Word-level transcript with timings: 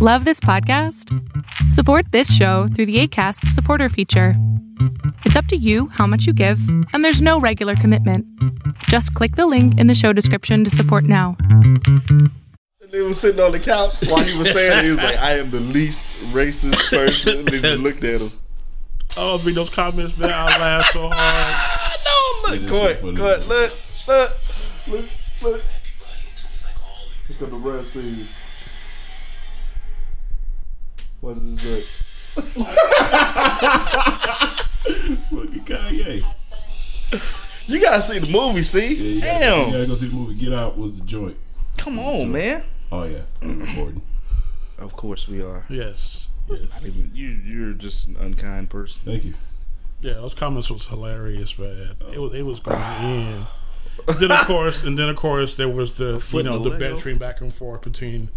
Love 0.00 0.24
this 0.24 0.38
podcast? 0.38 1.12
Support 1.72 2.12
this 2.12 2.32
show 2.32 2.68
through 2.68 2.86
the 2.86 3.00
ACAST 3.00 3.48
supporter 3.48 3.88
feature. 3.88 4.34
It's 5.24 5.34
up 5.34 5.46
to 5.46 5.56
you 5.56 5.88
how 5.88 6.06
much 6.06 6.24
you 6.24 6.32
give, 6.32 6.60
and 6.92 7.04
there's 7.04 7.20
no 7.20 7.40
regular 7.40 7.74
commitment. 7.74 8.24
Just 8.84 9.12
click 9.14 9.34
the 9.34 9.48
link 9.48 9.76
in 9.76 9.88
the 9.88 9.96
show 9.96 10.12
description 10.12 10.62
to 10.62 10.70
support 10.70 11.02
now. 11.04 11.36
They 12.92 13.02
was 13.02 13.18
sitting 13.20 13.40
on 13.40 13.50
the 13.50 13.58
couch 13.58 13.94
while 14.06 14.22
he 14.22 14.38
was 14.38 14.52
saying 14.52 14.78
it. 14.78 14.84
He 14.84 14.90
was 14.90 15.00
like, 15.02 15.18
I 15.18 15.32
am 15.38 15.50
the 15.50 15.58
least 15.58 16.08
racist 16.30 16.78
person. 16.90 17.44
They 17.46 17.60
just 17.60 17.78
looked 17.82 18.04
at 18.04 18.20
him. 18.20 18.30
Oh, 19.16 19.38
read 19.40 19.56
those 19.56 19.68
comments, 19.68 20.16
man. 20.16 20.30
I 20.30 20.44
laughed 20.58 20.92
so 20.92 21.08
hard. 21.10 21.94
No, 22.48 22.54
look, 22.54 22.68
go 22.68 22.86
ahead, 22.86 23.16
go 23.16 23.26
ahead, 23.26 23.46
look, 23.48 23.72
look, 24.06 24.32
look, 24.86 25.04
look. 25.42 25.62
Look 27.28 27.42
at 27.42 27.50
the 27.50 27.56
red 27.56 27.84
scene. 27.86 28.28
What's 31.20 31.40
this 31.40 31.64
look? 31.64 31.84
Fucking 35.30 35.64
Kanye. 35.64 36.24
You 37.66 37.80
gotta 37.80 38.00
see 38.02 38.18
the 38.18 38.30
movie, 38.30 38.62
see? 38.62 38.94
Yeah, 38.94 39.02
you 39.04 39.20
gotta, 39.20 39.38
Damn. 39.40 39.66
you 39.66 39.72
gotta 39.72 39.86
go 39.86 39.94
see 39.96 40.06
the 40.08 40.14
movie. 40.14 40.34
Get 40.34 40.52
Out 40.52 40.78
was 40.78 41.00
the 41.00 41.06
joint. 41.06 41.36
Come 41.76 41.98
on, 41.98 42.32
man. 42.32 42.64
Oh 42.92 43.04
yeah, 43.04 43.22
I'm 43.42 43.60
recording. 43.60 44.02
Of 44.78 44.94
course 44.94 45.26
we 45.28 45.42
are. 45.42 45.64
Yes. 45.68 46.28
Not 46.48 46.60
Yes. 46.60 46.86
even 46.86 47.10
you. 47.14 47.28
You're 47.28 47.72
just 47.74 48.08
an 48.08 48.16
unkind 48.16 48.70
person. 48.70 49.02
Thank 49.04 49.24
you. 49.24 49.34
Yeah, 50.00 50.14
those 50.14 50.32
comments 50.34 50.70
was 50.70 50.86
hilarious, 50.86 51.58
man. 51.58 51.96
It 52.12 52.18
was 52.18 52.32
it 52.32 52.42
was 52.42 52.60
going 52.60 52.78
in. 53.02 53.42
Then 54.18 54.30
of 54.30 54.46
course, 54.46 54.84
and 54.84 54.96
then 54.96 55.08
of 55.08 55.16
course 55.16 55.56
there 55.56 55.68
was 55.68 55.96
the 55.98 56.20
foot 56.20 56.44
you 56.44 56.50
know 56.50 56.58
the 56.58 56.70
the 56.70 56.78
bantering 56.78 57.18
back 57.18 57.40
and 57.40 57.52
forth 57.52 57.82
between 57.82 58.30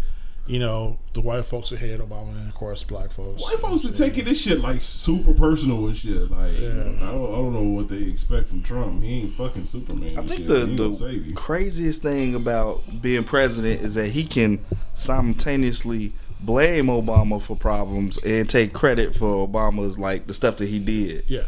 you 0.46 0.58
know 0.58 0.98
the 1.12 1.20
white 1.20 1.44
folks 1.44 1.68
who 1.70 1.76
hated 1.76 2.00
Obama 2.00 2.30
and 2.30 2.48
of 2.48 2.54
course 2.54 2.82
black 2.82 3.12
folks. 3.12 3.40
White 3.40 3.58
folks 3.58 3.84
are 3.84 3.92
taking 3.92 4.24
this 4.24 4.40
shit 4.40 4.60
like 4.60 4.80
super 4.80 5.32
personal 5.34 5.86
and 5.86 5.96
shit. 5.96 6.30
Like, 6.30 6.58
Yeah. 6.58 6.68
I, 6.70 6.72
don't, 6.72 7.00
I 7.04 7.10
don't 7.36 7.52
know 7.52 7.62
what 7.62 7.88
they 7.88 7.98
expect 8.02 8.48
from 8.48 8.62
Trump. 8.62 9.02
He 9.02 9.20
ain't 9.20 9.34
fucking 9.34 9.66
Superman. 9.66 10.18
I 10.18 10.22
think 10.22 10.40
shit. 10.40 10.48
the, 10.48 10.56
He 10.56 10.62
ain't 10.62 10.78
gonna 10.78 10.94
save 10.94 11.26
the 11.26 11.32
craziest 11.34 12.02
thing 12.02 12.34
about 12.34 12.82
being 13.00 13.24
president 13.24 13.82
is 13.82 13.94
that 13.94 14.08
he 14.08 14.24
can 14.24 14.64
simultaneously 14.94 16.12
blame 16.40 16.86
Obama 16.86 17.40
for 17.40 17.56
problems 17.56 18.18
and 18.18 18.48
take 18.48 18.72
credit 18.72 19.14
for 19.14 19.46
Obama's 19.46 19.98
like 19.98 20.26
the 20.26 20.34
stuff 20.34 20.56
that 20.56 20.68
he 20.68 20.78
did. 20.80 21.24
Yeah. 21.28 21.42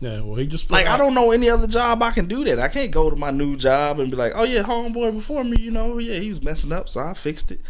Yeah. 0.00 0.20
Well, 0.22 0.36
he 0.36 0.46
just 0.46 0.66
put 0.68 0.74
Like 0.74 0.86
I 0.86 0.96
don't 0.96 1.14
know 1.14 1.30
any 1.30 1.48
other 1.50 1.66
job 1.66 2.02
I 2.02 2.10
can 2.10 2.26
do 2.26 2.42
that. 2.44 2.58
I 2.58 2.68
can't 2.68 2.90
go 2.90 3.10
to 3.10 3.16
my 3.16 3.30
new 3.30 3.56
job 3.56 4.00
and 4.00 4.10
be 4.10 4.16
like, 4.16 4.32
"Oh 4.34 4.44
yeah, 4.44 4.62
homeboy 4.62 5.12
before 5.14 5.44
me, 5.44 5.56
you 5.60 5.70
know, 5.70 5.98
yeah, 5.98 6.18
he 6.18 6.28
was 6.30 6.42
messing 6.42 6.72
up, 6.72 6.88
so 6.88 7.00
I 7.00 7.14
fixed 7.14 7.50
it." 7.52 7.60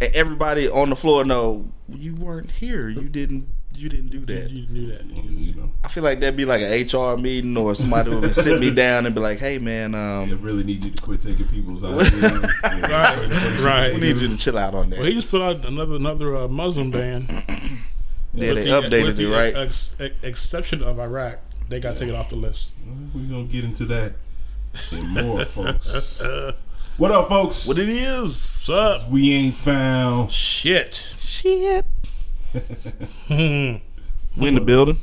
And 0.00 0.14
everybody 0.14 0.68
on 0.68 0.90
the 0.90 0.96
floor 0.96 1.24
know 1.24 1.70
you 1.88 2.14
weren't 2.14 2.50
here. 2.52 2.88
You 2.88 3.08
didn't. 3.08 3.48
You 3.76 3.88
didn't 3.88 4.10
do 4.10 4.24
that. 4.26 4.50
You 4.50 4.68
knew 4.68 4.86
that. 4.92 5.04
You 5.04 5.54
know, 5.54 5.68
I 5.82 5.88
feel 5.88 6.04
like 6.04 6.20
that'd 6.20 6.36
be 6.36 6.44
like 6.44 6.62
an 6.62 6.70
HR 6.86 7.16
meeting 7.20 7.56
or 7.56 7.74
somebody 7.74 8.10
would 8.14 8.32
sit 8.44 8.60
me 8.60 8.70
down 8.70 9.04
and 9.04 9.14
be 9.14 9.20
like, 9.20 9.38
"Hey 9.40 9.58
man, 9.58 9.92
they 9.92 9.98
um, 10.32 10.40
really 10.42 10.62
need 10.62 10.84
you 10.84 10.90
to 10.92 11.02
quit 11.02 11.20
taking 11.22 11.46
people's 11.48 11.82
ideas. 11.84 12.12
Yeah. 12.22 12.50
Right. 12.88 13.60
Right. 13.64 13.94
we 13.94 14.00
need 14.00 14.18
you 14.18 14.28
to 14.28 14.36
chill 14.36 14.56
out 14.58 14.74
on 14.74 14.90
that." 14.90 15.00
Well, 15.00 15.08
he 15.08 15.14
just 15.14 15.28
put 15.28 15.42
out 15.42 15.66
another 15.66 15.96
another 15.96 16.36
uh, 16.36 16.48
Muslim 16.48 16.90
ban. 16.90 17.26
yeah, 17.28 17.44
With 18.32 18.38
they 18.38 18.52
the- 18.54 18.70
updated 18.70 19.02
with 19.02 19.10
it, 19.10 19.16
the 19.16 19.26
right? 19.26 19.56
Ex, 19.56 19.96
ex- 19.98 20.14
exception 20.22 20.80
of 20.82 21.00
Iraq, 21.00 21.40
they 21.68 21.80
got 21.80 21.96
taken 21.96 22.14
off 22.14 22.28
the 22.28 22.36
list. 22.36 22.70
We're 23.14 23.22
gonna 23.22 23.44
get 23.44 23.64
into 23.64 23.86
that 23.86 24.14
and 24.92 25.08
more, 25.08 25.44
folks. 25.44 26.22
What 26.96 27.10
up, 27.10 27.28
folks? 27.28 27.66
what 27.66 27.76
it 27.76 27.88
is? 27.88 28.22
What's 28.22 28.70
up? 28.70 29.10
We 29.10 29.32
ain't 29.32 29.56
found. 29.56 30.30
Shit. 30.30 31.16
Shit. 31.18 31.84
we 33.28 33.80
in 34.36 34.54
the 34.54 34.60
building. 34.60 35.00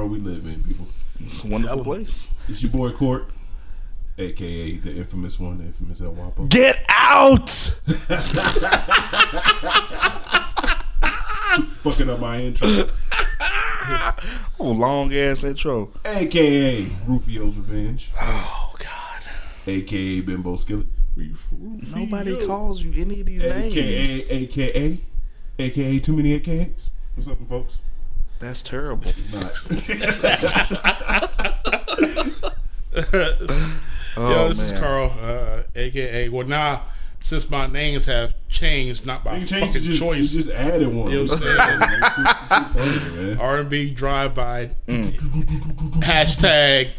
World 0.00 0.12
we 0.12 0.18
live 0.18 0.46
in, 0.46 0.62
people. 0.64 0.86
It's 1.26 1.44
a 1.44 1.46
wonderful 1.46 1.84
Tell 1.84 1.92
'em. 1.94 2.04
place. 2.04 2.28
It's 2.48 2.62
your 2.62 2.72
boy 2.72 2.90
Court, 2.92 3.28
aka 4.18 4.76
the 4.76 4.96
infamous 4.96 5.38
one, 5.38 5.58
the 5.58 5.64
infamous 5.64 6.00
El 6.00 6.14
Wapo. 6.14 6.48
Get 6.48 6.82
out! 6.88 7.50
Fucking 11.82 12.08
up 12.10 12.20
my 12.20 12.40
intro. 12.42 12.88
Oh, 14.60 14.70
long 14.72 15.12
ass 15.14 15.42
intro. 15.42 15.90
aka 16.04 16.84
Rufio's 17.08 17.56
Revenge, 17.56 18.10
Oh 18.20 18.72
God. 18.78 19.22
aka 19.66 20.20
Bimbo 20.20 20.54
Skillet, 20.56 20.86
Nobody 21.92 22.46
calls 22.46 22.82
you 22.84 22.92
any 22.94 23.20
of 23.20 23.26
these 23.26 23.42
aka 23.42 23.70
names. 23.70 24.28
AKA 24.30 24.42
AKA 24.44 25.00
aka 25.58 25.98
Too 25.98 26.14
Many 26.14 26.38
AKAs. 26.38 26.90
What's 27.16 27.28
up, 27.28 27.38
folks? 27.48 27.80
That's 28.40 28.62
terrible. 28.62 29.12
Not. 29.32 29.52
Oh 34.16 34.28
Yo, 34.32 34.48
this 34.48 34.58
man. 34.58 34.74
is 34.74 34.80
Carl, 34.80 35.14
uh, 35.22 35.62
aka. 35.76 36.28
Well, 36.30 36.44
now 36.46 36.82
since 37.20 37.48
my 37.48 37.68
names 37.68 38.06
have 38.06 38.34
changed, 38.48 39.06
not 39.06 39.22
by 39.22 39.36
You 39.36 39.46
fucking 39.46 39.82
just, 39.82 40.00
choice, 40.00 40.32
you 40.32 40.40
just 40.42 40.50
added 40.50 40.88
one. 40.88 41.12
You 41.12 41.26
know 41.26 41.32
what 41.32 41.42
I'm 41.44 42.74
saying? 42.74 43.38
R 43.40 43.58
and 43.58 43.70
B 43.70 43.90
drive 43.90 44.34
by 44.34 44.72
Mm. 44.88 45.12
hashtag 46.02 46.90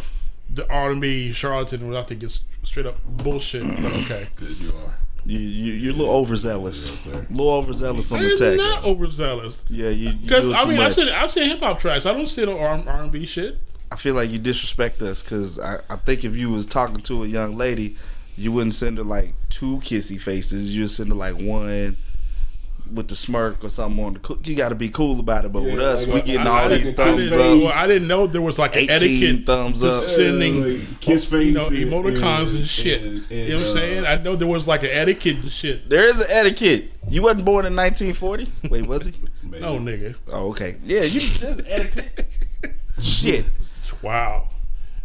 the 0.50 0.68
R 0.72 0.91
and 0.91 1.01
B 1.01 1.34
charlatan, 1.34 1.90
which 1.90 2.07
to 2.07 2.16
get 2.16 2.40
straight 2.63 2.85
up 2.85 3.03
bullshit. 3.06 3.63
But 3.63 3.91
okay, 4.03 4.30
Good 4.38 4.57
you 4.57 4.69
are. 4.69 4.96
You, 5.25 5.37
you, 5.37 5.73
you're 5.73 5.93
a 5.93 5.95
little 5.95 6.13
overzealous. 6.15 7.05
Yes, 7.05 7.07
a 7.07 7.27
little 7.31 7.51
overzealous 7.51 8.11
on 8.11 8.21
the 8.21 8.29
text. 8.29 8.41
I'm 8.43 8.57
not 8.57 8.85
overzealous. 8.85 9.63
yeah, 9.69 9.89
you, 9.89 10.09
you 10.09 10.15
Because 10.17 10.49
I 10.51 10.63
too 10.63 10.69
mean, 10.69 10.79
I 10.79 10.83
much. 10.85 10.93
said 10.93 11.09
I 11.09 11.27
said 11.27 11.47
hip 11.47 11.59
hop 11.59 11.79
tracks. 11.79 12.05
I 12.05 12.13
don't 12.13 12.27
sit 12.27 12.49
on 12.49 12.87
R 12.87 13.03
and 13.03 13.11
B 13.11 13.25
shit. 13.25 13.57
I 13.91 13.97
feel 13.97 14.15
like 14.15 14.29
you 14.29 14.39
disrespect 14.39 15.01
us 15.01 15.21
because 15.21 15.59
I, 15.59 15.79
I 15.89 15.97
think 15.97 16.23
if 16.23 16.35
you 16.35 16.49
was 16.49 16.65
talking 16.65 16.97
to 16.97 17.23
a 17.23 17.27
young 17.27 17.55
lady, 17.57 17.97
you 18.37 18.51
wouldn't 18.51 18.73
send 18.73 18.97
her 18.97 19.03
like 19.03 19.33
two 19.49 19.77
kissy 19.79 20.19
faces. 20.19 20.73
You 20.75 20.83
would 20.83 20.91
send 20.91 21.09
her 21.09 21.15
like 21.15 21.35
one 21.35 21.97
with 22.94 23.07
the 23.07 23.16
smirk 23.16 23.63
or 23.63 23.69
something 23.69 24.03
on 24.03 24.13
the. 24.13 24.19
cook. 24.19 24.46
You 24.47 24.56
got 24.56 24.69
to 24.69 24.75
be 24.75 24.90
cool 24.90 25.19
about 25.19 25.46
it. 25.46 25.52
But 25.53 25.63
with 25.63 25.79
us, 25.79 26.06
like 26.07 26.13
we 26.16 26.22
getting 26.34 26.47
I- 26.47 26.59
I 26.59 26.63
all 26.63 26.69
these 26.69 26.90
I 26.90 26.94
thumbs 26.94 27.18
didn't, 27.18 27.59
well, 27.59 27.68
up, 27.68 27.78
I 27.78 27.88
didn't 27.88 28.07
know 28.07 28.28
there 28.28 28.41
was 28.41 28.59
like 28.59 28.75
an 28.75 28.90
eighteen 28.90 29.24
etiquette 29.24 29.46
thumbs 29.46 29.84
up. 29.84 30.03
sending 30.03 30.79
like, 30.79 31.00
kiss 31.01 31.25
face. 31.25 31.46
you 31.47 31.51
know 31.53 31.68
and- 31.68 31.75
emoticons 31.75 32.50
and, 32.50 32.57
and- 32.59 32.68
shit. 32.68 33.01
and- 33.01 33.25
you 33.31 33.47
know 33.50 33.53
what 33.56 33.62
I'm 33.62 33.68
and, 33.68 33.74
saying? 33.78 34.06
uh, 34.06 34.09
I 34.09 34.16
know 34.18 34.35
there 34.35 34.47
was 34.47 34.68
like 34.68 34.84
an 34.84 34.90
etiquette 34.91 35.38
and 35.38 35.51
shit. 35.51 35.90
There 35.90 36.06
is 36.06 36.19
an 36.19 36.28
etiquette. 36.30 36.91
You 37.09 37.22
wasn't 37.24 37.46
born 37.46 37.66
in 37.66 37.75
1940. 37.75 38.47
Wait, 38.69 38.85
was 38.85 39.07
he? 39.07 39.13
man. 39.47 39.62
No, 39.62 39.77
nigga. 39.80 40.15
Oh, 40.31 40.50
okay. 40.50 40.77
Yeah, 40.86 41.01
you. 41.04 41.21
There's 41.30 41.62
etiquette. 41.68 42.33
Shit. 43.01 43.45
Wow. 44.04 44.48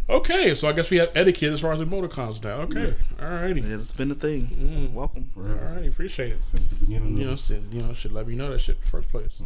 Okay, 0.09 0.55
so 0.55 0.69
I 0.69 0.71
guess 0.71 0.89
we 0.89 0.97
have 0.97 1.11
etiquette 1.15 1.51
as 1.51 1.59
far 1.61 1.73
as 1.73 1.79
the 1.79 1.85
emoticons 1.85 2.41
now. 2.41 2.61
Okay, 2.61 2.95
alrighty, 3.19 3.61
Yeah, 3.69 3.75
it's 3.75 3.91
been 3.91 4.09
a 4.09 4.15
thing. 4.15 4.47
Mm. 4.47 4.93
Welcome. 4.93 5.29
alrighty, 5.37 5.89
appreciate 5.89 6.31
it. 6.31 6.41
Since 6.41 6.69
the 6.69 6.75
beginning 6.75 7.17
You 7.17 7.25
know, 7.25 7.31
of 7.33 7.39
shit, 7.39 7.61
you 7.71 7.81
know, 7.83 7.93
should 7.93 8.13
let 8.13 8.25
me 8.25 8.35
know 8.35 8.49
that 8.51 8.61
shit 8.61 8.77
in 8.77 8.81
the 8.83 8.89
first 8.89 9.09
place. 9.09 9.41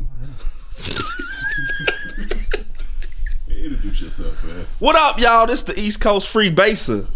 Hey, 3.47 3.63
introduce 3.65 4.01
yourself, 4.03 4.43
man. 4.45 4.67
What 4.77 4.95
up, 4.95 5.19
y'all? 5.19 5.47
This 5.47 5.63
the 5.63 5.79
East 5.79 5.99
Coast 5.99 6.27
Free 6.27 6.51
Baser. 6.51 7.07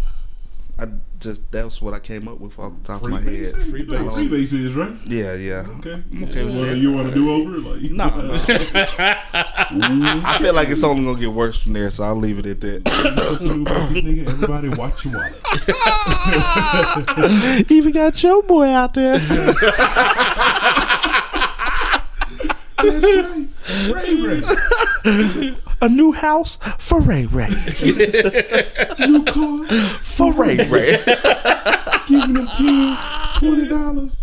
I 0.78 0.88
just 1.20 1.50
that's 1.52 1.80
what 1.80 1.94
I 1.94 2.00
came 2.00 2.26
up 2.28 2.38
with 2.40 2.58
off 2.58 2.72
the 2.82 2.86
top 2.88 3.02
of 3.04 3.10
my 3.10 3.20
head. 3.20 3.46
Free 3.46 3.80
You 3.82 3.86
know 3.86 4.04
what 4.04 4.14
base. 4.16 4.28
Free 4.28 4.28
base 4.28 4.52
is 4.52 4.74
right. 4.74 4.96
Yeah, 5.06 5.34
yeah. 5.34 5.64
Okay. 5.78 6.02
I'm 6.12 6.24
okay 6.24 6.44
with 6.44 6.56
Well, 6.56 6.76
you 6.76 6.92
want 6.92 7.08
to 7.08 7.14
do 7.14 7.32
over? 7.32 7.58
Like, 7.58 7.80
No, 7.92 8.08
no. 8.08 8.34
Mm-hmm. 9.68 10.24
I 10.24 10.38
feel 10.38 10.54
like 10.54 10.68
it's 10.68 10.84
only 10.84 11.04
gonna 11.04 11.18
get 11.18 11.32
worse 11.32 11.60
from 11.62 11.72
there, 11.72 11.90
so 11.90 12.04
I'll 12.04 12.14
leave 12.14 12.38
it 12.38 12.46
at 12.46 12.60
that. 12.60 12.88
Something 13.26 13.62
about 13.62 13.88
this 13.90 14.02
nigga. 14.04 14.28
Everybody, 14.28 14.68
watch 14.70 15.04
your 15.04 15.14
wallet. 15.14 15.42
Even 17.70 17.92
got 17.92 18.22
your 18.22 18.42
boy 18.42 18.68
out 18.68 18.94
there. 18.94 19.18
Ray 22.82 24.14
Ray. 24.22 24.42
A 25.82 25.88
new 25.88 26.12
house 26.12 26.58
for 26.78 27.00
Ray 27.00 27.26
Ray. 27.26 27.48
New 29.00 29.24
car. 29.24 29.64
For 30.00 30.32
Ray 30.32 30.56
Ray. 30.68 30.98
Giving 32.06 32.36
him 32.36 32.46
10 32.54 32.98
twenty 33.38 33.68
dollars. 33.68 34.20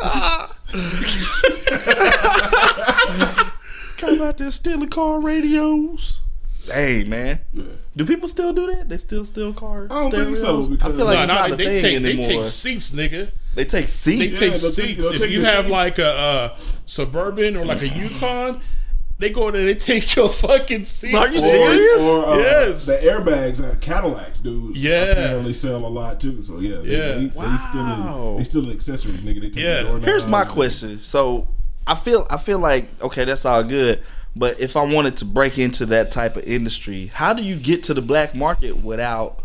Come 4.23 4.29
out 4.29 4.37
there 4.37 4.51
stealing 4.51 4.87
car 4.87 5.19
radios. 5.19 6.21
Hey 6.71 7.03
man, 7.03 7.41
do 7.93 8.05
people 8.05 8.29
still 8.29 8.53
do 8.53 8.73
that? 8.73 8.87
They 8.87 8.95
still 8.95 9.25
steal 9.25 9.51
cars? 9.51 9.91
I 9.91 9.99
don't 10.09 10.11
think 10.11 10.37
so, 10.37 10.65
because- 10.65 10.93
I 10.93 10.95
feel 10.97 11.05
like 11.05 11.15
No, 11.17 11.21
it's 11.23 11.27
no, 11.29 11.35
not 11.35 11.51
a 11.51 11.55
they, 11.57 11.81
thing 11.81 12.01
take, 12.03 12.03
they 12.03 12.25
take 12.25 12.45
seats, 12.45 12.91
nigga. 12.91 13.31
They 13.53 13.65
take 13.65 13.81
They 13.81 13.87
seats. 13.87 14.39
take 14.39 14.51
they'll 14.53 14.71
seats. 14.71 15.01
they'll 15.01 15.11
if 15.11 15.19
take 15.19 15.29
you 15.31 15.43
have 15.43 15.65
seats. 15.65 15.71
like 15.73 15.99
a 15.99 16.07
uh, 16.09 16.57
suburban 16.85 17.57
or 17.57 17.65
like 17.65 17.81
a 17.81 17.89
Yukon, 17.89 18.61
they 19.19 19.29
go 19.29 19.51
there. 19.51 19.65
They 19.65 19.75
take 19.75 20.15
your 20.15 20.29
fucking 20.29 20.85
seat. 20.85 21.15
Are 21.15 21.27
you 21.27 21.35
Or- 21.35 21.39
serious? 21.41 22.01
Or, 22.03 22.25
uh, 22.25 22.37
Yes. 22.37 22.85
The 22.85 22.93
airbags 22.99 23.61
at 23.61 23.81
Cadillacs, 23.81 24.39
dudes. 24.39 24.81
Yeah. 24.81 25.01
Apparently 25.03 25.53
sell 25.53 25.85
a 25.85 25.87
lot 25.89 26.21
too. 26.21 26.41
So 26.43 26.59
yeah. 26.61 26.77
They, 26.77 26.91
Yeah. 26.97 27.11
They, 27.15 27.25
they 27.25 27.29
still 27.29 27.83
Wow. 27.83 28.27
in, 28.31 28.37
they 28.37 28.43
still 28.45 28.63
in 28.63 28.71
accessories, 28.71 29.19
nigga. 29.19 29.41
They 29.41 29.49
take 29.49 29.61
Yeah. 29.61 29.99
Here's 29.99 30.25
my 30.25 30.45
question. 30.45 31.01
So 31.01 31.49
I 31.87 31.95
feel 31.95 32.25
I 32.29 32.37
feel 32.37 32.59
like 32.59 32.87
okay, 33.01 33.25
that's 33.25 33.45
all 33.45 33.63
good. 33.63 34.01
But 34.35 34.59
if 34.59 34.75
I 34.75 34.81
wanted 34.83 35.17
to 35.17 35.25
break 35.25 35.59
into 35.59 35.85
that 35.87 36.11
type 36.11 36.37
of 36.37 36.43
industry, 36.45 37.07
how 37.13 37.33
do 37.33 37.43
you 37.43 37.55
get 37.55 37.83
to 37.85 37.93
the 37.93 38.01
black 38.01 38.33
market 38.33 38.77
without, 38.83 39.43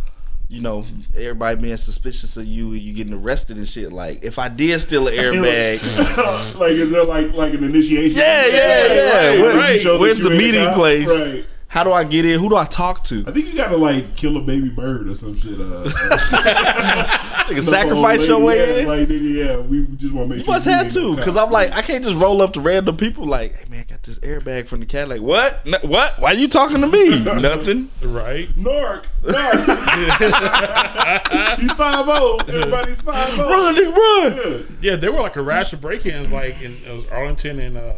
you 0.49 0.63
know, 0.63 0.87
everybody 1.15 1.61
being 1.61 1.77
suspicious 1.77 2.39
of 2.39 2.47
you 2.47 2.73
and 2.73 2.81
you 2.81 2.95
getting 2.95 3.13
arrested 3.13 3.59
and 3.59 3.69
shit? 3.69 3.93
Like, 3.93 4.25
if 4.25 4.39
I 4.39 4.49
did 4.49 4.81
steal 4.81 5.07
an 5.09 5.15
airbag, 5.19 6.55
like 6.59 6.73
is 6.73 6.91
there 6.91 7.05
like 7.05 7.33
like 7.35 7.53
an 7.53 7.65
initiation? 7.65 8.19
yeah, 8.19 8.47
yeah, 8.47 8.87
yeah. 8.87 9.11
right, 9.29 9.41
Where- 9.41 9.57
right. 9.59 9.81
Show 9.81 9.93
that 9.95 10.01
Where's 10.01 10.19
the 10.21 10.31
meeting 10.31 10.73
place? 10.73 11.07
Right. 11.07 11.45
How 11.71 11.85
do 11.85 11.93
I 11.93 12.03
get 12.05 12.25
in? 12.25 12.41
Who 12.41 12.49
do 12.49 12.57
I 12.57 12.65
talk 12.65 13.05
to? 13.05 13.25
I 13.27 13.31
think 13.31 13.45
you 13.49 13.55
gotta 13.55 13.77
like 13.77 14.17
kill 14.17 14.39
a 14.39 14.41
baby 14.41 14.71
bird 14.71 15.07
or 15.07 15.15
some 15.15 15.37
shit. 15.37 15.61
Uh, 15.61 15.85
Like, 17.51 17.63
sacrifice 17.63 18.29
your 18.29 18.39
way 18.41 18.59
yeah, 18.59 18.77
in? 18.83 18.89
Like, 18.89 19.09
nigga, 19.09 19.35
yeah, 19.47 19.57
we 19.59 19.87
just 19.97 20.13
want 20.15 20.29
to 20.29 20.37
make 20.37 20.39
You 20.39 20.45
sure. 20.45 20.55
must 20.55 20.67
you 20.67 20.73
have 20.73 20.93
to, 20.93 21.17
because. 21.17 21.37
I'm 21.39 21.51
like, 21.51 21.73
I 21.73 21.83
can't 21.83 22.03
just 22.03 22.17
roll 22.17 22.43
up 22.43 22.53
to 22.55 22.61
random 22.61 22.97
people 22.97 23.25
like, 23.25 23.55
hey 23.55 23.65
man, 23.69 23.81
I 23.81 23.85
got 23.85 24.03
this 24.03 24.19
airbag 24.19 24.67
from 24.67 24.81
the 24.81 24.87
cat. 24.87 25.09
Like, 25.09 25.21
what? 25.21 25.61
N- 25.67 25.89
what? 25.89 26.19
Why 26.21 26.33
are 26.33 26.35
you 26.35 26.49
talking 26.49 26.81
to 26.81 26.89
me? 26.89 27.23
Nothing. 27.25 27.91
right? 28.03 28.49
Nork, 28.57 29.07
Nork. 29.23 29.55
He's 31.61 31.73
five 31.73 32.07
zero. 32.07 32.37
Everybody's 32.49 33.01
five 33.03 33.33
zero. 33.35 33.49
Run, 33.49 33.75
nigga, 33.77 33.95
run. 33.95 34.79
Yeah, 34.81 34.97
there 34.97 35.13
were 35.13 35.21
like 35.21 35.37
a 35.37 35.43
rash 35.43 35.73
of 35.73 35.81
break-ins, 35.81 36.31
like 36.33 36.61
in 36.61 36.77
uh, 36.89 37.15
Arlington 37.15 37.61
and 37.61 37.77
uh, 37.77 37.93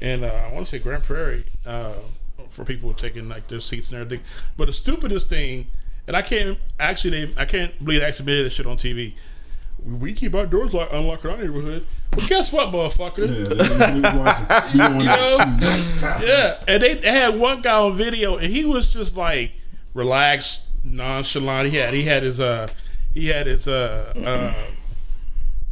and 0.00 0.24
uh, 0.24 0.28
I 0.28 0.52
want 0.52 0.66
to 0.66 0.70
say 0.70 0.78
Grand 0.78 1.04
Prairie, 1.04 1.44
uh, 1.66 1.92
for 2.50 2.64
people 2.64 2.92
taking 2.94 3.28
like 3.28 3.48
their 3.48 3.60
seats 3.60 3.90
and 3.92 4.00
everything. 4.00 4.24
But 4.56 4.66
the 4.66 4.72
stupidest 4.72 5.28
thing, 5.28 5.66
and 6.06 6.16
I 6.16 6.22
can't 6.22 6.58
actually, 6.78 7.26
they, 7.26 7.40
I 7.42 7.44
can't 7.44 7.82
believe 7.84 8.00
they 8.00 8.06
actually 8.06 8.26
made 8.26 8.42
this 8.44 8.52
shit 8.54 8.66
on 8.66 8.76
TV. 8.76 9.14
We- 9.84 10.14
keep 10.14 10.34
our 10.34 10.46
doors 10.46 10.72
locked, 10.72 10.92
unlocked 10.92 11.24
in 11.24 11.30
our 11.30 11.36
neighborhood. 11.36 11.86
Well, 12.16 12.26
guess 12.26 12.52
what, 12.52 12.68
motherfucker? 12.68 13.26
Yeah, 13.28 14.72
You 14.72 15.04
know? 15.04 16.26
Yeah, 16.26 16.62
and 16.68 16.82
they, 16.82 16.94
they 16.94 17.10
had 17.10 17.38
one 17.38 17.60
guy 17.60 17.74
on 17.78 17.94
video, 17.94 18.36
and 18.36 18.52
he 18.52 18.64
was 18.64 18.92
just 18.92 19.16
like 19.16 19.52
relaxed, 19.94 20.62
nonchalant. 20.84 21.70
He 21.70 21.76
had 21.76 21.92
he 21.92 22.04
had 22.04 22.22
his 22.22 22.40
uh 22.40 22.68
he 23.12 23.28
had 23.28 23.46
his 23.46 23.66
uh 23.66 24.12
uh 24.26 24.54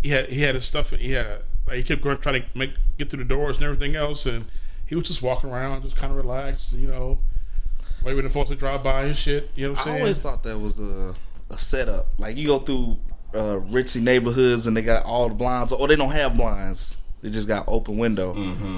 he 0.03 0.09
had 0.09 0.31
he 0.31 0.41
had 0.41 0.55
his 0.57 0.65
stuff. 0.65 0.91
He 0.91 1.13
had 1.13 1.43
like, 1.67 1.77
he 1.77 1.83
kept 1.83 2.03
going 2.03 2.19
trying 2.19 2.43
to 2.43 2.49
make 2.59 2.73
get 2.99 3.09
through 3.11 3.23
the 3.25 3.29
doors 3.29 3.57
and 3.57 3.65
everything 3.65 3.95
else, 3.95 4.27
and 4.27 4.47
he 4.87 4.95
was 4.95 5.05
just 5.05 5.23
walking 5.23 5.51
around, 5.51 5.83
just 5.83 5.97
kind 5.97 6.11
of 6.11 6.17
relaxed, 6.17 6.73
you 6.73 6.89
know, 6.89 7.19
waiting 8.05 8.23
for 8.23 8.29
folks 8.31 8.51
to 8.51 8.57
drive 8.57 8.83
by 8.83 9.05
and 9.05 9.17
shit. 9.17 9.51
You 9.55 9.67
know 9.69 9.71
what 9.73 9.79
I'm 9.81 9.85
saying? 9.85 9.97
I 9.97 10.01
always 10.01 10.19
thought 10.19 10.43
that 10.45 10.59
was 10.59 10.81
a, 10.81 11.15
a 11.51 11.59
setup. 11.59 12.09
Like 12.19 12.37
you 12.37 12.47
go 12.47 12.59
through 12.59 12.99
uh, 13.35 13.61
ritzy 13.71 14.01
neighborhoods 14.03 14.67
and 14.67 14.77
they 14.77 14.83
got 14.83 15.05
all 15.05 15.29
the 15.29 15.35
blinds, 15.35 15.73
or 15.73 15.89
they 15.89 15.97
don't 15.97 16.13
have 16.13 16.35
blinds. 16.37 16.97
They 17.23 17.31
just 17.31 17.47
got 17.47 17.67
open 17.69 17.99
window. 17.99 18.35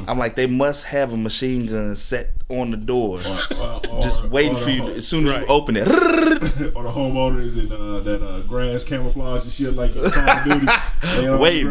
I'm 0.07 0.19
like, 0.19 0.37
they 0.37 0.47
must 0.47 0.85
have 0.85 1.15
a 1.15 1.17
machine 1.17 1.65
gun 1.65 1.97
set 1.97 2.29
on 2.51 2.71
the 2.73 2.77
door, 2.77 3.21
or- 3.21 3.81
just 4.03 4.23
or- 4.23 4.29
waiting 4.29 4.57
or 4.57 4.61
for 4.61 4.69
you. 4.69 4.83
ho- 4.83 4.89
As 4.93 5.09
soon 5.09 5.27
as 5.29 5.39
you 5.39 5.47
open 5.47 5.77
it, 5.79 5.89
or 5.89 6.83
the 6.83 6.91
homeowners 6.91 7.59
in 7.59 7.73
uh, 7.73 8.01
that 8.01 8.23
uh, 8.23 8.41
grass 8.43 8.85
camouflage 8.85 9.45
and 9.45 9.51
shit 9.51 9.73
like 9.73 9.97
in 9.97 10.11
Call 10.11 10.29
of 10.29 10.45
Duty. 10.45 10.67
They 11.05 11.27
on 11.27 11.37
the 11.37 11.39
Waiting. 11.39 11.71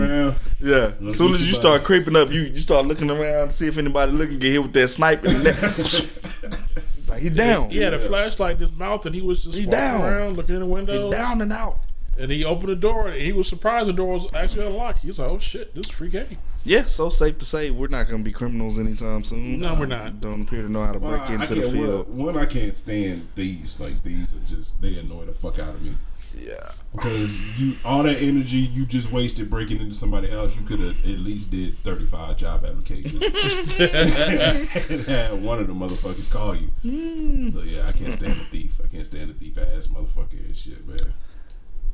yeah. 0.62 0.94
As 1.08 1.16
soon 1.16 1.34
as 1.36 1.42
you 1.42 1.50
you 1.50 1.54
start 1.54 1.84
creeping 1.84 2.16
up, 2.16 2.32
you 2.32 2.42
you 2.42 2.60
start 2.62 2.88
looking 2.88 3.12
around 3.12 3.50
to 3.50 3.56
see 3.56 3.68
if 3.68 3.78
anybody 3.78 4.12
looking, 4.12 4.40
get 4.40 4.52
hit 4.54 4.62
with 4.64 4.74
that 4.74 4.88
sniper. 4.90 5.28
And 7.28 7.36
that, 7.38 7.44
like 7.46 7.54
he 7.60 7.62
down, 7.64 7.70
he 7.72 7.78
had 7.78 7.94
a 7.94 8.00
flashlight 8.00 8.56
in 8.56 8.62
his 8.62 8.72
mouth, 8.72 9.06
and 9.06 9.14
he 9.16 9.22
was 9.22 9.44
just 9.44 9.58
He 9.58 9.66
walking 9.66 9.80
down. 9.80 10.02
around, 10.02 10.38
looking 10.38 10.56
in 10.56 10.62
the 10.62 10.68
window. 10.68 11.06
he 11.06 11.12
down 11.16 11.42
and 11.42 11.52
out. 11.54 11.80
And 12.18 12.30
he 12.30 12.46
opened 12.46 12.70
the 12.70 12.75
door, 12.75 13.08
and 13.08 13.20
he 13.20 13.31
was 13.31 13.48
surprised 13.48 13.90
the 13.90 13.94
door 13.94 14.14
was 14.14 14.28
actually 14.36 14.68
unlocked. 14.68 15.00
He 15.00 15.08
was 15.08 15.18
like, 15.18 15.30
"Oh 15.31 15.40
shit, 15.40 15.74
this 15.74 15.88
is 15.88 15.92
free 15.92 16.10
game." 16.10 16.38
Yeah, 16.64 16.86
so 16.86 17.10
safe 17.10 17.40
to 17.40 17.46
say 17.46 17.72
we're 17.72 17.88
not 17.88 18.08
going 18.08 18.22
to 18.22 18.24
be 18.24 18.31
criminals 18.31 18.78
anytime 18.78 19.24
soon. 19.24 19.60
No, 19.60 19.74
we're 19.74 19.88
not. 19.88 20.22
Don't 20.22 20.44
appear 20.44 20.62
to 20.62 20.72
know 20.72 20.86
how 20.86 20.92
to 20.94 21.00
Well, 21.00 21.10
break 21.18 21.30
I 21.30 21.34
into 21.34 21.56
the 21.56 21.64
field. 21.64 22.08
One, 22.10 22.36
one, 22.36 22.38
I 22.38 22.46
can't 22.46 22.75
stand 22.75 23.28
thieves. 23.36 23.80
Like 23.80 24.04
these 24.04 24.31
are 24.36 24.40
just 24.46 24.80
they 24.80 24.98
annoy 25.00 25.25
the 25.25 25.34
fuck 25.34 25.58
out 25.58 25.74
of 25.74 25.81
me. 25.81 25.96
Yeah. 26.38 26.72
Because 26.92 27.42
you 27.60 27.76
all 27.84 28.04
that 28.04 28.18
energy 28.18 28.58
you 28.58 28.86
just 28.86 29.12
wasted 29.12 29.50
breaking 29.50 29.80
into 29.80 29.94
somebody 29.94 30.32
else, 30.32 30.56
you 30.56 30.64
could 30.64 30.80
have 30.80 30.98
at 31.00 31.20
least 31.20 31.52
did 31.52 31.78
thirty 31.84 32.06
five 32.06 32.38
job 32.38 32.66
applications 32.66 33.22
and 33.80 35.02
had 35.06 35.42
one 35.42 35.60
of 35.60 35.68
the 35.68 35.74
motherfuckers 35.74 36.30
call 36.30 36.56
you. 36.56 36.70
Mm. 36.84 37.54
So 37.54 37.62
yeah, 37.62 37.88
I 37.88 37.92
can't 37.92 38.14
stand 38.14 38.34
a 38.34 38.46
thief. 38.46 38.80
I 38.84 38.88
can't 38.88 39.06
stand 39.06 39.32
a 39.32 39.34
thief 39.34 39.58
ass 39.58 39.88
motherfucker 39.88 40.46
and 40.46 40.56
shit, 40.56 40.88
man. 40.88 41.14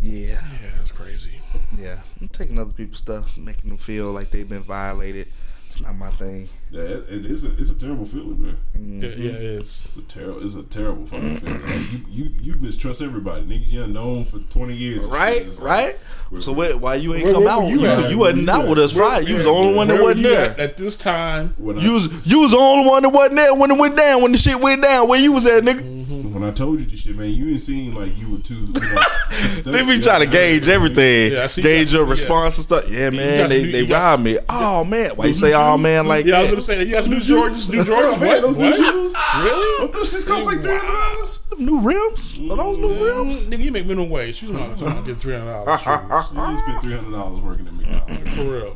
Yeah. 0.01 0.41
Yeah, 0.61 0.71
that's 0.77 0.91
crazy. 0.91 1.41
Yeah. 1.77 1.99
I'm 2.21 2.29
taking 2.29 2.57
other 2.59 2.71
people's 2.73 2.99
stuff, 2.99 3.37
making 3.37 3.69
them 3.69 3.77
feel 3.77 4.11
like 4.11 4.31
they've 4.31 4.47
been 4.47 4.63
violated. 4.63 5.27
It's 5.67 5.81
not 5.81 5.95
my 5.95 6.11
thing. 6.11 6.49
Yeah, 6.71 6.81
it, 6.81 7.05
it 7.09 7.25
is 7.25 7.43
a 7.45 7.51
it's 7.57 7.71
a 7.71 7.73
terrible 7.75 8.05
feeling, 8.05 8.39
man. 8.41 9.01
Yeah, 9.01 9.09
yeah, 9.09 9.31
it 9.31 9.41
is. 9.43 9.85
It's 9.87 9.97
a 9.97 10.01
terrible 10.03 10.45
it's 10.45 10.53
a 10.55 10.61
terrible 10.63 11.07
fucking 11.07 11.37
feeling. 11.37 11.61
Like, 11.65 11.91
you, 11.91 12.01
you 12.25 12.29
you 12.41 12.53
mistrust 12.61 13.01
everybody. 13.01 13.41
nigga. 13.43 13.67
you 13.67 13.79
done 13.79 13.93
known 13.93 14.23
for 14.25 14.37
twenty 14.51 14.75
years. 14.75 15.03
Right? 15.03 15.47
like, 15.49 15.59
Right? 15.59 15.97
where- 16.29 16.41
So 16.43 16.53
wait, 16.53 16.75
why 16.75 16.95
you 16.95 17.15
ain't 17.15 17.23
Where- 17.23 17.33
come 17.33 17.43
where 17.45 17.53
out? 17.53 17.67
You, 17.69 17.79
you 17.81 17.85
at? 17.87 18.11
you 18.11 18.17
wasn't 18.19 18.47
out 18.49 18.67
with 18.67 18.77
us 18.77 18.93
Friday. 18.93 19.27
You 19.29 19.35
was 19.35 19.45
the 19.45 19.49
only 19.49 19.75
one 19.75 19.87
that 19.87 19.95
Where 19.95 20.03
wasn't 20.03 20.19
you 20.21 20.29
there. 20.29 20.51
at, 20.51 20.59
at 20.59 20.77
this 20.77 20.95
time? 20.95 21.55
when 21.57 21.79
I- 21.79 21.81
You 21.81 21.93
was 21.93 22.05
you 22.31 22.39
was 22.41 22.51
the 22.51 22.57
only 22.57 22.87
one 22.87 23.01
that 23.01 23.09
wasn't 23.09 23.35
there 23.37 23.53
when 23.55 23.71
it 23.71 23.79
went 23.79 23.95
down. 23.97 24.21
When 24.21 24.31
the 24.31 24.37
shit 24.37 24.59
went 24.59 24.83
down, 24.83 25.07
where 25.07 25.19
you 25.19 25.31
was 25.31 25.47
at, 25.47 25.63
nigga? 25.63 25.81
Mm-hmm. 25.81 26.33
When 26.35 26.43
I 26.43 26.51
told 26.51 26.79
you 26.79 26.85
this 26.85 26.99
shit, 27.01 27.15
man, 27.17 27.29
you 27.33 27.45
didn't 27.45 27.61
seem 27.61 27.95
like 27.95 28.15
you 28.15 28.31
were 28.31 28.37
too. 28.37 28.55
You 28.55 28.67
know, 28.73 29.61
They 29.71 29.83
be 29.83 29.99
trying 29.99 30.19
to 30.21 30.27
gauge 30.27 30.67
everything, 30.67 31.33
Yeah, 31.33 31.47
gauge 31.47 31.91
your 31.93 32.05
response 32.05 32.57
and 32.57 32.63
stuff. 32.65 32.87
Yeah, 32.87 33.09
man, 33.09 33.49
they 33.49 33.63
new- 33.63 33.71
they 33.71 33.83
robbed 33.83 34.23
me. 34.23 34.37
Oh 34.47 34.83
man, 34.83 35.11
why 35.15 35.25
you 35.25 35.33
say 35.33 35.53
oh 35.53 35.77
man 35.77 36.05
like 36.07 36.25
Yeah, 36.25 36.37
I 36.39 36.41
was 36.41 36.49
that? 36.51 36.55
Gonna 36.67 36.79
say 36.79 36.83
you 36.85 36.91
got 36.91 37.03
some 37.03 37.11
new 37.13 37.19
Jordans, 37.19 37.69
new 37.69 37.83
Jordans. 37.83 38.15
Oh, 38.15 38.19
man, 38.19 38.29
What? 38.29 38.41
those 38.41 38.57
new 38.57 38.73
shoes? 38.73 39.15
Really? 39.37 39.81
What 39.85 39.93
those 39.93 40.13
shits 40.13 40.27
cost 40.27 40.45
like 40.45 40.61
three 40.61 40.75
hundred 40.77 40.91
dollars? 40.91 41.39
New 41.57 41.79
rims? 41.81 42.39
Are 42.49 42.57
those 42.57 42.77
new 42.77 43.05
rims? 43.05 43.47
Mm, 43.47 43.51
Nigga, 43.53 43.63
you 43.63 43.71
make 43.71 43.85
minimum 43.85 44.09
wage. 44.09 44.41
You 44.41 44.53
don't 44.53 44.81
want 44.81 45.05
to 45.05 45.11
get 45.11 45.17
three 45.21 45.33
hundred 45.35 45.65
dollars. 45.65 45.81
You 45.85 46.57
spent 46.59 46.81
three 46.83 46.93
hundred 46.95 47.11
dollars 47.11 47.41
working 47.41 47.67
at 47.67 47.73
McDonald's. 47.73 48.33
For 48.35 48.43
real. 48.43 48.75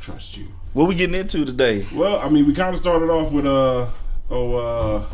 Trust 0.00 0.36
you. 0.36 0.48
What 0.72 0.88
we 0.88 0.94
getting 0.94 1.14
into 1.16 1.44
today? 1.44 1.86
Well, 1.94 2.16
I 2.18 2.28
mean, 2.28 2.46
we 2.46 2.54
kind 2.54 2.74
of 2.74 2.80
started 2.80 3.08
off 3.10 3.30
with 3.32 3.46
uh 3.46 3.88
oh 4.30 4.54
uh 4.54 5.04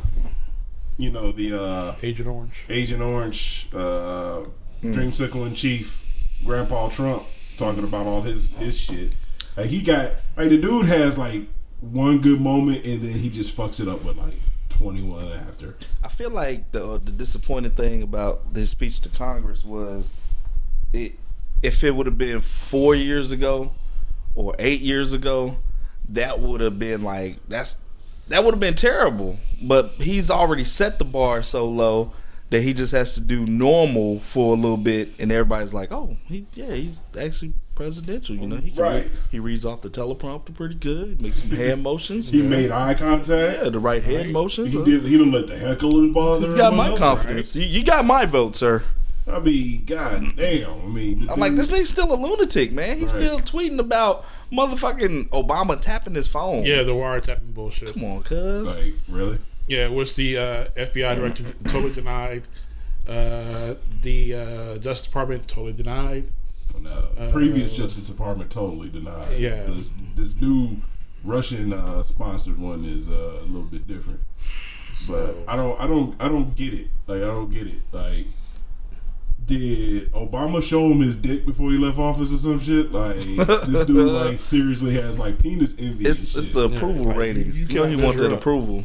you 0.97 1.11
know 1.11 1.33
the 1.33 1.61
uh 1.61 1.95
Agent 2.03 2.29
Orange. 2.29 2.55
Agent 2.69 3.03
Orange, 3.03 3.69
uh 3.75 4.45
Dreamsicle 4.83 5.47
in 5.47 5.55
Chief, 5.55 6.03
Grandpa 6.45 6.89
Trump 6.89 7.25
talking 7.57 7.83
about 7.85 8.07
all 8.07 8.23
his 8.23 8.55
his 8.55 8.79
shit. 8.79 9.15
Like 9.57 9.67
he 9.67 9.83
got 9.83 10.13
like 10.37 10.49
the 10.51 10.57
dude 10.59 10.87
has 10.87 11.19
like 11.19 11.43
one 11.81 12.21
good 12.21 12.41
moment 12.41 12.85
and 12.85 13.03
then 13.03 13.13
he 13.13 13.31
just 13.31 13.57
fucks 13.57 13.81
it 13.81 13.89
up 13.89 14.05
with 14.05 14.17
like 14.17 14.35
twenty 14.69 15.03
one 15.03 15.29
after. 15.29 15.77
I 16.03 16.09
feel 16.09 16.31
like 16.31 16.73
the 16.73 16.85
uh, 16.85 16.99
the 16.99 17.13
disappointing 17.13 17.73
thing 17.73 18.03
about 18.03 18.55
this 18.55 18.71
speech 18.71 19.01
to 19.01 19.09
Congress 19.09 19.65
was 19.65 20.13
it 20.93 21.15
if 21.63 21.83
it 21.83 21.95
would 21.95 22.07
have 22.07 22.19
been 22.19 22.41
four 22.41 22.95
years 22.95 23.33
ago 23.33 23.73
or 24.35 24.55
eight 24.59 24.81
years 24.81 25.13
ago, 25.13 25.59
that 26.09 26.41
would 26.41 26.61
have 26.61 26.79
been 26.79 27.03
like 27.03 27.37
that's 27.49 27.81
that 28.29 28.45
would 28.45 28.55
have 28.55 28.61
been 28.61 28.75
terrible. 28.75 29.39
But 29.61 29.93
he's 29.99 30.31
already 30.31 30.65
set 30.65 30.99
the 30.99 31.05
bar 31.05 31.43
so 31.43 31.67
low 31.69 32.13
that 32.51 32.63
he 32.63 32.73
just 32.75 32.93
has 32.93 33.15
to 33.15 33.21
do 33.21 33.45
normal 33.47 34.21
for 34.21 34.55
a 34.55 34.57
little 34.59 34.77
bit, 34.79 35.11
and 35.19 35.31
everybody's 35.31 35.75
like, 35.75 35.93
"Oh, 35.93 36.17
he 36.25 36.47
yeah, 36.55 36.73
he's 36.75 37.03
actually 37.19 37.53
presidential." 37.75 38.35
You 38.37 38.47
know, 38.47 38.57
he 38.57 38.71
can 38.71 38.83
Right. 38.83 38.93
read- 39.05 39.11
he 39.31 39.39
reads 39.39 39.65
off 39.65 39.83
the 39.83 39.91
teleprompter 39.91 40.55
pretty 40.55 40.75
good. 40.77 41.21
Makes 41.21 41.43
some 41.43 41.51
hand 41.51 41.83
motions. 41.83 42.31
He 42.31 42.41
made 42.43 42.71
eye 42.71 42.95
contact. 42.95 43.63
yeah, 43.63 43.69
the 43.69 43.79
right 43.79 44.03
head 44.03 44.31
motions. 44.31 44.73
He 44.73 44.83
did. 44.85 45.03
He 45.03 45.19
didn't 45.19 45.33
let 45.33 45.47
the 45.47 45.55
hecklers 45.55 46.13
bother. 46.13 46.41
He's 46.41 46.53
him 46.53 46.59
got 46.59 46.75
my 46.75 46.85
nothing, 46.89 46.99
confidence. 46.99 47.55
You, 47.57 47.67
you 47.67 47.85
got 47.85 48.05
my 48.05 48.25
vote, 48.27 48.57
sir. 48.57 48.83
I 49.31 49.41
mean, 49.41 49.85
god 49.85 50.25
damn. 50.39 50.71
I 50.71 50.87
mean, 50.87 51.29
I'm 51.31 51.39
like, 51.39 51.55
this 51.55 51.71
nigga's 51.71 51.91
still 51.91 52.11
a 52.15 52.17
lunatic, 52.17 52.73
man. 52.73 52.99
He's 52.99 53.13
Right. 53.13 53.23
still 53.25 53.39
tweeting 53.41 53.79
about 53.79 54.25
Motherfucking 54.51 55.29
Obama 55.29 55.79
tapping 55.79 56.15
his 56.15 56.27
phone. 56.27 56.65
Yeah, 56.65 56.83
the 56.83 56.93
wiretapping 56.93 57.53
bullshit. 57.53 57.93
Come 57.93 58.05
on, 58.05 58.23
cuz. 58.23 58.75
Like 58.79 58.95
really? 59.07 59.37
Yeah, 59.69 59.89
which 59.89 60.17
the 60.17 60.37
uh, 60.39 60.65
FBI 60.77 61.15
director 61.17 61.45
totally 61.65 61.93
denied. 61.93 62.43
Uh, 63.07 63.75
the 64.03 64.35
uh, 64.35 64.79
Justice 64.79 65.07
Department 65.07 65.47
totally 65.47 65.73
denied. 65.73 66.29
No, 66.81 67.09
previous 67.33 67.77
Justice 67.77 68.09
Department 68.09 68.51
totally 68.51 68.89
denied. 68.89 69.29
Uh, 69.29 69.37
Yeah. 69.37 69.63
This, 69.67 69.91
this 70.15 70.35
new 70.37 70.77
Russian 71.25 71.73
uh, 71.73 72.03
sponsored 72.03 72.59
one 72.59 72.85
is 72.85 73.09
uh, 73.09 73.41
a 73.41 73.47
little 73.47 73.63
bit 73.63 73.87
different. 73.89 74.21
But 75.07 75.37
I 75.47 75.57
don't, 75.57 75.81
I 75.81 75.87
don't, 75.87 76.15
I 76.21 76.29
don't 76.29 76.55
get 76.57 76.75
it. 76.75 76.89
Like 77.07 77.19
I 77.23 77.27
don't 77.27 77.51
get 77.51 77.67
it. 77.67 77.81
Like, 77.93 78.27
did 79.45 80.13
Obama 80.13 80.63
show 80.63 80.91
him 80.91 81.01
his 81.01 81.17
dick 81.17 81.47
before 81.47 81.71
he 81.71 81.79
left 81.79 81.99
office 81.99 82.33
or 82.33 82.37
some 82.37 82.59
shit? 82.61 82.93
Like 82.93 83.17
this 83.17 83.87
dude, 83.87 84.09
like 84.13 84.39
seriously 84.39 84.95
has 84.95 85.19
like 85.19 85.39
penis 85.39 85.75
envy. 85.79 86.05
It's, 86.05 86.35
and 86.35 86.45
it's 86.45 86.55
the 86.55 86.65
approval 86.65 87.07
like, 87.07 87.17
ratings. 87.17 87.61
you 87.61 87.75
You 87.75 87.81
know 87.81 87.87
he 87.87 87.95
can't 87.95 88.05
want 88.05 88.17
that 88.19 88.23
measure 88.25 88.35
up. 88.35 88.41
approval, 88.41 88.85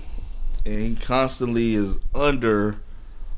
and 0.65 0.79
he 0.81 0.95
constantly 0.95 1.73
is 1.73 1.99
under 2.15 2.77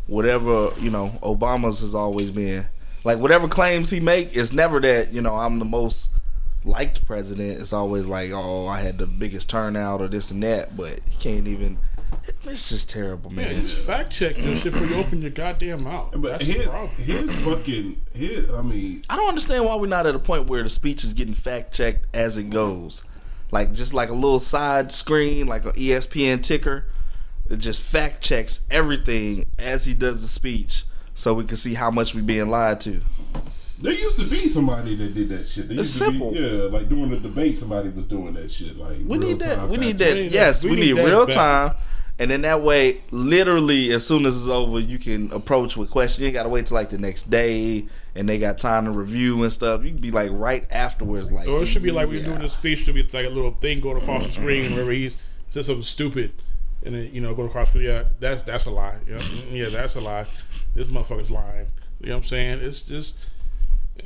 whatever 0.08 0.72
you 0.80 0.90
know. 0.90 1.18
Obama's 1.22 1.80
has 1.82 1.96
always 1.96 2.32
been 2.32 2.68
like 3.04 3.18
whatever 3.20 3.48
claims 3.48 3.90
he 3.90 4.00
make. 4.00 4.36
It's 4.36 4.54
never 4.54 4.80
that 4.82 5.14
you 5.14 5.22
know 5.22 5.36
I'm 5.36 5.60
the 5.60 5.66
most 5.66 6.10
liked 6.64 7.06
president. 7.06 7.60
It's 7.62 7.74
always 7.74 8.08
like 8.08 8.32
oh 8.32 8.68
I 8.68 8.82
had 8.82 8.98
the 8.98 9.06
biggest 9.08 9.50
turnout 9.50 10.02
or 10.02 10.08
this 10.08 10.32
and 10.32 10.42
that. 10.44 10.76
But 10.78 11.00
he 11.10 11.18
can't 11.20 11.48
even. 11.48 11.78
It's 12.44 12.70
just 12.70 12.90
terrible, 12.90 13.32
Yeah, 13.34 13.52
man. 13.52 13.62
just 13.62 13.80
fact 13.82 14.12
check 14.12 14.36
this 14.36 14.62
shit 14.64 14.74
before 14.74 14.88
you 14.88 14.96
open 14.96 15.22
your 15.22 15.30
goddamn 15.30 15.84
mouth. 15.84 16.12
But 16.16 16.40
That's 16.40 16.46
his, 16.46 16.58
the 16.66 16.70
problem. 16.72 16.90
his 16.98 17.36
fucking, 17.44 18.02
his. 18.14 18.50
I 18.52 18.62
mean, 18.64 19.04
I 19.10 19.16
don't 19.16 19.28
understand 19.30 19.66
why 19.66 19.76
we're 19.76 19.86
not 19.88 20.08
at 20.08 20.16
a 20.16 20.20
point 20.20 20.48
where 20.48 20.64
the 20.64 20.70
speech 20.70 21.04
is 21.04 21.14
getting 21.14 21.36
fact 21.36 21.72
checked 21.74 22.08
as 22.16 22.38
it 22.38 22.50
goes. 22.50 23.04
Like 23.52 23.74
just 23.74 23.94
like 23.94 24.10
a 24.10 24.14
little 24.14 24.40
side 24.40 24.92
screen, 24.92 25.46
like 25.46 25.66
an 25.66 25.74
ESPN 25.74 26.42
ticker, 26.42 26.86
it 27.50 27.58
just 27.58 27.82
fact 27.82 28.22
checks 28.22 28.62
everything 28.70 29.46
as 29.60 29.86
he 29.86 29.94
does 29.94 30.22
the 30.22 30.28
speech, 30.28 30.84
so 31.14 31.34
we 31.34 31.46
can 31.46 31.58
see 31.58 31.74
how 31.74 31.92
much 31.92 32.16
we 32.16 32.22
being 32.22 32.50
lied 32.50 32.82
to. 32.82 33.02
There 33.80 33.92
used 33.92 34.18
to 34.18 34.28
be 34.28 34.48
somebody 34.48 34.96
that 34.96 35.14
did 35.14 35.30
that 35.30 35.46
shit. 35.46 35.68
There 35.68 35.78
It's 35.78 35.90
used 35.90 36.00
to 36.00 36.06
simple. 36.06 36.32
Be, 36.32 36.40
yeah, 36.40 36.64
like 36.64 36.88
during 36.88 37.10
the 37.10 37.20
debate, 37.20 37.56
somebody 37.56 37.90
was 37.90 38.06
doing 38.06 38.34
that 38.36 38.50
shit. 38.50 38.78
Like 38.78 38.98
We 39.06 39.18
need 39.18 39.40
that. 39.40 39.68
We 39.68 39.78
need 39.78 39.98
that. 39.98 40.32
Yes, 40.32 40.64
we, 40.64 40.72
We 40.72 40.76
need, 40.78 40.96
need 40.96 41.04
real 41.04 41.28
time. 41.28 41.76
And 42.18 42.32
then 42.32 42.44
that 42.44 42.62
way, 42.62 43.02
literally, 43.12 43.92
as 43.92 44.08
soon 44.08 44.26
as 44.26 44.38
it's 44.38 44.48
over, 44.48 44.80
you 44.80 44.98
can 44.98 45.30
approach 45.34 45.76
with 45.76 45.90
questions. 45.90 46.22
You 46.22 46.28
ain't 46.28 46.34
got 46.34 46.44
to 46.44 46.50
wait 46.50 46.68
till 46.68 46.76
like 46.76 46.90
the 46.90 46.98
next 46.98 47.30
day, 47.30 47.88
and 48.16 48.30
they 48.30 48.38
got 48.40 48.58
time 48.58 48.86
to 48.86 48.92
review 48.92 49.44
and 49.44 49.52
stuff. 49.52 49.84
You 49.84 49.92
can 49.92 50.00
be 50.02 50.12
like 50.12 50.30
right 50.32 50.66
afterwards, 50.72 51.34
like. 51.34 51.50
Or 51.50 51.62
it 51.62 51.66
should 51.66 51.84
be 51.84 51.92
like 51.92 52.08
when 52.08 52.18
you're 52.18 52.26
doing 52.26 52.42
a 52.42 52.50
speech, 52.50 52.86
should 52.86 52.96
be 52.96 53.04
like 53.04 53.26
a 53.26 53.30
little 53.30 53.52
thing 53.52 53.82
going 53.82 54.02
across 54.02 54.26
the 54.26 54.32
screen 54.32 54.72
wherever 54.72 54.92
he 54.92 55.12
says 55.50 55.66
something 55.66 55.84
stupid, 55.84 56.32
and 56.86 56.96
then 56.96 57.10
you 57.14 57.20
know 57.22 57.34
go 57.34 57.44
across. 57.44 57.72
the 57.72 57.80
Yeah, 57.80 58.04
that's 58.20 58.44
that's 58.44 58.66
a 58.66 58.72
lie. 58.72 58.98
Yeah, 59.08 59.18
mm, 59.18 59.52
yeah, 59.52 59.70
that's 59.70 59.96
a 59.96 60.00
lie. 60.02 60.26
This 60.74 60.88
motherfucker's 60.88 61.32
lying. 61.32 61.68
You 62.00 62.08
know 62.10 62.16
what 62.16 62.24
I'm 62.24 62.28
saying? 62.28 62.60
It's 62.62 62.82
just, 62.82 63.14
uh, 64.00 64.04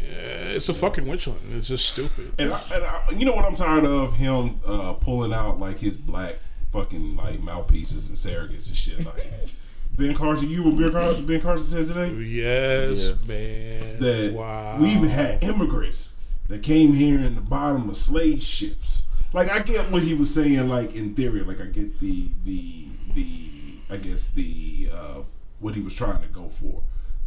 it's 0.56 0.70
a 0.70 0.74
fucking 0.74 1.08
witch 1.08 1.26
hunt. 1.26 1.40
It's 1.52 1.68
just 1.68 1.86
stupid. 1.88 2.34
And, 2.38 2.52
I, 2.54 2.62
and 2.76 2.84
I, 2.86 3.10
you 3.12 3.26
know 3.26 3.34
what 3.34 3.46
I'm 3.46 3.56
tired 3.56 3.86
of 3.86 4.14
him 4.16 4.60
uh, 4.66 4.94
pulling 4.94 5.34
out 5.34 5.60
like 5.60 5.80
his 5.80 5.98
black 5.98 6.36
fucking 6.72 7.16
like 7.16 7.40
mouthpieces 7.42 8.08
and 8.10 8.18
surrogates 8.18 8.68
and 8.68 8.78
shit. 8.78 9.04
Like 9.06 9.26
Ben 9.98 10.16
Carson, 10.16 10.50
you 10.50 10.64
what 10.64 10.78
Ben 10.78 10.92
Carson, 10.92 11.26
ben 11.26 11.42
Carson 11.42 11.66
said 11.66 11.88
today 11.94 12.14
Yes, 12.24 13.10
Yeah. 13.10 13.28
man. 13.28 14.00
that 14.00 14.34
wow. 14.34 14.78
we 14.80 14.90
even 14.92 15.10
had 15.10 15.44
immigrants 15.44 16.14
that 16.48 16.64
came 16.64 16.94
here 16.94 17.20
in 17.20 17.36
the 17.36 17.42
bottom 17.42 17.90
of 17.90 17.98
slave 17.98 18.42
ships. 18.44 19.04
Like 19.34 19.50
I 19.52 19.60
get 19.60 19.92
what 19.92 20.02
he 20.04 20.14
was 20.14 20.34
saying, 20.34 20.68
like 20.70 20.96
in 20.96 21.14
theory. 21.16 21.42
Like 21.42 21.62
I 21.62 21.66
get 21.66 22.00
the 22.00 22.30
the 22.46 22.86
the 23.14 23.50
I 23.92 23.98
guess 23.98 24.28
the 24.28 24.90
uh, 24.94 25.22
what 25.60 25.76
he 25.76 25.82
was 25.82 25.94
trying 25.94 26.22
to 26.22 26.28
go 26.30 26.50
for. 26.50 26.82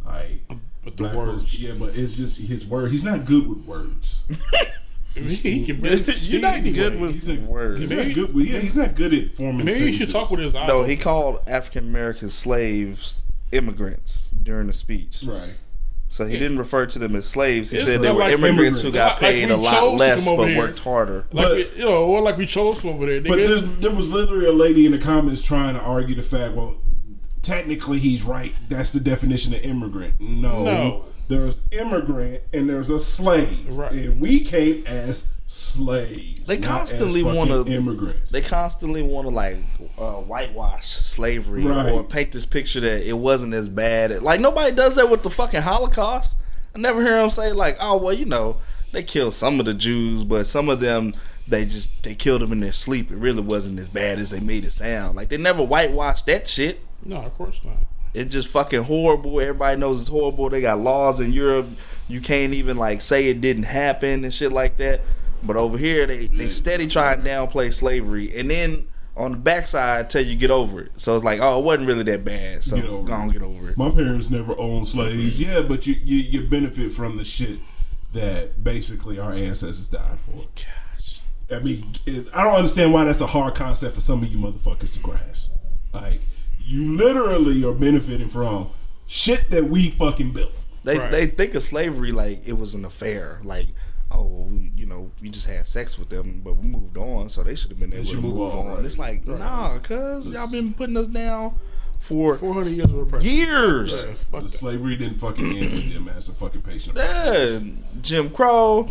Like 0.05 0.41
But 0.83 0.97
the 0.97 1.03
words. 1.15 1.43
folks- 1.43 1.59
yeah, 1.59 1.73
but 1.77 1.95
it's 1.95 2.17
just 2.17 2.41
his 2.41 2.65
word. 2.65 2.91
He's 2.91 3.03
not 3.03 3.25
good 3.25 3.47
with 3.47 3.65
words. 3.65 4.23
He 5.15 5.63
can 5.63 5.79
barely 5.79 6.01
You're 6.21 6.41
not 6.41 6.55
anyway. 6.55 6.75
good 6.75 6.99
with 6.99 7.11
He's 7.11 7.27
not, 7.27 7.39
words. 7.41 7.79
He's 7.81 7.91
Maybe- 7.91 8.07
not 8.07 8.15
good 8.15 8.33
with. 8.33 8.47
Yeah, 8.47 8.57
he's 8.57 8.75
not 8.75 8.95
good 8.95 9.13
at 9.13 9.35
forming. 9.35 9.63
Maybe 9.63 9.91
he 9.91 9.93
should 9.93 10.09
talk 10.09 10.31
with 10.31 10.39
his 10.39 10.55
eyes. 10.55 10.67
No, 10.67 10.81
he 10.83 10.95
called 10.97 11.41
African 11.47 11.87
American 11.87 12.31
slaves 12.31 13.23
immigrants 13.51 14.29
during 14.41 14.65
the 14.65 14.73
speech. 14.73 15.23
Right. 15.27 15.53
So 16.13 16.25
he 16.27 16.37
didn't 16.37 16.59
refer 16.59 16.85
to 16.85 16.99
them 16.99 17.15
as 17.15 17.25
slaves. 17.25 17.71
He 17.71 17.77
It's 17.77 17.87
said 17.87 18.03
they 18.03 18.11
were 18.11 18.19
like 18.19 18.33
immigrants 18.33 18.81
who 18.81 18.91
got 18.91 19.19
paid 19.19 19.47
we 19.47 19.51
a 19.53 19.57
lot 19.57 19.95
less 19.95 20.23
come 20.25 20.37
but 20.37 20.49
here. 20.49 20.59
worked 20.59 20.77
harder. 20.77 21.25
like 21.31 21.47
But- 21.47 21.51
we, 21.55 21.69
you 21.75 21.85
know, 21.85 22.03
or 22.05 22.21
like 22.21 22.37
we 22.37 22.45
chose 22.45 22.77
from 22.79 22.91
over 22.91 23.07
there. 23.07 23.19
But 23.19 23.39
nigga. 23.39 23.47
there, 23.47 23.59
there 23.61 23.91
was 23.91 24.11
literally 24.11 24.45
a 24.45 24.51
lady 24.51 24.85
in 24.85 24.91
the 24.91 24.99
comments 24.99 25.41
trying 25.41 25.73
to 25.73 25.81
argue 25.81 26.13
the 26.13 26.21
fact. 26.21 26.53
Well, 26.53 26.77
technically 27.41 27.97
he's 27.97 28.21
right. 28.21 28.53
That's 28.69 28.91
the 28.91 28.99
definition 28.99 29.55
of 29.55 29.61
immigrant. 29.63 30.21
No, 30.21 30.63
No. 30.63 31.05
there's 31.29 31.61
immigrant 31.71 32.43
and 32.53 32.69
there's 32.69 32.91
a 32.91 32.99
slave, 32.99 33.65
Right. 33.69 33.91
and 33.91 34.21
we 34.21 34.41
came 34.41 34.83
as 34.85 35.29
slaves. 35.53 36.41
They 36.45 36.57
constantly 36.57 37.23
want 37.23 37.49
to 37.51 37.65
immigrants. 37.71 38.31
They 38.31 38.41
constantly 38.41 39.01
want 39.03 39.25
to 39.27 39.29
like 39.33 39.57
uh, 39.97 40.13
whitewash 40.13 40.85
slavery 40.87 41.63
Right. 41.63 41.91
or 41.91 42.03
paint 42.03 42.31
this 42.31 42.45
picture 42.45 42.79
that 42.79 43.07
it 43.07 43.13
wasn't 43.17 43.53
as 43.53 43.69
bad. 43.69 44.21
Like 44.23 44.41
nobody 44.41 44.75
does 44.75 44.95
that 44.95 45.09
with 45.09 45.23
the 45.23 45.29
fucking 45.29 45.61
Holocaust. 45.61 46.37
I 46.75 46.79
never 46.79 47.01
hear 47.01 47.17
them 47.17 47.29
say 47.29 47.51
like, 47.53 47.77
"Oh 47.79 47.97
well, 47.97 48.13
you 48.13 48.25
know, 48.25 48.57
they 48.91 49.03
killed 49.03 49.35
some 49.35 49.59
of 49.59 49.65
the 49.67 49.73
Jews, 49.75 50.23
but 50.23 50.47
some 50.47 50.69
of 50.69 50.79
them 50.79 51.13
they 51.47 51.65
just 51.65 52.01
they 52.03 52.15
killed 52.15 52.41
them 52.41 52.51
in 52.51 52.59
their 52.59 52.71
sleep. 52.73 53.11
It 53.11 53.17
really 53.17 53.41
wasn't 53.41 53.79
as 53.79 53.89
bad 53.89 54.17
as 54.19 54.31
they 54.31 54.39
made 54.39 54.65
it 54.65 54.71
sound. 54.71 55.15
Like 55.15 55.29
they 55.29 55.37
never 55.37 55.61
whitewashed 55.63 56.25
that 56.25 56.47
shit. 56.47 56.79
no, 57.05 57.17
of 57.17 57.33
course 57.35 57.59
not. 57.63 57.77
It's 58.15 58.31
just 58.31 58.47
fucking 58.47 58.83
horrible. 58.83 59.39
Everybody 59.39 59.79
knows 59.79 59.99
it's 59.99 60.09
horrible. 60.09 60.49
They 60.49 60.61
got 60.61 60.79
laws 60.79 61.19
in 61.19 61.31
Europe. 61.33 61.67
You 62.07 62.21
can't 62.21 62.53
even 62.53 62.77
like 62.77 63.01
say 63.01 63.27
it 63.27 63.41
didn't 63.41 63.63
happen 63.63 64.23
and 64.23 64.33
shit 64.33 64.51
like 64.51 64.77
that. 64.77 65.01
But 65.45 65.55
over 65.57 65.77
here, 65.77 66.05
they 66.07 66.27
they 66.27 66.49
steady 66.49 66.87
try 66.87 67.13
and 67.13 67.23
downplay 67.23 67.73
slavery, 67.73 68.35
and 68.37 68.49
then 68.49 68.87
on 69.15 69.31
the 69.31 69.37
backside 69.37 70.09
tell 70.09 70.23
you 70.23 70.35
get 70.35 70.49
over 70.51 70.81
it. 70.81 70.91
So 70.97 71.15
it's 71.15 71.23
like, 71.23 71.39
oh, 71.41 71.59
it 71.59 71.63
wasn't 71.65 71.87
really 71.87 72.03
that 72.03 72.25
bad. 72.25 72.63
So 72.63 72.77
Get 72.77 72.85
over 72.85 73.07
go 73.07 73.13
on, 73.13 73.29
get 73.29 73.41
over 73.43 73.69
it. 73.69 73.77
My 73.77 73.91
parents 73.91 74.29
never 74.29 74.57
owned 74.57 74.87
slaves. 74.87 75.39
Mm-hmm. 75.39 75.51
Yeah, 75.51 75.61
but 75.61 75.85
you, 75.85 75.95
you 76.03 76.17
you 76.17 76.47
benefit 76.47 76.91
from 76.91 77.17
the 77.17 77.25
shit 77.25 77.59
that 78.13 78.63
basically 78.63 79.19
our 79.19 79.33
ancestors 79.33 79.87
died 79.87 80.19
for. 80.19 80.45
Gosh. 80.55 81.21
I 81.51 81.59
mean, 81.59 81.85
it, 82.05 82.27
I 82.33 82.43
don't 82.43 82.55
understand 82.55 82.93
why 82.93 83.03
that's 83.03 83.21
a 83.21 83.27
hard 83.27 83.53
concept 83.55 83.95
for 83.95 84.01
some 84.01 84.23
of 84.23 84.29
you 84.29 84.37
motherfuckers 84.37 84.93
to 84.93 84.99
grasp. 84.99 85.51
Like, 85.93 86.21
you 86.59 86.95
literally 86.95 87.63
are 87.65 87.73
benefiting 87.73 88.29
from 88.29 88.69
shit 89.05 89.49
that 89.51 89.65
we 89.69 89.89
fucking 89.91 90.31
built. 90.31 90.51
They 90.83 90.97
Right. 90.97 91.11
they 91.11 91.27
think 91.27 91.53
of 91.55 91.63
slavery 91.63 92.11
like 92.11 92.47
it 92.47 92.53
was 92.57 92.73
an 92.73 92.83
affair. 92.85 93.39
Like, 93.43 93.67
oh, 94.11 94.47
well, 94.93 95.01
we, 95.01 95.05
you 95.05 95.07
know, 95.07 95.11
we 95.21 95.29
just 95.29 95.47
had 95.47 95.67
sex 95.67 95.97
with 95.97 96.09
them, 96.09 96.41
but 96.43 96.53
we 96.57 96.67
moved 96.67 96.97
on, 96.97 97.29
so 97.29 97.43
they 97.43 97.55
should 97.55 97.71
have 97.71 97.79
been 97.79 97.93
able 97.93 98.05
to 98.11 98.15
move, 98.15 98.35
move 98.35 98.53
on, 98.55 98.67
on. 98.67 98.75
right. 98.77 98.85
It's 98.85 98.97
like, 98.97 99.21
Right. 99.25 99.39
nah, 99.39 99.77
cuz 99.79 100.29
y'all 100.29 100.47
been 100.47 100.73
putting 100.73 100.97
us 100.97 101.07
down 101.07 101.55
for 101.99 102.37
400 102.37 102.69
years 102.71 102.89
of 102.89 102.97
oppression. 102.97 103.29
years. 103.31 104.05
Yeah, 104.07 104.13
The 104.31 104.41
that. 104.47 104.49
slavery 104.51 104.95
didn't 104.97 105.19
fucking 105.19 105.57
end 105.57 105.71
with 105.73 105.93
them 105.93 106.09
as 106.09 106.27
a 106.29 106.33
fucking 106.33 106.61
patient. 106.61 106.97
Yeah, 106.97 107.59
Jim 108.01 108.29
Crow. 108.29 108.89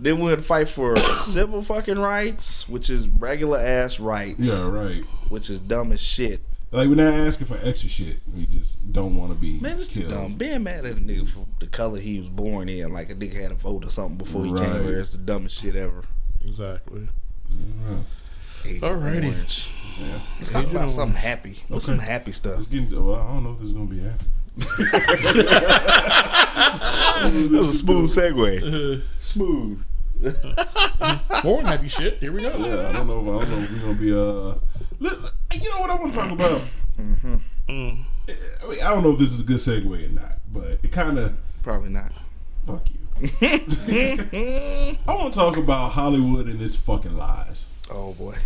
Then 0.00 0.18
we 0.20 0.26
would 0.26 0.44
fight 0.44 0.68
for 0.68 0.96
civil 1.18 1.60
fucking 1.60 1.98
rights, 1.98 2.68
which 2.68 2.88
is 2.88 3.08
regular 3.08 3.58
ass 3.58 3.98
rights, 3.98 4.46
Yeah, 4.48 4.68
right. 4.70 5.02
which 5.28 5.50
is 5.50 5.58
dumb 5.58 5.90
as 5.92 6.00
shit. 6.00 6.40
Like 6.70 6.88
we're 6.88 6.96
not 6.96 7.14
asking 7.14 7.46
for 7.46 7.58
extra 7.62 7.88
shit. 7.88 8.18
We 8.34 8.44
just 8.46 8.92
don't 8.92 9.16
want 9.16 9.32
to 9.32 9.38
be 9.38 9.58
Man, 9.60 9.78
it's 9.78 9.88
killed. 9.88 10.10
dumb. 10.10 10.34
Being 10.34 10.62
mad 10.64 10.84
at 10.84 10.98
a 10.98 11.00
nigga 11.00 11.26
for 11.28 11.46
the 11.60 11.66
color 11.66 11.98
he 11.98 12.18
was 12.18 12.28
born 12.28 12.68
in, 12.68 12.92
like 12.92 13.08
a 13.10 13.14
nigga 13.14 13.40
had 13.40 13.52
a 13.52 13.54
vote 13.54 13.84
or 13.86 13.90
something 13.90 14.18
before 14.18 14.44
he 14.44 14.52
Right. 14.52 14.70
came 14.72 14.84
here, 14.84 15.00
it's 15.00 15.12
the 15.12 15.18
dumbest 15.18 15.58
shit 15.62 15.74
ever. 15.76 16.02
Exactly. 16.44 17.08
Agent 18.66 18.82
Alrighty. 18.82 19.32
Orange. 19.32 19.68
Yeah. 19.98 20.20
Let's 20.36 20.50
talk 20.52 20.62
Agent 20.64 20.76
about 20.76 20.90
something 20.90 21.16
happy. 21.16 21.62
What's 21.68 21.88
Okay. 21.88 21.96
some 21.98 22.04
happy 22.06 22.32
stuff? 22.32 22.68
Getting. 22.68 22.90
Well, 23.06 23.14
I 23.16 23.26
don't 23.28 23.44
know 23.44 23.52
if 23.52 23.58
this 23.60 23.68
is 23.68 23.72
gonna 23.74 23.86
be 23.86 24.00
happy. 24.00 24.26
That 27.18 27.50
was 27.52 27.68
a 27.68 27.74
smooth 27.78 28.10
segue. 28.10 29.02
Smooth. 29.20 29.84
More 31.44 31.62
happy 31.62 31.88
shit. 31.88 32.18
Here 32.18 32.32
we 32.32 32.42
go. 32.42 32.56
Yeah, 32.56 32.88
I 32.88 32.92
don't 32.92 33.06
know. 33.06 33.40
If, 33.40 33.42
I 33.42 33.50
don't 33.50 33.50
know 33.50 33.64
if 33.64 33.70
we're 33.70 33.78
gonna 33.80 33.94
be. 33.94 34.12
Uh, 34.12 34.54
li- 34.98 35.30
you 35.60 35.70
know 35.70 35.80
what 35.80 35.90
I 35.90 35.94
want 35.94 36.12
to 36.12 36.18
talk 36.18 36.30
about? 36.32 36.62
Mm. 36.98 37.40
I, 37.68 37.72
mean, 37.72 38.06
I 38.82 38.88
don't 38.90 39.02
know 39.02 39.10
if 39.12 39.18
this 39.18 39.32
is 39.32 39.40
a 39.40 39.44
good 39.44 39.58
segue 39.58 40.06
or 40.06 40.12
not, 40.12 40.38
but 40.52 40.78
it 40.82 40.90
kind 40.90 41.18
of 41.18 41.36
Probably 41.62 41.90
not. 41.90 42.12
fuck 42.66 42.88
you. 42.90 42.98
I 43.42 44.98
want 45.14 45.32
to 45.32 45.38
talk 45.38 45.56
about 45.56 45.92
Hollywood 45.92 46.46
and 46.46 46.60
its 46.60 46.76
fucking 46.76 47.16
lies. 47.16 47.66
Oh 47.90 48.12
boy. 48.12 48.36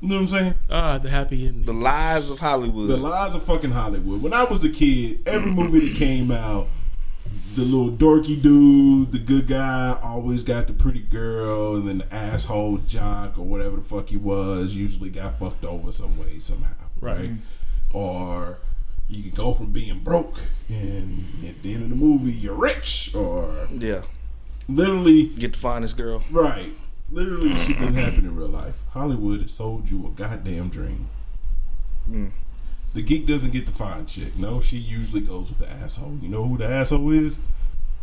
You 0.00 0.08
know 0.08 0.14
what 0.16 0.20
I'm 0.22 0.28
saying? 0.28 0.54
Ah, 0.70 0.98
the 0.98 1.10
happy 1.10 1.46
ending. 1.46 1.64
The 1.64 1.74
lies 1.74 2.30
of 2.30 2.38
Hollywood. 2.38 2.88
The 2.88 2.96
lies 2.96 3.34
of 3.34 3.42
fucking 3.42 3.70
Hollywood. 3.70 4.22
When 4.22 4.32
I 4.32 4.44
was 4.44 4.64
a 4.64 4.70
kid, 4.70 5.20
every 5.26 5.52
movie 5.52 5.88
that 5.88 5.96
came 5.98 6.30
out 6.30 6.68
the 7.54 7.62
little 7.62 7.90
dorky 7.90 8.40
dude, 8.40 9.12
the 9.12 9.18
good 9.18 9.46
guy, 9.46 9.98
always 10.02 10.42
got 10.42 10.66
the 10.66 10.72
pretty 10.72 11.00
girl, 11.00 11.76
and 11.76 11.88
then 11.88 11.98
the 11.98 12.14
asshole 12.14 12.78
jock 12.78 13.38
or 13.38 13.42
whatever 13.44 13.76
the 13.76 13.82
fuck 13.82 14.08
he 14.08 14.16
was 14.16 14.74
usually 14.74 15.10
got 15.10 15.38
fucked 15.38 15.64
over 15.64 15.90
some 15.92 16.16
way 16.18 16.38
somehow, 16.38 16.74
right? 17.00 17.30
Or 17.92 18.58
you 19.08 19.22
can 19.24 19.32
go 19.32 19.54
from 19.54 19.72
being 19.72 19.98
broke 20.00 20.38
and 20.68 21.24
at 21.46 21.62
the 21.62 21.74
end 21.74 21.82
of 21.84 21.90
the 21.90 21.96
movie 21.96 22.32
you're 22.32 22.54
rich, 22.54 23.12
or 23.14 23.68
Yeah. 23.76 24.02
literally 24.68 25.26
Get 25.26 25.52
the 25.54 25.58
finest 25.58 25.96
girl. 25.96 26.22
right, 26.30 26.72
literally 27.10 27.52
shit 27.54 27.78
didn't 27.78 27.94
happen 27.96 28.20
in 28.26 28.36
real 28.36 28.48
life. 28.48 28.78
Hollywood 28.90 29.42
has 29.42 29.52
sold 29.52 29.90
you 29.90 30.06
a 30.06 30.10
goddamn 30.10 30.68
dream. 30.68 31.08
Mm. 32.08 32.30
The 32.92 33.02
geek 33.02 33.26
doesn't 33.26 33.52
get 33.52 33.66
the 33.66 33.72
fine 33.72 34.06
chick. 34.06 34.36
No, 34.38 34.60
she 34.60 34.76
usually 34.76 35.20
goes 35.20 35.48
with 35.48 35.58
the 35.58 35.70
asshole. 35.70 36.18
You 36.20 36.28
know 36.28 36.44
who 36.44 36.58
the 36.58 36.66
asshole 36.66 37.10
is? 37.12 37.38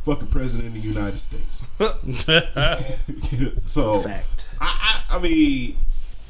Fucking 0.03 0.27
president 0.27 0.69
of 0.69 0.73
the 0.75 0.79
United 0.79 1.19
States. 1.19 1.63
so 3.69 4.01
Fact. 4.01 4.45
I, 4.61 5.03
I, 5.09 5.15
I 5.17 5.19
mean, 5.19 5.77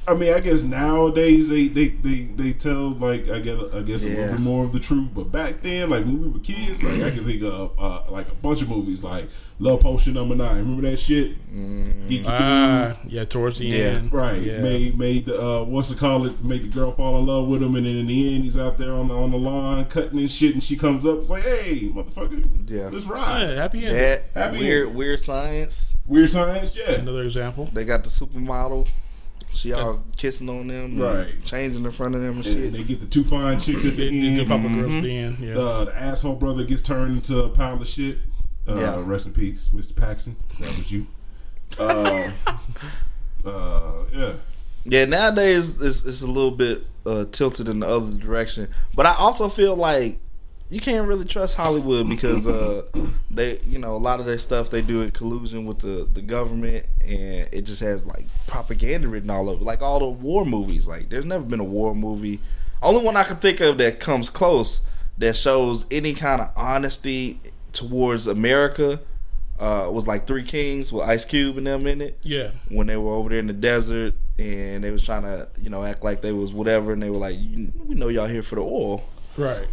I 0.08 0.14
mean, 0.14 0.34
I 0.34 0.40
guess 0.40 0.64
nowadays 0.64 1.50
they 1.50 1.68
they, 1.68 1.90
they, 1.90 2.22
they 2.36 2.54
tell 2.54 2.92
like 2.92 3.28
I 3.30 3.40
get 3.40 3.58
I 3.74 3.82
guess 3.82 4.04
a 4.04 4.10
little 4.10 4.28
bit 4.32 4.40
more 4.40 4.64
of 4.64 4.72
the 4.72 4.80
truth. 4.80 5.10
But 5.14 5.32
back 5.32 5.62
then, 5.62 5.90
like 5.90 6.06
when 6.06 6.22
we 6.22 6.28
were 6.30 6.40
kids, 6.40 6.82
like 6.82 7.02
I 7.04 7.12
can 7.12 7.26
think 7.26 7.44
of 7.44 7.74
uh, 7.78 8.04
like 8.10 8.30
a 8.30 8.36
bunch 8.36 8.62
of 8.62 8.70
movies 8.70 9.04
like 9.04 9.26
Love 9.60 9.82
Potion 9.82 10.14
Number 10.14 10.34
Nine. 10.36 10.58
Remember 10.60 10.90
that 10.90 10.98
shit? 10.98 11.36
Geeky 11.54 12.24
Ah, 12.26 12.96
yeah, 13.08 13.26
towards 13.26 13.60
the 13.60 13.66
Yeah. 13.66 13.78
end. 13.86 14.14
Right, 14.14 14.42
Yeah. 14.42 14.62
made 14.62 14.98
made 14.98 15.26
the 15.26 15.42
uh, 15.42 15.64
what's 15.66 15.92
it 15.92 15.98
called? 15.98 16.26
It 16.28 16.42
made 16.44 16.64
the 16.64 16.68
girl 16.70 16.94
fall 16.94 17.20
in 17.20 17.26
love 17.26 17.48
with 17.50 17.62
him, 17.62 17.76
and 17.76 17.86
then 17.86 17.98
in 17.98 18.08
the 18.08 18.34
end, 18.36 18.46
he's 18.46 18.58
out 18.58 18.78
there 18.78 18.94
on 18.94 19.10
the 19.10 19.14
on 19.14 19.32
the 19.32 19.38
lawn 19.38 19.84
cutting 19.86 20.20
and 20.20 20.32
shit, 20.32 20.54
and 20.54 20.64
she 20.64 20.78
comes 20.78 21.06
up, 21.06 21.28
like, 21.28 21.44
"Hey, 21.44 21.90
motherfucker, 21.94 22.48
Yeah. 22.70 22.90
let's 22.94 23.06
Yeah, 23.08 23.12
ride." 23.14 23.58
happy 23.58 23.86
end. 23.86 23.96
That 23.98 24.24
Happy 24.34 24.60
weird 24.60 24.82
ending. 24.84 24.98
weird 24.98 25.20
science. 25.20 25.96
Weird 26.06 26.30
science, 26.30 26.78
yeah. 26.78 26.92
Another 26.94 27.24
example. 27.24 27.70
They 27.74 27.84
got 27.84 28.06
the 28.06 28.10
supermodel. 28.10 28.88
She 29.54 29.74
all 29.74 30.04
kissing 30.16 30.50
on 30.50 30.68
them, 30.68 31.00
Right. 31.00 31.44
Changing 31.44 31.84
in 31.84 31.92
front 31.92 32.14
of 32.16 32.22
them 32.22 32.38
and 32.38 32.46
And 32.46 32.54
shit. 32.56 32.74
they 32.74 32.84
get 32.84 33.00
the 33.00 33.06
two 33.08 33.24
fine 33.24 33.60
chicks 33.60 33.84
at 33.86 33.96
the 33.96 34.10
Did, 34.10 34.12
did, 34.12 34.40
end. 34.40 34.48
pop 34.48 34.60
a 34.60 34.64
girl 34.70 34.92
at 34.98 35.04
the 35.04 35.18
end. 35.18 35.40
Yeah. 35.40 35.58
Uh, 35.58 35.86
the 35.86 35.96
asshole 35.98 36.36
brother 36.36 36.64
gets 36.64 36.82
turned 36.82 37.16
into 37.18 37.42
a 37.44 37.50
pile 37.50 37.82
of 37.82 37.88
shit. 37.88 38.20
Uh, 38.68 38.76
Yeah. 38.76 39.02
Rest 39.04 39.26
in 39.28 39.34
peace, 39.34 39.70
Mr. 39.74 39.96
Paxton. 39.96 40.36
'cause 40.50 40.60
That 40.60 40.78
was 40.78 40.92
you. 40.92 41.08
Uh, 41.80 42.32
uh, 43.46 43.92
yeah. 44.14 44.34
Yeah, 44.86 45.06
nowadays 45.06 45.82
it's, 45.82 46.04
it's 46.04 46.22
a 46.22 46.28
little 46.28 46.52
bit 46.52 46.86
uh, 47.06 47.26
tilted 47.32 47.68
in 47.68 47.80
the 47.80 47.88
other 47.88 48.14
direction. 48.14 48.70
But 48.96 49.06
I 49.06 49.16
also 49.16 49.50
feel 49.50 49.76
like 49.76 50.20
you 50.70 50.82
can't 50.82 51.08
really 51.08 51.26
trust 51.26 51.56
Hollywood 51.56 52.10
because 52.10 52.48
uh, 52.48 52.84
they, 53.32 53.60
you 53.60 53.80
know, 53.80 53.96
a 53.96 53.98
lot 53.98 54.20
of 54.20 54.26
their 54.26 54.38
stuff 54.38 54.70
they 54.70 54.82
do 54.82 55.02
in 55.02 55.12
collusion 55.12 55.66
with 55.66 55.80
the, 55.80 56.08
the 56.14 56.22
government, 56.22 56.86
and 57.02 57.48
it 57.52 57.62
just 57.62 57.82
has 57.82 58.06
like 58.06 58.26
propaganda 58.48 59.08
written 59.08 59.30
all 59.30 59.50
over. 59.50 59.64
Like 59.64 59.82
all 59.82 60.00
the 60.00 60.08
war 60.08 60.46
movies, 60.46 60.88
like 60.88 61.10
there's 61.10 61.26
never 61.26 61.44
been 61.44 61.60
a 61.60 61.66
war 61.66 61.96
movie. 61.96 62.40
Only 62.82 63.04
one 63.04 63.16
I 63.16 63.24
can 63.24 63.38
think 63.38 63.62
of 63.62 63.78
that 63.78 64.00
comes 64.00 64.30
close 64.30 64.82
that 65.18 65.36
shows 65.36 65.86
any 65.90 66.14
kind 66.14 66.42
of 66.42 66.52
honesty 66.56 67.40
towards 67.72 68.28
America 68.28 69.00
uh, 69.60 69.90
was 69.92 70.06
like 70.06 70.28
Three 70.28 70.44
Kings 70.44 70.92
with 70.92 71.08
Ice 71.08 71.26
Cube 71.26 71.58
and 71.58 71.66
them 71.66 71.88
in 71.88 72.02
it 72.02 72.20
yeah. 72.22 72.52
when 72.70 72.88
they 72.88 72.98
were 72.98 73.14
over 73.14 73.30
there 73.30 73.40
in 73.40 73.48
the 73.48 73.54
desert 73.54 74.14
and 74.38 74.84
they 74.84 74.92
was 74.92 75.04
trying 75.04 75.24
to 75.24 75.48
you 75.60 75.72
know 75.72 75.84
act 75.84 76.04
like 76.04 76.22
they 76.22 76.32
was 76.32 76.54
whatever 76.54 76.94
and 76.94 77.02
they 77.02 77.10
were 77.10 77.18
like 77.18 77.36
we 77.36 77.96
know 77.96 78.08
y'all 78.10 78.28
here 78.28 78.44
for 78.44 78.56
the 78.56 78.62
oil 78.62 79.04
Right. 79.38 79.68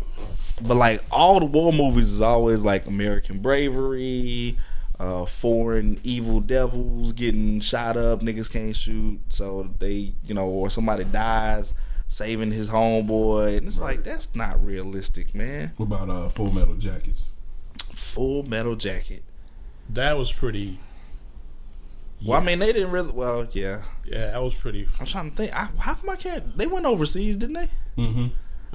But 0.62 0.76
like 0.76 1.02
all 1.11 1.40
the 1.40 1.46
war 1.46 1.73
movies 1.73 2.11
is 2.11 2.20
always 2.20 2.62
like 2.62 2.87
american 2.87 3.38
bravery 3.40 4.56
uh 5.00 5.25
foreign 5.26 5.99
evil 6.04 6.40
devils 6.40 7.12
getting 7.12 7.58
shot 7.61 7.96
up 7.96 8.20
niggas 8.20 8.50
can't 8.50 8.76
shoot 8.76 9.18
so 9.28 9.68
they 9.80 10.12
you 10.25 10.32
know 10.34 10.46
or 10.46 10.70
somebody 10.70 11.02
dies 11.04 11.75
saving 12.06 12.52
his 12.52 12.70
homeboy 12.70 13.56
and 13.58 13.66
it's 13.66 13.81
like 13.81 14.05
that's 14.05 14.35
not 14.37 14.64
realistic 14.64 15.35
man 15.35 15.72
What 15.76 15.87
about 15.87 16.11
uh, 16.11 16.29
Full 16.29 16.52
Metal 16.52 16.74
Jackets? 16.74 17.31
full 17.92 18.42
metal 18.44 18.76
jacket 18.76 19.22
That 19.90 20.16
was 20.16 20.33
pretty. 20.33 20.79
well 22.24 22.40
i 22.40 22.44
mean 22.44 22.61
they 22.61 22.72
didn't 22.72 22.92
really 22.92 23.12
well 23.12 23.46
yeah 23.52 23.83
Yeah, 24.05 24.31
that 24.33 24.42
was 24.42 24.55
pretty. 24.55 24.87
i'm 25.00 25.07
trying 25.07 25.31
to 25.31 25.37
think 25.37 25.52
I, 25.52 25.68
how 25.79 25.94
come 25.94 26.11
i 26.11 26.16
can't 26.16 26.57
they 26.57 26.66
went 26.66 26.87
overseas 26.87 27.37
didn't 27.37 27.55
they 27.55 27.68
Mm-hmm. 27.98 28.26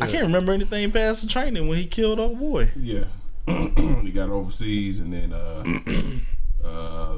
I 0.01 0.07
can't 0.07 0.23
remember 0.23 0.51
anything 0.53 0.91
past 0.91 1.21
the 1.21 1.27
training 1.27 1.67
when 1.67 1.77
he 1.77 1.85
killed 1.85 2.19
old 2.19 2.39
boy. 2.39 2.71
Yeah. 2.75 3.05
he 3.47 4.12
got 4.12 4.29
overseas 4.29 4.99
and 4.99 5.13
then 5.13 5.33
uh, 5.33 5.63
uh, 6.67 7.15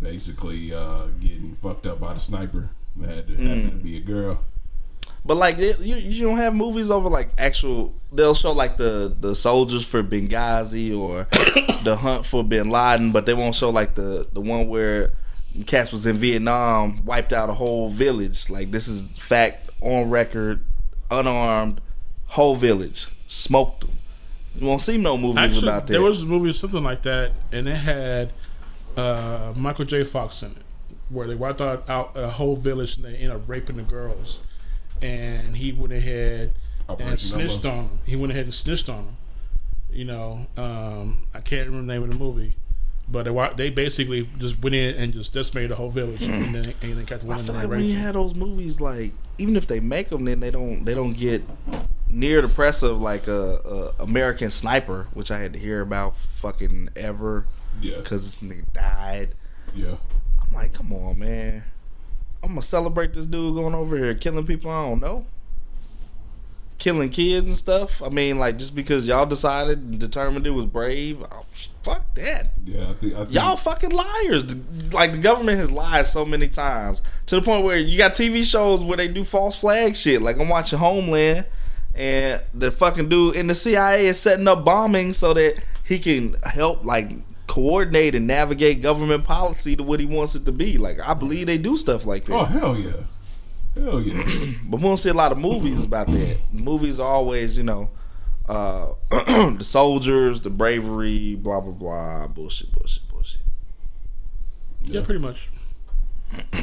basically 0.00 0.72
uh, 0.74 1.06
getting 1.20 1.56
fucked 1.62 1.86
up 1.86 2.00
by 2.00 2.14
the 2.14 2.20
sniper. 2.20 2.70
It 3.00 3.08
had 3.08 3.28
to, 3.28 3.36
happened 3.36 3.70
to 3.70 3.76
be 3.76 3.96
a 3.96 4.00
girl. 4.00 4.44
But 5.24 5.36
like 5.36 5.58
it, 5.58 5.80
you, 5.80 5.96
you 5.96 6.26
don't 6.26 6.38
have 6.38 6.54
movies 6.54 6.90
over 6.90 7.08
like 7.08 7.30
actual. 7.38 7.94
They'll 8.12 8.34
show 8.34 8.52
like 8.52 8.76
the 8.78 9.14
the 9.20 9.34
soldiers 9.36 9.86
for 9.86 10.02
Benghazi 10.02 10.98
or 10.98 11.24
the 11.84 11.96
hunt 11.96 12.24
for 12.24 12.42
Bin 12.42 12.70
Laden, 12.70 13.12
but 13.12 13.26
they 13.26 13.34
won't 13.34 13.54
show 13.54 13.70
like 13.70 13.94
the 13.94 14.26
the 14.32 14.40
one 14.40 14.68
where 14.68 15.12
Cass 15.66 15.92
was 15.92 16.06
in 16.06 16.16
Vietnam, 16.16 17.04
wiped 17.04 17.32
out 17.32 17.50
a 17.50 17.54
whole 17.54 17.88
village. 17.88 18.48
Like 18.48 18.70
this 18.70 18.88
is 18.88 19.08
fact 19.18 19.68
on 19.82 20.08
record, 20.08 20.64
unarmed, 21.10 21.80
whole 22.30 22.56
village, 22.56 23.08
smoked 23.26 23.80
them. 23.82 23.90
You 24.56 24.66
won't 24.66 24.82
see 24.82 24.96
no 24.96 25.16
movies 25.16 25.38
Actually, 25.38 25.68
about 25.68 25.86
that. 25.86 25.92
there 25.92 26.02
was 26.02 26.22
a 26.22 26.26
movie 26.26 26.52
something 26.52 26.82
like 26.82 27.02
that, 27.02 27.32
and 27.52 27.68
it 27.68 27.76
had 27.76 28.32
uh, 28.96 29.52
Michael 29.56 29.84
J. 29.84 30.02
Fox 30.04 30.42
in 30.42 30.52
it, 30.52 30.62
where 31.08 31.26
they 31.28 31.34
wiped 31.34 31.60
out, 31.60 31.88
out 31.88 32.12
a 32.16 32.28
whole 32.28 32.56
village 32.56 32.96
and 32.96 33.04
they 33.04 33.14
ended 33.14 33.30
up 33.30 33.42
raping 33.48 33.76
the 33.76 33.82
girls, 33.82 34.40
and 35.00 35.56
he 35.56 35.72
went 35.72 35.92
ahead 35.92 36.52
and 36.88 37.18
snitched 37.20 37.56
Umbrella. 37.64 37.76
on 37.78 37.88
them. 37.88 37.98
He 38.04 38.16
went 38.16 38.32
ahead 38.32 38.44
and 38.44 38.54
snitched 38.54 38.88
on 38.88 38.98
them. 38.98 39.16
You 39.92 40.04
know, 40.04 40.46
um, 40.56 41.26
I 41.34 41.40
can't 41.40 41.68
remember 41.68 41.86
the 41.92 41.92
name 42.00 42.02
of 42.04 42.10
the 42.10 42.16
movie, 42.16 42.54
but 43.08 43.24
they, 43.24 43.50
they 43.56 43.70
basically 43.70 44.28
just 44.38 44.60
went 44.62 44.74
in 44.76 44.94
and 44.96 45.12
just 45.12 45.32
decimated 45.32 45.70
the 45.72 45.76
whole 45.76 45.90
village, 45.90 46.22
and 46.22 46.54
then 46.54 46.74
and 46.82 46.96
then 46.98 47.06
kept 47.06 47.24
I 47.24 47.38
feel 47.38 47.54
like 47.54 47.68
when 47.68 47.80
you 47.80 47.86
raped 47.86 47.94
them. 47.94 48.02
have 48.04 48.14
those 48.14 48.34
movies, 48.34 48.80
like 48.80 49.12
even 49.38 49.56
if 49.56 49.66
they 49.66 49.80
make 49.80 50.08
them, 50.10 50.24
then 50.24 50.38
they 50.40 50.50
don't 50.50 50.84
they 50.84 50.94
don't 50.94 51.12
get 51.14 51.42
near 52.10 52.42
the 52.42 52.48
press 52.48 52.82
of 52.82 53.00
like 53.00 53.26
a, 53.28 53.92
a 53.98 54.02
American 54.02 54.50
Sniper, 54.50 55.06
which 55.14 55.30
I 55.30 55.38
had 55.38 55.52
to 55.54 55.58
hear 55.58 55.80
about 55.80 56.16
fucking 56.16 56.90
ever 56.96 57.46
Yeah. 57.80 57.96
because 57.98 58.36
this 58.36 58.48
nigga 58.50 58.72
died. 58.72 59.30
Yeah. 59.74 59.96
I'm 60.40 60.52
like, 60.52 60.72
come 60.72 60.92
on, 60.92 61.18
man. 61.18 61.64
I'm 62.42 62.50
gonna 62.50 62.62
celebrate 62.62 63.12
this 63.14 63.26
dude 63.26 63.54
going 63.54 63.74
over 63.74 63.96
here 63.96 64.14
killing 64.14 64.46
people 64.46 64.70
I 64.70 64.88
don't 64.88 65.00
know, 65.00 65.26
killing 66.78 67.10
kids 67.10 67.46
and 67.46 67.56
stuff. 67.56 68.02
I 68.02 68.08
mean, 68.08 68.38
like 68.38 68.58
just 68.58 68.74
because 68.74 69.06
y'all 69.06 69.26
decided 69.26 69.78
and 69.78 69.98
determined 69.98 70.46
it 70.46 70.50
was 70.50 70.64
brave, 70.66 71.22
oh, 71.30 71.44
fuck 71.82 72.14
that. 72.14 72.52
Yeah. 72.64 72.88
I 72.90 72.92
think, 72.94 73.14
I 73.14 73.16
think 73.18 73.32
Y'all 73.32 73.56
fucking 73.56 73.90
liars. 73.90 74.54
Like 74.92 75.12
the 75.12 75.18
government 75.18 75.58
has 75.58 75.70
lied 75.70 76.06
so 76.06 76.24
many 76.24 76.48
times 76.48 77.02
to 77.26 77.36
the 77.36 77.42
point 77.42 77.64
where 77.64 77.76
you 77.76 77.98
got 77.98 78.14
TV 78.14 78.42
shows 78.42 78.82
where 78.82 78.96
they 78.96 79.08
do 79.08 79.22
false 79.22 79.60
flag 79.60 79.94
shit. 79.94 80.22
Like 80.22 80.38
I'm 80.38 80.48
watching 80.48 80.78
Homeland, 80.78 81.44
and 81.94 82.42
the 82.54 82.70
fucking 82.70 83.08
dude 83.08 83.36
in 83.36 83.46
the 83.46 83.54
CIA 83.54 84.06
is 84.06 84.20
setting 84.20 84.48
up 84.48 84.64
bombings 84.64 85.14
so 85.14 85.34
that 85.34 85.62
he 85.84 85.98
can 85.98 86.36
help 86.44 86.84
like 86.84 87.10
coordinate 87.46 88.14
and 88.14 88.26
navigate 88.26 88.80
government 88.80 89.24
policy 89.24 89.74
to 89.74 89.82
what 89.82 89.98
he 89.98 90.06
wants 90.06 90.34
it 90.34 90.44
to 90.44 90.52
be. 90.52 90.78
Like 90.78 91.00
I 91.00 91.14
believe 91.14 91.46
they 91.46 91.58
do 91.58 91.76
stuff 91.76 92.06
like 92.06 92.26
that. 92.26 92.32
Oh 92.32 92.44
hell 92.44 92.78
yeah. 92.78 92.92
Hell 93.74 94.00
yeah. 94.00 94.22
But 94.64 94.76
we 94.76 94.82
don't 94.82 94.98
see 94.98 95.10
a 95.10 95.14
lot 95.14 95.32
of 95.32 95.38
movies 95.38 95.84
about 95.84 96.06
that. 96.08 96.36
Movies 96.52 97.00
are 97.00 97.08
always, 97.08 97.56
you 97.58 97.64
know, 97.64 97.90
uh, 98.48 98.94
the 99.10 99.64
soldiers, 99.64 100.40
the 100.40 100.50
bravery, 100.50 101.34
blah 101.34 101.60
blah 101.60 101.72
blah, 101.72 102.28
bullshit, 102.28 102.72
bullshit, 102.72 103.08
bullshit. 103.08 103.42
Yeah, 104.82 105.02
pretty 105.02 105.20
much. 105.20 105.50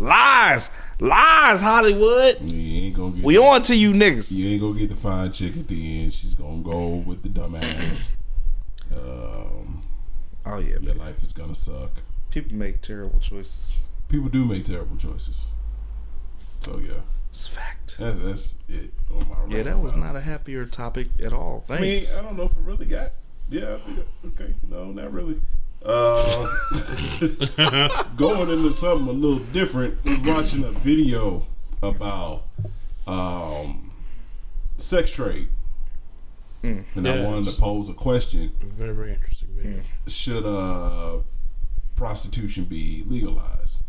Lies, 0.00 0.70
lies, 0.98 1.60
Hollywood. 1.60 2.40
you 2.40 2.84
ain't 2.86 2.96
gonna 2.96 3.12
get. 3.16 3.22
We 3.24 3.36
on 3.38 3.62
to 3.64 3.76
you 3.76 3.92
niggas. 3.92 4.32
You 4.32 4.48
ain't 4.48 4.60
gonna 4.62 4.78
get 4.78 4.88
the 4.88 4.94
fine 4.94 5.30
chick 5.30 5.56
at 5.58 5.68
the 5.68 6.02
end. 6.02 6.12
She's 6.14 6.34
gonna 6.34 6.62
go 6.62 6.88
with 6.96 7.22
the 7.22 7.28
dumbass. 7.28 8.12
Um, 8.94 9.82
Oh 10.46 10.58
yeah, 10.58 10.70
your 10.70 10.80
man. 10.80 10.96
life 10.98 11.22
is 11.22 11.32
gonna 11.34 11.54
suck. 11.54 11.92
people 12.30 12.56
make 12.56 12.80
terrible 12.80 13.20
choices. 13.20 13.82
People 14.08 14.28
do 14.30 14.44
make 14.44 14.64
terrible 14.64 14.96
choices. 14.96 15.44
So 16.62 16.78
yeah, 16.78 17.00
It's 17.30 17.46
a 17.46 17.50
fact. 17.50 17.96
that's, 17.98 18.18
that's 18.18 18.54
it. 18.68 18.90
Yeah, 19.48 19.62
that 19.64 19.78
was 19.80 19.94
not 19.94 20.16
a 20.16 20.20
happier 20.20 20.64
topic 20.66 21.08
at 21.22 21.32
all. 21.32 21.64
I 21.68 21.74
mean, 21.74 21.98
Thanks. 21.98 22.18
I 22.18 22.22
don't 22.22 22.36
know 22.36 22.44
if 22.44 22.52
it 22.52 22.58
really 22.62 22.86
got. 22.86 23.12
Yeah, 23.50 23.74
I 23.74 23.78
think 23.78 23.98
okay. 24.28 24.54
No, 24.68 24.86
not 24.92 25.12
really. 25.12 25.40
Uh, 25.84 26.46
going 28.16 28.50
into 28.50 28.70
something 28.72 29.08
a 29.08 29.12
little 29.12 29.38
different. 29.38 30.02
Was 30.04 30.20
watching 30.20 30.64
a 30.64 30.70
video 30.72 31.46
about 31.82 32.44
um, 33.06 33.90
sex 34.78 35.10
trade, 35.12 35.48
Mm. 36.62 36.84
and 36.94 37.08
I 37.08 37.24
wanted 37.24 37.50
to 37.54 37.58
pose 37.60 37.88
a 37.88 37.94
question. 37.94 38.52
Very, 38.60 38.94
very 38.94 39.12
interesting. 39.14 39.48
video. 39.56 39.82
should 40.06 40.44
uh 40.44 41.20
prostitution 41.96 42.64
be 42.64 43.02
legalized? 43.06 43.80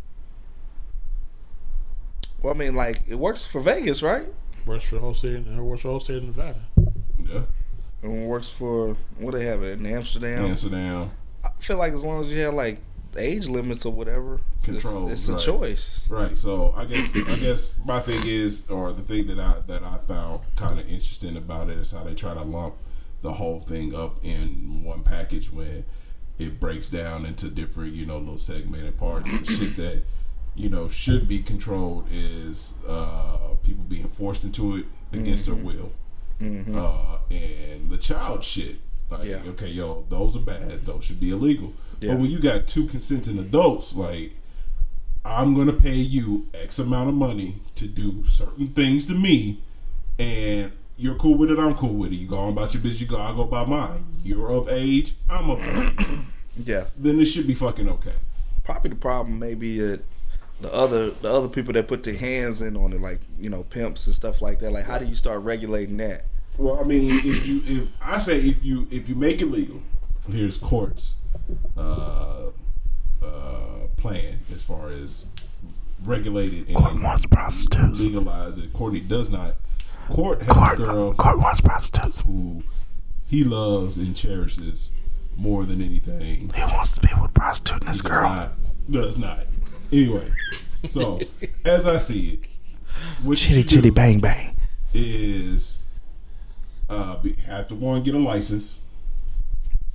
Well, 2.42 2.54
I 2.54 2.58
mean, 2.58 2.76
like 2.76 3.02
it 3.10 3.16
works 3.16 3.46
for 3.46 3.60
Vegas, 3.60 4.02
right? 4.02 4.26
Works 4.66 4.86
for 4.86 4.96
the 4.96 5.02
whole 5.02 5.14
state. 5.14 5.34
It 5.46 5.46
works 5.58 5.82
for 5.82 5.88
the 5.90 5.92
whole 5.92 6.00
state 6.00 6.18
of 6.18 6.24
Nevada. 6.24 6.62
Yeah, 7.20 7.42
And 8.04 8.24
it 8.24 8.28
works 8.28 8.50
for 8.50 8.96
what 9.18 9.34
they 9.36 9.46
have 9.46 9.64
it 9.64 9.80
in 9.80 9.86
Amsterdam. 9.86 10.46
Amsterdam. 10.46 11.12
I 11.44 11.50
feel 11.60 11.78
like 11.78 11.94
as 11.94 12.04
long 12.04 12.24
as 12.24 12.32
you 12.32 12.40
have 12.42 12.54
like 12.54 12.80
age 13.18 13.48
limits 13.50 13.86
or 13.86 13.92
whatever, 13.94 14.36
it's- 14.36 14.84
Controls, 14.84 15.12
it's, 15.12 15.28
a 15.30 15.38
choice. 15.38 16.08
Right. 16.10 16.38
So 16.38 16.74
I 16.78 16.86
guess 16.86 17.12
I 17.28 17.36
guess 17.38 17.76
my 17.86 18.00
thing 18.00 18.22
is, 18.26 18.70
or 18.70 18.94
the 18.94 19.02
thing 19.02 19.28
that 19.28 19.40
I 19.40 19.56
that 19.68 19.84
I 19.84 19.98
found 20.08 20.42
kind 20.56 20.80
of 20.80 20.86
interesting 20.88 21.36
about 21.38 21.70
it 21.70 21.78
is 21.78 21.92
how 21.92 22.04
they 22.04 22.14
try 22.16 22.34
to 22.34 22.42
lump 22.42 22.76
the 23.22 23.34
whole 23.34 23.60
thing 23.60 23.94
up 23.96 24.18
in 24.24 24.84
one 24.84 25.04
package 25.04 25.52
when 25.52 25.84
it 26.40 26.60
breaks 26.60 26.90
down 26.90 27.26
into 27.26 27.50
different, 27.50 27.94
you 27.94 28.06
know, 28.06 28.18
little 28.18 28.38
segmented 28.38 28.98
parts. 28.98 29.32
The 29.40 29.46
shit 29.54 29.76
that 29.78 30.02
you 30.56 30.70
know 30.70 30.88
should 30.88 31.28
be 31.28 31.40
controlled 31.40 32.08
is 32.12 32.74
uh, 32.88 33.56
people 33.64 33.84
being 33.86 34.08
forced 34.10 34.44
into 34.44 34.76
it 34.78 34.86
against 35.14 35.46
their 35.48 35.56
will, 35.56 35.92
uh, 36.42 37.18
and 37.32 37.90
the 37.90 37.98
child 37.98 38.44
shit. 38.44 38.78
Like, 39.12 39.26
Yeah. 39.26 39.42
okay, 39.50 39.68
yo, 39.70 40.06
those 40.10 40.36
are 40.36 40.40
bad. 40.40 40.86
Those 40.86 41.04
should 41.04 41.20
be 41.20 41.32
illegal. 41.32 41.74
Yeah. 42.00 42.14
But 42.14 42.22
when 42.22 42.32
you 42.32 42.40
got 42.40 42.68
two 42.68 42.88
consenting 42.88 43.38
adults, 43.38 43.96
like 43.96 44.36
I'm 45.24 45.54
gonna 45.54 45.74
pay 45.74 45.96
you 45.96 46.48
X 46.54 46.80
amount 46.80 47.10
of 47.10 47.16
money 47.16 47.58
to 47.76 47.88
do 47.88 48.26
certain 48.28 48.70
things 48.70 49.06
to 49.08 49.14
me, 49.14 49.60
and 50.18 50.72
you're 50.98 51.16
cool 51.16 51.36
with 51.36 51.52
it. 51.52 51.60
I'm 51.60 51.76
cool 51.76 51.94
with 51.94 52.12
it. 52.12 52.16
You 52.16 52.28
go 52.28 52.38
on 52.38 52.50
about 52.54 52.74
your 52.74 52.82
business. 52.82 53.02
You 53.02 53.08
go. 53.08 53.18
I 53.20 53.32
go 53.36 53.42
about 53.42 53.70
mine. 53.70 54.06
You're 54.24 54.52
of 54.52 54.70
age. 54.70 55.16
I'm 55.30 55.50
of 55.50 55.62
age. 55.62 56.08
Yeah, 56.66 56.88
then 56.98 57.18
it 57.22 57.26
should 57.26 57.48
be 57.48 57.54
fucking 57.54 57.88
okay. 57.88 58.14
probably 58.66 58.90
the 58.90 58.98
problem 58.98 59.40
may 59.40 59.54
be 59.56 59.80
that 59.80 60.02
the 60.60 60.72
other 60.72 61.10
the 61.12 61.32
other 61.32 61.48
people 61.48 61.72
that 61.74 61.88
put 61.88 62.04
their 62.04 62.14
hands 62.14 62.62
in 62.62 62.76
on 62.76 62.92
it, 62.92 63.00
like 63.02 63.22
you 63.40 63.50
know 63.50 63.64
pimps 63.64 64.06
and 64.06 64.14
stuff 64.14 64.42
like 64.42 64.60
that. 64.60 64.72
Like, 64.72 64.84
how 64.86 64.98
do 64.98 65.06
you 65.06 65.16
start 65.16 65.42
regulating 65.44 65.96
that? 65.98 66.26
Well, 66.58 66.80
I 66.80 66.84
mean, 66.84 67.10
if 67.12 67.48
you 67.48 67.62
if 67.66 67.88
I 68.02 68.20
say 68.20 68.40
if 68.40 68.64
you 68.64 68.88
if 68.92 69.08
you 69.10 69.16
make 69.16 69.42
it 69.42 69.48
legal, 69.48 69.82
here's 70.30 70.58
courts 70.58 71.16
uh, 71.78 72.48
uh, 73.22 73.88
plan 73.98 74.40
as 74.54 74.62
far 74.64 74.90
as 74.90 75.26
regulated 76.04 76.68
and 76.70 77.04
wants 77.04 77.26
prostitutes. 77.26 78.02
legalize 78.02 78.58
it. 78.58 78.74
Courtney 78.74 79.00
does 79.00 79.30
not. 79.30 79.56
Court 80.10 80.42
has 80.42 80.74
a 80.74 80.76
girl 80.76 81.14
court 81.14 81.40
wants 81.40 81.62
prostitutes. 81.62 82.22
who 82.22 82.64
he 83.26 83.44
loves 83.44 83.98
and 83.98 84.16
cherishes 84.16 84.92
more 85.38 85.66
than 85.66 85.82
anything. 85.82 86.52
He 86.54 86.62
wants 86.62 86.92
to 86.94 87.02
be 87.02 87.10
with 87.22 87.34
prostitute 87.34 87.82
and 87.82 87.90
this 87.90 88.02
Does 88.02 88.12
not. 88.12 88.52
Does 88.92 89.18
not. 89.18 89.46
Anyway, 89.92 90.32
so 90.86 91.20
as 91.66 91.88
I 91.88 91.98
see 91.98 92.32
it, 92.42 92.48
what 93.24 93.38
chitty 93.38 93.64
chitty 93.64 93.90
bang 93.90 94.20
bang. 94.20 94.58
is 94.94 95.78
uh, 96.92 97.18
be, 97.18 97.34
have 97.48 97.68
to 97.70 97.76
go 97.76 97.94
and 97.94 98.04
get 98.04 98.14
a 98.16 98.20
license, 98.20 98.80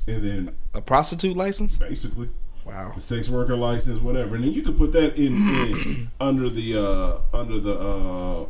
and 0.07 0.23
then 0.23 0.57
A 0.75 0.81
prostitute 0.81 1.37
license? 1.37 1.77
basically 1.77 2.29
Wow. 2.65 2.95
a 2.97 3.01
sex 3.01 3.29
worker 3.29 3.57
license, 3.57 4.01
whatever, 4.01 4.35
and 4.35 4.43
then 4.45 4.53
you 4.53 4.63
can 4.63 4.75
put 4.75 4.91
that 4.93 5.17
in, 5.17 5.37
in 5.37 6.11
under 6.21 6.49
the 6.51 6.77
uh, 6.77 7.19
under 7.33 7.61
the 7.61 7.79
uh, 7.79 8.47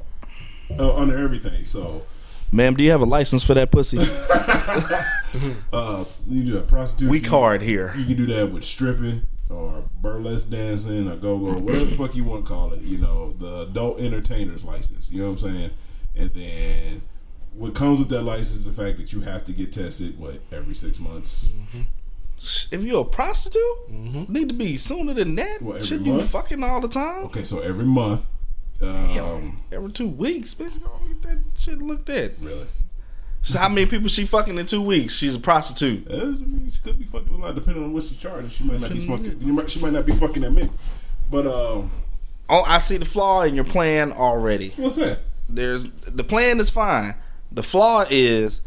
uh, 0.78 0.96
under 0.96 1.18
everything. 1.18 1.64
So 1.64 2.06
Ma'am, 2.52 2.74
do 2.76 2.82
you 2.84 2.90
have 2.92 3.02
a 3.02 3.06
license 3.06 3.42
for 3.42 3.54
that 3.54 3.70
pussy? 3.70 3.98
uh, 5.72 6.04
you 6.28 6.44
do 6.44 6.52
that 6.54 6.68
prostitution. 6.68 7.10
we 7.10 7.20
card 7.20 7.60
here. 7.62 7.92
You 7.96 8.04
can 8.06 8.16
do 8.16 8.26
that 8.34 8.52
with 8.52 8.64
stripping 8.64 9.26
or 9.50 9.84
burlesque 10.00 10.50
dancing 10.50 11.08
or 11.10 11.16
go 11.16 11.38
go 11.38 11.58
whatever 11.58 11.84
the 11.84 11.96
fuck 11.96 12.14
you 12.14 12.24
want 12.24 12.44
to 12.44 12.48
call 12.48 12.72
it. 12.72 12.80
You 12.80 12.98
know, 12.98 13.32
the 13.32 13.62
adult 13.62 14.00
entertainers 14.00 14.64
license. 14.64 15.10
You 15.10 15.20
know 15.20 15.30
what 15.30 15.42
I'm 15.42 15.56
saying? 15.56 15.70
And 16.14 16.30
then 16.32 17.02
what 17.56 17.74
comes 17.74 17.98
with 17.98 18.08
that 18.10 18.22
license 18.22 18.50
is 18.60 18.64
the 18.64 18.72
fact 18.72 18.98
that 18.98 19.12
you 19.12 19.20
have 19.20 19.44
to 19.44 19.52
get 19.52 19.72
tested 19.72 20.18
what 20.18 20.40
every 20.52 20.74
six 20.74 20.98
months. 21.00 21.52
If 22.70 22.82
you're 22.82 23.00
a 23.00 23.04
prostitute, 23.04 23.88
need 23.90 24.48
to 24.48 24.54
be 24.54 24.76
sooner 24.76 25.14
than 25.14 25.34
that. 25.36 25.62
What, 25.62 25.76
every 25.76 25.86
Should 25.86 26.06
you 26.06 26.20
fucking 26.20 26.62
all 26.62 26.80
the 26.80 26.88
time? 26.88 27.24
Okay, 27.26 27.44
so 27.44 27.60
every 27.60 27.84
month. 27.86 28.26
Um, 28.82 29.62
Every 29.72 29.90
two 29.90 30.08
weeks, 30.08 30.54
bitch. 30.54 30.82
Go 30.82 30.90
get 31.08 31.22
that 31.22 31.38
shit 31.58 31.78
looked 31.78 32.10
at. 32.10 32.32
really. 32.40 32.66
So 33.42 33.58
how 33.58 33.68
many 33.70 33.86
people 33.86 34.08
she 34.08 34.26
fucking 34.26 34.58
in 34.58 34.66
two 34.66 34.82
weeks? 34.82 35.16
She's 35.16 35.34
a 35.36 35.40
prostitute. 35.40 36.04
That 36.06 36.70
she 36.74 36.80
could 36.82 36.98
be 36.98 37.04
fucking 37.06 37.32
a 37.32 37.36
lot, 37.38 37.54
depending 37.54 37.84
on 37.84 37.92
what 37.94 38.02
she's 38.02 38.18
charged. 38.18 38.52
She 38.52 38.64
might 38.64 38.80
not 38.80 38.90
be 38.92 39.00
fucking. 39.00 39.54
might- 39.54 39.70
She 39.70 39.80
might 39.80 39.92
not 39.94 40.04
be 40.04 40.12
fucking 40.12 40.42
that 40.42 40.50
many. 40.50 40.70
But 41.30 41.46
um, 41.46 41.90
Oh, 42.50 42.62
I 42.66 42.78
see 42.78 42.96
the 42.98 43.04
flaw 43.06 43.42
in 43.42 43.54
your 43.54 43.64
plan 43.64 44.12
already. 44.12 44.70
what's 44.76 44.96
that? 44.96 45.20
There's 45.48 45.90
the 45.90 46.24
plan 46.24 46.60
is 46.60 46.68
fine. 46.70 47.14
The 47.52 47.62
flaw 47.62 48.04
is 48.10 48.60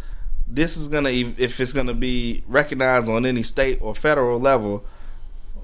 this 0.48 0.78
is 0.78 0.88
gonna 0.88 1.10
if 1.10 1.60
it's 1.60 1.74
gonna 1.74 1.94
be 1.94 2.44
recognized 2.48 3.08
on 3.10 3.26
any 3.26 3.44
state 3.44 3.80
or 3.82 3.94
federal 3.94 4.40
level. 4.40 4.86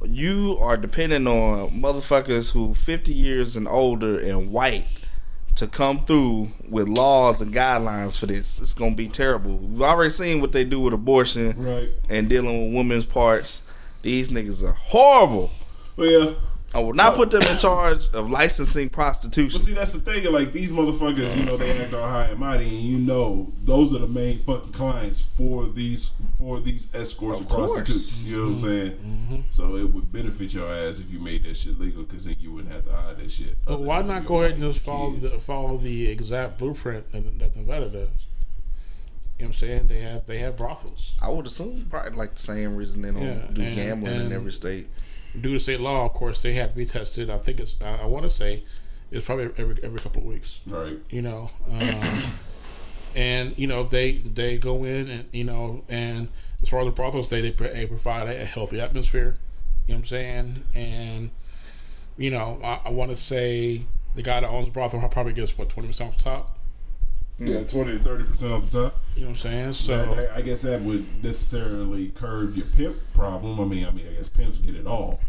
You 0.04 0.58
are 0.62 0.78
depending 0.78 1.26
on 1.26 1.72
motherfuckers 1.72 2.52
who 2.52 2.74
50 2.76 3.12
years 3.14 3.56
and 3.56 3.68
older 3.68 4.20
and 4.20 4.52
white 4.52 4.86
to 5.56 5.68
come 5.68 6.04
through 6.06 6.52
with 6.70 6.88
laws 6.88 7.42
and 7.42 7.54
guidelines 7.54 8.20
for 8.20 8.26
this. 8.28 8.60
It's 8.60 8.74
gonna 8.74 8.94
be 8.94 9.08
terrible. 9.08 9.58
We've 9.58 9.82
already 9.82 10.12
seen 10.12 10.42
what 10.42 10.52
they 10.52 10.64
do 10.66 10.80
with 10.82 10.94
abortion 10.94 11.56
Right. 11.58 11.90
and 12.10 12.30
dealing 12.30 12.66
with 12.68 12.76
women's 12.76 13.06
parts. 13.06 13.64
These 14.02 14.30
niggas 14.30 14.62
are 14.64 14.74
horrible. 14.74 15.52
Well, 15.96 16.08
yeah. 16.08 16.32
I 16.76 16.80
will 16.80 16.94
not 16.94 17.16
put 17.16 17.32
them 17.32 17.42
in 17.44 17.58
charge 17.58 18.10
of 18.10 18.30
licensing 18.30 18.90
prostitution. 18.90 19.62
But 19.62 19.66
see, 19.66 19.74
that's 19.74 19.94
the 19.94 20.00
thing. 20.00 20.26
Like 20.26 20.52
these 20.52 20.74
motherfuckers, 20.74 21.34
you 21.38 21.46
know, 21.46 21.56
they 21.56 21.72
act 21.82 21.94
all 21.94 22.06
high 22.06 22.26
and 22.26 22.38
mighty, 22.38 22.68
and 22.68 22.82
you 22.82 22.98
know, 22.98 23.54
those 23.64 23.96
are 23.96 24.00
the 24.00 24.08
main 24.08 24.40
fucking 24.40 24.74
clients 24.74 25.22
for 25.22 25.68
these 25.68 26.12
for 26.38 26.60
these 26.60 26.90
escorts 26.94 27.40
Of 27.40 27.46
and 27.46 27.50
course. 27.50 27.72
prostitutes. 27.72 28.24
You 28.24 28.36
know 28.36 28.44
what 28.44 28.50
I'm 28.50 28.56
mm-hmm. 28.56 28.66
saying? 28.66 28.92
Mm-hmm. 28.92 29.42
So 29.52 29.78
it 29.78 29.94
would 29.94 30.12
benefit 30.12 30.54
your 30.54 30.70
ass 30.70 31.00
if 31.00 31.10
you 31.10 31.20
made 31.20 31.46
that 31.46 31.56
shit 31.56 31.80
legal, 31.80 32.04
because 32.04 32.26
then 32.26 32.36
you 32.42 32.52
wouldn't 32.52 32.74
have 32.74 32.84
to 32.84 32.92
hide 32.92 33.20
that 33.20 33.32
shit. 33.32 33.56
But 33.66 33.80
why 33.80 34.02
not 34.02 34.26
go 34.26 34.42
ahead 34.44 34.60
and 34.60 34.74
just 34.74 34.86
follow 34.86 35.14
kids. 35.14 35.32
the, 35.32 35.40
follow 35.40 35.78
the 35.78 36.12
exact 36.12 36.58
blueprint 36.58 37.10
that, 37.14 37.40
that 37.40 37.56
Nevada 37.56 37.86
does? 37.86 37.94
You 37.94 38.04
know 38.04 38.10
what 39.38 39.46
I'm 39.48 39.54
saying? 39.54 39.88
They 39.88 40.00
have 40.00 40.26
they 40.26 40.40
have 40.40 40.58
brothels. 40.58 41.14
I 41.22 41.30
would 41.30 41.48
assume 41.48 41.88
probably 41.90 42.18
like 42.18 42.36
the 42.36 42.42
same 42.42 42.76
reason 42.76 43.02
they 43.02 43.12
don't 43.12 43.22
Yeah, 43.22 43.48
do 43.54 43.62
and- 43.62 43.76
gambling 43.76 44.26
in 44.26 44.34
every 44.34 44.52
state. 44.52 44.90
Due 45.42 45.54
to 45.54 45.60
state 45.60 45.80
law, 45.80 46.06
of 46.06 46.14
course, 46.14 46.42
they 46.42 46.54
have 46.54 46.70
to 46.70 46.76
be 46.76 46.86
tested. 46.86 47.30
I 47.30 47.38
think 47.38 47.60
it's 47.60 47.76
I, 47.82 48.04
I 48.04 48.06
want 48.06 48.24
to 48.24 48.30
say 48.30 48.64
it's 49.12 49.26
probably 49.26 49.50
every 49.58 49.78
every 49.84 50.00
couple 50.00 50.22
of 50.22 50.28
weeks. 50.28 50.60
Right. 50.66 50.98
You 51.10 51.22
know, 51.22 51.50
um, 51.70 52.24
and 53.16 53.58
you 53.58 53.68
know 53.68 53.84
they 53.84 54.14
they 54.14 54.58
go 54.58 54.84
in 54.84 55.10
and 55.10 55.26
you 55.32 55.44
know 55.44 55.84
and 55.90 56.30
as 56.62 56.70
far 56.70 56.80
as 56.80 56.86
the 56.88 56.92
brothels, 56.92 57.30
they 57.30 57.42
they, 57.42 57.52
they 57.52 57.86
provide 57.86 58.28
a 58.28 58.46
healthy 58.46 58.80
atmosphere. 58.80 59.38
You 59.88 59.94
know 59.94 60.00
what 60.00 60.00
I'm 60.00 60.06
saying? 60.06 60.64
And 60.74 61.32
you 62.18 62.32
know, 62.32 62.60
I, 62.64 62.82
I 62.86 62.90
want 62.90 63.12
to 63.12 63.16
say 63.16 63.84
the 64.16 64.22
guy 64.22 64.40
that 64.40 64.50
owns 64.50 64.66
the 64.66 64.72
brothel 64.72 65.08
probably 65.10 65.34
gets 65.34 65.58
what 65.58 65.70
twenty 65.70 65.90
percent 65.90 66.10
off 66.10 66.18
the 66.18 66.24
top. 66.24 66.55
Yeah, 67.38 67.58
mm. 67.58 67.70
twenty 67.70 67.92
to 67.94 68.00
thirty 68.00 68.24
percent 68.24 68.52
off 68.54 68.70
the 68.70 68.84
top. 68.84 69.02
You 69.16 69.24
know 69.24 69.28
what 69.28 69.46
I'm 69.46 69.52
saying? 69.52 69.74
So. 69.74 69.98
That- 69.98 70.16
that- 70.16 70.32
I 70.36 70.42
guess 70.42 70.62
that 70.62 70.82
would 70.82 71.24
necessarily 71.24 72.10
curb 72.10 72.56
your 72.56 72.66
pimp 72.68 72.98
problem. 73.14 73.60
I 73.60 73.66
mean, 73.66 73.86
I 73.86 73.92
mean, 73.92 74.08
I 74.08 74.14
guess 74.14 74.30
pimps 74.30 74.58
get 74.58 74.76
it 74.76 74.88
all. 74.88 75.20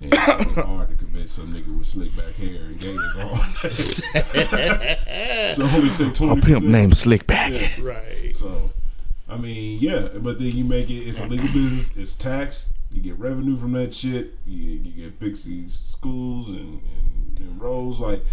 And 0.00 0.14
it's 0.14 0.54
hard 0.62 0.88
to 0.88 0.96
convince 0.96 1.32
some 1.32 1.52
nigga 1.52 1.76
with 1.76 1.86
slick 1.86 2.16
back 2.16 2.34
hair 2.34 2.62
and 2.62 2.80
gators 2.80 3.16
on. 3.16 3.52
so 5.54 5.76
only 5.76 5.90
take 5.90 6.14
twenty. 6.14 6.38
A 6.38 6.42
pimp 6.42 6.64
named 6.64 6.94
Slickback. 6.94 7.82
Right. 7.84 8.34
So, 8.34 8.70
I 9.28 9.36
mean, 9.36 9.78
yeah, 9.80 10.08
but 10.14 10.38
then 10.38 10.52
you 10.56 10.64
make 10.64 10.88
it. 10.88 11.02
It's 11.06 11.20
a 11.20 11.26
legal 11.26 11.48
business. 11.48 11.90
It's 11.96 12.14
taxed. 12.14 12.72
You 12.90 13.02
get 13.02 13.18
revenue 13.18 13.56
from 13.58 13.72
that 13.72 13.92
shit. 13.92 14.38
You, 14.46 14.78
you 14.78 15.04
get 15.04 15.20
fix 15.20 15.44
these 15.44 15.78
schools 15.78 16.48
and, 16.50 16.80
and, 16.80 17.38
and 17.38 17.60
roads. 17.60 18.00
Like 18.00 18.24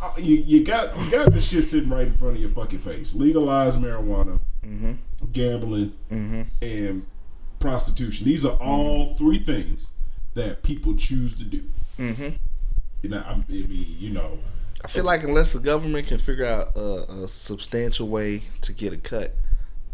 Uh, 0.00 0.12
you, 0.16 0.36
you 0.36 0.64
got 0.64 0.96
you 0.96 1.10
got 1.10 1.32
this 1.32 1.48
shit 1.48 1.64
sitting 1.64 1.90
right 1.90 2.06
in 2.06 2.12
front 2.12 2.36
of 2.36 2.40
your 2.40 2.50
fucking 2.50 2.78
face. 2.78 3.14
Legalize 3.14 3.76
marijuana, 3.76 4.38
mm-hmm. 4.64 4.92
gambling, 5.32 5.92
mm-hmm. 6.10 6.42
and 6.62 7.04
prostitution. 7.58 8.26
These 8.26 8.44
are 8.44 8.56
all 8.58 9.06
mm-hmm. 9.06 9.16
three 9.16 9.38
things 9.38 9.88
that 10.34 10.62
people 10.62 10.94
choose 10.94 11.34
to 11.34 11.44
do. 11.44 11.64
Mm-hmm. 11.98 12.36
You 13.02 13.10
know, 13.10 13.24
I 13.26 13.34
mean, 13.48 13.96
you 13.98 14.10
know, 14.10 14.38
I 14.84 14.88
feel 14.88 15.04
like 15.04 15.24
unless 15.24 15.52
the 15.52 15.58
government 15.58 16.06
can 16.06 16.18
figure 16.18 16.46
out 16.46 16.76
a, 16.76 17.24
a 17.24 17.28
substantial 17.28 18.08
way 18.08 18.44
to 18.60 18.72
get 18.72 18.92
a 18.92 18.96
cut, 18.96 19.34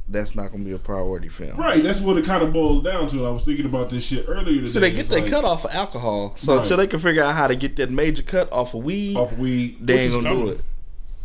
that's 0.09 0.35
not 0.37 0.51
going 0.51 0.63
to 0.65 0.69
be 0.69 0.75
a 0.75 0.79
priority 0.79 1.29
for 1.29 1.47
them. 1.47 1.57
right? 1.57 1.83
That's 1.83 2.01
what 2.01 2.17
it 2.19 2.25
kind 2.27 2.43
of 2.43 2.53
boils 2.53 2.83
down 2.83 3.07
to. 3.09 3.27
I 3.27 3.31
was 3.31 3.45
thinking 3.45 3.65
about 3.67 3.89
this 3.91 4.05
shit 4.05 4.27
earlier 4.29 4.57
today. 4.57 4.67
So 4.67 4.81
they 4.81 4.91
get 4.91 5.01
It's 5.01 5.09
their 5.09 5.21
like, 5.23 5.31
cut 5.31 5.45
off 5.45 5.65
of 5.65 5.75
alcohol. 5.75 6.35
So 6.37 6.53
Right. 6.53 6.61
until 6.61 6.77
they 6.77 6.87
can 6.87 6.99
figure 6.99 7.23
out 7.23 7.35
how 7.35 7.47
to 7.47 7.57
get 7.57 7.77
that 7.77 7.91
major 7.91 8.23
cut 8.23 8.53
off 8.53 8.75
of 8.75 8.85
weed, 8.85 9.17
off 9.17 9.33
weed. 9.39 9.79
they 9.81 10.01
ain't 10.01 10.13
gonna 10.13 10.31
do 10.31 10.49
it. 10.51 10.61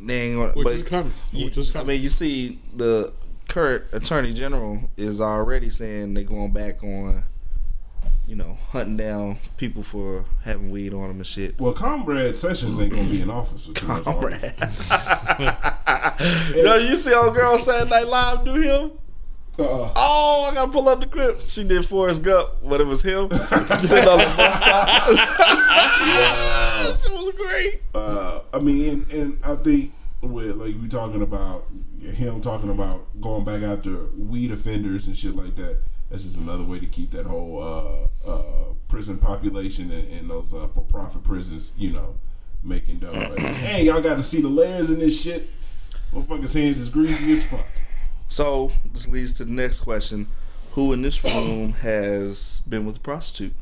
They 0.02 0.22
ain't 0.30 0.38
gonna. 0.38 0.52
Which 0.54 0.64
but 0.66 0.74
is 0.76 0.84
coming. 0.88 1.14
you- 1.34 1.46
Which 1.46 1.58
is 1.58 1.76
I 1.76 1.84
mean, 1.84 2.02
you 2.02 2.10
see 2.10 2.60
the 2.74 3.12
current 3.50 3.84
attorney 3.92 4.32
general 4.34 4.90
is 4.96 5.20
already 5.20 5.70
saying 5.70 6.14
they're 6.14 6.24
going 6.24 6.52
back 6.54 6.82
on, 6.84 7.24
you 8.30 8.36
know, 8.36 8.60
hunting 8.70 8.96
down 8.96 9.38
people 9.58 9.82
for 9.82 10.24
having 10.44 10.70
weed 10.70 10.94
on 10.94 11.08
them 11.08 11.18
and 11.18 11.26
shit. 11.26 11.60
Well, 11.60 11.74
Comrade 11.74 12.38
Sessions 12.38 12.80
ain't 12.80 12.92
gonna 12.92 13.10
be 13.10 13.22
in 13.22 13.30
office 13.32 13.66
for 13.66 13.74
too. 13.74 13.86
Yo, 16.56 16.76
you 16.76 16.96
see 16.96 17.12
old 17.14 17.34
girl 17.34 17.58
Saturday 17.58 17.90
Night 17.90 18.08
Live 18.08 18.46
do 18.46 18.54
him? 18.54 18.92
Uh, 19.58 19.92
Oh, 19.96 20.48
I 20.50 20.54
gotta 20.54 20.72
pull 20.72 20.88
up 20.88 21.00
the 21.00 21.08
clip. 21.08 21.42
She 21.42 21.64
did 21.64 21.84
Forrest 21.86 22.22
Gump, 22.22 22.50
but 22.64 22.80
it 22.80 22.86
was 22.88 23.02
him 23.02 23.30
sitting 23.32 24.08
on 24.08 24.20
the 24.20 24.34
bus 24.38 24.58
stop. 24.58 25.10
She 27.02 27.12
was 27.12 27.34
great. 27.36 27.82
uh, 27.96 28.40
I 28.54 28.60
mean, 28.60 28.90
and, 28.90 29.12
and 29.12 29.40
I 29.44 29.56
think 29.56 29.92
with 30.22 30.56
like 30.56 30.76
we 30.82 30.88
talking 30.88 31.22
about 31.24 31.66
him 32.02 32.42
talking 32.42 32.70
about 32.70 33.06
going 33.22 33.44
back 33.44 33.64
after 33.64 34.06
weed 34.18 34.52
offenders 34.52 35.08
and 35.08 35.16
shit 35.18 35.36
like 35.36 35.56
that. 35.56 35.78
That's 36.10 36.24
just 36.24 36.38
another 36.38 36.64
way 36.64 36.80
to 36.80 36.88
keep 36.88 37.12
that 37.12 37.26
whole 37.26 37.62
uh, 37.62 38.30
uh, 38.30 38.44
prison 38.88 39.20
population 39.20 39.92
and, 39.92 40.08
and 40.12 40.30
those 40.30 40.54
uh, 40.54 40.68
for-profit 40.70 41.24
prisons, 41.24 41.72
you 41.78 41.92
know, 41.92 42.18
making 42.64 43.00
dough. 43.00 43.12
Like, 43.12 43.40
hey, 43.40 43.86
y'all 43.86 44.02
got 44.02 44.16
to 44.16 44.24
see 44.24 44.42
the 44.42 44.48
layers 44.48 44.90
in 44.90 45.00
this 45.00 45.22
shit. 45.22 45.50
Motherfuckers' 46.12 46.54
hands 46.54 46.80
is 46.80 46.90
greasy 46.90 47.32
as 47.32 47.46
fuck. 47.46 47.68
So 48.28 48.72
this 48.92 49.08
leads 49.08 49.34
to 49.34 49.46
the 49.46 49.52
next 49.52 49.82
question: 49.82 50.28
Who 50.72 50.94
in 50.94 51.04
this 51.04 51.24
room 51.24 51.74
has 51.74 52.62
been 52.68 52.86
with 52.86 52.98
a 52.98 53.00
prostitute? 53.00 53.54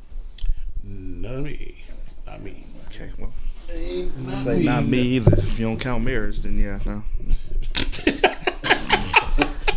None 0.84 1.36
of 1.36 1.44
me. 1.44 1.84
Not 2.26 2.42
me. 2.42 2.66
Okay, 2.88 3.12
well, 3.20 3.34
say 3.68 4.64
not 4.64 4.86
me 4.86 5.00
either. 5.00 5.34
If 5.38 5.60
you 5.60 5.66
don't 5.66 5.80
count 5.80 6.04
marriage, 6.04 6.40
then 6.40 6.58
yeah, 6.58 6.80
no, 6.86 7.04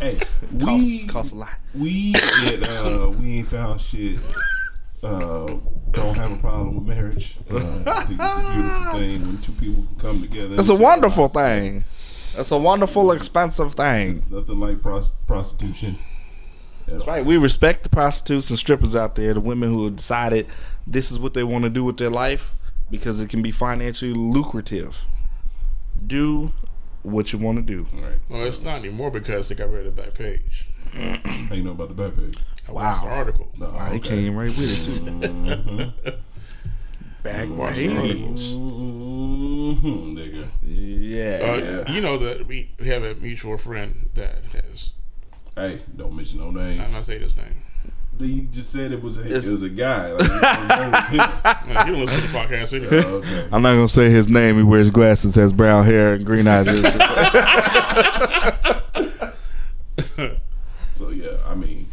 Hey, 0.00 0.18
we 0.52 1.04
costs 1.06 1.32
a 1.32 1.36
lot. 1.36 1.50
we 1.74 2.14
at, 2.46 2.66
uh, 2.68 3.12
we 3.18 3.38
ain't 3.38 3.48
found 3.48 3.80
shit. 3.80 4.18
Uh, 5.02 5.56
don't 5.90 6.16
have 6.16 6.32
a 6.32 6.36
problem 6.36 6.74
with 6.76 6.84
marriage. 6.96 7.36
Uh, 7.50 7.56
I 7.86 8.04
think 8.04 8.20
it's 8.20 8.38
a 8.38 8.52
beautiful 8.52 8.92
thing 8.98 9.26
when 9.26 9.38
two 9.42 9.52
people 9.52 9.84
can 9.84 9.96
come 9.96 10.22
together. 10.22 10.54
It's 10.58 10.68
a 10.68 10.74
wonderful 10.74 11.28
thing. 11.28 11.84
It's 12.36 12.50
a 12.50 12.58
wonderful, 12.58 13.12
expensive 13.12 13.74
thing. 13.74 14.16
It's 14.18 14.30
nothing 14.30 14.58
like 14.58 14.80
pros- 14.80 15.10
prostitution. 15.26 15.96
At 16.86 17.00
all. 17.00 17.06
Right, 17.06 17.24
we 17.24 17.36
respect 17.36 17.82
the 17.82 17.88
prostitutes 17.90 18.50
and 18.50 18.58
strippers 18.58 18.96
out 18.96 19.16
there, 19.16 19.34
the 19.34 19.40
women 19.40 19.68
who 19.70 19.84
have 19.84 19.96
decided 19.96 20.46
this 20.86 21.10
is 21.10 21.18
what 21.18 21.34
they 21.34 21.44
want 21.44 21.64
to 21.64 21.70
do 21.70 21.84
with 21.84 21.98
their 21.98 22.10
life 22.10 22.54
because 22.90 23.20
it 23.20 23.28
can 23.28 23.42
be 23.42 23.50
financially 23.50 24.12
lucrative. 24.14 25.04
Do 26.06 26.52
what 27.02 27.32
you 27.32 27.38
want 27.38 27.58
to 27.58 27.62
do. 27.62 27.86
All 27.94 28.02
right. 28.02 28.18
Well, 28.28 28.44
it's 28.44 28.62
not 28.62 28.80
anymore 28.80 29.10
because 29.10 29.48
they 29.48 29.54
got 29.54 29.70
rid 29.70 29.86
of 29.86 29.94
the 29.96 30.02
back 30.02 30.14
page. 30.14 30.68
How 30.94 31.54
you 31.54 31.62
know 31.62 31.70
about 31.72 31.88
the 31.88 31.94
back 31.94 32.16
page? 32.16 32.36
I 32.68 32.72
watched 32.72 33.02
the 33.02 33.08
Wow. 33.08 33.14
article. 33.14 33.48
No, 33.58 33.68
Wow, 33.70 33.90
he 33.92 34.00
came 34.00 34.36
right 34.36 34.48
with 34.48 34.58
it 34.60 35.04
too. 35.04 35.10
Mm-hmm. 35.10 36.10
Back 37.22 37.48
Watch 37.50 37.76
the 37.76 37.88
page. 37.88 38.52
Mm-hmm, 38.54 40.16
nigga. 40.16 40.46
Yeah. 40.62 41.82
Uh, 41.86 41.92
You 41.92 42.00
know 42.00 42.16
that 42.18 42.46
we 42.46 42.70
we 42.78 42.86
have 42.88 43.02
a 43.02 43.14
mutual 43.14 43.56
friend 43.58 44.08
that 44.14 44.44
has. 44.52 44.92
Hey, 45.54 45.80
don't 45.96 46.14
mention 46.14 46.38
no 46.40 46.50
names. 46.50 46.78
I'm 46.80 46.86
names. 46.86 46.92
not 46.92 47.04
saying 47.06 47.20
his 47.22 47.36
name. 47.36 47.62
You 48.26 48.42
just 48.42 48.70
said 48.70 48.92
it 48.92 49.02
was 49.02 49.18
a, 49.18 49.22
it 49.26 49.32
was 49.50 49.62
a 49.62 49.68
guy. 49.68 50.12
Like, 50.12 50.22
you 50.22 50.28
don't 50.28 50.90
know 50.90 50.98
it's 50.98 51.08
him. 51.08 51.20
Uh, 51.76 51.84
He 51.84 51.90
don't 51.92 52.00
listen 52.04 52.20
to 52.22 52.26
the 52.28 52.38
podcast 52.38 52.74
anyway. 52.74 53.04
okay. 53.04 53.48
I'm 53.52 53.62
not 53.62 53.74
gonna 53.74 53.88
say 53.88 54.10
his 54.10 54.28
name. 54.28 54.56
He 54.56 54.62
wears 54.62 54.90
glasses, 54.90 55.34
has 55.36 55.52
brown 55.52 55.84
hair, 55.84 56.14
and 56.14 56.26
green 56.26 56.46
eyes. 56.46 56.66
So 60.96 61.08
yeah, 61.10 61.38
I 61.46 61.54
mean, 61.54 61.88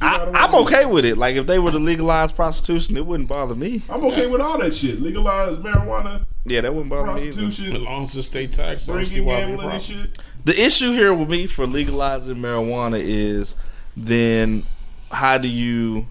I, 0.00 0.24
I'm 0.34 0.54
okay 0.62 0.84
with 0.86 1.04
it. 1.04 1.16
Like 1.16 1.36
if 1.36 1.46
they 1.46 1.58
were 1.60 1.70
to 1.70 1.78
legalize 1.78 2.32
prostitution, 2.32 2.96
it 2.96 3.06
wouldn't 3.06 3.28
bother 3.28 3.54
me. 3.54 3.82
I'm 3.88 4.04
okay 4.06 4.26
with 4.26 4.40
all 4.40 4.58
that 4.58 4.74
shit. 4.74 5.00
Legalize 5.00 5.56
marijuana, 5.58 6.24
Yeah, 6.44 6.62
that 6.62 6.74
wouldn't 6.74 6.90
bother 6.90 7.06
me. 7.14 7.32
Prostitution, 7.32 7.84
long 7.84 8.06
as 8.06 8.16
it's 8.16 8.26
state 8.26 8.50
tax, 8.52 8.88
I 8.88 8.92
don't 8.94 9.04
see 9.04 9.10
drinking, 9.22 9.26
why 9.26 9.42
it'd 9.42 9.48
be 9.48 9.52
a 9.52 9.56
gambling, 9.56 9.70
and 9.74 9.82
shit. 9.82 10.18
The 10.44 10.60
issue 10.60 10.90
here 10.92 11.14
with 11.14 11.30
me 11.30 11.46
for 11.46 11.66
legalizing 11.66 12.36
marijuana 12.36 12.98
is 13.00 13.54
then 13.96 14.64
how 15.10 15.38
do 15.38 15.48
you 15.48 16.08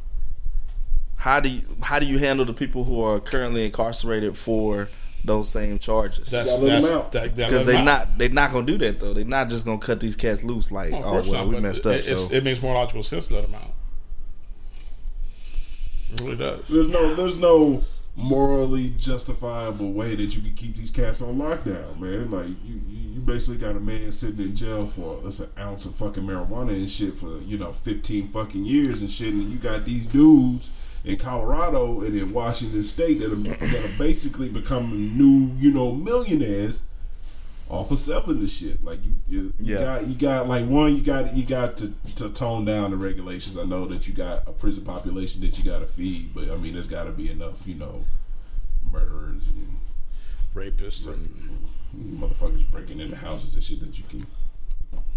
how 1.18 1.40
do 1.40 1.50
you 1.50 1.62
how 1.82 2.00
do 2.00 2.06
you 2.06 2.18
handle 2.18 2.46
the 2.46 2.54
people 2.54 2.84
who 2.86 3.02
are 3.02 3.20
currently 3.20 3.66
incarcerated 3.66 4.38
for 4.38 4.90
those 5.24 5.50
same 5.50 5.80
charges? 5.80 6.30
That's, 6.30 6.50
Gotta 6.50 6.64
let 6.64 6.76
'em 6.76 6.82
that's 6.82 6.94
out. 6.94 7.12
that, 7.12 7.36
that 7.36 7.50
Because 7.50 7.66
they're 7.66 7.84
not 7.84 8.18
they're 8.18 8.30
not 8.30 8.52
gonna 8.52 8.66
do 8.66 8.78
that 8.80 9.00
though. 9.00 9.14
They're 9.14 9.26
not 9.26 9.50
just 9.50 9.66
gonna 9.66 9.80
cut 9.80 10.00
these 10.00 10.16
cats 10.16 10.44
loose 10.44 10.72
like 10.72 10.94
Oh, 10.94 11.02
oh 11.04 11.14
well 11.30 11.46
not, 11.46 11.48
we 11.48 11.60
messed 11.60 11.86
it, 11.86 12.10
up. 12.10 12.18
So 12.18 12.34
it 12.34 12.44
makes 12.44 12.62
more 12.62 12.74
logical 12.74 13.04
sense 13.04 13.28
to 13.28 13.36
let 13.36 13.44
them 13.44 13.56
out. 13.56 13.74
It 16.14 16.22
really 16.22 16.36
does. 16.38 16.68
There's 16.68 16.88
no, 16.88 17.14
there's 17.16 17.38
no 17.38 17.84
morally 18.15 18.93
justifiable 18.98 19.91
way 19.91 20.15
that 20.15 20.36
you 20.36 20.41
can 20.41 20.54
keep 20.54 20.76
these 20.76 20.89
cats 20.89 21.22
on 21.22 21.38
lockdown, 21.38 22.00
man. 22.00 22.30
Like 22.32 22.48
you, 22.65 22.82
you, 22.88 23.19
basically 23.19 23.58
got 23.58 23.76
a 23.76 23.80
man 23.80 24.12
sitting 24.12 24.39
in 24.39 24.56
jail 24.56 24.88
for 24.88 25.19
that's 25.22 25.39
an 25.39 25.50
ounce 25.60 25.86
of 25.86 25.93
fucking 25.93 26.24
marijuana 26.24 26.72
and 26.72 26.89
shit 26.89 27.15
for 27.15 27.38
you 27.41 27.60
know 27.60 27.72
15 27.72 28.30
fucking 28.30 28.65
years 28.65 29.02
and 29.02 29.10
shit, 29.10 29.34
and 29.34 29.52
you 29.52 29.58
got 29.58 29.86
these 29.86 30.08
dudes 30.08 30.72
in 31.06 31.17
Colorado 31.17 32.02
and 32.02 32.15
in 32.17 32.34
Washington 32.34 32.84
State 32.84 33.19
that 33.19 33.32
are, 33.32 33.36
that 33.36 33.86
are 33.86 33.98
basically 33.98 34.50
becoming 34.50 35.17
new, 35.17 35.54
you 35.58 35.72
know, 35.72 35.91
millionaires 35.91 36.82
off 37.69 37.91
of 37.91 37.99
selling 37.99 38.39
this 38.41 38.51
shit. 38.58 38.84
Like 38.84 38.99
you, 39.05 39.12
you, 39.27 39.53
you 39.60 39.75
Yeah. 39.75 39.82
got 39.82 40.08
you 40.08 40.15
got 40.15 40.47
like 40.49 40.65
one, 40.65 40.95
you 40.95 41.01
got 41.01 41.36
you 41.36 41.45
got 41.45 41.77
to 41.77 41.93
to 42.15 42.29
tone 42.29 42.65
down 42.65 42.91
the 42.91 42.97
regulations. 42.97 43.58
I 43.58 43.63
know 43.63 43.86
that 43.86 44.08
you 44.08 44.13
got 44.13 44.47
a 44.47 44.51
prison 44.51 44.84
population 44.84 45.41
that 45.41 45.58
you 45.58 45.63
got 45.63 45.79
to 45.79 45.86
feed, 45.86 46.34
but 46.34 46.49
I 46.49 46.55
mean, 46.58 46.73
there's 46.73 46.88
got 46.88 47.03
to 47.05 47.12
be 47.12 47.29
enough, 47.29 47.65
you 47.67 47.75
know, 47.75 48.05
murderers 48.91 49.49
and 49.49 49.77
Rapists 50.55 51.05
and 51.05 51.67
motherfuckers 52.19 52.69
breaking 52.71 52.99
into 52.99 53.15
houses 53.15 53.53
and 53.55 53.63
shit 53.63 53.79
that 53.82 53.97
you 53.97 54.03
can 54.10 54.25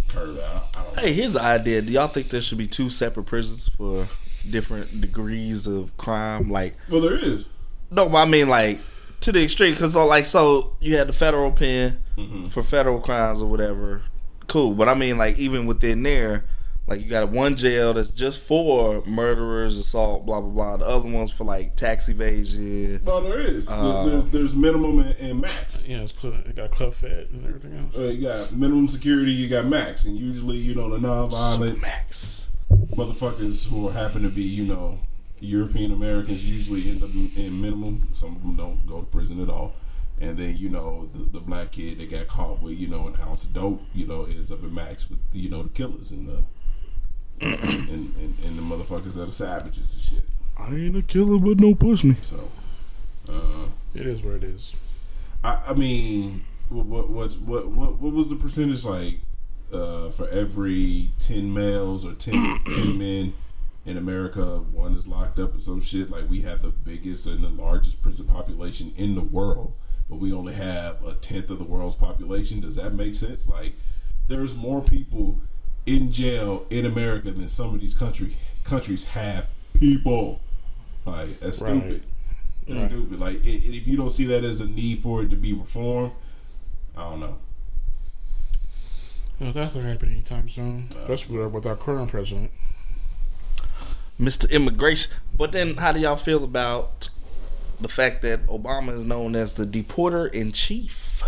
curb 0.09 0.39
out. 0.41 0.77
I 0.77 0.83
don't 0.85 0.97
know. 0.97 1.03
hey, 1.03 1.13
here's 1.15 1.33
the 1.33 1.43
idea. 1.43 1.81
Do 1.83 1.91
y'all 1.93 2.07
think 2.09 2.29
there 2.29 2.43
should 2.43 2.59
be 2.59 2.67
two 2.67 2.91
separate 2.91 3.25
prisons 3.25 3.69
for 3.71 4.09
different 4.49 5.01
degrees 5.01 5.67
of 5.67 5.97
crime? 5.97 6.51
Like 6.51 6.75
Well, 6.91 7.01
there 7.01 7.17
is. 7.17 7.49
No, 7.91 8.09
but 8.09 8.19
I 8.19 8.25
mean 8.31 8.49
like 8.49 8.79
to 9.23 9.33
the 9.33 9.43
extreme 9.43 9.73
because 9.75 9.93
so, 9.95 10.07
like 10.07 10.27
so 10.27 10.77
you 10.81 10.97
had 10.97 11.09
the 11.09 11.13
federal 11.13 11.51
pen 11.53 11.99
Mm-hmm. 12.17 12.49
for 12.49 12.63
federal 12.63 13.01
crimes 13.01 13.41
or 13.41 13.47
whatever. 13.47 14.03
Cool, 14.47 14.75
but 14.75 14.87
I 14.89 14.93
mean 14.95 15.17
like 15.17 15.39
even 15.39 15.65
within 15.65 16.03
there, 16.03 16.45
like 16.87 17.01
you 17.01 17.09
got 17.09 17.31
one 17.31 17.57
jail 17.57 17.95
that's 17.95 18.11
just 18.11 18.43
for 18.43 19.03
murderers, 19.07 19.79
assault, 19.79 20.27
blah 20.27 20.43
blah 20.43 20.51
blah. 20.51 20.77
The 20.77 20.85
other 20.85 21.09
ones 21.11 21.33
for 21.33 21.45
like 21.45 21.75
tax 21.75 22.11
evasion. 22.11 23.01
Well, 23.03 23.23
there 23.23 23.41
is. 23.41 23.67
Uh, 23.67 24.05
there's, 24.05 24.25
there's 24.27 24.55
minimum 24.55 24.99
and, 24.99 25.17
and 25.19 25.41
max. 25.41 25.87
you 25.89 25.97
know, 25.97 26.03
it's 26.05 26.13
cl- 26.21 26.35
it 26.35 26.55
got 26.55 26.71
club 26.71 26.93
fed 26.93 27.29
and 27.33 27.47
everything 27.47 27.79
else. 27.79 27.97
Uh, 27.97 28.03
you 28.09 28.21
got 28.27 28.53
minimum 28.53 28.87
security, 28.89 29.33
you 29.33 29.49
got 29.49 29.65
max, 29.65 30.05
and 30.05 30.19
usually, 30.19 30.59
you 30.59 30.75
know, 30.75 30.91
the 30.91 30.99
non-violent 30.99 31.81
Max. 31.81 32.51
motherfuckers 32.91 33.69
who 33.69 33.89
happen 33.89 34.23
to 34.23 34.29
be, 34.29 34.43
you 34.43 34.65
know, 34.65 34.99
European 35.47 35.93
Americans 35.93 36.45
usually 36.45 36.91
end 36.91 37.03
up 37.03 37.11
in 37.13 37.61
minimum. 37.61 38.09
Some 38.13 38.37
of 38.37 38.43
them 38.43 38.57
don't 38.57 38.87
go 38.87 39.01
to 39.01 39.07
prison 39.07 39.43
at 39.43 39.51
all. 39.51 39.75
And 40.21 40.39
then, 40.39 40.57
you 40.57 40.69
know, 40.69 41.09
the, 41.13 41.39
the 41.39 41.41
black 41.41 41.73
kid 41.73 41.99
that 41.99 42.11
got 42.11 42.29
caught 42.29 42.63
with, 42.63 42.79
you 42.79 42.87
know, 42.87 43.09
an 43.09 43.15
ounce 43.21 43.45
of 43.45 43.53
dope, 43.53 43.83
you 43.93 44.07
know, 44.07 44.25
ends 44.25 44.53
up 44.53 44.63
in 44.63 44.73
max 44.73 45.11
with, 45.11 45.19
you 45.33 45.51
know, 45.51 45.65
the 45.65 45.69
killers 45.71 46.13
and 46.13 46.29
the 46.29 46.45
and, 47.41 47.89
and, 48.17 48.35
and 48.45 48.59
the 48.59 48.63
motherfuckers 48.63 49.15
that 49.15 49.29
are 49.29 49.33
savages 49.33 49.93
and 49.93 50.01
shit. 50.01 50.29
I 50.57 50.75
ain't 50.77 50.97
a 50.97 51.03
killer, 51.03 51.39
but 51.39 51.59
no 51.59 51.71
me. 52.05 52.17
So, 52.23 52.49
uh, 53.29 53.67
It 53.95 54.07
is 54.07 54.23
where 54.23 54.37
it 54.37 54.45
is. 54.45 54.75
I, 55.43 55.61
I 55.69 55.73
mean, 55.73 56.45
what, 56.69 56.87
what 56.87 57.11
what 57.11 57.33
what 57.41 57.67
what 57.69 57.95
what 57.99 58.13
was 58.13 58.31
the 58.31 58.37
percentage 58.37 58.85
like 58.85 59.19
uh, 59.73 60.11
for 60.11 60.29
every 60.29 61.11
ten 61.19 61.53
males 61.53 62.05
or 62.05 62.13
10, 62.13 62.59
10 62.65 62.99
men 62.99 63.35
in 63.85 63.97
America? 63.97 64.59
One 64.59 64.95
is 64.95 65.07
locked 65.07 65.39
up 65.39 65.57
or 65.57 65.61
some 65.61 65.81
shit. 65.81 66.11
Like 66.11 66.29
we 66.29 66.43
have 66.43 66.63
the 66.63 66.71
biggest 66.71 67.27
and 67.27 67.43
the 67.45 67.49
largest 67.49 68.03
prison 68.03 68.27
population 68.27 68.93
in 68.97 69.15
the 69.15 69.21
world, 69.23 69.75
but 70.09 70.17
we 70.17 70.33
only 70.33 70.55
have 70.55 71.05
a 71.05 71.15
tenth 71.15 71.51
of 71.51 71.59
the 71.59 71.65
world's 71.65 71.95
population. 71.97 72.61
Does 72.61 72.77
that 72.77 72.95
make 72.95 73.15
sense? 73.15 73.49
Like 73.49 73.75
there's 74.29 74.55
more 74.55 74.81
people 74.83 75.41
in 75.85 76.13
jail 76.13 76.65
in 76.71 76.87
America 76.87 77.31
than 77.33 77.49
some 77.49 77.75
of 77.75 77.81
these 77.81 77.95
country 77.95 78.37
countries 78.65 79.05
have 79.05 79.47
people. 79.79 80.41
Like 81.05 81.41
that's 81.41 81.61
Right. 81.61 81.81
stupid. 81.83 82.03
It's 82.65 82.85
stupid. 82.85 83.19
Like, 83.19 83.39
i 83.45 83.49
if 83.49 83.89
you 83.89 83.97
don't 83.97 84.11
see 84.13 84.25
that 84.27 84.45
as 84.45 84.61
a 84.61 84.67
need 84.67 85.03
for 85.03 85.23
it 85.23 85.31
to 85.31 85.37
be 85.37 85.53
reformed, 85.53 86.13
I 86.97 87.03
don't 87.11 87.19
know. 87.19 87.39
Well, 89.41 89.51
that's 89.51 89.75
not 89.75 89.83
happening 89.83 90.13
anytime 90.15 90.49
soon. 90.49 90.89
Uh, 90.95 91.01
especially 91.13 91.45
with 91.47 91.67
our 91.67 91.75
current 91.75 92.11
president. 92.13 92.53
Mr. 94.23 94.49
Immigration. 94.51 95.13
But 95.37 95.53
then, 95.53 95.77
how 95.77 95.93
do 95.93 96.01
y'all 96.01 96.17
feel 96.17 96.45
about 96.45 97.09
the 97.81 97.89
fact 97.89 98.23
that 98.23 98.47
Obama 98.47 98.91
is 98.93 99.05
known 99.05 99.35
as 99.35 99.55
the 99.55 99.65
deporter 99.65 100.33
in 100.33 100.53
chief? 100.53 101.23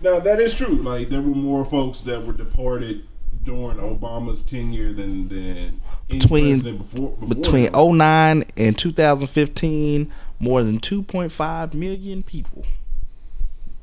Now 0.00 0.18
that 0.18 0.40
is 0.40 0.54
true. 0.54 0.74
Like, 0.76 1.10
there 1.10 1.20
were 1.20 1.34
more 1.34 1.64
folks 1.64 2.00
that 2.00 2.26
were 2.26 2.32
deported 2.32 3.04
during 3.44 3.78
Obama's 3.78 4.42
tenure 4.42 4.92
than 4.92 5.28
than 5.28 5.80
Between- 6.08 6.60
before, 6.78 7.10
before 7.10 7.28
Between 7.34 7.66
him. 7.66 7.96
09 7.98 8.44
and 8.56 8.76
2015, 8.78 10.12
more 10.40 10.62
than 10.64 10.80
2.5 10.80 11.74
million 11.74 12.22
people. 12.22 12.64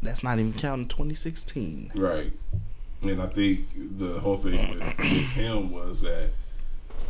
That's 0.02 0.24
not 0.24 0.39
even 0.39 0.54
counting 0.54 0.88
2016. 0.88 1.91
Right. 1.95 2.32
And 3.02 3.22
I 3.22 3.28
think 3.28 3.67
the 3.98 4.19
whole 4.19 4.38
thing 4.38 4.54
with, 4.76 4.98
with 4.98 5.08
him 5.32 5.72
was 5.72 6.02
that 6.02 6.30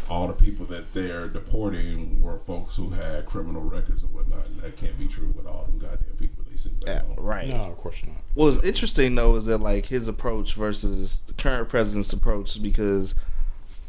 all 0.10 0.28
the 0.28 0.34
people 0.34 0.66
that 0.66 0.92
they're 0.94 1.28
deporting 1.28 2.22
were 2.22 2.40
folks 2.40 2.76
who 2.76 2.90
had 2.90 3.26
criminal 3.26 3.62
records 3.62 4.04
and 4.04 4.14
whatnot, 4.14 4.46
and 4.48 4.60
that 4.62 4.76
can't 4.76 4.98
be 4.98 5.08
true 5.08 5.34
with 5.38 5.46
all 5.46 5.66
them 5.66 5.78
goddamn 5.78 6.16
people 6.18 6.44
they 6.50 6.58
sent 6.58 6.84
back 6.84 7.06
home. 7.06 7.16
right. 7.18 7.48
No, 7.48 7.56
of 7.66 7.78
course 7.78 8.04
not. 8.06 8.18
What's 8.34 8.58
interesting 8.64 9.16
though 9.16 9.36
is 9.36 9.46
that 9.46 9.60
like 9.60 9.86
his 9.86 10.08
approach 10.08 10.56
versus 10.56 11.20
the 11.28 11.34
current 11.34 11.70
president's 11.70 12.12
approach 12.12 12.62
because 12.62 13.14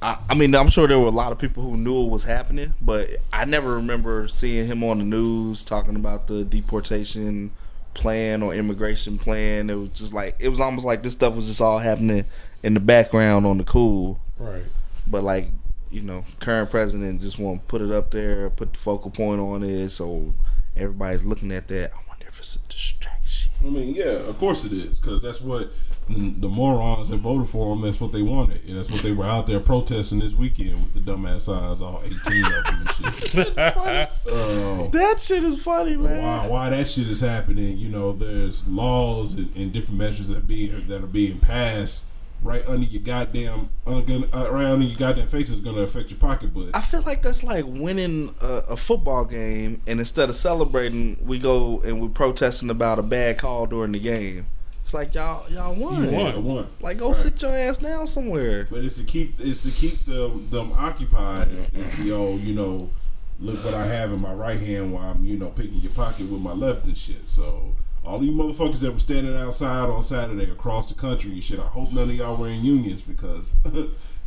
I, 0.03 0.19
I 0.29 0.35
mean 0.35 0.55
I'm 0.55 0.69
sure 0.69 0.87
there 0.87 0.99
were 0.99 1.07
a 1.07 1.11
lot 1.11 1.33
of 1.33 1.39
people 1.39 1.63
who 1.63 1.77
knew 1.77 2.05
it 2.05 2.11
was 2.11 2.25
happening, 2.25 2.75
but 2.81 3.11
I 3.33 3.45
never 3.47 3.75
remember 3.75 4.29
seeing 4.29 4.67
him 4.67 4.85
on 4.85 4.99
the 4.99 5.05
news 5.05 5.65
talking 5.65 5.97
about 5.97 6.27
the 6.27 6.45
deportation 6.45 7.51
plan 7.95 8.43
or 8.43 8.55
immigration 8.55 9.19
plan. 9.19 9.71
It 9.71 9.75
was 9.75 9.89
just 9.91 10.13
like 10.13 10.37
it 10.39 10.49
was 10.49 10.61
almost 10.61 10.85
like 10.85 11.03
this 11.03 11.13
stuff 11.13 11.35
was 11.35 11.47
just 11.47 11.61
all 11.61 11.79
happening 11.79 12.27
in 12.63 12.75
the 12.75 12.81
background 12.81 13.47
on 13.47 13.59
the 13.59 13.65
cool. 13.65 14.21
Right. 14.39 14.65
But 15.07 15.25
like 15.25 15.49
you 15.91 16.01
know, 16.03 16.25
current 16.39 16.71
president 16.71 17.21
just 17.21 17.39
want 17.39 17.61
to 17.63 17.67
put 17.67 17.81
it 17.83 17.91
up 17.93 18.11
there, 18.11 18.49
put 18.51 18.73
the 18.75 18.79
focal 18.79 19.11
point 19.11 19.41
on 19.41 19.63
it, 19.63 19.91
so 19.91 20.35
everybody's 20.77 21.25
looking 21.25 21.51
at 21.53 21.69
that. 21.69 21.93
I 21.93 21.99
wonder 22.09 22.27
if 22.29 22.39
it's 22.39 22.57
a 22.57 22.59
distraction. 22.69 23.51
I 23.61 23.65
mean, 23.69 23.95
yeah, 23.95 24.05
of 24.29 24.39
course 24.39 24.65
it 24.65 24.73
is, 24.73 25.01
because 25.01 25.21
that's 25.23 25.41
what 25.41 25.71
the, 26.09 26.35
the 26.39 26.49
morons 26.49 27.09
that 27.11 27.19
voted 27.19 27.49
for 27.49 27.73
him. 27.73 27.81
That's 27.83 28.01
what 28.01 28.11
they 28.13 28.23
wanted, 28.23 28.65
and 28.67 28.79
that's 28.79 28.91
what 28.91 29.03
they 29.03 29.13
were 29.13 29.25
out 29.27 29.47
there 29.47 29.61
protesting 29.61 30.19
this 30.21 30.35
weekend 30.35 30.83
with 30.83 30.95
the 30.95 31.01
dumbass 31.13 31.43
signs, 31.43 31.81
all 31.83 32.01
eighteen 32.05 32.45
of 32.45 32.65
them 32.65 32.87
and 33.05 33.15
shit. 33.17 33.57
Uh, 34.31 34.89
That 34.89 35.21
shit 35.21 35.45
is 35.45 35.63
funny, 35.63 35.97
man. 35.97 36.23
why 36.23 36.47
why 36.47 36.71
that 36.71 36.89
shit 36.89 37.09
is 37.09 37.21
happening. 37.21 37.77
You 37.79 37.89
know, 37.89 38.13
there's 38.13 38.67
laws 38.67 39.35
and, 39.35 39.55
and 39.57 39.73
different 39.73 39.99
measures 39.99 40.29
that 40.29 40.47
being 40.47 40.87
that 40.89 41.03
are 41.03 41.07
being 41.07 41.39
passed 41.39 42.05
right 42.43 42.65
under 42.67 42.87
your 42.87 43.03
goddamn 43.03 43.69
uh, 43.87 43.97
uh, 43.99 44.51
right 44.51 44.65
under 44.67 44.85
your 44.87 44.97
goddamn 44.97 45.29
face 45.29 45.51
is 45.51 45.61
going 45.61 45.77
to 45.77 45.83
affect 45.83 46.11
your 46.11 46.19
pocketbook. 46.19 46.71
I 46.75 46.81
feel 46.81 47.03
like 47.03 47.23
that's 47.23 47.43
like 47.43 47.65
winning 47.67 48.35
a, 48.41 48.63
a 48.71 48.77
football 48.77 49.25
game, 49.25 49.83
and 49.87 50.01
instead 50.01 50.29
of 50.29 50.35
celebrating, 50.35 51.19
we 51.25 51.39
go 51.39 51.81
and 51.81 52.01
we're 52.01 52.09
protesting 52.09 52.71
about 52.71 52.99
a 52.99 53.03
bad 53.03 53.39
call 53.39 53.67
during 53.67 53.93
the 53.93 54.01
game. 54.01 54.47
It's 54.83 54.95
like 54.95 55.15
y'all, 55.15 55.49
y'all 55.51 55.75
won. 55.75 56.03
You 56.05 56.11
won. 56.11 56.45
Won. 56.45 56.67
Like 56.81 56.99
go 56.99 57.09
Right. 57.09 57.17
sit 57.17 57.41
your 57.43 57.55
ass 57.57 57.79
down 57.79 58.07
somewhere. 58.07 58.67
But 58.71 58.85
it's 58.85 58.97
to 58.97 59.05
keep 59.05 59.39
it's 59.39 59.63
to 59.63 59.71
keep 59.71 60.05
them 60.05 60.49
them 60.51 60.73
occupied. 60.73 61.49
It's, 61.53 61.69
it's 61.69 61.95
the 61.97 62.11
old 62.13 62.41
you 62.41 62.55
know, 62.55 62.91
look 63.39 63.63
what 63.65 63.75
I 63.75 63.87
have 63.87 64.13
in 64.13 64.21
my 64.21 64.33
right 64.33 64.59
hand 64.59 64.93
while 64.93 65.11
I'm 65.11 65.25
you 65.25 65.37
know 65.37 65.51
picking 65.51 65.75
your 65.81 65.93
pocket 65.93 66.29
with 66.29 66.41
my 66.41 66.53
left 66.53 66.87
and 66.87 66.97
shit. 66.97 67.29
So 67.31 67.75
all 68.05 68.23
you 68.25 68.33
motherfuckers 68.33 68.81
that 68.81 68.93
were 68.93 68.99
standing 68.99 69.37
outside 69.37 69.89
on 69.89 70.03
Saturday 70.03 70.51
across 70.51 70.89
the 70.89 70.99
country 70.99 71.33
and 71.33 71.45
shit, 71.45 71.59
I 71.59 71.67
hope 71.67 71.93
none 71.93 72.09
of 72.09 72.17
y'all 72.17 72.37
were 72.37 72.49
in 72.49 72.65
unions 72.65 73.03
because 73.03 73.55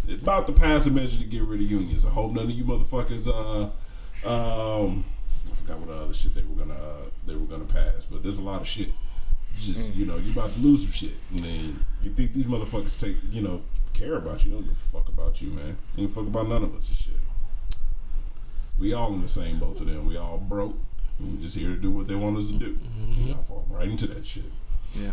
it's 0.08 0.22
about 0.22 0.48
to 0.48 0.54
pass 0.54 0.86
a 0.86 0.92
measure 0.92 1.18
to 1.18 1.26
get 1.26 1.44
rid 1.44 1.62
of 1.62 1.70
unions. 1.70 2.06
I 2.06 2.10
hope 2.10 2.32
none 2.34 2.46
of 2.46 2.52
you 2.52 2.64
motherfuckers 2.64 3.28
uh 3.28 3.70
um 4.28 5.06
I 5.52 5.56
forgot 5.56 5.80
what 5.80 5.90
other 5.96 6.14
shit 6.14 6.36
they 6.36 6.44
were 6.44 6.64
gonna 6.64 6.80
uh, 6.80 7.10
they 7.26 7.36
were 7.36 7.46
gonna 7.46 7.66
pass, 7.66 8.06
but 8.06 8.24
there's 8.24 8.38
a 8.38 8.42
lot 8.42 8.62
of 8.62 8.68
shit. 8.68 8.90
Just 9.58 9.94
you 9.94 10.06
know, 10.06 10.18
you 10.18 10.32
about 10.32 10.54
to 10.54 10.60
lose 10.60 10.82
some 10.82 10.92
shit, 10.92 11.14
and 11.32 11.44
then 11.44 11.86
you 12.02 12.12
think 12.12 12.34
these 12.34 12.46
motherfuckers 12.46 13.00
take 13.00 13.18
you 13.32 13.42
know 13.42 13.62
care 13.94 14.16
about 14.16 14.44
you? 14.44 14.52
Don't 14.52 14.64
give 14.64 14.72
a 14.72 14.76
fuck 14.76 15.08
about 15.10 15.42
you, 15.42 15.52
man. 15.52 15.78
They 15.96 16.04
don't 16.04 16.12
fuck 16.12 16.26
about 16.26 16.48
none 16.48 16.64
of 16.64 16.76
us 16.76 16.90
and 16.90 16.98
shit. 16.98 17.14
We 18.80 18.94
all 18.94 19.14
in 19.14 19.22
the 19.22 19.30
same 19.30 19.60
boat 19.60 19.78
to 19.78 19.86
them. 19.86 20.08
We 20.08 20.18
all 20.18 20.38
broke. 20.38 20.78
We 21.20 21.42
just 21.42 21.58
here 21.58 21.70
to 21.70 21.76
do 21.78 21.92
what 21.92 22.08
they 22.08 22.16
want 22.16 22.38
us 22.38 22.48
to 22.48 22.54
do. 22.54 22.78
Y'all 23.18 23.44
fall 23.44 23.66
right 23.70 23.88
into 23.88 24.08
that 24.08 24.26
shit. 24.26 24.44
Yeah. 24.96 25.12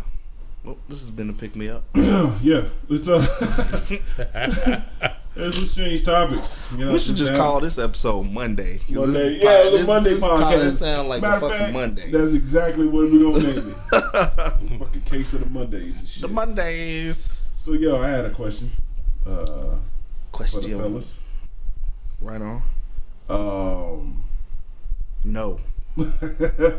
Well, 0.65 0.77
this 0.89 1.01
has 1.01 1.11
been 1.11 1.31
a 1.31 1.33
pick 1.33 1.57
me 1.57 1.69
up. 1.71 1.85
yeah, 2.43 2.65
let's 2.89 3.09
uh, 3.09 3.19
let's 5.37 5.59
just 5.59 5.75
change 5.77 6.05
topics. 6.05 6.69
You 6.73 6.85
know, 6.87 6.93
We 6.93 6.99
should 6.99 7.17
just 7.17 7.35
call 7.35 7.61
this 7.61 7.79
episode 7.79 8.25
Monday. 8.31 8.81
Monday. 8.89 9.39
This- 9.39 9.43
Yeah, 9.43 9.65
the 9.65 9.71
this- 9.79 9.87
Monday 9.87 10.11
this 10.11 10.23
podcast. 10.23 10.61
This 10.61 10.79
sound 10.81 11.09
like 11.09 11.23
Matter 11.23 11.37
a 11.37 11.41
fucking 11.41 11.59
fact, 11.59 11.73
Monday. 11.73 12.11
That's 12.11 12.35
exactly 12.35 12.87
what 12.87 13.11
we're 13.11 13.33
gonna 13.33 13.43
name 13.55 13.75
it. 13.93 14.79
fucking 14.79 15.03
case 15.07 15.33
of 15.33 15.41
the 15.41 15.47
Mondays 15.47 15.99
and 15.99 16.09
shit. 16.09 16.23
the 16.23 16.29
Mondays. 16.29 17.41
so 17.57 17.73
yo, 17.73 17.97
I 18.03 18.09
had 18.09 18.27
a 18.27 18.31
question 18.31 18.71
uh, 19.27 19.47
for 19.47 19.47
the 19.73 19.79
Question. 20.33 20.79
fellas. 20.79 21.19
Right 22.21 22.41
on. 22.43 22.63
Um, 23.31 24.25
No. 25.25 25.59
you 25.97 26.79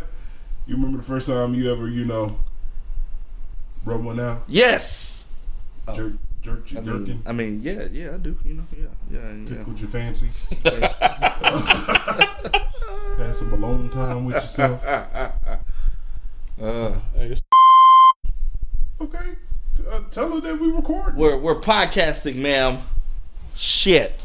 remember 0.67 0.97
the 0.97 1.03
first 1.03 1.27
time 1.27 1.53
you 1.53 1.71
ever, 1.71 1.87
you 1.87 2.05
know, 2.05 2.37
rub 3.85 4.03
one 4.03 4.19
out? 4.19 4.43
Yes. 4.47 5.27
Oh. 5.87 5.93
Jerk, 5.95 6.13
jerk, 6.41 6.59
I 6.71 6.81
jerking, 6.81 7.03
mean, 7.05 7.23
I 7.25 7.31
mean, 7.33 7.59
yeah, 7.61 7.87
yeah, 7.91 8.13
I 8.15 8.17
do. 8.17 8.37
You 8.43 8.53
know, 8.55 8.63
yeah, 8.77 8.85
yeah, 9.11 9.33
yeah. 9.33 9.45
tickled 9.45 9.79
your 9.79 9.89
fancy, 9.89 10.27
had 13.17 13.35
some 13.35 13.53
alone 13.53 13.89
time 13.89 14.25
with 14.25 14.35
yourself. 14.35 14.81
Uh, 16.61 16.93
Okay, 19.01 19.35
uh, 19.89 20.01
tell 20.11 20.31
her 20.33 20.41
that 20.41 20.59
we 20.59 20.69
record. 20.69 21.15
we're 21.17 21.35
we're 21.37 21.59
podcasting, 21.59 22.35
ma'am. 22.35 22.83
Shit. 23.55 24.23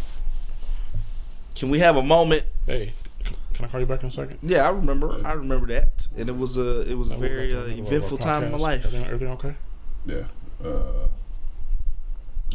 Can 1.55 1.71
we 1.71 1.79
have 1.79 1.97
a 1.97 2.03
moment? 2.03 2.43
hey, 2.67 2.93
can- 3.57 3.63
can 3.63 3.65
I 3.65 3.69
call 3.69 3.81
you 3.81 3.87
back 3.87 4.03
in 4.03 4.09
a 4.09 4.13
second? 4.13 4.39
Yeah, 4.43 4.67
I 4.67 4.71
remember. 4.71 5.21
I 5.25 5.33
remember 5.33 5.67
that, 5.69 6.07
and 6.17 6.29
it 6.29 6.37
was 6.37 6.57
a 6.57 6.83
it 6.91 6.95
was 6.99 7.11
a 7.11 7.17
very 7.17 7.53
uh, 7.53 7.57
to 7.57 7.63
the 7.63 7.69
middle 7.69 7.81
of 7.87 7.93
eventful 7.93 8.19
time 8.19 8.45
in 8.45 8.53
my 8.53 8.59
life. 8.59 8.85
Everything, 8.87 9.07
everything 9.07 9.29
okay? 9.29 9.55
Yeah. 10.05 10.23
Uh, 10.65 11.09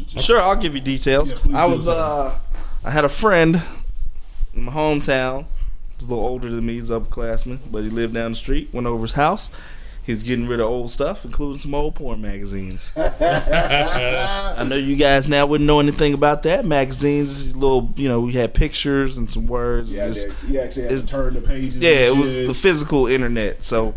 Sure, 0.06 0.40
I'll 0.40 0.56
give 0.56 0.74
you 0.74 0.80
details. 0.80 1.32
Yeah, 1.32 1.38
I 1.62 1.64
was 1.66 1.86
uh, 1.86 2.38
I 2.84 2.90
had 2.90 3.04
a 3.04 3.08
friend 3.08 3.62
in 4.54 4.62
my 4.64 4.72
hometown. 4.72 5.44
He's 5.98 6.08
a 6.08 6.10
little 6.14 6.24
older 6.26 6.50
than 6.50 6.64
me. 6.66 6.74
He's 6.74 6.88
upperclassman, 6.90 7.60
but 7.70 7.84
he 7.84 7.90
lived 7.90 8.14
down 8.14 8.32
the 8.32 8.36
street. 8.36 8.70
Went 8.72 8.86
over 8.86 9.02
his 9.02 9.12
house. 9.12 9.50
He's 10.04 10.24
getting 10.24 10.48
rid 10.48 10.58
of 10.58 10.66
old 10.66 10.90
stuff, 10.90 11.24
including 11.24 11.60
some 11.60 11.74
old 11.74 11.94
porn 11.94 12.20
magazines. 12.20 12.92
I 12.96 14.64
know 14.68 14.74
you 14.76 14.96
guys 14.96 15.28
now 15.28 15.46
wouldn't 15.46 15.66
know 15.66 15.78
anything 15.80 16.12
about 16.12 16.42
that. 16.42 16.64
Magazines, 16.64 17.30
is 17.38 17.56
little, 17.56 17.92
you 17.96 18.08
know, 18.08 18.20
we 18.20 18.32
had 18.32 18.52
pictures 18.52 19.16
and 19.16 19.30
some 19.30 19.46
words. 19.46 19.92
Yeah, 19.92 20.08
This- 20.08 20.26
you 20.48 20.58
actually 20.60 20.82
had 20.88 20.98
to 20.98 21.06
turn 21.06 21.34
the 21.34 21.40
pages. 21.40 21.76
yeah, 21.76 22.08
it 22.08 22.16
was 22.16 22.34
the 22.36 22.54
physical 22.54 23.06
internet. 23.06 23.62
So, 23.62 23.94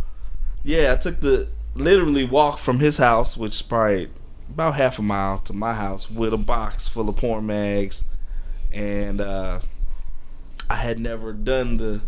yeah, 0.64 0.94
I 0.94 0.96
took 1.02 1.22
the 1.22 1.48
literally 1.74 2.24
walk 2.26 2.60
from 2.60 2.80
his 2.80 2.98
house, 2.98 3.36
which 3.36 3.54
is 3.54 3.62
probably 3.64 4.10
about 4.50 4.76
half 4.76 5.00
a 5.00 5.02
mile, 5.02 5.40
to 5.40 5.54
my 5.54 5.74
house 5.74 6.10
with 6.10 6.34
a 6.34 6.38
box 6.38 6.88
full 6.88 7.10
of 7.10 7.18
porn 7.18 7.48
mags, 7.48 8.04
and 8.72 9.20
uh, 9.20 9.60
I 10.70 10.76
had 10.76 11.00
never 11.00 11.34
done 11.34 11.78
the 11.78 12.02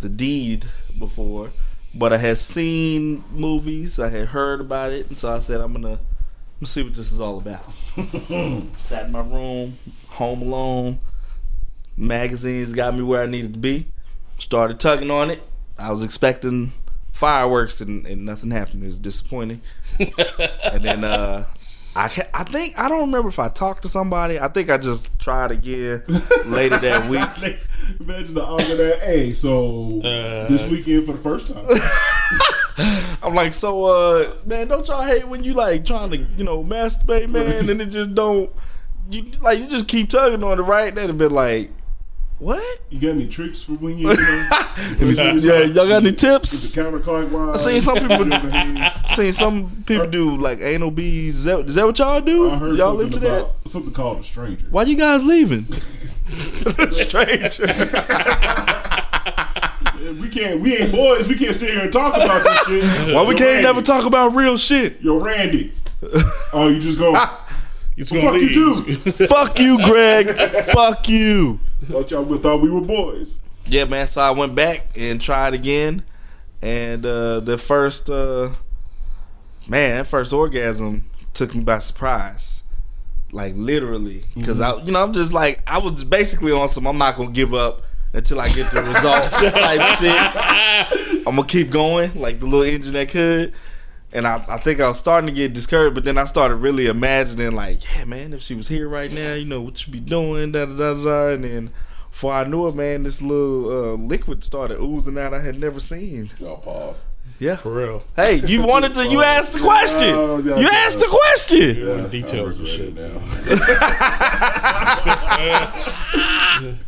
the 0.00 0.08
deed 0.08 0.66
before, 0.98 1.50
but 1.94 2.12
I 2.12 2.18
had 2.18 2.38
seen 2.38 3.24
movies, 3.30 3.98
I 3.98 4.08
had 4.08 4.28
heard 4.28 4.60
about 4.60 4.92
it, 4.92 5.08
and 5.08 5.16
so 5.16 5.32
I 5.32 5.40
said, 5.40 5.60
I'm 5.60 5.72
gonna, 5.72 5.98
see 6.64 6.82
what 6.82 6.94
this 6.94 7.12
is 7.12 7.20
all 7.20 7.38
about. 7.38 7.64
Sat 8.78 9.06
in 9.06 9.12
my 9.12 9.20
room, 9.20 9.78
home 10.08 10.42
alone. 10.42 11.00
Magazines 11.96 12.72
got 12.72 12.94
me 12.94 13.02
where 13.02 13.22
I 13.22 13.26
needed 13.26 13.54
to 13.54 13.58
be. 13.58 13.88
Started 14.38 14.78
tugging 14.78 15.10
on 15.10 15.30
it. 15.30 15.42
I 15.78 15.90
was 15.90 16.02
expecting 16.02 16.72
fireworks 17.12 17.80
and, 17.80 18.06
and 18.06 18.24
nothing 18.24 18.50
happened. 18.50 18.84
It 18.84 18.86
was 18.86 18.98
disappointing. 18.98 19.60
and 19.98 20.84
then 20.84 21.02
uh, 21.02 21.46
I 21.96 22.08
ca- 22.08 22.28
I 22.32 22.44
think 22.44 22.78
I 22.78 22.88
don't 22.88 23.00
remember 23.00 23.28
if 23.28 23.40
I 23.40 23.48
talked 23.48 23.82
to 23.82 23.88
somebody. 23.88 24.38
I 24.38 24.46
think 24.48 24.70
I 24.70 24.78
just 24.78 25.16
tried 25.18 25.50
again 25.50 26.04
later 26.46 26.78
that 26.78 27.10
week. 27.42 27.58
Imagine 28.00 28.34
the 28.34 28.42
that, 28.76 29.00
hey, 29.02 29.32
so 29.32 29.98
Uh, 29.98 30.48
this 30.48 30.66
weekend 30.66 31.06
for 31.06 31.12
the 31.12 31.18
first 31.18 31.52
time. 31.52 31.64
I'm 33.22 33.34
like, 33.34 33.54
so 33.54 33.84
uh, 33.86 34.34
man, 34.46 34.68
don't 34.68 34.86
y'all 34.86 35.02
hate 35.02 35.26
when 35.26 35.42
you 35.42 35.54
like 35.54 35.84
trying 35.84 36.10
to 36.10 36.18
you 36.18 36.44
know 36.44 36.62
masturbate, 36.62 37.28
man, 37.28 37.68
and 37.68 37.80
it 37.80 37.86
just 37.86 38.14
don't 38.14 38.50
you 39.10 39.24
like 39.40 39.58
you 39.58 39.66
just 39.66 39.88
keep 39.88 40.10
tugging 40.10 40.44
on 40.44 40.58
it, 40.58 40.62
right? 40.62 40.94
That'd 40.94 41.18
been 41.18 41.32
like, 41.32 41.70
what? 42.38 42.80
You 42.90 43.00
got 43.00 43.10
any 43.10 43.26
tricks 43.28 43.62
for 43.62 43.72
when 43.72 43.98
you, 43.98 44.10
you 44.10 44.16
know, 44.16 44.48
yeah, 45.34 45.62
y'all 45.64 45.88
got 45.88 46.02
any 46.04 46.12
tips? 46.12 46.74
counterclockwise? 46.74 47.54
I 47.54 47.56
seen 47.56 47.80
some 47.80 47.98
people-. 47.98 49.14
Seen 49.14 49.32
some 49.32 49.82
people 49.86 50.06
do 50.06 50.36
like 50.36 50.60
anal 50.60 50.90
bees. 50.90 51.38
Is 51.38 51.44
that, 51.44 51.60
is 51.66 51.74
that 51.74 51.86
what 51.86 51.98
y'all 51.98 52.20
do? 52.20 52.50
I 52.50 52.56
heard 52.56 52.78
Y'all 52.78 53.00
into 53.00 53.18
that? 53.20 53.50
something 53.66 53.92
called 53.92 54.20
a 54.20 54.22
stranger. 54.22 54.66
Why 54.70 54.84
you 54.84 54.96
guys 54.96 55.24
leaving? 55.24 55.66
Stranger. 56.90 57.66
We 60.20 60.28
can't. 60.28 60.60
We 60.60 60.76
ain't 60.76 60.92
boys. 60.92 61.26
We 61.28 61.36
can't 61.36 61.54
sit 61.54 61.70
here 61.70 61.80
and 61.80 61.92
talk 61.92 62.14
about 62.14 62.44
this 62.44 62.66
shit. 62.66 63.14
Why 63.14 63.22
we 63.22 63.32
Yo, 63.32 63.38
can't 63.38 63.40
Randy. 63.40 63.62
never 63.62 63.82
talk 63.82 64.04
about 64.06 64.34
real 64.34 64.56
shit? 64.56 65.00
Yo, 65.00 65.18
Randy. 65.18 65.72
Oh, 66.52 66.68
you 66.68 66.80
just 66.80 66.98
go. 66.98 67.12
He's 67.98 68.12
Well, 68.12 68.22
gonna 68.22 68.38
fuck 68.40 68.50
you 68.54 68.74
leave. 68.74 69.14
Fuck 69.28 69.58
you, 69.58 69.84
Greg. 69.84 70.30
Fuck 70.66 71.08
you. 71.08 71.58
Thought 71.84 72.10
y'all 72.12 72.22
we 72.22 72.38
thought 72.38 72.62
we 72.62 72.70
were 72.70 72.80
boys. 72.80 73.40
Yeah, 73.66 73.86
man. 73.86 74.06
So 74.06 74.20
I 74.20 74.30
went 74.30 74.54
back 74.54 74.96
and 74.96 75.20
tried 75.20 75.52
again, 75.52 76.04
and 76.62 77.04
uh, 77.04 77.40
the 77.40 77.58
first 77.58 78.08
uh, 78.08 78.50
man, 79.66 79.96
that 79.96 80.06
first 80.06 80.32
orgasm 80.32 81.10
took 81.34 81.56
me 81.56 81.64
by 81.64 81.80
surprise, 81.80 82.62
like 83.32 83.54
literally, 83.56 84.22
because 84.36 84.60
I, 84.60 84.76
you 84.76 84.92
know, 84.92 85.02
I'm 85.02 85.12
just 85.12 85.32
like 85.32 85.68
I 85.68 85.78
was 85.78 86.04
basically 86.04 86.52
on 86.52 86.68
some. 86.68 86.86
I'm 86.86 86.98
not 86.98 87.16
gonna 87.16 87.32
give 87.32 87.52
up 87.52 87.82
until 88.12 88.40
I 88.40 88.48
get 88.50 88.70
the 88.70 88.80
result 88.82 89.24
type 89.32 89.98
shit. 89.98 91.18
I'm 91.26 91.34
gonna 91.34 91.44
keep 91.48 91.70
going 91.70 92.14
like 92.14 92.38
the 92.38 92.46
little 92.46 92.62
engine 92.62 92.92
that 92.92 93.08
could. 93.08 93.54
And 94.12 94.26
I, 94.26 94.42
I 94.48 94.56
think 94.58 94.80
I 94.80 94.88
was 94.88 94.98
starting 94.98 95.26
to 95.26 95.32
get 95.34 95.52
discouraged, 95.52 95.94
but 95.94 96.02
then 96.04 96.16
I 96.16 96.24
started 96.24 96.56
really 96.56 96.86
imagining, 96.86 97.52
like, 97.52 97.84
yeah, 97.94 98.04
man, 98.06 98.32
if 98.32 98.40
she 98.42 98.54
was 98.54 98.66
here 98.68 98.88
right 98.88 99.12
now, 99.12 99.34
you 99.34 99.44
know, 99.44 99.60
what 99.60 99.86
you 99.86 99.92
be 99.92 100.00
doing, 100.00 100.52
da 100.52 100.64
da 100.64 100.74
da 100.74 100.94
da. 100.94 101.28
And 101.34 101.44
then 101.44 101.70
before 102.10 102.32
I 102.32 102.44
knew 102.44 102.66
it, 102.68 102.74
man, 102.74 103.02
this 103.02 103.20
little 103.20 103.68
uh, 103.70 103.96
liquid 103.96 104.42
started 104.44 104.78
oozing 104.80 105.18
out 105.18 105.34
I 105.34 105.40
had 105.42 105.58
never 105.60 105.78
seen. 105.78 106.30
Y'all 106.40 106.56
pause. 106.56 107.04
Yeah. 107.38 107.56
For 107.56 107.70
real. 107.70 108.02
Hey, 108.16 108.36
you 108.36 108.62
wanted 108.66 108.94
to, 108.94 109.06
you 109.06 109.22
asked 109.22 109.52
the 109.52 109.60
question. 109.60 110.14
Oh, 110.14 110.38
yeah, 110.38 110.56
You 110.56 110.62
yeah. 110.62 110.68
asked 110.86 111.00
the 111.00 111.06
question. 111.06 111.76
Yeah, 111.86 111.96
Yeah, 111.96 112.06
details 112.08 112.58
and 112.58 112.66
shit. 112.66 112.94
now. 112.94 113.14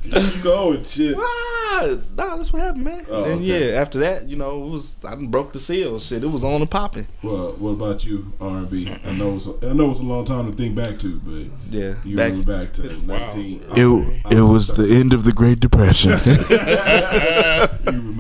Keep 0.02 0.42
going, 0.42 0.84
shit. 0.84 1.16
Ah, 1.18 1.96
nah, 2.16 2.36
that's 2.36 2.52
what 2.52 2.62
happened, 2.62 2.84
man. 2.84 3.06
Oh, 3.08 3.24
and 3.24 3.40
okay. 3.40 3.70
yeah, 3.70 3.80
after 3.80 3.98
that, 4.00 4.28
you 4.28 4.36
know, 4.36 4.64
it 4.64 4.68
was 4.70 4.96
I 5.04 5.14
broke 5.14 5.52
the 5.52 5.60
seal. 5.60 5.98
Shit, 6.00 6.22
it 6.24 6.26
was 6.26 6.42
on 6.44 6.60
and 6.60 6.70
popping. 6.70 7.06
Well, 7.22 7.52
what 7.52 7.70
about 7.70 8.04
you, 8.04 8.32
R 8.40 8.58
and 8.58 8.68
B? 8.70 8.90
I 9.04 9.12
know 9.12 9.36
it's 9.36 9.46
a, 9.46 9.54
I 9.68 9.72
know 9.72 9.90
it's 9.90 10.00
a 10.00 10.04
long 10.04 10.24
time 10.24 10.50
to 10.50 10.56
think 10.56 10.74
back 10.74 10.98
to, 11.00 11.18
but 11.20 11.46
Yeah, 11.72 11.94
you 12.04 12.16
back. 12.16 12.30
remember 12.32 12.64
back 12.64 12.72
to 12.74 12.82
nineteen. 13.06 13.62
It, 13.76 13.86
it 14.32 14.42
was 14.42 14.66
the 14.68 14.88
end 14.94 15.12
of 15.12 15.24
the 15.24 15.32
Great 15.32 15.60
Depression. 15.60 16.10
you 16.10 16.16
were 16.18 16.24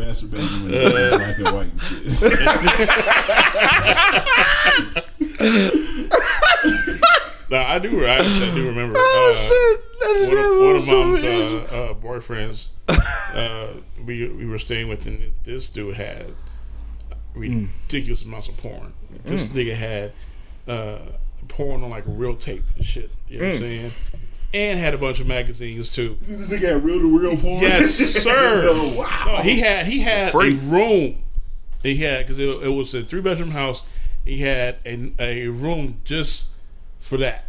masturbating 0.04 0.62
when 0.64 0.74
it 0.74 0.82
was 0.84 0.92
black 1.18 1.38
and 1.38 1.48
white 1.54 1.72
and 1.72 1.82
shit. 1.82 2.00
No, 7.50 7.56
I 7.58 7.78
do. 7.80 8.06
I 8.06 8.10
actually 8.10 8.50
do 8.52 8.68
remember. 8.68 8.94
oh 8.96 9.32
uh, 9.32 9.36
shit! 9.36 9.80
That 10.00 10.58
one 10.60 10.76
of, 10.76 10.84
happened 10.84 11.10
one 11.12 11.14
of 11.14 11.22
mom's 11.22 11.22
uh, 11.22 11.90
uh, 11.90 11.94
boyfriends, 11.94 12.68
uh, 12.88 13.68
we 14.04 14.28
we 14.28 14.46
were 14.46 14.58
staying 14.58 14.88
with, 14.88 15.06
and 15.06 15.34
this 15.44 15.66
dude 15.68 15.94
had 15.94 16.26
ridiculous 17.34 18.24
amounts 18.24 18.48
of 18.48 18.56
porn. 18.56 18.94
This 19.24 19.48
nigga 19.48 19.74
had 19.74 20.12
uh, 20.66 20.98
porn 21.48 21.82
on 21.84 21.90
like 21.90 22.04
real 22.06 22.34
tape 22.36 22.64
and 22.76 22.84
shit. 22.84 23.10
You 23.28 23.38
know 23.40 23.44
what 23.46 23.54
I'm 23.54 23.60
saying? 23.60 23.92
And 24.52 24.78
had 24.78 24.94
a 24.94 24.98
bunch 24.98 25.20
of 25.20 25.26
magazines 25.26 25.94
too. 25.94 26.18
this 26.22 26.48
nigga 26.48 26.72
had 26.72 26.84
reel 26.84 26.98
to 26.98 27.18
reel 27.18 27.36
porn. 27.36 27.62
Yes, 27.62 27.94
sir. 28.22 28.66
oh, 28.68 28.94
wow. 28.98 29.24
No, 29.26 29.36
he 29.42 29.60
had 29.60 29.86
he 29.86 30.00
had 30.00 30.32
Free. 30.32 30.52
a 30.52 30.56
room. 30.56 31.22
He 31.82 31.96
had 31.96 32.26
because 32.26 32.38
it, 32.38 32.48
it 32.48 32.68
was 32.68 32.94
a 32.94 33.02
three 33.02 33.20
bedroom 33.20 33.50
house. 33.50 33.84
He 34.24 34.38
had 34.38 34.78
a, 34.84 35.12
a 35.18 35.48
room 35.48 36.00
just 36.04 36.46
for 36.98 37.16
that. 37.18 37.44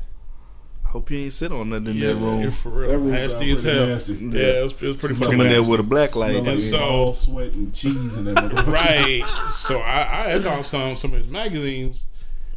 Hope 0.91 1.09
you 1.09 1.19
ain't 1.19 1.33
sit 1.33 1.51
on 1.53 1.69
nothing 1.69 1.87
in 1.87 1.95
Yeah, 1.95 2.07
that 2.07 2.15
room. 2.15 2.51
for 2.51 2.69
real. 2.69 2.89
That 2.89 2.97
room 2.97 3.11
nasty 3.11 3.51
as 3.51 3.63
hell. 3.63 3.87
nasty. 3.87 4.13
Yeah, 4.13 4.41
it 4.41 4.63
was, 4.63 4.73
it 4.73 4.81
was 4.81 4.97
pretty 4.97 5.15
fucking 5.15 5.31
Coming 5.37 5.49
there 5.49 5.63
with 5.63 5.79
a 5.79 5.83
black 5.83 6.15
light. 6.17 6.31
Smell 6.31 6.41
like 6.43 6.51
And 6.51 6.59
so- 6.61 6.79
all 6.79 7.13
sweat 7.13 7.53
and 7.53 7.73
cheese 7.73 8.17
and 8.17 8.27
that 8.27 8.35
motherfucker. 8.51 8.71
right. 8.71 9.49
So 9.51 9.79
I, 9.79 10.25
I 10.25 10.29
had 10.31 10.41
found 10.43 10.65
some 10.65 10.95
some 10.97 11.13
of 11.13 11.21
his 11.23 11.31
magazines, 11.31 12.03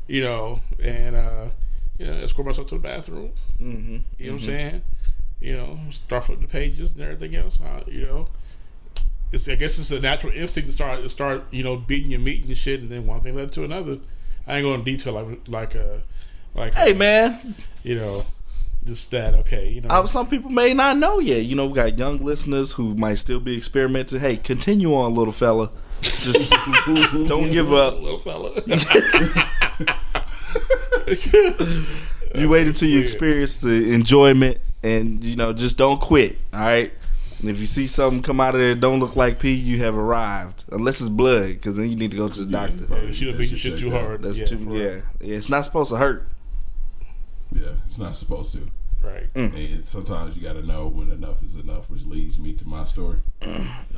you 0.09 0.23
know, 0.23 0.61
and 0.83 1.15
uh, 1.15 1.47
you 1.99 2.07
know, 2.07 2.13
escort 2.15 2.47
myself 2.47 2.67
to 2.69 2.75
the 2.75 2.81
bathroom. 2.81 3.31
Mm-hmm. 3.61 3.99
You 4.19 4.27
know 4.27 4.33
what 4.33 4.41
I'm 4.43 4.47
saying? 4.47 4.83
You 5.41 5.53
know, 5.57 5.79
start 5.91 6.25
flipping 6.25 6.47
the 6.47 6.51
pages 6.51 6.93
and 6.95 7.03
everything 7.03 7.37
else. 7.37 7.61
uh, 7.61 7.85
you 7.87 8.05
know, 8.05 8.29
it's 9.31 9.49
I 9.49 9.55
guess 9.55 9.79
it's 9.79 9.93
a 9.93 10.01
natural 10.01 10.33
instinct 10.33 10.71
to 10.71 10.73
start 10.75 11.03
to 11.05 11.09
start 11.09 11.45
you 11.53 11.63
know 11.63 11.77
beating 11.77 12.11
your 12.11 12.21
meat 12.21 12.45
and 12.45 12.59
shit, 12.59 12.81
and 12.81 12.91
then 12.91 13.07
one 13.07 13.21
thing 13.21 13.37
led 13.37 13.53
to 13.53 13.63
another. 13.63 13.99
I 14.47 14.57
ain't 14.57 14.65
going 14.65 14.83
to 14.83 14.91
detail 14.91 15.13
like 15.13 15.39
like 15.47 15.75
a 15.77 16.03
like 16.55 16.75
Hey 16.75 16.93
man, 16.93 17.55
you 17.83 17.97
know 17.97 18.27
just 18.85 19.11
that 19.11 19.33
okay 19.33 19.71
you 19.71 19.81
know 19.81 19.89
uh, 19.89 20.07
some 20.07 20.27
people 20.27 20.51
may 20.51 20.75
not 20.75 20.97
know 20.97 21.19
yet. 21.19 21.45
You 21.45 21.57
know, 21.57 21.67
we 21.67 21.75
got 21.75 21.99
young 21.99 22.19
listeners 22.19 22.73
who 22.73 22.95
might 22.95 23.15
still 23.15 23.41
be 23.41 23.57
experimenting. 23.57 24.21
Hey, 24.21 24.37
continue 24.37 24.95
on, 24.95 25.15
little 25.15 25.33
fella. 25.33 25.71
Just 26.03 26.53
don't 27.27 27.51
give 27.51 27.73
up. 27.73 27.95
little 28.01 28.19
fella. 28.19 28.53
You 32.35 32.49
wait 32.49 32.67
until 32.67 32.89
you 32.89 32.99
experience 32.99 33.59
the 33.59 33.93
enjoyment, 33.95 34.59
and 34.83 35.23
you 35.23 35.37
know, 35.37 35.53
just 35.53 35.79
don't 35.79 36.01
quit. 36.01 36.37
All 36.53 36.61
right. 36.61 36.93
And 37.39 37.51
if 37.51 37.61
you 37.61 37.67
see 37.67 37.87
something 37.87 38.23
come 38.23 38.41
out 38.41 38.55
of 38.55 38.61
there 38.61 38.75
don't 38.75 38.99
look 39.01 39.17
like 39.17 39.39
pee, 39.39 39.53
you 39.53 39.79
have 39.85 39.97
arrived. 39.97 40.65
Unless 40.73 41.01
it's 41.01 41.11
blood, 41.11 41.49
because 41.49 41.77
then 41.77 41.91
you 41.91 41.97
need 41.97 42.11
to 42.11 42.17
go 42.17 42.29
to 42.29 42.45
the 42.45 42.51
doctor. 42.51 42.87
Yeah, 42.91 43.13
she 43.13 43.27
done 43.27 43.35
That 43.35 43.39
beat 43.39 43.51
your 43.51 43.59
shit 43.59 43.59
shit 43.59 43.79
too 43.79 43.91
hard. 43.91 44.23
That's 44.23 44.39
yeah, 44.39 44.45
too. 44.47 44.67
Yeah, 44.71 45.01
yeah. 45.21 45.37
It's 45.37 45.49
not 45.49 45.65
supposed 45.65 45.91
to 45.91 45.97
hurt. 45.97 46.27
Yeah, 47.55 47.73
it's 47.85 47.99
not 47.99 48.17
supposed 48.17 48.53
to. 48.55 48.69
Right. 49.03 49.29
And 49.35 49.87
sometimes 49.87 50.35
you 50.37 50.43
got 50.43 50.55
to 50.55 50.63
know 50.63 50.87
when 50.89 51.11
enough 51.13 51.43
is 51.43 51.57
enough, 51.57 51.91
which 51.91 52.05
leads 52.05 52.39
me 52.39 52.53
to 52.55 52.67
my 52.67 52.85
story. 52.85 53.19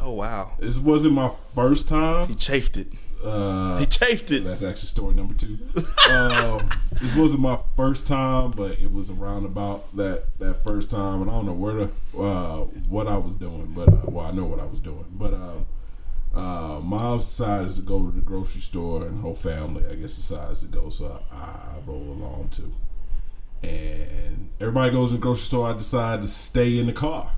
Oh 0.00 0.12
wow, 0.12 0.52
This 0.60 0.78
wasn't 0.78 1.14
my 1.14 1.30
first 1.54 1.88
time. 1.88 2.28
he 2.28 2.34
chafed 2.34 2.76
it. 2.76 2.88
Uh, 3.24 3.78
He 3.78 3.86
chafed 3.86 4.30
it. 4.30 4.44
That's 4.44 4.62
actually 4.62 4.88
story 4.88 5.14
number 5.14 5.32
two. 5.34 5.58
um, 6.10 6.68
this 7.00 7.16
wasn't 7.16 7.40
my 7.40 7.58
first 7.76 8.06
time, 8.06 8.50
but 8.50 8.78
it 8.78 8.92
was 8.92 9.08
around 9.10 9.46
about 9.46 9.96
that 9.96 10.38
that 10.38 10.62
first 10.64 10.90
time, 10.90 11.22
and 11.22 11.30
I 11.30 11.34
don't 11.34 11.46
know 11.46 11.54
where 11.54 11.74
the 11.74 11.90
uh, 12.20 12.58
what 12.88 13.06
I 13.06 13.16
was 13.16 13.34
doing, 13.34 13.72
but 13.74 13.88
uh, 13.88 14.02
well, 14.10 14.26
I 14.26 14.32
know 14.32 14.44
what 14.44 14.60
I 14.60 14.66
was 14.66 14.80
doing, 14.80 15.06
but 15.12 15.32
uh, 15.32 15.54
uh, 16.34 16.80
mom 16.82 17.18
decided 17.18 17.74
to 17.76 17.82
go 17.82 18.04
to 18.04 18.12
the 18.14 18.20
grocery 18.20 18.60
store, 18.60 19.06
and 19.06 19.20
whole 19.22 19.34
family, 19.34 19.84
I 19.90 19.94
guess, 19.94 20.14
decides 20.14 20.60
to 20.60 20.66
go, 20.66 20.90
so 20.90 21.16
I, 21.32 21.36
I 21.36 21.78
roll 21.86 22.02
along 22.02 22.50
too. 22.50 22.70
And 23.62 24.50
everybody 24.60 24.92
goes 24.92 25.10
in 25.12 25.16
the 25.18 25.22
grocery 25.22 25.42
store. 25.44 25.68
I 25.68 25.72
decide 25.72 26.22
to 26.22 26.28
stay 26.28 26.78
in 26.78 26.86
the 26.86 26.92
car 26.92 27.32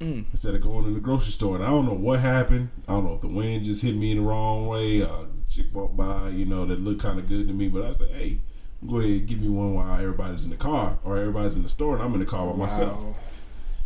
instead 0.00 0.52
of 0.54 0.60
going 0.60 0.84
in 0.86 0.94
the 0.94 1.00
grocery 1.00 1.30
store. 1.30 1.54
And 1.54 1.64
I 1.64 1.68
don't 1.68 1.86
know 1.86 1.92
what 1.94 2.18
happened. 2.20 2.70
I 2.88 2.92
don't 2.94 3.04
know 3.04 3.14
if 3.14 3.20
the 3.20 3.28
wind 3.28 3.64
just 3.64 3.82
hit 3.82 3.94
me 3.94 4.10
in 4.12 4.18
the 4.18 4.24
wrong 4.24 4.66
way. 4.66 5.00
Uh, 5.02 5.26
chick 5.48 5.66
walked 5.72 5.96
by, 5.96 6.30
you 6.30 6.44
know, 6.44 6.66
that 6.66 6.80
looked 6.80 7.00
kind 7.00 7.18
of 7.20 7.28
good 7.28 7.46
to 7.46 7.54
me. 7.54 7.68
But 7.68 7.84
I 7.84 7.92
said, 7.92 8.10
hey, 8.10 8.40
go 8.86 8.98
ahead 8.98 9.10
and 9.10 9.26
give 9.28 9.40
me 9.40 9.48
one 9.48 9.74
while 9.74 10.00
everybody's 10.00 10.44
in 10.44 10.50
the 10.50 10.56
car 10.56 10.98
or 11.04 11.18
everybody's 11.18 11.54
in 11.54 11.62
the 11.62 11.68
store 11.68 11.94
and 11.94 12.02
I'm 12.02 12.12
in 12.14 12.20
the 12.20 12.26
car 12.26 12.50
by 12.50 12.56
myself. 12.56 13.16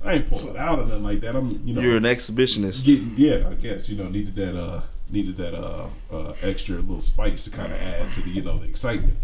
I 0.02 0.14
ain't 0.14 0.28
pulling 0.30 0.56
out 0.56 0.78
or 0.78 0.86
nothing 0.86 1.02
like 1.02 1.20
that. 1.20 1.36
I'm, 1.36 1.60
you 1.66 1.74
know, 1.74 1.80
You're 1.82 1.96
an 1.96 2.04
exhibitionist. 2.04 2.86
getting, 2.86 3.12
yeah, 3.16 3.48
I 3.50 3.54
guess, 3.54 3.88
you 3.88 3.96
know, 3.96 4.08
needed 4.08 4.36
that, 4.36 4.56
uh, 4.56 4.82
needed 5.10 5.36
that, 5.36 5.54
uh, 5.54 5.88
uh, 6.10 6.32
extra 6.42 6.76
little 6.76 7.00
spice 7.00 7.44
to 7.44 7.50
kind 7.50 7.72
of 7.72 7.78
add 7.80 8.10
to 8.12 8.22
the, 8.22 8.30
you 8.30 8.42
know, 8.42 8.58
the 8.58 8.68
excitement. 8.68 9.16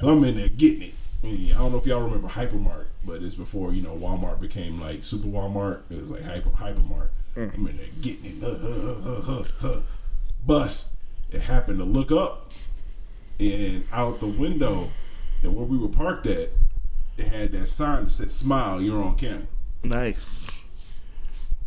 I'm 0.00 0.22
in 0.24 0.36
there 0.36 0.48
getting 0.48 0.82
it. 0.82 0.94
I 1.22 1.52
don't 1.52 1.72
know 1.72 1.78
if 1.78 1.86
y'all 1.86 2.02
remember 2.02 2.28
Hypermart, 2.28 2.86
but 3.04 3.22
it's 3.22 3.34
before 3.34 3.72
you 3.72 3.82
know 3.82 3.94
Walmart 3.94 4.40
became 4.40 4.80
like 4.80 5.02
Super 5.02 5.28
Walmart. 5.28 5.82
It 5.90 5.96
was 5.96 6.10
like 6.10 6.22
Hyper 6.22 6.50
Hypermart. 6.50 7.08
I'm 7.36 7.66
in 7.66 7.76
there 7.76 7.86
getting 8.00 8.38
it. 8.38 8.42
Uh, 8.42 8.46
uh, 8.46 8.96
uh, 9.04 9.44
uh, 9.62 9.66
uh. 9.66 9.80
Bus. 10.46 10.90
It 11.30 11.42
happened 11.42 11.78
to 11.78 11.84
look 11.84 12.10
up 12.10 12.50
and 13.38 13.84
out 13.92 14.20
the 14.20 14.26
window, 14.26 14.90
and 15.42 15.54
where 15.54 15.64
we 15.64 15.78
were 15.78 15.88
parked 15.88 16.26
at, 16.26 16.50
it 17.16 17.26
had 17.26 17.52
that 17.52 17.66
sign 17.66 18.04
that 18.04 18.10
said 18.10 18.30
"Smile, 18.30 18.80
you're 18.80 19.02
on 19.02 19.16
camera." 19.16 19.46
Nice. 19.82 20.50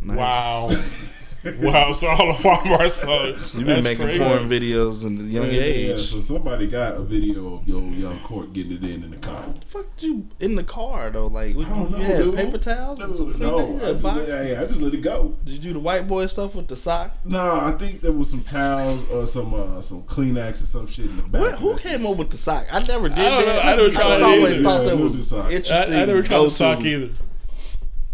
Nice. 0.02 0.18
Wow. 0.18 0.72
wow. 1.62 1.92
So 1.92 2.08
all 2.08 2.28
the 2.34 2.40
Walmart 2.44 2.92
saw. 2.92 3.26
You've 3.58 3.68
been 3.68 3.84
making 3.84 4.06
crazy. 4.06 4.20
porn 4.24 4.50
videos 4.50 5.04
in 5.06 5.18
the 5.18 5.26
young 5.26 5.46
Yeah, 5.46 5.62
age. 5.62 6.00
so 6.00 6.20
somebody 6.22 6.68
got 6.68 6.96
a 6.96 7.02
video 7.02 7.56
of 7.56 7.68
yo 7.68 7.80
young 7.80 8.20
court 8.22 8.54
getting 8.54 8.74
it 8.74 8.84
in 8.84 9.04
in 9.04 9.12
the 9.12 9.18
car. 9.18 9.46
The 9.60 9.66
Fuck 9.66 9.98
did 9.98 10.06
you 10.08 10.28
in 10.40 10.56
the 10.56 10.64
car 10.64 11.10
though? 11.10 11.28
Like, 11.28 11.56
what, 11.56 11.66
I 11.68 11.70
don't 11.70 11.92
know. 11.92 11.98
you 11.98 12.04
had 12.06 12.18
dude. 12.18 12.36
paper 12.36 12.58
towels? 12.58 13.02
or 13.02 13.08
something? 13.14 13.40
No, 13.40 13.76
I 13.78 13.92
just, 13.92 14.04
box? 14.04 14.26
yeah, 14.28 14.44
yeah, 14.44 14.62
I 14.62 14.66
just 14.66 14.80
let 14.80 14.94
it 14.94 15.02
go. 15.02 15.36
Did 15.44 15.54
you 15.56 15.60
do 15.60 15.74
the 15.74 15.80
white 15.80 16.08
boy 16.08 16.28
stuff 16.28 16.56
with 16.56 16.68
the 16.68 16.76
sock? 16.76 17.16
No, 17.26 17.40
I 17.60 17.72
think 17.74 18.02
there 18.02 18.12
was 18.14 18.30
some 18.30 18.44
towels 18.44 19.10
or 19.12 19.28
some 19.28 19.54
uh, 19.54 19.82
some 19.82 20.04
Kleenex 20.04 20.54
or 20.64 20.66
some 20.66 20.88
shit 20.88 21.06
in 21.06 21.18
the 21.18 21.24
back. 21.24 21.42
What, 21.42 21.60
who 21.60 21.78
came 21.78 22.06
up 22.06 22.18
with 22.18 22.30
the 22.30 22.38
sock? 22.38 22.68
I 22.72 22.80
never 22.84 23.10
did 23.10 23.20
I 23.20 23.30
don't 23.30 23.46
that. 23.46 23.56
know. 23.56 23.62
I 23.72 23.76
never 23.76 23.90
I 23.90 23.92
tried 23.92 24.04
just 24.04 24.22
it 24.22 24.24
always 24.24 24.54
either. 24.56 24.64
thought 24.64 24.84
Yeah, 24.84 24.90
that 24.92 24.98
was 24.98 25.12
knew 25.14 25.20
the 25.20 25.26
sock. 25.26 25.46
I, 25.46 25.52
interesting. 25.52 25.94
I 25.94 26.06
never 26.06 26.24
tried 26.24 26.44
the 26.44 26.50
sock 26.50 26.80
to. 26.80 26.88
either. 26.88 27.14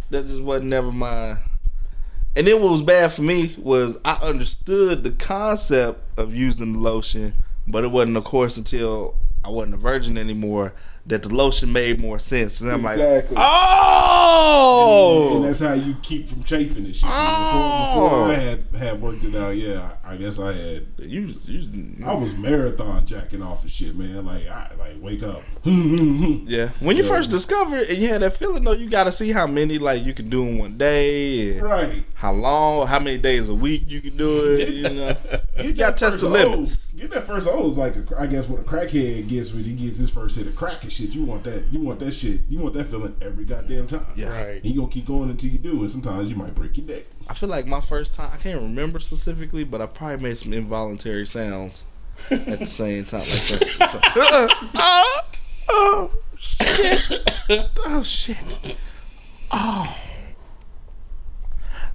That 0.10 0.26
just 0.26 0.42
wasn't 0.42 0.70
never 0.72 0.92
my. 0.92 1.38
And 2.36 2.46
then 2.48 2.62
what 2.62 2.72
was 2.72 2.82
bad 2.82 3.12
for 3.12 3.22
me 3.22 3.56
was 3.58 3.98
I 4.06 4.14
understood 4.14 5.04
the 5.04 5.12
concept 5.12 6.02
of 6.18 6.34
using 6.34 6.74
the 6.74 6.80
lotion, 6.80 7.34
but 7.68 7.84
it 7.84 7.92
wasn't, 7.92 8.18
of 8.18 8.24
course, 8.24 8.58
until 8.58 9.16
I 9.44 9.50
wasn't 9.50 9.74
a 9.76 9.78
virgin 9.78 10.18
anymore, 10.18 10.74
that 11.06 11.24
the 11.24 11.30
lotion 11.34 11.72
made 11.74 12.00
more 12.00 12.20
sense. 12.20 12.62
And 12.62 12.72
I'm 12.72 12.86
Exactly. 12.86 13.36
like, 13.36 13.46
oh, 14.10 15.36
And 15.38 15.46
that's 15.46 15.60
how 15.60 15.74
you 15.74 15.96
keep 16.02 16.28
from 16.28 16.44
chafing 16.44 16.86
and 16.86 16.96
shit. 16.96 17.04
Before, 17.04 17.16
Oh. 17.20 17.94
before 17.94 18.24
I 18.32 18.34
had, 18.36 18.60
had 18.78 19.02
worked 19.02 19.24
it 19.24 19.36
out, 19.36 19.56
yeah, 19.58 19.92
I, 20.04 20.14
I 20.14 20.18
guess 20.18 20.40
I 20.40 20.54
had. 20.54 20.86
you, 20.98 21.34
you, 21.46 21.96
I 22.06 22.14
was 22.14 22.36
marathon 22.38 23.06
jacking 23.06 23.42
off 23.42 23.62
and 23.64 23.72
shit, 23.72 23.96
man. 23.96 24.26
Like, 24.26 24.48
I 24.48 24.72
like 24.78 24.96
wake 25.02 25.24
up. 25.24 25.44
yeah. 25.66 26.70
When 26.80 26.96
you 26.98 27.04
Yeah. 27.04 27.10
first 27.10 27.32
discover 27.32 27.78
it, 27.78 27.90
and 27.90 27.98
you 28.00 28.08
had 28.10 28.22
that 28.22 28.34
feeling, 28.34 28.64
though, 28.64 28.74
you 28.74 28.90
got 28.90 29.06
to 29.06 29.12
see 29.12 29.32
how 29.32 29.48
many 29.48 29.78
like 29.80 30.04
you 30.06 30.14
can 30.14 30.30
do 30.30 30.44
in 30.46 30.58
one 30.58 30.78
day, 30.78 31.54
and 31.54 31.62
right. 31.64 32.04
how 32.16 32.34
long, 32.34 32.88
how 32.88 33.00
many 33.00 33.18
days 33.18 33.50
a 33.50 33.54
week 33.54 33.84
you 33.88 34.02
can 34.02 34.18
do 34.18 34.54
it. 34.56 34.70
You 34.70 34.90
know, 34.90 35.16
you 35.64 35.74
got 35.74 35.98
to 35.98 36.06
test 36.06 36.20
the 36.20 36.30
limits. 36.30 36.92
Get 36.94 37.12
that 37.12 37.26
first 37.28 37.48
O 37.48 37.68
is 37.70 37.78
like 37.78 37.96
a, 37.96 38.06
I 38.20 38.28
guess 38.28 38.48
what 38.48 38.60
a 38.62 38.64
crackhead 38.64 39.28
gets 39.30 39.54
when 39.54 39.64
he 39.64 39.74
gets 39.74 39.98
his 39.98 40.10
first 40.10 40.38
hit 40.38 40.48
of 40.48 40.56
crack 40.56 40.84
and 40.90 41.10
shit. 41.10 41.16
You 41.16 41.24
want 41.24 41.44
that. 41.44 41.66
You 41.72 41.80
want 41.82 42.00
that 42.00 42.12
shit. 42.12 42.42
You 42.50 42.60
want 42.60 42.74
that 42.74 42.86
feeling 42.86 43.16
every 43.22 43.46
goddamn 43.46 43.88
time. 43.88 44.06
Yeah. 44.16 44.30
Right. 44.30 44.56
And 44.56 44.66
you 44.66 44.76
gonna 44.80 44.92
keep 44.92 45.06
going 45.06 45.30
until 45.30 45.52
you 45.52 45.60
do, 45.60 45.80
and 45.80 45.90
sometimes 45.90 46.30
you 46.32 46.36
might 46.36 46.56
break 46.56 46.78
your 46.78 46.88
neck. 46.88 47.04
I 47.28 47.34
feel 47.34 47.50
like 47.50 47.68
my 47.68 47.80
first 47.82 48.16
time, 48.16 48.30
I 48.34 48.38
can't 48.38 48.62
remember 48.62 49.00
specifically, 49.00 49.64
but 49.64 49.82
I 49.82 49.86
probably 49.86 50.18
made 50.18 50.38
some 50.38 50.52
involuntary 50.54 51.28
sounds 51.28 51.84
at 52.32 52.60
the 52.60 52.66
same 52.66 53.06
time. 53.06 53.20
Like 53.22 53.78
that. 53.78 53.90
So- 53.92 54.00
oh, 54.80 55.30
oh, 55.70 56.12
shit. 56.38 57.22
Oh, 57.86 58.04
shit. 58.04 58.78
Oh. 59.52 59.96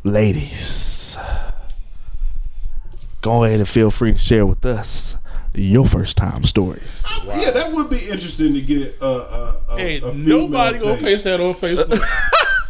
Ladies, 0.04 1.16
go 3.22 3.42
ahead 3.44 3.58
and 3.58 3.68
feel 3.68 3.90
free 3.90 4.12
to 4.12 4.18
share 4.18 4.44
with 4.46 4.64
us 4.66 5.16
your 5.54 5.86
first 5.86 6.16
time 6.16 6.44
stories. 6.44 7.04
Yeah, 7.26 7.50
that 7.52 7.72
would 7.72 7.88
be 7.90 7.98
interesting 8.08 8.54
to 8.54 8.60
get 8.60 8.96
a. 9.00 9.06
a, 9.06 9.60
a 9.70 9.76
Ain't 9.78 10.04
a 10.04 10.12
nobody 10.14 10.78
gonna 10.78 10.94
take. 10.94 11.04
paste 11.04 11.24
that 11.24 11.40
on 11.40 11.54
Facebook. 11.54 12.00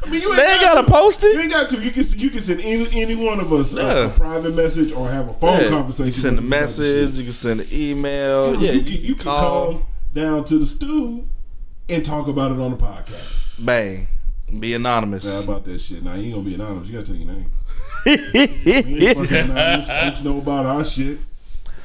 I 0.07 0.11
mean, 0.11 0.20
you 0.20 0.37
They 0.37 0.43
ain't 0.53 0.61
gotta 0.61 0.85
post 0.91 1.22
You 1.22 1.30
it. 1.30 1.41
ain't 1.41 1.51
got 1.51 1.70
to. 1.70 1.80
You 1.82 1.91
can 1.91 2.05
you 2.18 2.28
can 2.30 2.41
send 2.43 2.61
any 2.61 2.87
any 3.01 3.14
one 3.14 3.41
of 3.41 3.51
us 3.55 3.72
a, 3.72 3.76
Yeah. 3.76 4.05
a 4.07 4.11
private 4.11 4.55
message 4.55 4.93
or 4.93 5.09
have 5.09 5.28
a 5.30 5.32
phone 5.35 5.62
Yeah. 5.62 5.68
conversation. 5.70 6.07
You 6.07 6.12
can 6.12 6.20
send 6.20 6.39
a 6.39 6.43
with 6.43 6.53
us 6.53 6.76
about 6.76 6.76
this 6.76 6.78
message, 7.09 7.18
you 7.18 7.24
can 7.24 7.32
send 7.32 7.61
an 7.62 7.66
email. 7.72 8.55
Yeah, 8.61 8.61
Yeah, 8.61 8.72
you, 8.72 8.82
can, 8.99 9.05
you 9.07 9.14
can 9.14 9.24
call. 9.24 9.72
come 9.72 9.87
down 10.12 10.45
to 10.45 10.59
the 10.59 10.66
stew 10.66 11.26
and 11.89 12.05
talk 12.05 12.28
about 12.28 12.53
it 12.53 12.59
on 12.61 12.70
the 12.72 12.76
podcast. 12.76 13.64
Bang. 13.64 14.09
Be 14.61 14.70
Now 14.72 14.76
anonymous. 14.76 15.43
about 15.45 15.64
that 15.64 15.80
shit. 15.80 16.03
Now 16.05 16.14
you 16.14 16.24
ain't 16.24 16.35
gonna 16.35 16.45
be 16.45 16.55
anonymous. 16.55 16.89
You 16.89 16.95
gotta 16.99 17.07
tell 17.07 17.16
your 17.16 17.32
name. 17.32 17.51
We 18.05 19.07
ain't 19.09 19.18
fucking 19.18 19.37
anonymous. 19.51 19.89
Folks 19.89 20.22
know 20.22 20.39
about 20.39 20.66
our 20.66 20.85
shit. 20.85 21.18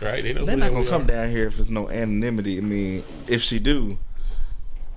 Right? 0.02 0.24
They 0.24 0.34
know 0.34 0.46
They're 0.46 0.58
not 0.58 0.70
they 0.70 0.74
gonna 0.76 0.88
come 0.90 1.02
are. 1.04 1.06
down 1.06 1.30
here 1.30 1.48
if 1.48 1.56
there's 1.58 1.70
no 1.72 1.90
anonymity. 1.90 2.58
I 2.58 2.62
mean, 2.62 3.04
if 3.28 3.42
she 3.42 3.60
do, 3.60 3.98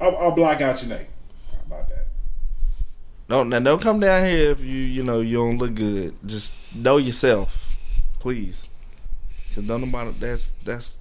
I'll, 0.01 0.17
I'll 0.17 0.31
block 0.33 0.61
out 0.61 0.83
your 0.83 0.97
name. 0.97 1.07
How 1.51 1.77
about 1.77 1.89
that? 1.89 2.07
don't 3.29 3.49
now 3.49 3.61
don't 3.61 3.81
come 3.81 4.01
down 4.01 4.27
here 4.27 4.51
if 4.51 4.61
you 4.61 4.77
you 4.77 5.03
know 5.03 5.21
you 5.21 5.37
don't 5.39 5.59
look 5.59 5.75
good. 5.75 6.15
Just 6.27 6.55
know 6.75 6.97
yourself, 6.99 7.75
please. 8.19 8.69
Cause 9.55 9.65
don't 9.65 9.81
nobody 9.83 10.13
that's 10.19 10.53
that's. 10.65 10.99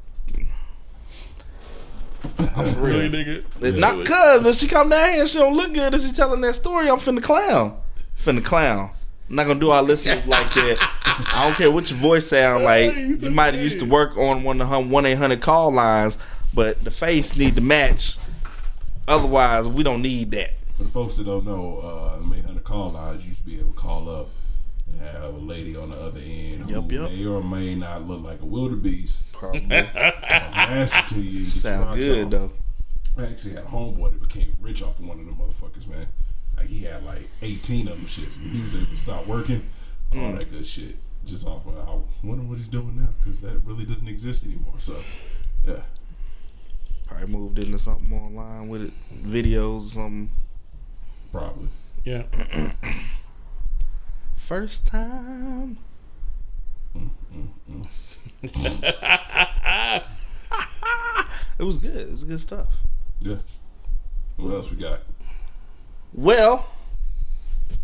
I'm 2.56 2.80
Really, 2.80 3.10
nigga. 3.10 3.44
It's 3.62 3.80
Not 3.80 4.06
cause 4.06 4.46
if 4.46 4.56
she 4.56 4.68
come 4.68 4.90
down 4.90 5.10
here 5.12 5.22
and 5.22 5.30
she 5.30 5.40
don't 5.40 5.56
look 5.56 5.74
good 5.74 5.94
and 5.94 6.04
she 6.04 6.12
telling 6.12 6.42
that 6.42 6.56
story, 6.56 6.88
I'm 6.90 6.98
finna 6.98 7.24
clown. 7.24 7.80
Finna 8.22 8.44
clown. 8.46 8.92
I'm 9.32 9.38
not 9.38 9.48
gonna 9.48 9.62
do 9.62 9.70
our 9.72 9.82
listeners 9.82 10.28
like 10.28 10.54
that. 10.56 10.78
I 11.34 11.46
don't 11.46 11.56
care 11.56 11.72
what 11.72 11.90
your 11.90 11.98
voice 12.00 12.28
sound 12.28 12.66
like. 12.66 12.94
You 12.94 13.32
might 13.32 13.54
have 13.54 13.64
used 13.64 13.80
to 13.80 13.86
work 13.86 14.18
on 14.18 14.44
one 14.44 14.60
of 14.60 14.70
the 14.70 14.80
one 14.82 15.06
eight 15.06 15.18
hundred 15.18 15.40
call 15.40 15.72
lines, 15.72 16.18
but 16.54 16.84
the 16.84 16.92
face 16.92 17.34
need 17.38 17.56
to 17.56 17.62
match. 17.62 18.18
Otherwise, 19.08 19.70
we 19.70 19.84
don't 19.84 20.02
need 20.02 20.32
that. 20.32 20.52
For 20.76 20.84
the 20.84 20.90
folks 20.90 21.16
that 21.16 21.24
don't 21.28 21.46
know, 21.46 21.78
uh, 21.78 22.18
the 22.20 22.26
May 22.26 22.42
Hunter 22.42 22.60
call 22.60 22.92
lines 22.92 23.26
used 23.26 23.38
to 23.40 23.46
be 23.46 23.58
able 23.58 23.72
to 23.72 23.78
call 23.80 24.10
up 24.10 24.28
and 24.92 25.00
have 25.00 25.24
a 25.24 25.38
lady 25.38 25.78
on 25.78 25.92
the 25.92 25.98
other 25.98 26.20
end 26.20 26.64
who 26.64 26.74
Yup, 26.74 26.92
yup. 26.92 27.10
may 27.12 27.26
or 27.26 27.42
may 27.42 27.74
not 27.76 28.06
look 28.06 28.22
like 28.24 28.42
a 28.42 28.46
wildebeest. 28.46 29.32
Probably 29.32 29.62
Nasty 29.62 31.16
to 31.16 31.22
you. 31.22 31.22
you 31.22 31.32
get 31.32 31.40
your 31.40 31.50
sound 31.50 31.86
rocks 31.86 32.00
good 32.00 32.26
off. 32.26 32.32
though. 33.16 33.24
I 33.24 33.28
actually 33.28 33.54
had 33.54 33.64
a 33.64 33.68
homeboy 33.68 34.12
that 34.12 34.28
became 34.28 34.58
rich 34.60 34.82
off 34.84 35.00
of 35.00 35.06
one 35.08 35.22
of 35.22 35.26
them 35.26 35.36
motherfuckers, 35.38 35.88
man. 35.88 36.08
Like 36.62 36.70
he 36.70 36.82
had 36.84 37.04
like 37.04 37.28
18 37.42 37.88
of 37.88 37.98
them 37.98 38.06
shits. 38.06 38.38
And 38.38 38.52
he 38.52 38.62
was 38.62 38.76
able 38.76 38.86
to 38.86 38.98
stop 38.98 39.26
working, 39.26 39.68
all 40.14 40.20
Mm. 40.20 40.38
that 40.38 40.52
good 40.52 40.66
shit. 40.66 40.96
Just 41.26 41.48
off 41.48 41.66
of, 41.66 41.76
I 41.78 41.98
wonder 42.26 42.44
what 42.44 42.58
he's 42.60 42.68
doing 42.68 42.98
now 43.00 43.10
because 43.20 43.42
that 43.42 43.58
really 43.66 43.84
doesn't 43.86 44.08
exist 44.08 44.46
anymore. 44.46 44.76
So, 44.80 44.96
yeah. 45.66 45.82
Probably 47.08 47.28
moved 47.28 47.58
into 47.60 47.80
something 47.80 48.14
online 48.14 48.68
with 48.70 48.84
it, 48.84 48.94
videos, 49.26 49.78
or 49.88 49.90
something. 49.90 50.30
Probably. 51.32 51.68
Yeah. 52.06 52.24
First 54.36 54.86
time. 54.86 55.78
Mm, 56.96 57.10
mm, 57.34 57.88
mm. 58.44 60.04
it 61.60 61.64
was 61.64 61.78
good. 61.78 61.96
It 61.96 62.12
was 62.12 62.24
good 62.24 62.40
stuff. 62.40 62.68
Yeah. 63.22 63.38
What 64.38 64.54
else 64.54 64.70
we 64.72 64.78
got? 64.78 65.02
Well, 66.14 66.68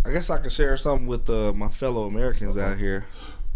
I 0.05 0.11
guess 0.11 0.29
I 0.29 0.37
can 0.37 0.49
share 0.49 0.75
something 0.75 1.07
with 1.07 1.29
uh, 1.29 1.53
my 1.53 1.69
fellow 1.69 2.07
Americans 2.07 2.57
okay. 2.57 2.65
out 2.65 2.77
here. 2.77 3.05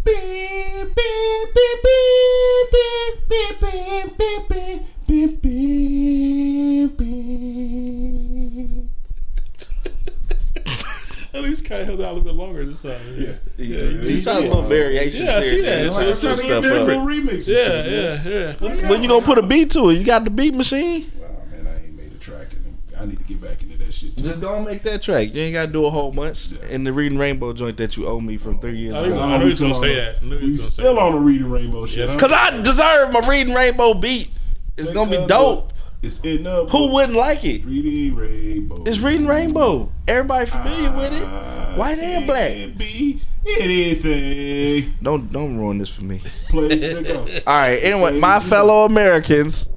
Beep 0.02 0.16
beep 0.16 1.54
beep 1.54 1.82
beep 1.84 2.70
beep 2.70 3.60
beep 3.60 3.60
beep 3.60 4.18
beep 4.18 4.48
beep 5.06 5.42
beep 5.42 6.96
beep. 6.96 7.08
At 11.34 11.42
least 11.42 11.64
kind 11.66 11.82
of 11.82 11.86
held 11.86 12.00
out 12.00 12.12
a 12.12 12.14
little 12.14 12.24
bit 12.24 12.34
longer 12.34 12.64
this 12.64 12.80
time. 12.80 12.98
Yeah, 13.14 13.34
yeah. 13.58 13.76
yeah. 13.76 14.02
He's 14.02 14.24
trying 14.24 14.44
to 14.44 14.50
put 14.50 14.68
variations. 14.68 15.22
Yeah, 15.22 15.36
I 15.36 15.42
see 15.42 15.60
that. 15.60 15.84
Yeah, 15.84 15.90
so 15.90 16.14
trying 16.14 16.36
to 16.38 16.42
get 16.46 16.62
different 16.62 17.02
remixes. 17.02 17.48
Yeah, 17.48 17.84
yeah, 17.84 18.22
yeah. 18.26 18.88
When, 18.88 19.02
you 19.02 19.08
gonna 19.08 19.24
put 19.24 19.36
a 19.36 19.42
beat 19.42 19.70
to 19.72 19.90
it? 19.90 19.98
You 19.98 20.04
got 20.04 20.24
the 20.24 20.30
beat 20.30 20.54
machine? 20.54 21.12
Wow, 21.20 21.28
man, 21.50 21.66
I 21.66 21.84
ain't 21.84 21.94
made 21.94 22.12
a 22.12 22.18
track, 22.18 22.48
and 22.52 22.78
I 22.98 23.04
need 23.04 23.18
to 23.18 23.24
get 23.24 23.40
back 23.40 23.62
in 23.62 23.71
that 23.92 23.98
shit. 23.98 24.16
Too. 24.16 24.22
Just 24.24 24.40
go 24.40 24.54
and 24.56 24.64
make 24.66 24.82
that 24.84 25.02
track. 25.02 25.34
You 25.34 25.42
ain't 25.42 25.54
gotta 25.54 25.70
do 25.72 25.86
a 25.86 25.90
whole 25.90 26.10
bunch. 26.12 26.52
Yeah. 26.52 26.66
In 26.68 26.84
the 26.84 26.92
Reading 26.92 27.18
Rainbow 27.18 27.52
joint 27.52 27.76
that 27.76 27.96
you 27.96 28.06
owe 28.06 28.20
me 28.20 28.36
from 28.38 28.58
three 28.60 28.76
years 28.76 28.96
I 28.96 29.06
ago. 29.06 29.20
I 29.20 29.38
knew 29.38 29.44
he 29.44 29.50
was 29.50 29.60
gonna 29.60 29.74
say 29.74 29.94
the- 29.94 30.00
that. 30.00 30.16
I 30.22 30.24
knew 30.26 30.38
he 30.38 30.44
We 30.46 30.50
was 30.52 30.58
gonna 30.60 30.70
say 30.70 30.72
still 30.82 30.98
on 30.98 31.12
the 31.12 31.18
reading 31.18 31.50
rainbow 31.50 31.86
shit. 31.86 32.08
Yeah. 32.08 32.12
huh? 32.12 32.18
Cause 32.18 32.32
I 32.32 32.60
deserve 32.62 33.12
my 33.12 33.20
Reading 33.28 33.54
Rainbow 33.54 33.94
beat. 33.94 34.28
It's 34.76 34.92
gonna 34.92 35.10
be 35.10 35.16
Because 35.16 35.28
dope. 35.28 35.72
It's 36.02 36.18
in 36.20 36.42
the 36.42 36.64
Who 36.66 36.88
wouldn't 36.92 37.16
like 37.16 37.44
it? 37.44 37.64
reading 37.64 38.16
rainbow? 38.16 38.82
It's 38.86 38.98
Reading 38.98 39.28
Rainbow. 39.28 39.88
Everybody 40.08 40.46
familiar 40.46 40.90
with 40.96 41.12
it. 41.12 41.24
White 41.78 41.98
and 42.00 42.26
black. 42.26 42.76
Be 42.76 43.20
anything. 43.60 44.94
Don't 45.00 45.30
don't 45.32 45.56
ruin 45.56 45.78
this 45.78 45.88
for 45.90 46.02
me. 46.04 46.20
Play 46.48 46.76
stick 46.78 47.08
up. 47.10 47.28
All 47.46 47.54
right. 47.56 47.76
Anyway, 47.76 48.18
my 48.18 48.40
fellow 48.40 48.84
Americans, 48.84 49.66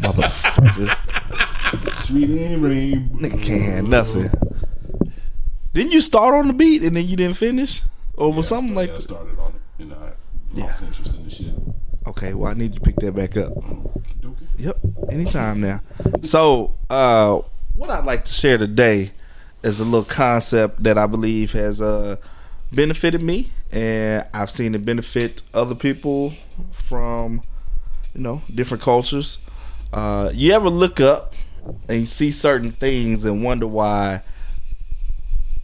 motherfucker, 0.00 0.96
It's 0.96 1.07
reading 2.10 2.60
rainbow. 2.62 3.18
nigga 3.18 3.42
can't 3.42 3.62
have 3.62 3.88
nothing. 3.88 4.30
Didn't 5.72 5.92
you 5.92 6.00
start 6.00 6.34
on 6.34 6.48
the 6.48 6.54
beat 6.54 6.82
and 6.82 6.96
then 6.96 7.06
you 7.06 7.16
didn't 7.16 7.36
finish, 7.36 7.82
or 8.14 8.32
was 8.32 8.50
Yeah, 8.50 8.56
I 8.56 8.60
something 8.60 8.74
like 8.74 8.88
yeah, 8.88 8.92
I 8.92 8.96
that? 8.96 9.02
started 9.02 9.38
on 9.38 9.52
it, 9.52 9.82
and 9.82 9.92
I 9.94 10.12
lost 10.54 10.82
interest 10.82 11.16
in 11.16 11.24
the 11.24 11.30
shit. 11.30 11.54
Okay, 12.06 12.34
well 12.34 12.50
I 12.50 12.54
need 12.54 12.72
you 12.74 12.80
to 12.80 12.80
pick 12.80 12.96
that 12.96 13.12
back 13.14 13.36
up. 13.36 13.52
Yep, 14.56 14.78
anytime 15.10 15.60
now. 15.60 15.80
So, 16.22 16.74
uh, 16.90 17.40
what 17.74 17.90
I'd 17.90 18.04
like 18.04 18.24
to 18.24 18.32
share 18.32 18.58
today 18.58 19.12
is 19.62 19.78
a 19.78 19.84
little 19.84 20.04
concept 20.04 20.82
that 20.82 20.98
I 20.98 21.06
believe 21.06 21.52
has 21.52 21.80
uh, 21.80 22.16
benefited 22.72 23.22
me, 23.22 23.50
and 23.70 24.26
I've 24.34 24.50
seen 24.50 24.74
it 24.74 24.84
benefit 24.84 25.42
other 25.54 25.76
people 25.76 26.32
from, 26.72 27.42
you 28.14 28.20
know, 28.20 28.42
different 28.52 28.82
cultures. 28.82 29.38
Uh, 29.92 30.30
you 30.34 30.52
ever 30.52 30.68
look 30.70 31.00
up 31.00 31.34
and 31.88 32.00
you 32.00 32.06
see 32.06 32.30
certain 32.30 32.72
things 32.72 33.24
and 33.24 33.42
wonder 33.42 33.66
why? 33.66 34.22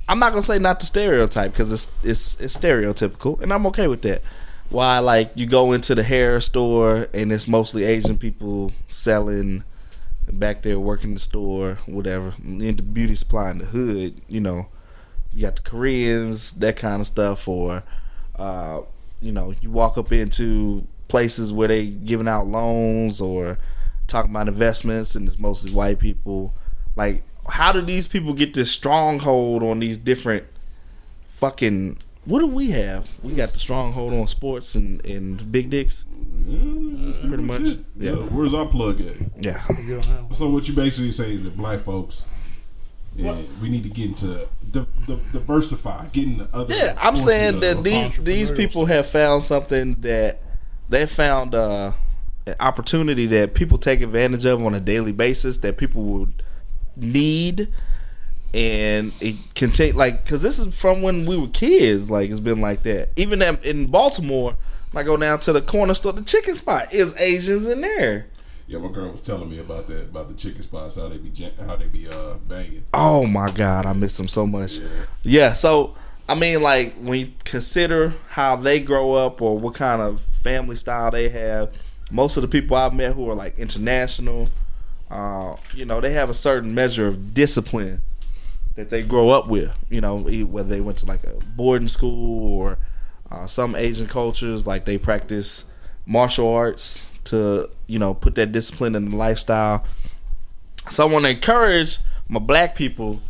I'm 0.09 0.19
not 0.19 0.33
gonna 0.33 0.43
say 0.43 0.59
not 0.59 0.81
the 0.81 0.87
stereotype 0.87 1.53
because 1.53 1.73
it's 1.73 1.91
it's 2.03 2.41
it's 2.41 2.57
stereotypical, 2.57 3.41
and 3.41 3.53
I'm 3.53 3.67
okay 3.67 3.89
with 3.89 4.03
that. 4.03 4.23
Why, 4.71 4.99
like, 4.99 5.33
you 5.35 5.47
go 5.47 5.73
into 5.73 5.95
the 5.95 6.03
hair 6.03 6.41
store 6.41 7.09
and 7.15 7.31
it's 7.31 7.47
mostly 7.47 7.85
Asian 7.85 8.19
people 8.19 8.73
selling 8.89 9.63
back 10.33 10.63
there 10.63 10.81
working 10.81 11.15
the 11.15 11.21
store, 11.21 11.79
whatever. 11.87 12.33
In 12.43 12.77
the 12.77 12.83
beauty 12.83 13.15
supply 13.15 13.51
in 13.51 13.59
the 13.59 13.67
hood, 13.67 14.21
you 14.27 14.41
know, 14.41 14.67
you 15.33 15.43
got 15.43 15.57
the 15.57 15.63
Koreans, 15.63 16.55
that 16.55 16.77
kind 16.77 17.01
of 17.01 17.07
stuff, 17.07 17.47
or 17.47 17.83
uh, 18.37 18.81
you 19.21 19.33
know, 19.33 19.55
you 19.61 19.71
walk 19.71 19.97
up 19.97 20.13
into 20.13 20.87
places 21.09 21.53
where 21.53 21.69
they 21.69 21.87
giving 21.87 22.29
out 22.29 22.47
loans 22.47 23.21
or 23.21 23.59
talking 24.07 24.31
about 24.31 24.49
investments, 24.49 25.15
and 25.15 25.27
it's 25.29 25.39
mostly 25.39 25.73
white 25.73 25.99
people. 25.99 26.55
Like, 26.97 27.23
how 27.49 27.73
do 27.73 27.81
these 27.83 28.07
people 28.09 28.33
get 28.35 28.55
this 28.55 28.71
stronghold 28.71 29.63
on 29.63 29.79
these 29.81 29.99
different 29.99 30.45
fucking? 31.29 31.99
What 32.25 32.39
do 32.41 32.47
we 32.47 32.71
have? 32.71 33.09
We 33.23 33.35
got 33.35 33.53
the 33.53 33.59
stronghold 33.59 34.15
on 34.15 34.29
sports 34.29 34.75
and, 34.75 35.05
and 35.05 35.53
big 35.53 35.69
dicks. 35.71 36.05
Mm, 36.47 37.09
it's 37.09 37.19
pretty 37.19 37.29
pretty 37.29 37.43
much. 37.43 37.67
Shit. 37.69 37.79
Yeah. 37.99 38.11
Yeah. 38.13 38.17
Where's 38.17 38.55
our 38.55 38.67
plug 38.67 39.01
at? 39.01 39.17
Yeah. 39.45 39.63
If 39.69 39.79
you 39.81 39.89
don't 39.95 40.05
have 40.07 40.25
one. 40.25 40.33
So 40.33 40.49
what 40.49 40.67
you 40.67 40.75
basically 40.75 41.13
say 41.13 41.33
is 41.35 41.45
that 41.45 41.57
black 41.57 41.81
folks, 41.81 42.25
yeah, 43.15 43.37
we 43.61 43.69
need 43.69 43.83
to 43.85 43.89
get 43.91 44.07
into 44.07 44.49
di- 44.71 44.87
di- 45.07 45.21
diversify, 45.33 46.07
getting 46.09 46.39
the 46.39 46.49
other. 46.53 46.75
Yeah, 46.75 46.97
I'm 46.99 47.17
saying 47.17 47.57
of- 47.57 47.61
that 47.61 47.85
these 47.85 48.17
these 48.25 48.51
people 48.51 48.87
have 48.87 49.07
found 49.07 49.43
something 49.43 49.95
that 50.01 50.41
they 50.89 51.07
found 51.07 51.55
uh, 51.55 51.89
an 51.89 51.95
opportunity 52.61 53.27
that 53.27 53.55
people 53.55 53.79
take 53.79 54.01
advantage 54.01 54.45
of 54.45 54.65
on 54.65 54.75
a 54.75 54.81
daily 54.81 55.13
basis 55.13 55.59
that 55.59 55.77
people 55.77 56.03
would 56.03 56.43
need, 56.97 57.69
and 58.53 59.13
it 59.21 59.37
can 59.55 59.71
take 59.71 59.95
like 59.95 60.25
because 60.25 60.43
this 60.43 60.59
is 60.59 60.79
from 60.79 61.03
when 61.03 61.27
we 61.27 61.37
were 61.37 61.49
kids. 61.49 62.11
Like 62.11 62.31
it's 62.31 62.41
been 62.41 62.61
like 62.61 62.83
that. 62.85 63.13
Even 63.17 63.43
in, 63.43 63.59
in 63.63 63.87
Baltimore, 63.87 64.57
I 64.95 65.03
go 65.03 65.17
down 65.17 65.41
to 65.41 65.53
the 65.53 65.63
corner 65.63 65.95
store, 65.95 66.13
the 66.13 66.23
chicken 66.23 66.57
spot 66.57 66.93
is 66.93 67.15
Asians 67.19 67.67
in 67.67 67.81
there. 67.81 68.27
Yeah, 68.67 68.79
my 68.79 68.91
girl 68.91 69.11
was 69.11 69.21
telling 69.21 69.51
me 69.51 69.59
about 69.59 69.89
that, 69.89 70.05
about 70.05 70.29
the 70.29 70.35
chicken 70.35 70.63
spots, 70.63 70.97
how 70.97 71.09
they 71.09 71.19
be 71.19 71.31
how 71.67 71.77
they 71.77 71.87
be 71.87 72.09
uh 72.09 72.35
banging. 72.49 72.85
Oh 72.95 73.27
my 73.27 73.51
god, 73.51 73.87
I 73.87 73.93
miss 73.93 74.17
them 74.17 74.29
so 74.29 74.47
much. 74.47 74.79
Yeah. 74.79 74.89
Yeah, 75.23 75.53
so 75.53 75.95
I 76.29 76.35
mean, 76.35 76.63
like 76.63 76.95
when 76.95 77.21
you 77.21 77.33
consider 77.45 78.15
how 78.29 78.57
they 78.57 78.81
grow 78.81 79.13
up 79.13 79.43
or 79.43 79.59
what 79.59 79.75
kind 79.75 80.01
of 80.01 80.23
family 80.43 80.77
style 80.77 81.11
they 81.11 81.29
have, 81.29 81.75
most 82.15 82.37
of 82.37 82.43
the 82.43 82.49
people 82.49 82.77
I've 82.77 82.95
met 82.95 83.15
who 83.15 83.29
are 83.29 83.35
like 83.35 83.59
international, 83.59 84.49
uh, 85.11 85.57
you 85.75 85.85
know, 85.85 86.01
they 86.01 86.13
have 86.13 86.31
a 86.31 86.35
certain 86.35 86.73
measure 86.73 87.09
of 87.09 87.35
discipline 87.35 88.03
that 88.77 88.89
they 88.89 89.03
grow 89.03 89.31
up 89.31 89.49
with. 89.49 89.73
You 89.91 90.01
know, 90.01 90.19
whether 90.19 90.69
they 90.69 90.81
went 90.81 90.99
to 90.99 91.07
like 91.07 91.25
a 91.25 91.35
boarding 91.57 91.89
school 91.89 92.53
or 92.53 92.79
uh, 93.33 93.49
some 93.49 93.75
Asian 93.75 94.07
cultures, 94.07 94.65
like 94.65 94.85
they 94.85 94.97
practice 94.97 95.65
martial 96.07 96.49
arts 96.49 97.09
to 97.25 97.69
you 97.89 97.99
know 97.99 98.15
put 98.15 98.37
that 98.37 98.53
discipline 98.53 98.95
in 98.95 99.09
the 99.09 99.17
lifestyle. 99.17 99.85
So 100.91 101.09
I 101.09 101.11
want 101.11 101.25
to 101.25 101.33
encourage 101.33 101.99
my 102.29 102.39
black 102.39 102.77
people 102.77 103.23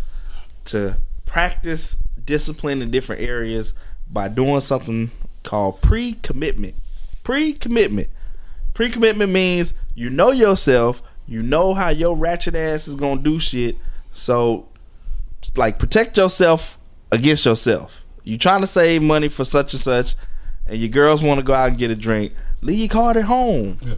to 0.66 1.00
practice 1.24 1.96
discipline 2.22 2.82
in 2.82 2.90
different 2.90 3.22
areas 3.22 3.72
by 4.10 4.28
doing 4.28 4.60
something 4.60 5.10
called 5.42 5.80
pre-commitment. 5.80 6.74
Pre-commitment. 7.22 8.10
Pre-commitment 8.74 9.30
means 9.32 9.72
you 9.94 10.10
know 10.10 10.30
yourself, 10.32 11.02
you 11.26 11.42
know 11.42 11.74
how 11.74 11.88
your 11.90 12.16
ratchet 12.16 12.54
ass 12.54 12.86
is 12.88 12.96
gonna 12.96 13.22
do 13.22 13.38
shit. 13.38 13.76
So, 14.12 14.68
like, 15.56 15.78
protect 15.78 16.16
yourself 16.16 16.76
against 17.12 17.44
yourself. 17.46 18.02
You 18.24 18.36
trying 18.38 18.60
to 18.62 18.66
save 18.66 19.02
money 19.02 19.28
for 19.28 19.44
such 19.44 19.72
and 19.74 19.80
such, 19.80 20.14
and 20.66 20.78
your 20.80 20.88
girls 20.88 21.22
want 21.22 21.38
to 21.38 21.44
go 21.44 21.52
out 21.54 21.68
and 21.70 21.78
get 21.78 21.90
a 21.90 21.94
drink. 21.96 22.32
Leave 22.62 22.78
your 22.78 22.88
card 22.88 23.16
at 23.16 23.24
home, 23.24 23.78
Yeah. 23.84 23.94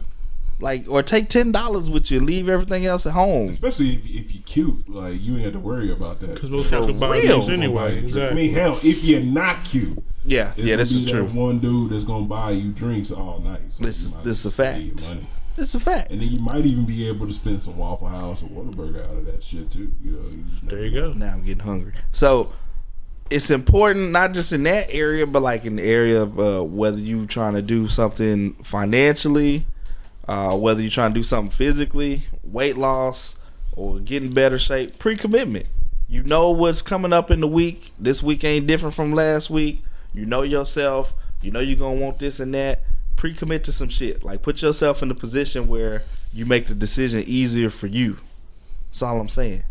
like, 0.59 0.85
or 0.89 1.01
take 1.01 1.29
ten 1.29 1.51
dollars 1.51 1.89
with 1.89 2.11
you. 2.11 2.19
Leave 2.19 2.49
everything 2.49 2.85
else 2.85 3.05
at 3.05 3.13
home. 3.13 3.47
Especially 3.49 3.93
if, 3.95 4.05
if 4.05 4.33
you're 4.33 4.43
cute, 4.43 4.87
like 4.89 5.21
you 5.21 5.35
ain't 5.35 5.43
have 5.45 5.53
to 5.53 5.59
worry 5.59 5.91
about 5.91 6.19
that. 6.19 6.33
Because 6.33 6.49
most 6.49 6.69
cats 6.69 6.85
will 6.85 6.99
buy 6.99 7.17
real. 7.19 7.39
these 7.39 7.49
anyway. 7.49 7.99
I 8.29 8.33
mean, 8.33 8.53
hell, 8.53 8.77
if 8.83 9.03
you're 9.03 9.21
not 9.21 9.63
cute, 9.63 10.03
Yeah, 10.27 10.51
there's 10.55 10.67
yeah, 10.69 10.75
this 10.75 10.93
be 10.93 11.05
is 11.05 11.11
true. 11.11 11.25
One 11.25 11.59
dude 11.59 11.89
that's 11.89 12.03
gonna 12.03 12.25
buy 12.25 12.51
you 12.51 12.71
drinks 12.71 13.11
all 13.11 13.39
night. 13.39 13.61
So 13.71 13.85
This 13.85 14.01
you 14.01 14.07
is- 14.09 14.17
this 14.23 14.45
is 14.45 14.45
a 14.45 14.51
fact. 14.63 15.07
money. 15.07 15.27
It's 15.59 15.73
a 15.73 15.79
fact. 15.79 16.11
And 16.11 16.21
then 16.21 16.27
you 16.29 16.39
might 16.39 16.65
even 16.67 16.85
be 16.85 17.07
able 17.07 17.25
to 17.25 17.33
spend 17.33 17.61
some 17.63 17.77
Waffle 17.77 18.07
House 18.07 18.43
or 18.43 18.47
Whataburger 18.49 19.03
out 19.03 19.17
of 19.17 19.25
that 19.25 19.43
shit 19.43 19.71
too. 19.71 19.91
You 20.03 20.11
know, 20.11 20.29
you 20.29 20.43
just 20.51 20.67
There 20.67 20.85
you 20.85 20.91
go. 20.99 21.13
Now 21.13 21.33
I'm 21.33 21.43
getting 21.43 21.63
hungry. 21.63 21.93
So 22.11 22.51
it's 23.31 23.49
important 23.49 24.11
not 24.11 24.33
just 24.33 24.53
in 24.53 24.63
that 24.63 24.87
area, 24.93 25.25
but 25.25 25.41
like 25.41 25.65
in 25.65 25.77
the 25.77 25.83
area 25.83 26.21
of 26.21 26.39
uh, 26.39 26.61
whether 26.63 26.99
you 26.99 27.25
trying 27.25 27.55
to 27.55 27.63
do 27.63 27.87
something 27.87 28.53
financially, 28.63 29.65
uh, 30.27 30.55
whether 30.55 30.79
you're 30.81 30.91
trying 30.91 31.11
to 31.13 31.19
do 31.19 31.23
something 31.23 31.49
physically, 31.49 32.23
weight 32.43 32.77
loss, 32.77 33.37
or 33.75 33.99
getting 33.99 34.31
better 34.31 34.59
shape. 34.59 34.99
Pre-commitment. 34.99 35.65
You 36.07 36.21
know 36.23 36.51
what's 36.51 36.81
coming 36.83 37.13
up 37.13 37.31
in 37.31 37.41
the 37.41 37.47
week. 37.47 37.91
This 37.99 38.21
week 38.21 38.43
ain't 38.43 38.67
different 38.67 38.93
from 38.95 39.11
last 39.11 39.49
week. 39.49 39.83
You 40.13 40.25
know 40.25 40.41
yourself. 40.41 41.13
You 41.41 41.51
know 41.51 41.59
you're 41.59 41.77
gonna 41.77 41.99
want 41.99 42.19
this 42.19 42.39
and 42.39 42.53
that. 42.53 42.83
Pre-commit 43.15 43.63
to 43.65 43.71
some 43.71 43.89
shit. 43.89 44.23
Like 44.23 44.41
put 44.41 44.61
yourself 44.61 45.01
in 45.01 45.11
a 45.11 45.15
position 45.15 45.67
where 45.67 46.03
you 46.33 46.45
make 46.45 46.67
the 46.67 46.75
decision 46.75 47.23
easier 47.25 47.69
for 47.69 47.87
you. 47.87 48.17
That's 48.87 49.01
all 49.01 49.19
I'm 49.19 49.29
saying. 49.29 49.63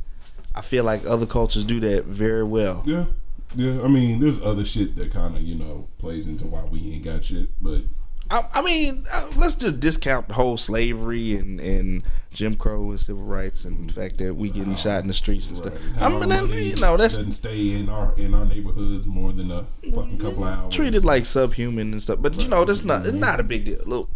I 0.54 0.62
feel 0.62 0.84
like 0.84 1.04
other 1.04 1.26
cultures 1.26 1.64
do 1.64 1.80
that 1.80 2.04
very 2.04 2.42
well. 2.42 2.82
Yeah, 2.86 3.06
yeah. 3.54 3.82
I 3.82 3.88
mean, 3.88 4.20
there's 4.20 4.40
other 4.40 4.64
shit 4.64 4.96
that 4.96 5.12
kind 5.12 5.36
of 5.36 5.42
you 5.42 5.54
know 5.54 5.88
plays 5.98 6.26
into 6.26 6.46
why 6.46 6.64
we 6.64 6.92
ain't 6.92 7.04
got 7.04 7.24
shit, 7.24 7.48
but 7.60 7.82
I, 8.30 8.44
I 8.54 8.62
mean, 8.62 9.06
uh, 9.10 9.30
let's 9.36 9.54
just 9.54 9.80
discount 9.80 10.28
the 10.28 10.34
whole 10.34 10.56
slavery 10.56 11.36
and, 11.36 11.60
and 11.60 12.02
Jim 12.30 12.54
Crow 12.54 12.90
and 12.90 13.00
civil 13.00 13.22
rights 13.22 13.64
and 13.64 13.88
the 13.88 13.92
fact 13.92 14.18
that 14.18 14.34
we 14.34 14.50
getting 14.50 14.74
shot 14.74 15.02
in 15.02 15.08
the 15.08 15.14
streets 15.14 15.48
and 15.48 15.64
right. 15.64 15.76
stuff. 15.76 15.96
How 15.96 16.06
I 16.06 16.08
mean, 16.08 16.28
that- 16.28 16.48
you 16.48 16.76
know, 16.76 16.96
that's 16.96 17.16
doesn't 17.16 17.32
stay 17.32 17.72
in 17.72 17.88
our 17.88 18.14
in 18.16 18.34
our 18.34 18.44
neighborhoods 18.44 19.06
more 19.06 19.32
than 19.32 19.50
a 19.50 19.64
fucking 19.94 20.18
couple 20.18 20.44
hours. 20.44 20.74
treated 20.74 21.04
like 21.04 21.24
subhuman 21.24 21.92
and 21.92 22.02
stuff. 22.02 22.18
But 22.20 22.40
you 22.42 22.48
know, 22.48 22.64
that's 22.64 22.84
not 22.84 23.06
it's 23.06 23.16
not 23.16 23.40
a 23.40 23.44
big 23.44 23.64
deal. 23.64 23.78
Look, 23.86 24.10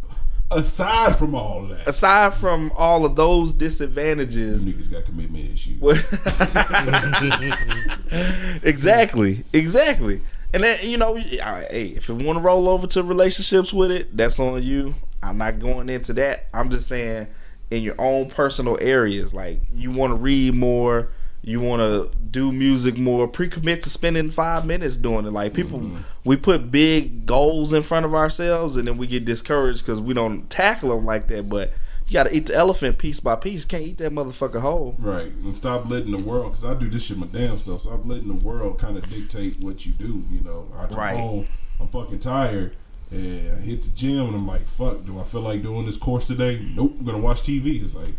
aside 0.51 1.17
from 1.17 1.35
all 1.35 1.63
that, 1.67 1.87
aside 1.87 2.35
from 2.35 2.73
all 2.77 3.05
of 3.05 3.17
those 3.17 3.53
you 3.53 3.59
disadvantages, 3.59 4.65
niggas 4.65 4.91
got 4.91 5.05
commitment 5.05 5.55
issues. 5.55 5.81
exactly, 8.65 9.45
exactly. 9.53 10.21
And 10.53 10.63
then 10.63 10.79
you 10.89 10.97
know, 10.97 11.15
hey, 11.15 11.95
if 11.97 12.09
you 12.09 12.15
want 12.15 12.39
to 12.39 12.43
roll 12.43 12.69
over 12.69 12.87
to 12.89 13.03
relationships 13.03 13.73
with 13.73 13.91
it, 13.91 14.17
that's 14.17 14.41
on 14.41 14.63
you. 14.63 14.95
I'm 15.23 15.39
not 15.39 15.59
going 15.59 15.89
into 15.89 16.13
that. 16.15 16.47
I'm 16.53 16.71
just 16.71 16.89
saying, 16.89 17.29
in 17.71 17.83
your 17.83 17.95
own 17.99 18.31
personal 18.31 18.79
areas, 18.81 19.33
like 19.33 19.61
you 19.73 19.91
want 19.91 20.11
to 20.13 20.17
read 20.17 20.55
more, 20.55 21.11
you 21.43 21.61
want 21.61 21.81
to 21.81 22.17
do 22.31 22.53
music 22.53 22.99
more. 22.99 23.29
Pre-commit 23.29 23.83
to 23.83 23.91
spending 23.91 24.31
five 24.31 24.67
minutes 24.67 24.97
doing 24.97 25.27
it. 25.27 25.33
Like 25.33 25.55
people, 25.55 25.79
mm-hmm. 25.79 26.03
we 26.25 26.37
put 26.37 26.71
big 26.71 27.27
goals 27.27 27.73
in 27.73 27.83
front 27.83 28.07
of 28.07 28.15
ourselves, 28.15 28.77
and 28.77 28.89
then 28.89 28.99
we 28.99 29.07
get 29.07 29.25
discouraged 29.25 29.85
because 29.85 30.01
we 30.01 30.15
don't 30.15 30.51
tackle 30.51 30.91
them 30.91 31.07
like 31.07 31.29
that. 31.29 31.49
But 31.49 31.73
you 32.11 32.15
got 32.15 32.25
to 32.25 32.35
eat 32.37 32.47
the 32.47 32.55
elephant 32.57 32.99
piece 32.99 33.21
by 33.21 33.37
piece. 33.37 33.63
You 33.63 33.69
can't 33.69 33.85
eat 33.85 33.99
that 33.99 34.11
motherfucker 34.13 34.61
whole. 34.61 34.97
Right, 34.99 35.27
and 35.33 35.57
stop 35.57 35.89
letting 35.89 36.11
the 36.11 36.19
world, 36.23 36.53
because 36.53 36.65
I 36.65 36.75
do 36.75 36.89
this 36.91 37.05
shit 37.05 37.17
my 37.17 37.27
damn 37.27 37.57
stuff. 37.57 37.83
Stop 37.83 38.01
letting 38.05 38.27
the 38.29 38.35
world 38.35 38.79
kind 38.79 38.97
of 38.99 39.09
dictate 39.09 39.61
what 39.61 39.87
you 39.87 39.93
do. 39.93 40.25
You 40.31 40.41
know, 40.41 40.67
I 40.77 40.87
come 40.87 40.99
Right. 40.99 41.17
home, 41.17 41.47
I'm 41.79 41.87
fucking 41.89 42.19
tired, 42.19 42.75
and 43.13 43.53
I 43.57 43.61
hit 43.61 43.83
the 43.83 43.91
gym, 43.91 44.27
and 44.27 44.35
I'm 44.35 44.47
like, 44.47 44.67
fuck, 44.67 45.07
do 45.07 45.19
I 45.21 45.23
feel 45.23 45.43
like 45.43 45.63
doing 45.63 45.87
this 45.87 45.97
course 45.97 46.27
today? 46.27 46.61
Nope, 46.75 46.97
I'm 46.99 47.05
gonna 47.07 47.19
watch 47.19 47.43
TV. 47.43 47.81
It's 47.81 47.95
like, 47.95 48.15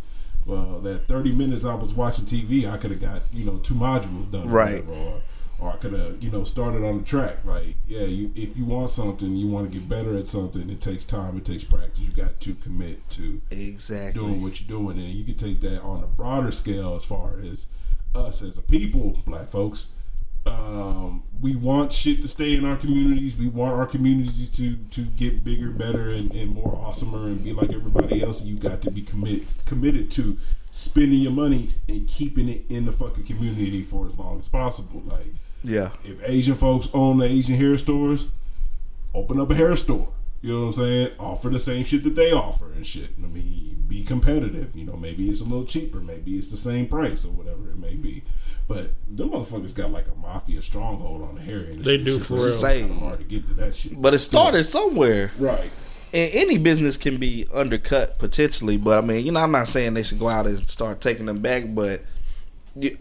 well, 0.46 0.80
that 0.80 1.08
30 1.10 1.34
minutes 1.34 1.66
I 1.66 1.76
was 1.76 1.94
watching 1.94 2.24
TV, 2.26 2.66
I 2.72 2.78
could 2.78 2.92
have 2.92 3.02
got 3.02 3.22
you 3.34 3.44
know 3.44 3.58
two 3.58 3.74
modules 3.76 4.32
done, 4.32 4.50
Right. 4.50 4.86
or 4.88 5.22
or 5.62 5.72
I 5.72 5.76
could 5.78 5.94
have 5.94 6.22
you 6.24 6.30
know 6.32 6.44
started 6.44 6.84
on 6.84 6.98
the 6.98 7.04
track. 7.06 7.38
Like, 7.46 7.76
yeah, 7.88 8.02
you, 8.02 8.32
if 8.36 8.58
you 8.58 8.66
want 8.66 8.90
something, 8.90 9.36
you 9.36 9.48
want 9.48 9.72
to 9.72 9.80
get 9.80 9.88
better 9.88 10.18
at 10.18 10.28
something, 10.28 10.70
it 10.70 10.82
takes 10.82 11.06
time, 11.06 11.38
it 11.38 11.46
takes 11.46 11.64
practice. 11.64 12.00
You 12.00 12.12
got 12.12 12.40
to 12.42 12.54
commit 12.56 13.08
to 13.12 13.42
Exactly. 13.52 14.20
doing 14.22 14.42
what 14.42 14.60
you're 14.60 14.68
doing, 14.68 14.98
and 14.98 15.08
you 15.08 15.24
can 15.24 15.36
take 15.36 15.62
that 15.62 15.82
on 15.82 16.04
a 16.04 16.08
broader 16.08 16.52
scale 16.52 16.96
as 16.96 17.06
far 17.06 17.40
as 17.40 17.68
us 18.14 18.42
as 18.42 18.58
a 18.58 18.62
people, 18.62 19.20
black 19.26 19.48
folks. 19.50 19.90
Um, 20.44 21.22
we 21.40 21.56
want 21.56 21.94
shit 21.94 22.24
to 22.24 22.28
stay 22.28 22.56
in 22.56 22.66
our 22.66 22.76
communities. 22.76 23.38
We 23.38 23.48
want 23.48 23.74
our 23.74 23.86
communities 23.86 24.50
to 24.50 24.76
to 24.76 25.02
get 25.04 25.44
bigger, 25.44 25.70
better, 25.70 26.10
and, 26.10 26.34
and 26.34 26.50
more 26.52 26.74
awesomer, 26.74 27.26
and 27.28 27.44
be 27.44 27.54
like 27.54 27.72
everybody 27.72 28.24
else. 28.24 28.42
You 28.42 28.56
got 28.56 28.82
to 28.82 28.90
be 28.90 29.04
commit 29.04 29.44
committed 29.66 30.10
to 30.12 30.38
spending 30.72 31.20
your 31.20 31.32
money 31.32 31.70
and 31.88 32.08
keeping 32.08 32.50
it 32.50 32.64
in 32.70 32.86
the 32.86 32.92
fucking 32.92 33.26
community 33.26 33.84
for 33.84 34.08
as 34.08 34.18
long 34.18 34.40
as 34.40 34.48
possible. 34.48 35.04
Like 35.06 35.28
Yeah. 35.64 35.90
if 36.04 36.22
Asian 36.28 36.56
folks 36.56 36.88
own 36.94 37.18
the 37.20 37.26
Asian 37.26 37.56
hair 37.56 37.78
stores, 37.78 38.30
open 39.14 39.40
up 39.40 39.50
a 39.52 39.56
hair 39.56 39.76
store. 39.76 40.10
You 40.42 40.54
know 40.54 40.60
what 40.62 40.66
I'm 40.68 40.72
saying? 40.74 41.12
Offer 41.20 41.50
the 41.50 41.60
same 41.60 41.84
shit 41.84 42.04
that 42.04 42.16
they 42.16 42.32
offer 42.32 42.72
and 42.74 42.86
shit. 42.86 43.10
I 43.24 43.28
mean, 43.28 43.84
be 43.88 44.04
competitive. 44.04 44.76
You 44.76 44.86
know, 44.86 44.96
maybe 44.98 45.30
it's 45.30 45.42
a 45.42 45.44
little 45.44 45.66
cheaper, 45.66 46.00
maybe 46.00 46.36
it's 46.36 46.50
the 46.50 46.58
same 46.58 46.88
price 46.88 47.26
or 47.26 47.30
whatever 47.30 47.70
it 47.70 47.78
may 47.78 47.94
be. 47.96 48.24
But 48.68 48.92
them 49.08 49.30
motherfuckers 49.30 49.76
got 49.76 49.92
like 49.92 50.08
a 50.08 50.16
mafia 50.16 50.62
stronghold 50.64 51.22
on 51.22 51.36
the 51.36 51.42
hair 51.42 51.60
industry. 51.66 51.98
They 51.98 52.04
do, 52.04 52.20
for 52.20 52.36
just 52.38 52.64
real. 52.64 52.80
kinda 52.88 52.94
hard 52.96 53.20
to 53.20 53.26
get 53.26 53.48
to 53.50 53.54
that 53.56 53.76
shit. 53.76 54.02
But 54.02 54.14
it 54.16 54.20
started 54.20 54.64
somewhere. 54.64 55.32
right. 55.38 55.70
and 56.14 56.30
any 56.34 56.58
business 56.58 56.98
can 56.98 57.18
be 57.18 57.46
undercut 57.54 58.18
potentially, 58.18 58.78
but 58.78 58.98
I 58.98 59.02
mean, 59.02 59.26
you 59.26 59.32
know, 59.32 59.40
I'm 59.42 59.52
not 59.52 59.68
saying 59.68 59.94
they 59.94 60.04
should 60.04 60.20
go 60.20 60.28
out 60.28 60.46
and 60.48 60.68
start 60.70 61.00
taking 61.02 61.26
them 61.28 61.40
back, 61.40 61.66
but 61.68 62.00
you- 62.02 62.06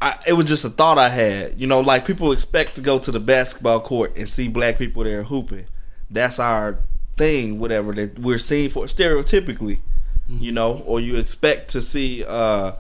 I, 0.03 0.19
it 0.27 0.33
was 0.33 0.47
just 0.47 0.65
a 0.65 0.71
thought 0.71 0.99
I 0.99 1.09
had. 1.09 1.61
You 1.61 1.67
know, 1.67 1.81
like 1.81 2.07
people 2.07 2.33
expect 2.33 2.75
to 2.75 2.81
go 2.81 2.99
to 2.99 3.11
the 3.11 3.21
basketball 3.21 3.81
court 3.81 4.17
and 4.17 4.29
see 4.29 4.49
black 4.49 4.79
people 4.79 5.05
there 5.05 5.23
hooping. 5.23 5.67
That's 6.11 6.39
our 6.39 6.81
thing, 7.17 7.61
whatever 7.61 7.93
that 7.93 8.19
we're 8.19 8.39
seeing 8.39 8.71
for 8.71 8.87
stereotypically. 8.87 9.81
You 10.29 10.53
know, 10.53 10.83
or 10.87 11.01
you 11.01 11.17
expect 11.17 11.71
to 11.71 11.83
see 11.83 12.25
uh 12.25 12.73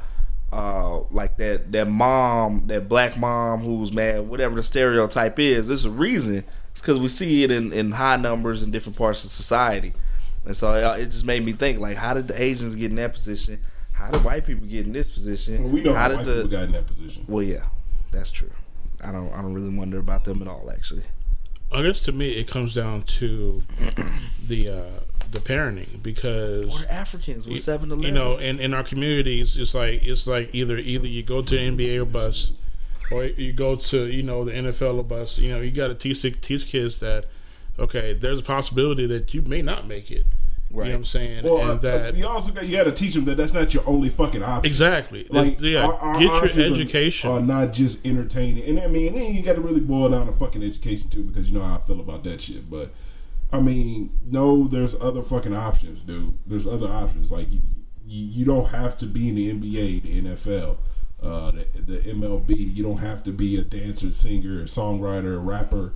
uh 0.52 1.00
like 1.10 1.36
that 1.38 1.72
that 1.72 1.88
mom, 1.88 2.66
that 2.68 2.88
black 2.88 3.16
mom 3.16 3.60
who's 3.60 3.90
mad, 3.90 4.28
whatever 4.28 4.54
the 4.54 4.62
stereotype 4.62 5.38
is. 5.38 5.68
There's 5.68 5.84
a 5.84 5.90
reason. 5.90 6.44
It's 6.72 6.80
because 6.80 7.00
we 7.00 7.08
see 7.08 7.42
it 7.42 7.50
in, 7.50 7.72
in 7.72 7.90
high 7.92 8.16
numbers 8.16 8.62
in 8.62 8.70
different 8.70 8.96
parts 8.96 9.24
of 9.24 9.30
society. 9.30 9.92
And 10.44 10.56
so 10.56 10.74
it, 10.74 11.00
it 11.02 11.06
just 11.06 11.24
made 11.24 11.44
me 11.44 11.52
think 11.52 11.80
like, 11.80 11.96
how 11.96 12.14
did 12.14 12.28
the 12.28 12.40
Asians 12.40 12.76
get 12.76 12.90
in 12.90 12.96
that 12.96 13.12
position? 13.12 13.60
How 14.00 14.10
did 14.10 14.24
white 14.24 14.46
people 14.46 14.66
get 14.66 14.86
in 14.86 14.92
this 14.92 15.10
position? 15.10 15.62
Well, 15.62 15.72
we 15.72 15.82
know 15.82 15.92
how, 15.92 16.08
how 16.08 16.16
white 16.16 16.24
did 16.24 16.26
the 16.26 16.42
people 16.42 16.50
got 16.50 16.64
in 16.64 16.72
that 16.72 16.86
position. 16.86 17.24
well, 17.28 17.42
yeah, 17.42 17.66
that's 18.10 18.30
true. 18.30 18.50
I 19.02 19.12
don't 19.12 19.32
I 19.32 19.42
don't 19.42 19.52
really 19.52 19.74
wonder 19.74 19.98
about 19.98 20.24
them 20.24 20.42
at 20.42 20.48
all 20.48 20.70
actually. 20.70 21.04
I 21.72 21.82
guess 21.82 22.00
to 22.02 22.12
me 22.12 22.32
it 22.32 22.48
comes 22.48 22.74
down 22.74 23.02
to 23.02 23.62
the 24.46 24.68
uh, 24.68 25.00
the 25.30 25.38
parenting 25.38 26.02
because 26.02 26.68
Or 26.74 26.86
Africans 26.90 27.46
with 27.46 27.60
seven 27.60 28.00
you 28.02 28.10
know 28.10 28.36
in, 28.36 28.58
in 28.58 28.74
our 28.74 28.82
communities 28.82 29.56
it's 29.56 29.74
like 29.74 30.04
it's 30.04 30.26
like 30.26 30.54
either 30.54 30.76
either 30.76 31.06
you 31.06 31.22
go 31.22 31.42
to 31.42 31.56
NBA 31.56 31.98
or 31.98 32.04
bus 32.04 32.52
or 33.10 33.24
you 33.24 33.52
go 33.52 33.76
to 33.76 34.06
you 34.06 34.22
know 34.22 34.44
the 34.44 34.52
NFL 34.52 34.98
or 34.98 35.04
bus 35.04 35.38
you 35.38 35.52
know 35.52 35.60
you 35.60 35.70
got 35.70 35.88
to 35.88 35.94
teach 35.94 36.22
teach 36.40 36.66
kids 36.66 37.00
that 37.00 37.26
okay 37.78 38.14
there's 38.14 38.40
a 38.40 38.42
possibility 38.42 39.06
that 39.06 39.32
you 39.32 39.42
may 39.42 39.62
not 39.62 39.86
make 39.86 40.10
it 40.10 40.26
you 40.70 40.76
know 40.76 40.82
what 40.84 40.94
I'm 40.94 41.04
saying 41.04 41.44
Well, 41.44 41.56
uh, 41.58 41.72
and 41.72 41.80
that 41.82 42.14
you 42.16 42.26
also 42.26 42.52
got 42.52 42.66
you 42.66 42.76
got 42.76 42.84
to 42.84 42.92
teach 42.92 43.14
them 43.14 43.24
that 43.24 43.36
that's 43.36 43.52
not 43.52 43.74
your 43.74 43.82
only 43.88 44.08
fucking 44.08 44.42
option. 44.42 44.70
exactly 44.70 45.26
Like, 45.28 45.60
yeah 45.60 45.84
our- 45.84 45.94
our 45.94 46.18
get 46.18 46.30
options 46.30 46.56
your 46.56 46.74
education 46.74 47.30
Are, 47.30 47.40
not 47.40 47.72
just 47.72 48.06
entertaining, 48.06 48.64
and 48.64 48.78
I 48.80 48.86
mean, 48.86 49.14
then 49.14 49.34
you 49.34 49.42
got 49.42 49.56
to 49.56 49.60
really 49.60 49.80
boil 49.80 50.08
down 50.10 50.26
to 50.26 50.32
fucking 50.32 50.62
education 50.62 51.10
too, 51.10 51.24
because 51.24 51.50
you 51.50 51.58
know 51.58 51.64
how 51.64 51.76
I 51.76 51.80
feel 51.86 52.00
about 52.00 52.22
that 52.24 52.40
shit. 52.40 52.70
But 52.70 52.90
I 53.52 53.60
mean, 53.60 54.16
no, 54.24 54.68
there's 54.68 54.94
other 55.00 55.22
fucking 55.22 55.54
options, 55.56 56.02
dude. 56.02 56.38
There's 56.46 56.66
other 56.68 56.86
options. 56.88 57.32
Like 57.32 57.50
you, 57.50 57.60
you, 58.06 58.26
you 58.26 58.44
don't 58.44 58.68
have 58.68 58.96
to 58.98 59.06
be 59.06 59.28
in 59.28 59.34
the 59.34 59.52
NBA, 59.52 60.02
the 60.02 60.22
NFL, 60.22 60.76
uh, 61.20 61.50
the, 61.50 61.66
the 61.80 61.98
MLB. 62.12 62.54
You 62.74 62.84
don't 62.84 62.98
have 62.98 63.24
to 63.24 63.32
be 63.32 63.56
a 63.58 63.62
dancer, 63.62 64.12
singer, 64.12 64.62
songwriter, 64.64 65.44
rapper, 65.44 65.92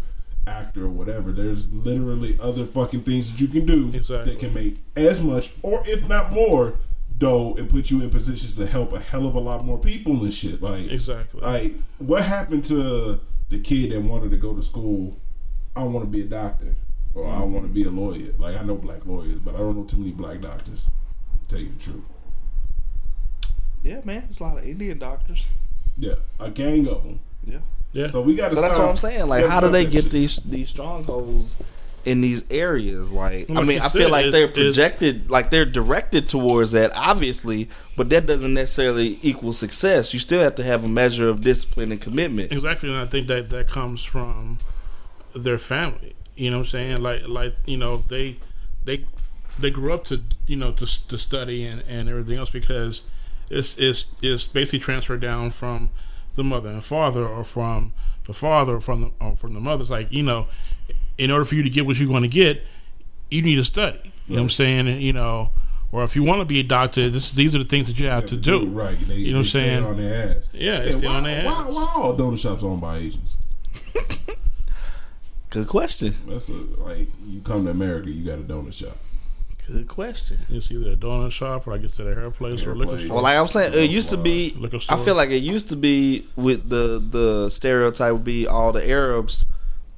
actor, 0.46 0.84
or 0.84 0.88
whatever. 0.90 1.32
There's 1.32 1.70
literally 1.72 2.38
other 2.40 2.64
fucking 2.64 3.02
things 3.02 3.30
that 3.32 3.40
you 3.40 3.48
can 3.48 3.64
do 3.66 3.90
Exactly. 3.94 4.32
that 4.32 4.40
can 4.40 4.54
make 4.54 4.78
as 4.96 5.22
much, 5.22 5.52
or 5.62 5.82
if 5.86 6.06
not 6.08 6.32
more, 6.32 6.74
dough 7.16 7.54
and 7.56 7.70
put 7.70 7.90
you 7.90 8.02
in 8.02 8.10
positions 8.10 8.56
to 8.56 8.66
help 8.66 8.92
a 8.92 8.98
hell 9.00 9.26
of 9.26 9.34
a 9.34 9.40
lot 9.40 9.64
more 9.64 9.78
people 9.78 10.22
and 10.22 10.34
shit. 10.34 10.60
Like 10.60 10.90
Exactly. 10.90 11.40
Like 11.40 11.74
what 11.98 12.24
happened 12.24 12.64
to 12.66 13.20
the 13.50 13.58
kid 13.60 13.92
that 13.92 14.00
wanted 14.00 14.30
to 14.32 14.36
go 14.36 14.54
to 14.54 14.62
school? 14.62 15.16
I 15.76 15.84
want 15.84 16.04
to 16.04 16.10
be 16.10 16.22
a 16.22 16.26
doctor, 16.26 16.74
or 17.14 17.26
I 17.28 17.42
want 17.42 17.64
to 17.66 17.72
be 17.72 17.84
a 17.84 17.90
lawyer. 17.90 18.32
Like 18.38 18.56
I 18.56 18.62
know 18.62 18.74
black 18.76 19.06
lawyers, 19.06 19.38
but 19.38 19.54
I 19.54 19.58
don't 19.58 19.76
know 19.76 19.84
too 19.84 19.96
many 19.98 20.12
black 20.12 20.40
doctors. 20.40 20.86
To 21.42 21.48
tell 21.48 21.58
you 21.60 21.70
the 21.76 21.82
truth. 21.82 22.04
Yeah, 23.82 24.00
man, 24.04 24.24
it's 24.28 24.40
a 24.40 24.44
lot 24.44 24.58
of 24.58 24.64
Indian 24.64 24.98
doctors. 24.98 25.46
Yeah, 25.98 26.14
a 26.40 26.50
gang 26.50 26.88
of 26.88 27.02
them. 27.04 27.20
Yeah. 27.44 27.58
Yeah 27.94 28.10
So 28.10 28.20
we 28.20 28.34
got 28.34 28.50
to. 28.50 28.56
So 28.56 28.60
that's 28.60 28.76
what 28.76 28.88
I'm 28.88 28.96
saying. 28.98 29.26
Like, 29.28 29.46
how 29.46 29.60
do 29.60 29.70
they 29.70 29.86
get 29.86 30.04
Shit. 30.04 30.12
these 30.12 30.36
these 30.42 30.68
strongholds 30.68 31.54
in 32.04 32.20
these 32.20 32.44
areas? 32.50 33.10
Like, 33.10 33.48
Well, 33.48 33.60
I 33.60 33.62
mean, 33.62 33.80
I 33.80 33.88
feel 33.88 34.10
like 34.10 34.26
is- 34.26 34.32
they're 34.32 34.46
is- 34.48 34.52
projected, 34.52 35.30
like 35.30 35.48
they're 35.50 35.64
directed 35.64 36.28
towards 36.28 36.72
that, 36.72 36.92
obviously, 36.94 37.68
but 37.96 38.10
that 38.10 38.26
doesn't 38.26 38.52
necessarily 38.52 39.18
equal 39.22 39.52
success. 39.54 40.12
You 40.12 40.20
still 40.20 40.42
have 40.42 40.54
to 40.56 40.64
have 40.64 40.84
a 40.84 40.88
measure 40.88 41.28
of 41.30 41.40
discipline 41.40 41.90
and 41.92 42.00
commitment. 42.00 42.52
Exactly, 42.52 42.90
and 42.90 42.98
I 42.98 43.06
think 43.06 43.28
that 43.28 43.48
that 43.50 43.68
comes 43.68 44.04
from 44.04 44.58
their 45.34 45.58
family. 45.58 46.14
You 46.36 46.50
know 46.50 46.58
what 46.58 46.64
I'm 46.66 46.70
saying? 46.70 46.96
Like 47.02 47.26
like 47.28 47.54
you 47.66 47.76
know 47.78 47.98
they 48.08 48.36
they 48.84 49.06
they 49.58 49.70
grew 49.70 49.92
up 49.94 50.02
to 50.04 50.20
you 50.48 50.56
know 50.56 50.72
to 50.72 51.08
to 51.08 51.16
study 51.16 51.64
and, 51.64 51.80
and 51.88 52.08
everything 52.08 52.36
else 52.38 52.50
because 52.50 53.04
it's 53.48 53.78
it's 53.78 54.06
it's 54.20 54.44
basically 54.44 54.80
transferred 54.80 55.20
down 55.20 55.50
from 55.52 55.90
the 56.34 56.44
mother 56.44 56.68
and 56.68 56.84
father 56.84 57.26
or 57.26 57.44
from 57.44 57.92
the 58.24 58.32
father 58.32 58.76
or 58.76 58.80
from 58.80 59.00
the 59.02 59.12
or 59.20 59.36
from 59.36 59.54
the 59.54 59.60
mother. 59.60 59.82
It's 59.82 59.90
like 59.90 60.12
you 60.12 60.22
know, 60.22 60.46
in 61.18 61.30
order 61.30 61.44
for 61.44 61.54
you 61.54 61.62
to 61.62 61.70
get 61.70 61.86
what 61.86 61.98
you're 61.98 62.08
going 62.08 62.22
to 62.22 62.28
get, 62.28 62.62
you 63.30 63.42
need 63.42 63.56
to 63.56 63.64
study. 63.64 64.12
You 64.26 64.36
know 64.36 64.42
what 64.42 64.44
I'm 64.44 64.50
saying? 64.50 64.88
And, 64.88 65.00
you 65.00 65.12
know. 65.12 65.50
Or 65.92 66.02
if 66.02 66.16
you 66.16 66.24
want 66.24 66.40
to 66.40 66.44
be 66.44 66.58
a 66.58 66.64
doctor, 66.64 67.08
this, 67.08 67.30
these 67.30 67.54
are 67.54 67.58
the 67.58 67.64
things 67.64 67.86
that 67.86 68.00
you 68.00 68.08
have 68.08 68.26
to 68.26 68.36
do. 68.36 68.66
right. 68.66 68.98
They, 69.06 69.14
You 69.14 69.30
know 69.30 69.38
what 69.38 69.46
I'm 69.46 69.50
saying? 69.50 69.84
On 69.84 69.96
their 69.96 70.36
ass. 70.36 70.48
Yeah, 70.52 70.80
they 70.80 70.90
stay 70.98 71.06
why, 71.06 71.14
on 71.14 71.22
their 71.22 71.44
why, 71.44 71.52
ass. 71.52 71.72
Why 71.72 71.92
all 71.94 72.16
donut 72.16 72.40
shops 72.40 72.64
owned 72.64 72.80
by 72.80 72.96
Asians? 72.96 73.36
Good 75.50 75.68
question. 75.68 76.16
That's 76.26 76.48
a, 76.48 76.54
like 76.54 77.06
you 77.28 77.40
come 77.42 77.66
to 77.66 77.70
America, 77.70 78.10
you 78.10 78.24
got 78.24 78.40
a 78.40 78.42
donut 78.42 78.72
shop. 78.72 78.96
Good 79.66 79.88
question. 79.88 80.38
It's 80.50 80.70
either 80.70 80.90
a 80.90 80.96
donut 80.96 81.30
shop 81.32 81.66
or 81.66 81.72
I 81.72 81.78
guess 81.78 81.98
at 81.98 82.06
a 82.06 82.14
hair 82.14 82.30
place 82.30 82.64
or 82.66 82.72
a 82.72 82.74
liquor 82.74 82.92
place. 82.92 83.04
store. 83.06 83.14
Well, 83.16 83.22
like 83.24 83.36
I'm 83.36 83.48
saying, 83.48 83.72
it 83.74 83.90
used 83.90 84.10
to 84.10 84.16
be. 84.18 84.54
Liquor 84.58 84.78
I 84.90 84.96
feel 84.98 85.14
like 85.14 85.30
it 85.30 85.38
used 85.42 85.68
to 85.70 85.76
be 85.76 86.26
with 86.36 86.68
the 86.68 86.98
the 87.10 87.48
stereotype 87.50 88.12
would 88.12 88.24
be 88.24 88.46
all 88.46 88.72
the 88.72 88.86
Arabs 88.88 89.46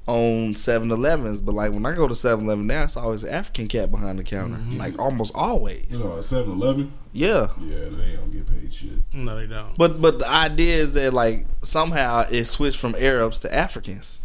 own 0.09 0.53
7-Elevens, 0.53 1.41
but 1.41 1.53
like 1.53 1.73
when 1.73 1.85
I 1.85 1.93
go 1.93 2.07
to 2.07 2.13
7-Eleven 2.13 2.65
now, 2.65 2.83
it's 2.83 2.95
always 2.95 3.23
an 3.23 3.29
African 3.33 3.67
cat 3.67 3.91
behind 3.91 4.17
the 4.17 4.23
counter, 4.23 4.55
Mm-hmm. 4.55 4.77
like 4.77 4.97
almost 4.97 5.33
always. 5.35 5.85
You 5.89 5.99
know, 6.01 6.13
at 6.13 6.23
7-Eleven, 6.23 6.93
Yeah. 7.11 7.47
yeah, 7.59 7.75
they 7.89 8.13
don't 8.15 8.31
get 8.31 8.47
paid 8.47 8.71
shit. 8.73 8.91
No, 9.11 9.35
they 9.35 9.47
don't. 9.47 9.77
But 9.77 10.01
but 10.01 10.19
the 10.19 10.29
idea 10.29 10.77
is 10.77 10.93
that 10.93 11.13
like 11.13 11.45
somehow 11.61 12.25
it 12.31 12.45
switched 12.45 12.77
from 12.79 12.95
Arabs 12.97 13.37
to 13.39 13.53
Africans, 13.53 14.21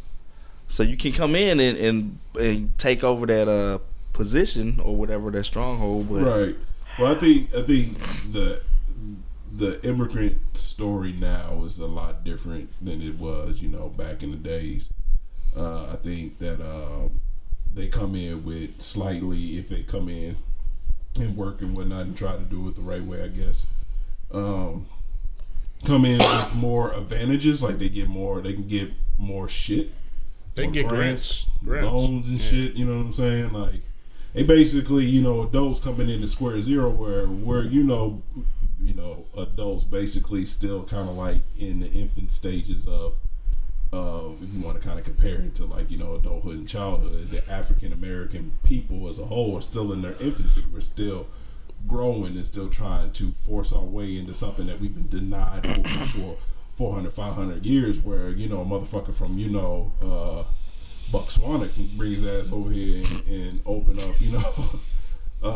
so 0.69 0.85
you 0.85 0.97
can 0.97 1.11
come 1.11 1.35
in 1.35 1.59
and 1.59 1.77
and, 1.77 2.19
and 2.39 2.79
take 2.79 3.03
over 3.03 3.27
that 3.27 3.49
uh 3.49 3.79
position 4.13 4.81
or 4.81 4.97
whatever 4.97 5.31
their 5.31 5.45
stronghold. 5.45 6.09
But 6.11 6.23
Right. 6.23 6.57
Well, 6.99 7.15
I 7.15 7.19
think 7.19 7.55
I 7.55 7.63
think 7.63 7.99
the 8.33 8.61
the 9.55 9.85
immigrant 9.87 10.39
story 10.57 11.13
now 11.13 11.63
is 11.65 11.79
a 11.79 11.87
lot 11.87 12.25
different 12.25 12.71
than 12.85 13.03
it 13.03 13.19
was, 13.19 13.61
you 13.63 13.69
know, 13.69 13.89
back 13.91 14.23
in 14.23 14.31
the 14.31 14.37
days. 14.37 14.89
Uh, 15.55 15.91
I 15.93 15.97
think 15.97 16.39
that 16.39 16.61
um, 16.61 17.21
they 17.73 17.89
come 17.89 18.15
in 18.15 18.45
with 18.45 18.81
slightly, 18.81 19.59
if 19.59 19.69
they 19.69 19.83
come 19.83 20.09
in 20.09 20.37
and 21.21 21.37
work 21.37 21.61
and 21.61 21.77
whatnot, 21.77 22.07
and 22.07 22.17
try 22.17 22.33
to 22.33 22.43
do 22.43 22.67
it 22.69 22.75
the 22.77 22.81
right 22.81 23.05
way, 23.05 23.23
I 23.23 23.29
guess. 23.29 23.67
Um, 24.33 24.87
come 25.85 26.07
in 26.07 26.19
with 26.19 26.55
more 26.55 26.93
advantages, 26.95 27.63
like 27.63 27.79
they 27.79 27.91
get 27.91 28.09
more, 28.09 28.41
they 28.41 28.55
can 28.55 28.67
get 28.69 28.93
more 29.19 29.49
shit. 29.49 29.91
They 30.55 30.63
can 30.65 30.71
or 30.71 30.75
get 30.75 30.89
grants, 30.89 31.47
grants. 31.63 31.87
loans 31.87 32.29
and 32.29 32.41
Yeah. 32.41 32.47
shit. 32.47 32.75
You 32.75 32.87
know 32.87 32.97
what 32.97 33.07
I'm 33.07 33.13
saying? 33.13 33.53
Like 33.53 33.83
they 34.35 34.43
basically, 34.43 35.05
you 35.05 35.23
know, 35.23 35.43
adults 35.43 35.79
coming 35.79 36.09
into 36.09 36.27
square 36.27 36.61
zero 36.61 36.91
where 36.91 37.27
where 37.27 37.63
you 37.63 37.85
know, 37.85 38.23
you 38.81 38.95
know, 38.95 39.27
adults 39.37 39.85
basically 39.85 40.45
still 40.45 40.85
kind 40.85 41.09
of 41.09 41.17
like 41.17 41.43
in 41.59 41.81
the 41.81 41.91
infant 41.91 42.33
stages 42.33 42.87
of. 42.87 43.15
Uh, 43.95 44.31
if 44.41 44.55
you 44.55 44.65
want 44.65 44.81
to 44.81 44.83
kind 44.83 44.99
of 44.99 45.05
compare 45.05 45.35
it 45.35 45.55
to 45.55 45.67
like 45.67 45.91
you 45.91 45.99
know 45.99 46.15
adulthood 46.15 46.57
and 46.57 46.67
childhood, 46.67 47.31
the 47.31 47.47
African 47.53 47.93
American 47.93 48.53
people 48.63 49.07
as 49.07 49.19
a 49.19 49.27
whole 49.27 49.55
are 49.55 49.61
still 49.61 49.93
in 49.93 50.01
their 50.01 50.17
infancy. 50.19 50.65
We're 50.73 50.81
still 50.81 51.27
growing 51.87 52.37
and 52.37 52.47
still 52.47 52.71
trying 52.71 53.13
to 53.13 53.33
force 53.33 53.71
our 53.71 53.85
way 53.85 54.17
into 54.17 54.33
something 54.33 54.67
that 54.67 54.81
we've 54.81 54.95
been 54.95 55.09
denied 55.09 55.67
for 56.13 56.39
400, 56.77 57.13
500 57.13 57.67
years. 57.67 58.01
Where 58.01 58.31
you 58.31 58.49
know 58.49 58.63
a 58.63 58.65
motherfucker 58.65 59.15
from 59.15 59.37
you 59.37 59.51
know 59.51 59.93
uh, 60.01 60.45
Botswana 61.13 61.73
can 61.75 61.91
bring 61.97 62.13
his 62.13 62.27
ass 62.27 62.53
over 62.53 62.71
here 62.71 63.05
and, 63.05 63.27
and 63.29 63.61
open 63.67 63.99
up 64.01 64.21
you 64.21 64.33
know 64.33 64.55
uh, 65.43 65.47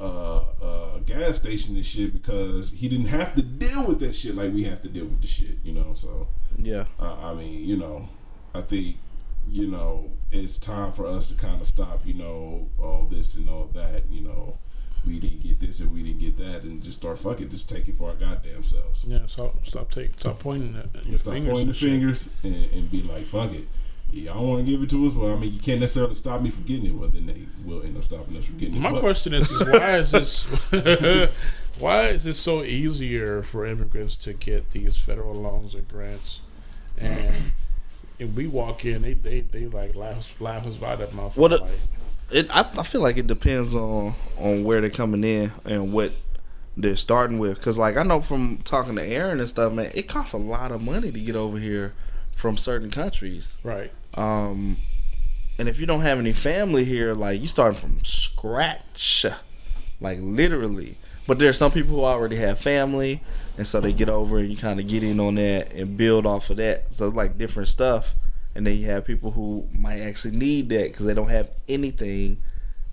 uh, 0.00 0.44
uh, 0.62 0.98
gas 1.06 1.36
station 1.36 1.76
and 1.76 1.86
shit 1.86 2.12
because 2.12 2.70
he 2.70 2.88
didn't 2.88 3.06
have 3.06 3.34
to 3.34 3.42
deal 3.42 3.84
with 3.86 4.00
that 4.00 4.14
shit 4.14 4.34
like 4.34 4.52
we 4.52 4.64
have 4.64 4.82
to 4.82 4.88
deal 4.88 5.04
with 5.06 5.20
the 5.20 5.26
shit. 5.28 5.58
You 5.64 5.72
know, 5.74 5.92
so. 5.94 6.28
yeah, 6.58 6.84
Uh, 6.98 7.14
I 7.30 7.34
mean, 7.34 7.64
you 7.64 7.76
know, 7.76 8.08
I 8.54 8.62
think, 8.62 8.96
you 9.48 9.68
know, 9.68 10.10
it's 10.30 10.58
time 10.58 10.92
for 10.92 11.06
us 11.06 11.28
to 11.30 11.36
kind 11.36 11.60
of 11.60 11.66
stop, 11.68 12.04
you 12.04 12.14
know, 12.14 12.68
all 12.78 13.06
this 13.10 13.36
and 13.36 13.48
all 13.48 13.70
that. 13.74 14.10
You 14.10 14.22
know, 14.22 14.58
we 15.06 15.20
didn't 15.20 15.42
get 15.42 15.60
this 15.60 15.78
and 15.80 15.92
we 15.92 16.02
didn't 16.02 16.18
get 16.20 16.36
that, 16.38 16.64
and 16.64 16.82
just 16.82 16.98
start 16.98 17.18
fucking, 17.20 17.48
just 17.50 17.68
take 17.68 17.86
it 17.88 17.96
for 17.96 18.10
our 18.10 18.16
goddamn 18.16 18.64
selves. 18.64 19.04
Yeah, 19.06 19.26
stop, 19.26 19.64
stop, 19.66 19.90
take, 19.92 20.18
stop 20.18 20.40
pointing 20.40 20.76
at 20.76 20.94
at 20.96 21.06
your 21.06 21.16
Stop 21.18 21.34
fingers. 21.34 21.50
pointing 21.52 21.60
and 21.68 21.70
the 21.70 21.74
shit. 21.74 21.88
fingers 21.90 22.28
and, 22.42 22.56
and 22.72 22.90
be 22.90 23.02
like, 23.04 23.24
fuck 23.24 23.52
it. 23.52 23.68
Yeah, 24.10 24.30
I 24.30 24.34
don't 24.34 24.48
want 24.48 24.64
to 24.64 24.70
give 24.72 24.82
it 24.82 24.88
to 24.90 25.06
us. 25.06 25.14
Well, 25.14 25.32
I 25.32 25.36
mean, 25.38 25.52
you 25.52 25.60
can't 25.60 25.80
necessarily 25.80 26.14
stop 26.14 26.40
me 26.40 26.48
from 26.50 26.64
getting 26.64 26.86
it. 26.86 26.94
Well, 26.94 27.10
then 27.10 27.26
they 27.26 27.46
will 27.64 27.82
end 27.82 27.96
up 27.96 28.04
stopping 28.04 28.36
us 28.38 28.46
from 28.46 28.56
getting 28.56 28.76
it. 28.76 28.80
My 28.80 28.90
But- 28.92 29.00
question 29.00 29.34
is, 29.34 29.50
is 29.50 29.66
why 29.66 29.96
is 29.98 30.10
this? 30.10 30.44
why 31.78 32.08
is 32.08 32.26
it 32.26 32.34
so 32.34 32.62
easier 32.64 33.42
for 33.42 33.66
immigrants 33.66 34.16
to 34.16 34.32
get 34.32 34.70
these 34.70 34.96
federal 34.96 35.34
loans 35.34 35.74
and 35.74 35.86
grants, 35.88 36.40
and 36.96 37.52
if 38.18 38.30
we 38.30 38.46
walk 38.46 38.84
in, 38.84 39.02
they 39.02 39.12
they, 39.14 39.40
they 39.40 39.66
like 39.66 39.94
laugh 39.94 40.34
laugh 40.40 40.66
us 40.66 40.76
by 40.76 40.96
that 40.96 41.12
mouth. 41.14 41.36
What 41.36 41.52
a- 41.52 41.56
like, 41.58 41.70
it. 42.30 42.46
I, 42.50 42.60
I 42.78 42.82
feel 42.82 43.00
like 43.02 43.16
it 43.18 43.26
depends 43.26 43.74
on 43.74 44.14
on 44.38 44.64
where 44.64 44.80
they're 44.80 44.90
coming 44.90 45.22
in 45.22 45.52
and 45.64 45.92
what 45.92 46.12
they're 46.76 46.96
starting 46.96 47.38
with. 47.38 47.60
Cause 47.60 47.78
like 47.78 47.96
I 47.96 48.02
know 48.04 48.20
from 48.20 48.58
talking 48.64 48.96
to 48.96 49.02
Aaron 49.02 49.38
and 49.38 49.48
stuff, 49.48 49.72
man, 49.72 49.90
it 49.94 50.08
costs 50.08 50.32
a 50.32 50.38
lot 50.38 50.72
of 50.72 50.80
money 50.82 51.12
to 51.12 51.20
get 51.20 51.36
over 51.36 51.58
here 51.58 51.92
from 52.38 52.56
certain 52.56 52.88
countries. 52.88 53.58
right. 53.64 53.90
Um, 54.14 54.76
and 55.58 55.68
if 55.68 55.80
you 55.80 55.86
don't 55.86 56.02
have 56.02 56.20
any 56.20 56.32
family 56.32 56.84
here, 56.84 57.12
like 57.12 57.40
you 57.40 57.48
starting 57.48 57.78
from 57.78 58.04
scratch, 58.04 59.26
like 60.00 60.18
literally. 60.20 60.96
But 61.26 61.40
there 61.40 61.48
are 61.48 61.52
some 61.52 61.72
people 61.72 61.96
who 61.96 62.04
already 62.04 62.36
have 62.36 62.60
family, 62.60 63.22
and 63.56 63.66
so 63.66 63.80
they 63.80 63.92
get 63.92 64.08
over 64.08 64.38
and 64.38 64.48
you 64.48 64.56
kind 64.56 64.78
of 64.78 64.86
get 64.86 65.02
in 65.02 65.18
on 65.18 65.34
that 65.34 65.72
and 65.72 65.96
build 65.96 66.26
off 66.26 66.48
of 66.50 66.58
that. 66.58 66.92
So 66.92 67.08
it's 67.08 67.16
like 67.16 67.36
different 67.38 67.68
stuff. 67.68 68.14
And 68.54 68.64
then 68.64 68.78
you 68.78 68.86
have 68.86 69.04
people 69.04 69.32
who 69.32 69.68
might 69.72 70.00
actually 70.00 70.36
need 70.36 70.68
that 70.68 70.92
because 70.92 71.06
they 71.06 71.14
don't 71.14 71.28
have 71.28 71.50
anything, 71.68 72.40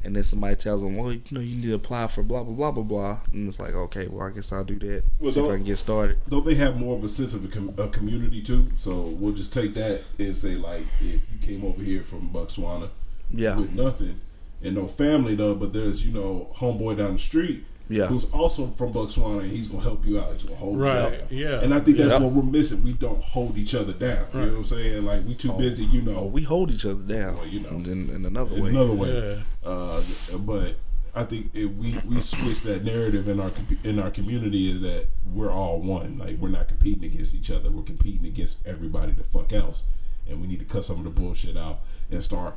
and 0.05 0.15
then 0.15 0.23
somebody 0.23 0.55
tells 0.55 0.81
them, 0.83 0.95
well, 0.95 1.11
you 1.11 1.21
know, 1.31 1.39
you 1.39 1.55
need 1.55 1.63
to 1.63 1.73
apply 1.73 2.07
for 2.07 2.23
blah 2.23 2.43
blah 2.43 2.53
blah 2.53 2.71
blah 2.71 2.83
blah, 2.83 3.19
and 3.33 3.47
it's 3.47 3.59
like, 3.59 3.73
okay, 3.73 4.07
well, 4.07 4.27
I 4.27 4.31
guess 4.31 4.51
I'll 4.51 4.63
do 4.63 4.77
that. 4.79 5.03
Well, 5.19 5.31
see 5.31 5.39
if 5.39 5.49
I 5.49 5.55
can 5.55 5.63
get 5.63 5.77
started. 5.77 6.19
Don't 6.29 6.45
they 6.45 6.55
have 6.55 6.77
more 6.77 6.95
of 6.95 7.03
a 7.03 7.09
sense 7.09 7.33
of 7.33 7.43
a, 7.43 7.47
com- 7.47 7.73
a 7.77 7.87
community 7.89 8.41
too? 8.41 8.71
So 8.75 9.01
we'll 9.01 9.33
just 9.33 9.51
take 9.51 9.73
that 9.73 10.03
and 10.19 10.37
say 10.37 10.55
like, 10.55 10.83
if 11.01 11.21
you 11.31 11.39
came 11.41 11.65
over 11.65 11.81
here 11.81 12.03
from 12.03 12.29
Botswana 12.29 12.89
Yeah, 13.31 13.57
with 13.57 13.73
nothing 13.73 14.21
and 14.61 14.75
no 14.75 14.87
family 14.87 15.35
though, 15.35 15.55
but 15.55 15.73
there's 15.73 16.05
you 16.05 16.13
know 16.13 16.49
homeboy 16.55 16.97
down 16.97 17.13
the 17.13 17.19
street 17.19 17.65
Yeah. 17.87 18.07
who's 18.07 18.25
also 18.31 18.67
from 18.71 18.93
Botswana 18.93 19.41
and 19.41 19.51
he's 19.51 19.67
gonna 19.67 19.83
help 19.83 20.05
you 20.07 20.19
out 20.19 20.39
to 20.39 20.55
hold 20.55 20.79
Right, 20.79 20.97
you 21.11 21.21
out. 21.21 21.31
yeah. 21.31 21.61
And 21.61 21.73
I 21.73 21.79
think 21.79 21.97
that's 21.97 22.09
Yep. 22.11 22.21
what 22.21 22.31
we're 22.31 22.43
missing. 22.51 22.83
We 22.83 22.93
don't 22.93 23.21
hold 23.21 23.57
each 23.57 23.75
other 23.75 23.93
down. 23.93 24.25
You 24.33 24.39
know 24.39 24.45
what 24.47 24.57
I'm 24.57 24.63
saying? 24.63 25.05
Like 25.05 25.25
we 25.27 25.35
too 25.35 25.51
busy, 25.53 25.85
you 25.85 26.01
know. 26.01 26.15
oh, 26.17 26.25
we 26.25 26.41
hold 26.43 26.71
each 26.71 26.85
other 26.85 27.03
down. 27.03 27.37
Well, 27.37 27.47
you 27.47 27.59
know. 27.59 27.69
and 27.69 27.85
then 27.85 28.09
in 28.09 28.25
another 28.25 28.59
way. 28.61 28.69
another 28.69 28.93
way. 28.93 29.37
Yeah. 29.63 29.69
Uh, 29.69 30.01
but 30.39 30.75
I 31.13 31.23
think 31.23 31.51
if 31.53 31.71
we 31.73 31.95
we 32.09 32.19
switch 32.21 32.61
that 32.63 32.83
narrative 32.83 33.27
in 33.27 33.39
our 33.39 33.51
in 33.83 33.99
our 33.99 34.09
community 34.11 34.69
is 34.71 34.81
that 34.81 35.05
we're 35.33 35.51
all 35.51 35.79
one. 35.79 36.17
Like 36.17 36.37
we're 36.39 36.49
not 36.49 36.67
competing 36.67 37.03
against 37.05 37.35
each 37.35 37.51
other. 37.51 37.69
We're 37.69 37.83
competing 37.83 38.25
against 38.27 38.65
everybody 38.67 39.11
the 39.13 39.23
fuck 39.23 39.53
else, 39.53 39.83
and 40.27 40.41
we 40.41 40.47
need 40.47 40.59
to 40.59 40.65
cut 40.65 40.83
some 40.83 40.97
of 40.97 41.03
the 41.03 41.09
bullshit 41.11 41.55
out 41.55 41.79
and 42.11 42.23
start 42.23 42.55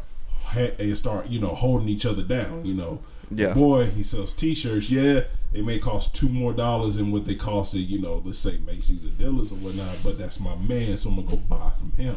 and 0.56 0.96
start 0.96 1.28
you 1.28 1.38
know 1.38 1.48
holding 1.54 1.88
each 1.88 2.06
other 2.06 2.22
down. 2.22 2.64
You 2.64 2.74
know, 2.74 3.00
Yeah. 3.30 3.54
Boy, 3.54 3.86
he 3.86 4.02
sells 4.02 4.32
T-shirts. 4.32 4.90
Yeah, 4.90 5.22
it 5.52 5.64
may 5.64 5.78
cost 5.78 6.14
two 6.14 6.28
more 6.28 6.52
dollars 6.52 6.96
than 6.96 7.10
what 7.12 7.24
they 7.26 7.34
cost 7.34 7.74
at 7.74 7.80
you 7.80 8.00
know 8.00 8.22
let's 8.24 8.38
say 8.38 8.58
Macy's 8.66 9.04
or 9.04 9.08
Dillard's 9.10 9.52
or 9.52 9.56
whatnot. 9.56 9.96
But 10.02 10.18
that's 10.18 10.40
my 10.40 10.54
man, 10.56 10.96
so 10.96 11.10
I'm 11.10 11.16
gonna 11.16 11.28
go 11.28 11.36
buy 11.36 11.72
from 11.78 11.92
him. 11.92 12.16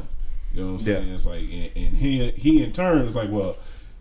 You 0.53 0.62
know 0.66 0.72
what 0.74 0.82
I'm 0.82 0.88
Yeah. 0.88 0.99
saying? 0.99 1.14
It's 1.14 1.26
like, 1.26 1.41
and, 1.43 1.70
and 1.76 1.97
he 1.97 2.32
he 2.32 2.64
in 2.64 2.72
turn 2.74 3.05
is 3.05 3.16
like, 3.16 3.30
well, 3.32 3.55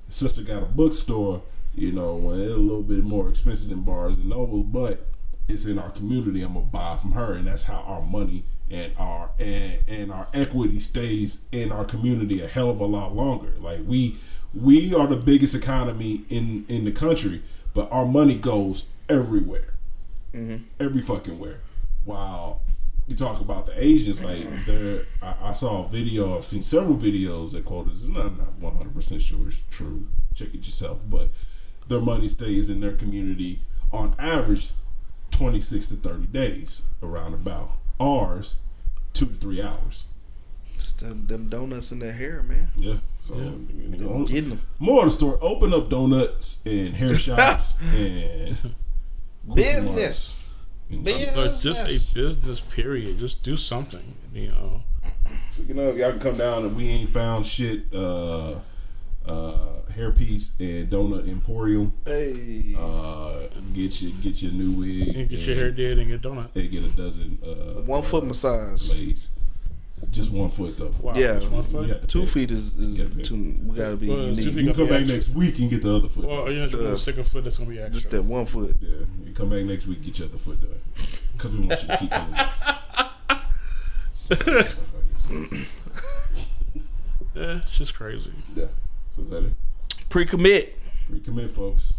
sister 0.09 0.43
got 0.43 0.63
a 0.63 0.67
bookstore, 0.67 1.43
you 1.75 1.93
know, 1.93 2.31
and 2.31 2.43
it's 2.43 2.55
a 2.55 2.57
little 2.57 2.83
bit 2.83 3.05
more 3.05 3.29
expensive 3.29 3.69
than 3.71 3.83
Barnes 3.83 4.17
and 4.19 4.29
Noble, 4.29 4.63
but 4.65 5.07
it's 5.49 5.65
in 5.67 5.79
our 5.79 5.91
community. 5.91 6.43
I'm 6.43 6.55
gonna 6.55 6.67
buy 6.67 6.97
from 7.01 7.13
her, 7.13 7.35
and 7.35 7.47
that's 7.47 7.65
how 7.65 7.85
our 7.87 8.03
money 8.03 8.45
and 8.71 8.93
our 8.99 9.31
and 9.39 9.79
and 9.89 10.13
our 10.13 10.29
equity 10.35 10.79
stays 10.81 11.41
in 11.53 11.73
our 11.73 11.85
community 11.85 12.41
a 12.41 12.47
hell 12.47 12.71
of 12.71 12.81
a 12.81 12.87
lot 12.87 13.15
longer. 13.15 13.53
Like 13.61 13.81
we 13.87 14.17
we 14.55 14.95
are 14.95 15.07
the 15.07 15.17
biggest 15.17 15.55
economy 15.55 16.25
in 16.29 16.65
in 16.69 16.85
the 16.85 16.93
country, 16.93 17.43
but 17.75 17.91
our 17.93 18.07
money 18.07 18.35
goes 18.35 18.87
everywhere 19.09 19.71
mm-hmm. 20.35 20.65
every 20.79 21.03
fucking 21.03 21.39
where. 21.39 21.61
While 22.05 22.63
you 23.07 23.17
talk 23.17 23.41
about 23.41 23.67
the 23.67 23.83
Asians, 23.83 24.23
like 24.23 24.39
mm-hmm. 24.39 24.71
there, 24.71 25.07
I, 25.23 25.51
I 25.51 25.53
saw 25.53 25.85
a 25.85 25.89
video. 25.89 26.37
I've 26.37 26.45
seen 26.45 26.63
several 26.63 26.97
videos 26.97 27.53
that 27.53 27.65
quoted. 27.65 27.93
this, 27.93 28.05
I'm 28.05 28.15
not 28.15 28.59
100 28.59 28.95
percent 28.95 29.23
sure 29.23 29.49
it's 29.49 29.61
true. 29.71 30.07
Check 30.35 30.49
it 30.49 30.65
yourself. 30.65 30.99
But 31.09 31.29
their 31.89 32.01
money 32.01 32.29
stays 32.29 32.71
in 32.71 32.81
their 32.81 32.93
community 32.93 33.61
on 33.93 34.15
average 34.19 34.71
26 35.33 35.89
to 35.89 35.95
30 35.97 36.27
days, 36.27 36.83
around 37.03 37.35
about. 37.35 37.73
Ours, 37.99 38.57
two 39.13 39.27
to 39.27 39.35
three 39.35 39.61
hours. 39.61 40.05
Just 40.75 41.01
them, 41.01 41.27
them 41.27 41.49
donuts 41.49 41.93
in 41.93 41.99
their 41.99 42.13
hair, 42.13 42.43
man. 42.43 42.71
Yeah. 42.77 42.97
So 43.31 43.37
Yeah. 43.37 43.51
you 43.97 43.97
know, 44.05 44.25
Getting 44.27 44.51
them. 44.51 44.61
more 44.79 45.05
of 45.05 45.11
the 45.11 45.17
story. 45.17 45.39
Open 45.41 45.73
up 45.73 45.89
donuts 45.89 46.61
and 46.65 46.95
hair 46.97 47.17
shops 47.27 47.75
and 47.95 48.57
Business. 49.55 50.51
and- 50.91 51.05
But 51.05 51.61
just 51.61 51.87
a 51.87 51.99
business 52.15 52.61
period. 52.61 53.19
Just 53.19 53.43
do 53.43 53.57
something. 53.57 54.15
You 54.35 54.49
know. 54.49 54.83
You 55.67 55.75
know, 55.75 55.93
y'all 55.93 56.11
can 56.13 56.21
come 56.21 56.37
down 56.39 56.65
and 56.65 56.77
we 56.77 56.89
ain't 56.89 57.11
found 57.13 57.47
shit. 57.47 57.85
Uh, 57.93 58.57
uh, 59.27 59.57
hairpiece 59.95 60.51
and 60.59 60.89
donut 60.91 61.29
emporium. 61.29 61.93
Hey. 62.05 62.75
Uh, 62.79 63.41
get 63.75 64.01
you 64.01 64.11
get 64.13 64.43
your 64.43 64.53
new 64.53 64.73
wig. 64.73 65.15
And 65.15 65.29
get 65.29 65.41
your 65.41 65.55
hair 65.57 65.71
did 65.71 65.99
and 65.99 66.09
get 66.09 66.23
donut. 66.23 66.49
And 66.55 66.71
get 66.71 66.83
a 66.85 66.89
dozen. 66.89 67.39
Uh, 67.45 67.83
one 67.83 68.03
foot 68.03 68.25
uh, 68.25 68.27
massage. 68.27 68.89
blades. 68.89 69.29
Just 70.11 70.33
one 70.33 70.51
foot 70.51 70.77
though. 70.77 70.93
Wow. 71.01 71.13
Yeah. 71.15 71.39
one 71.49 71.63
foot? 71.63 71.87
You 71.87 71.93
have 71.93 72.01
to 72.01 72.07
Two 72.07 72.21
pay. 72.21 72.27
feet 72.27 72.51
is, 72.51 72.75
is 72.77 73.27
too. 73.29 73.57
We 73.65 73.77
gotta 73.77 73.97
be 73.97 74.09
Well, 74.09 74.19
unique. 74.25 74.45
You 74.47 74.53
can 74.65 74.75
come 74.75 74.89
back 74.89 75.07
be 75.07 75.13
next 75.13 75.29
week 75.29 75.59
and 75.59 75.71
get 75.71 75.83
the 75.83 75.95
other 75.97 76.09
foot. 76.09 76.25
Well, 76.27 76.51
you're 76.51 76.67
just 76.67 76.83
gonna 76.83 76.97
stick 76.99 77.19
a 77.19 77.25
foot 77.25 77.45
that's 77.45 77.59
gonna 77.59 77.71
be 77.71 77.79
extra. 77.79 77.95
Just 77.95 78.11
that 78.11 78.23
one 78.25 78.47
foot. 78.47 78.77
Yeah, 78.81 79.05
you 79.25 79.33
come 79.35 79.51
back 79.51 79.65
next 79.65 79.87
week 79.87 79.99
and 79.99 80.07
get 80.07 80.19
your 80.19 80.29
other 80.29 80.39
foot 80.39 80.61
done. 80.61 80.81
Because 81.33 81.57
we 81.57 81.67
want 81.67 81.83
you 81.83 81.89
to 81.89 81.97
keep 81.99 82.11
coming 82.11 82.33
back. 82.33 82.57
yeah, 87.35 87.61
it's 87.63 87.77
just 87.77 87.95
crazy. 87.95 88.33
yeah. 88.57 88.67
So 89.15 89.23
is 89.23 89.31
that 89.31 89.45
it? 89.45 89.53
Pre-commit. 90.09 90.79
Recommit, 91.11 91.51
folks. 91.51 91.95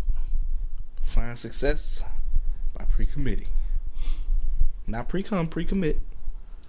Find 1.04 1.38
success 1.38 2.04
by 2.78 2.86
pre-committing. 2.86 3.48
Not 4.88 5.08
pre-com, 5.08 5.48
pre-commit. 5.48 6.00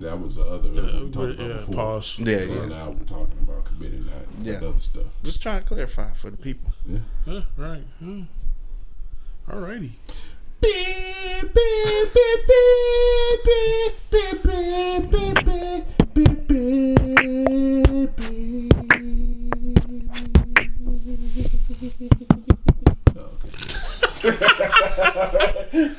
That 0.03 0.21
was 0.21 0.35
the 0.35 0.45
other. 0.45 0.69
Uh, 0.69 1.05
we 1.05 1.11
talked 1.11 1.39
yeah, 1.39 1.47
about 1.47 1.67
before. 1.67 1.75
Pause. 1.75 2.19
Yeah, 2.19 2.41
yeah. 2.41 2.67
Now 2.67 2.91
we're 2.91 3.05
talking 3.05 3.39
about 3.41 3.65
committing 3.65 4.05
that, 4.07 4.27
yeah. 4.43 4.59
that 4.59 4.69
other 4.69 4.79
stuff. 4.79 5.07
Just 5.23 5.41
trying 5.41 5.61
to 5.61 5.67
clarify 5.67 6.13
for 6.13 6.31
the 6.31 6.37
people. 6.37 6.73
Yeah. 6.85 7.43
right. 7.57 7.85
All 9.51 9.61
righty. 9.61 9.99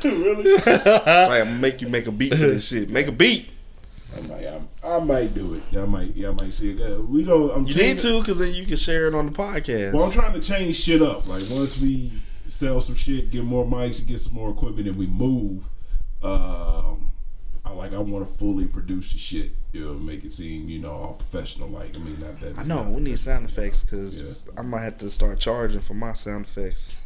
really? 0.03 0.57
so 0.59 1.31
I 1.31 1.43
make 1.43 1.81
you 1.81 1.87
make 1.87 2.07
a 2.07 2.11
beat 2.11 2.33
for 2.33 2.39
this 2.39 2.67
shit. 2.67 2.89
Make 2.89 3.07
a 3.07 3.11
beat. 3.13 3.49
I 4.15 4.21
might, 4.21 4.45
I, 4.45 4.61
I 4.83 4.99
might 4.99 5.33
do 5.33 5.53
it. 5.55 5.63
I 5.77 5.85
might, 5.85 6.15
yeah, 6.15 6.29
I 6.29 6.33
might 6.33 6.53
see 6.53 6.71
it. 6.71 6.81
Uh, 6.81 7.01
We 7.01 7.23
go. 7.23 7.51
I'm 7.51 7.65
You 7.65 7.75
need 7.75 7.99
to, 7.99 8.19
because 8.19 8.39
then 8.39 8.53
you 8.53 8.65
can 8.65 8.77
share 8.77 9.07
it 9.07 9.15
on 9.15 9.25
the 9.25 9.31
podcast. 9.31 9.93
Well, 9.93 10.05
I'm 10.05 10.11
trying 10.11 10.33
to 10.33 10.39
change 10.39 10.75
shit 10.75 11.01
up. 11.01 11.27
Like 11.27 11.43
once 11.49 11.79
we 11.79 12.11
sell 12.45 12.79
some 12.81 12.95
shit, 12.95 13.29
get 13.31 13.43
more 13.43 13.65
mics, 13.65 14.05
get 14.05 14.19
some 14.19 14.33
more 14.33 14.51
equipment, 14.51 14.87
and 14.87 14.97
we 14.97 15.07
move. 15.07 15.67
Um, 16.21 17.11
I 17.65 17.71
like. 17.71 17.93
I 17.93 17.99
want 17.99 18.27
to 18.27 18.37
fully 18.37 18.65
produce 18.65 19.11
the 19.11 19.17
shit. 19.17 19.51
You 19.71 19.85
know, 19.85 19.93
make 19.95 20.23
it 20.23 20.31
seem 20.31 20.69
you 20.69 20.79
know 20.79 20.91
all 20.91 21.13
professional. 21.13 21.69
Like 21.69 21.95
I 21.95 21.99
mean, 21.99 22.19
not 22.19 22.39
that. 22.41 22.59
I 22.59 22.63
know 22.63 22.83
we 22.83 23.01
need 23.01 23.17
sound 23.19 23.49
effects 23.49 23.83
because 23.83 24.47
I 24.57 24.61
might 24.61 24.81
have 24.81 24.97
to 24.99 25.09
start 25.09 25.39
charging 25.39 25.81
for 25.81 25.93
my 25.95 26.13
sound 26.13 26.45
effects 26.45 27.01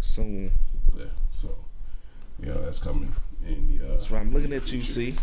soon. 0.00 0.52
Yeah. 0.96 1.04
So, 1.30 1.56
yeah, 2.42 2.54
that's 2.54 2.78
coming. 2.78 3.14
And 3.46 3.80
uh, 3.82 3.88
That's 3.88 4.10
why 4.10 4.18
I'm 4.18 4.32
looking 4.32 4.52
at 4.52 4.72
you. 4.72 4.82
See, 4.82 5.16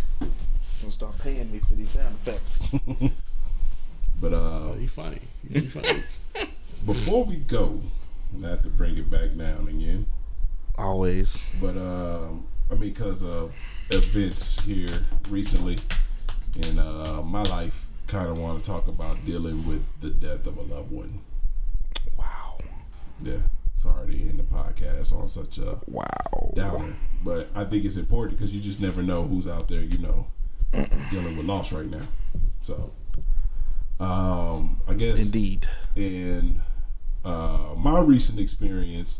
gonna 0.83 0.91
start 0.91 1.17
paying 1.19 1.51
me 1.51 1.59
for 1.59 1.73
these 1.75 1.91
sound 1.91 2.15
effects. 2.25 2.67
But 4.21 4.33
uh, 4.33 4.73
You 4.79 4.87
funny. 4.87 5.19
You 5.49 5.61
funny. 5.63 6.03
before 6.85 7.25
we 7.25 7.37
go, 7.37 7.81
not 8.31 8.41
to 8.41 8.47
have 8.53 8.61
to 8.61 8.69
bring 8.69 8.97
it 8.97 9.09
back 9.09 9.35
down 9.35 9.67
again, 9.67 10.05
Always. 10.77 11.45
but 11.59 11.75
um, 11.75 12.45
I 12.71 12.75
mean, 12.75 12.93
because 12.93 13.21
of 13.21 13.51
events 13.89 14.61
here 14.61 14.87
recently 15.29 15.79
in 16.55 16.79
uh, 16.79 17.21
my 17.23 17.43
life, 17.43 17.85
kind 18.07 18.29
of 18.29 18.37
want 18.37 18.63
to 18.63 18.69
talk 18.69 18.87
about 18.87 19.25
dealing 19.25 19.67
with 19.67 19.83
the 19.99 20.09
death 20.11 20.47
of 20.47 20.57
a 20.57 20.61
loved 20.61 20.91
one. 20.91 21.19
Wow. 22.17 22.59
Yeah, 23.21 23.39
sorry 23.75 24.13
to 24.15 24.29
end 24.29 24.39
the 24.39 24.43
podcast 24.43 25.11
on 25.13 25.27
such 25.27 25.57
a 25.57 25.79
Wow. 25.87 26.05
downer, 26.55 26.95
but 27.25 27.49
I 27.55 27.65
think 27.65 27.83
it's 27.83 27.97
important 27.97 28.37
because 28.37 28.53
you 28.53 28.61
just 28.61 28.79
never 28.79 29.01
know 29.03 29.23
who's 29.23 29.47
out 29.47 29.67
there, 29.67 29.81
you 29.81 29.97
know, 29.97 30.27
dealing 31.11 31.37
with 31.37 31.45
loss 31.45 31.71
right 31.71 31.89
now. 31.89 32.07
So, 32.61 32.91
um, 33.99 34.81
I 34.87 34.93
guess 34.93 35.21
Indeed. 35.21 35.67
in 35.95 36.61
uh, 37.23 37.73
my 37.77 37.99
recent 37.99 38.39
experience, 38.39 39.19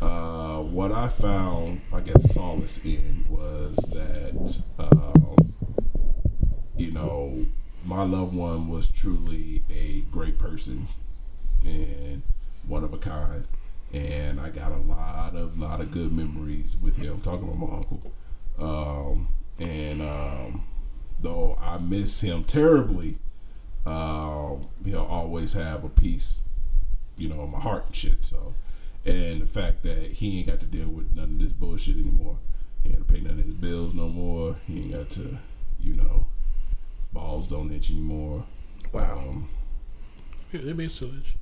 uh, 0.00 0.60
what 0.60 0.92
I 0.92 1.08
found, 1.08 1.80
I 1.92 2.00
guess, 2.00 2.34
solace 2.34 2.80
in 2.84 3.24
was 3.28 3.76
that, 3.92 4.62
um, 4.78 5.54
you 6.76 6.90
know, 6.90 7.46
my 7.84 8.02
loved 8.02 8.34
one 8.34 8.68
was 8.68 8.88
truly 8.88 9.62
a 9.70 10.00
great 10.10 10.38
person 10.38 10.88
and 11.64 12.22
one 12.66 12.84
of 12.84 12.92
a 12.92 12.98
kind. 12.98 13.46
And 13.92 14.40
I 14.40 14.50
got 14.50 14.72
a 14.72 14.78
lot 14.78 15.36
of 15.36 15.58
lot 15.58 15.80
of 15.80 15.92
good 15.92 16.12
memories 16.12 16.76
with 16.82 16.96
him. 16.96 17.20
talking 17.20 17.44
about 17.44 17.58
my 17.58 17.76
uncle, 17.76 18.12
um, 18.58 19.28
and 19.58 20.02
um, 20.02 20.64
though 21.20 21.56
I 21.60 21.78
miss 21.78 22.20
him 22.20 22.44
terribly, 22.44 23.18
um, 23.86 24.66
he'll 24.84 25.00
always 25.02 25.52
have 25.52 25.84
a 25.84 25.88
piece, 25.88 26.40
you 27.16 27.28
know, 27.28 27.42
in 27.44 27.50
my 27.50 27.60
heart 27.60 27.86
and 27.86 27.94
shit. 27.96 28.24
So, 28.24 28.54
and 29.04 29.42
the 29.42 29.46
fact 29.46 29.82
that 29.82 29.98
he 30.14 30.38
ain't 30.38 30.48
got 30.48 30.60
to 30.60 30.66
deal 30.66 30.88
with 30.88 31.14
none 31.14 31.24
of 31.34 31.38
this 31.38 31.52
bullshit 31.52 31.96
anymore. 31.96 32.38
He 32.82 32.90
ain't 32.90 32.98
got 32.98 33.08
to 33.08 33.14
pay 33.14 33.20
none 33.20 33.38
of 33.38 33.44
his 33.44 33.54
bills 33.54 33.94
no 33.94 34.08
more. 34.08 34.56
He 34.66 34.82
ain't 34.82 34.92
got 34.92 35.10
to, 35.10 35.38
you 35.80 35.94
know, 35.94 36.26
his 36.98 37.08
balls 37.08 37.48
don't 37.48 37.70
itch 37.72 37.90
anymore. 37.90 38.44
Wow. 38.92 39.18
Um, 39.18 39.48
they 40.52 40.72
made 40.72 40.90
sillage. 40.90 41.36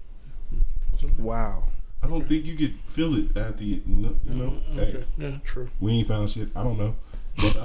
Wow. 1.18 1.64
I 2.02 2.06
don't 2.08 2.28
think 2.28 2.44
you 2.44 2.56
could 2.56 2.74
feel 2.84 3.14
it 3.16 3.36
after 3.36 3.62
you, 3.64 3.80
you 3.86 3.96
know. 3.96 4.16
You 4.24 4.34
know? 4.34 4.56
Hey, 4.72 5.04
Yeah, 5.18 5.38
true. 5.44 5.68
we 5.80 5.92
ain't 5.92 6.08
found 6.08 6.30
shit. 6.30 6.48
I 6.56 6.62
don't 6.64 6.78
know, 6.78 6.96
but 7.36 7.56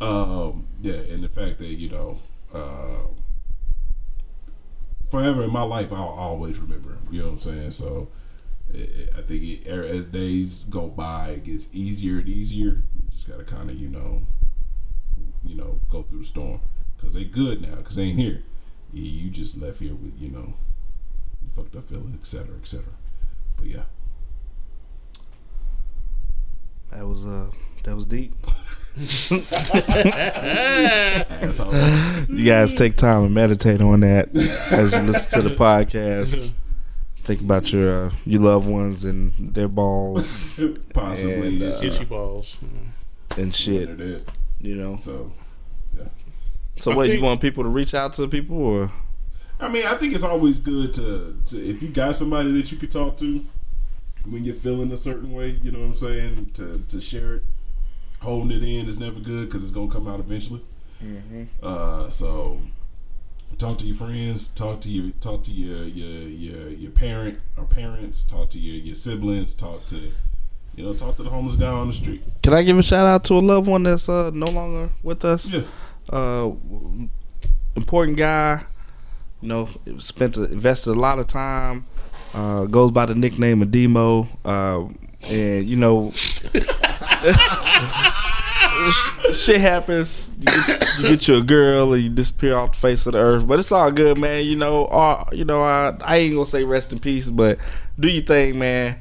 uh, 0.00 0.04
um, 0.04 0.66
yeah, 0.80 0.94
and 0.94 1.22
the 1.22 1.28
fact 1.28 1.58
that 1.58 1.66
you 1.66 1.90
know, 1.90 2.18
uh, 2.52 3.06
forever 5.10 5.44
in 5.44 5.52
my 5.52 5.62
life, 5.62 5.92
I'll 5.92 6.08
always 6.08 6.58
remember 6.58 6.90
him. 6.90 7.06
You 7.10 7.20
know 7.20 7.26
what 7.26 7.32
I'm 7.32 7.38
saying? 7.38 7.70
So 7.72 8.08
it, 8.72 9.10
I 9.16 9.22
think 9.22 9.42
it, 9.42 9.66
as 9.66 10.06
days 10.06 10.64
go 10.64 10.88
by, 10.88 11.30
it 11.30 11.44
gets 11.44 11.68
easier 11.72 12.18
and 12.18 12.28
easier. 12.28 12.82
You 12.94 13.10
just 13.10 13.28
gotta 13.28 13.44
kind 13.44 13.70
of 13.70 13.76
you 13.76 13.88
know, 13.88 14.22
you 15.44 15.56
know, 15.56 15.80
go 15.90 16.02
through 16.02 16.20
the 16.20 16.24
storm 16.24 16.60
because 16.96 17.14
they 17.14 17.24
good 17.24 17.62
now 17.62 17.76
because 17.76 17.96
they 17.96 18.04
ain't 18.04 18.18
here. 18.18 18.42
You, 18.92 19.02
you 19.02 19.30
just 19.30 19.56
left 19.58 19.80
here 19.80 19.94
with 19.94 20.18
you 20.18 20.30
know, 20.30 20.54
fucked 21.54 21.76
up 21.76 21.88
feeling, 21.88 22.18
et 22.20 22.26
cetera, 22.26 22.54
et 22.60 22.66
cetera. 22.66 22.92
But 23.56 23.66
yeah. 23.66 23.82
That 26.90 27.06
was 27.06 27.24
uh 27.26 27.50
that 27.84 27.94
was 27.94 28.06
deep. 28.06 28.34
You 32.28 32.44
guys 32.46 32.74
take 32.74 32.96
time 32.96 33.24
and 33.24 33.34
meditate 33.34 33.80
on 33.82 34.00
that 34.00 34.34
as 34.34 34.92
you 34.92 35.00
listen 35.02 35.42
to 35.42 35.48
the 35.48 35.54
podcast. 35.54 36.50
Think 37.18 37.40
about 37.42 37.72
your 37.72 38.06
uh, 38.06 38.10
your 38.24 38.40
loved 38.40 38.68
ones 38.68 39.04
and 39.04 39.32
their 39.54 39.68
balls 39.68 40.58
Possibly. 40.94 41.62
And, 41.62 41.74
uh, 41.74 41.80
Itchy 41.82 42.04
balls. 42.04 42.58
And 43.36 43.54
shit. 43.54 43.98
They're. 43.98 44.20
You 44.60 44.76
know. 44.76 44.98
So, 45.02 45.32
yeah. 45.96 46.04
So 46.76 46.92
I 46.92 46.96
what? 46.96 47.06
think- 47.06 47.18
You 47.18 47.24
want 47.24 47.40
people 47.40 47.64
to 47.64 47.68
reach 47.68 47.94
out 47.94 48.12
to 48.14 48.26
people 48.28 48.56
or? 48.62 48.90
I 49.58 49.68
mean, 49.68 49.86
I 49.86 49.94
think 49.94 50.14
it's 50.14 50.22
always 50.22 50.58
good 50.58 50.92
to, 50.94 51.36
to 51.46 51.68
if 51.68 51.82
you 51.82 51.88
got 51.88 52.14
somebody 52.16 52.52
that 52.52 52.70
you 52.70 52.78
could 52.78 52.90
talk 52.90 53.16
to 53.18 53.44
when 54.30 54.44
you're 54.44 54.54
feeling 54.54 54.92
a 54.92 54.96
certain 54.96 55.32
way. 55.32 55.58
You 55.62 55.70
know 55.72 55.80
what 55.80 55.86
I'm 55.86 55.94
saying? 55.94 56.50
To 56.54 56.78
to 56.88 57.00
share 57.00 57.36
it, 57.36 57.42
holding 58.20 58.56
it 58.56 58.62
in 58.62 58.88
is 58.88 58.98
never 58.98 59.20
good 59.20 59.46
because 59.46 59.62
it's 59.62 59.72
gonna 59.72 59.90
come 59.90 60.08
out 60.08 60.20
eventually. 60.20 60.62
Uh, 61.62 62.08
so 62.10 62.60
talk 63.58 63.78
to 63.78 63.86
your 63.86 63.96
friends, 63.96 64.48
talk 64.48 64.80
to 64.80 64.88
your 64.88 65.12
talk 65.20 65.42
to 65.44 65.50
your 65.50 65.84
your 65.84 66.28
your, 66.28 66.68
your 66.70 66.90
parent 66.90 67.38
or 67.56 67.64
parents, 67.64 68.22
talk 68.22 68.50
to 68.50 68.58
your 68.58 68.76
your 68.76 68.94
siblings, 68.94 69.54
talk 69.54 69.86
to 69.86 70.10
you 70.74 70.84
know 70.84 70.94
talk 70.94 71.16
to 71.16 71.22
the 71.22 71.30
homeless 71.30 71.56
guy 71.56 71.68
on 71.68 71.88
the 71.88 71.92
street. 71.92 72.22
Can 72.42 72.54
I 72.54 72.62
give 72.62 72.78
a 72.78 72.82
shout 72.82 73.06
out 73.06 73.24
to 73.24 73.34
a 73.34 73.40
loved 73.40 73.68
one 73.68 73.82
that's 73.82 74.08
uh, 74.08 74.30
no 74.32 74.46
longer 74.46 74.90
with 75.02 75.24
us? 75.24 75.52
Yeah, 75.52 75.62
uh, 76.10 76.50
important 77.74 78.16
guy. 78.18 78.64
You 79.42 79.48
know, 79.48 79.68
spent 79.98 80.36
a, 80.36 80.44
invested 80.44 80.92
a 80.92 80.98
lot 80.98 81.18
of 81.18 81.26
time. 81.26 81.86
Uh, 82.36 82.66
goes 82.66 82.90
by 82.90 83.06
the 83.06 83.14
nickname 83.14 83.62
of 83.62 83.70
Demo. 83.70 84.28
Uh, 84.44 84.88
and 85.22 85.68
you 85.68 85.76
know, 85.76 86.10
shit 89.32 89.58
happens. 89.58 90.32
You 90.38 90.44
get, 90.44 90.84
you 90.98 91.08
get 91.08 91.28
you 91.28 91.36
a 91.36 91.40
girl 91.40 91.94
and 91.94 92.02
you 92.02 92.10
disappear 92.10 92.54
off 92.54 92.72
the 92.72 92.78
face 92.78 93.06
of 93.06 93.14
the 93.14 93.20
earth. 93.20 93.48
But 93.48 93.58
it's 93.58 93.72
all 93.72 93.90
good, 93.90 94.18
man. 94.18 94.44
You 94.44 94.56
know, 94.56 95.26
you 95.32 95.46
know, 95.46 95.62
I, 95.62 95.96
I 96.04 96.18
ain't 96.18 96.34
gonna 96.34 96.44
say 96.44 96.62
rest 96.62 96.92
in 96.92 96.98
peace, 96.98 97.30
but 97.30 97.58
do 97.98 98.06
your 98.06 98.22
thing, 98.22 98.58
man. 98.58 98.98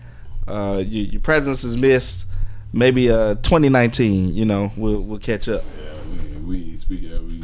Uh, 0.47 0.81
your, 0.87 1.07
your 1.07 1.21
presence 1.21 1.65
is 1.65 1.75
missed. 1.75 2.27
Maybe 2.71 3.11
uh, 3.11 3.35
2019. 3.35 4.33
You 4.33 4.45
know, 4.45 4.71
we'll 4.77 5.01
we'll 5.01 5.19
catch 5.19 5.49
up. 5.49 5.61
Yeah, 5.83 5.91
we, 6.39 6.71
we 6.71 6.77
speaking 6.77 7.11
of 7.11 7.25
we 7.25 7.43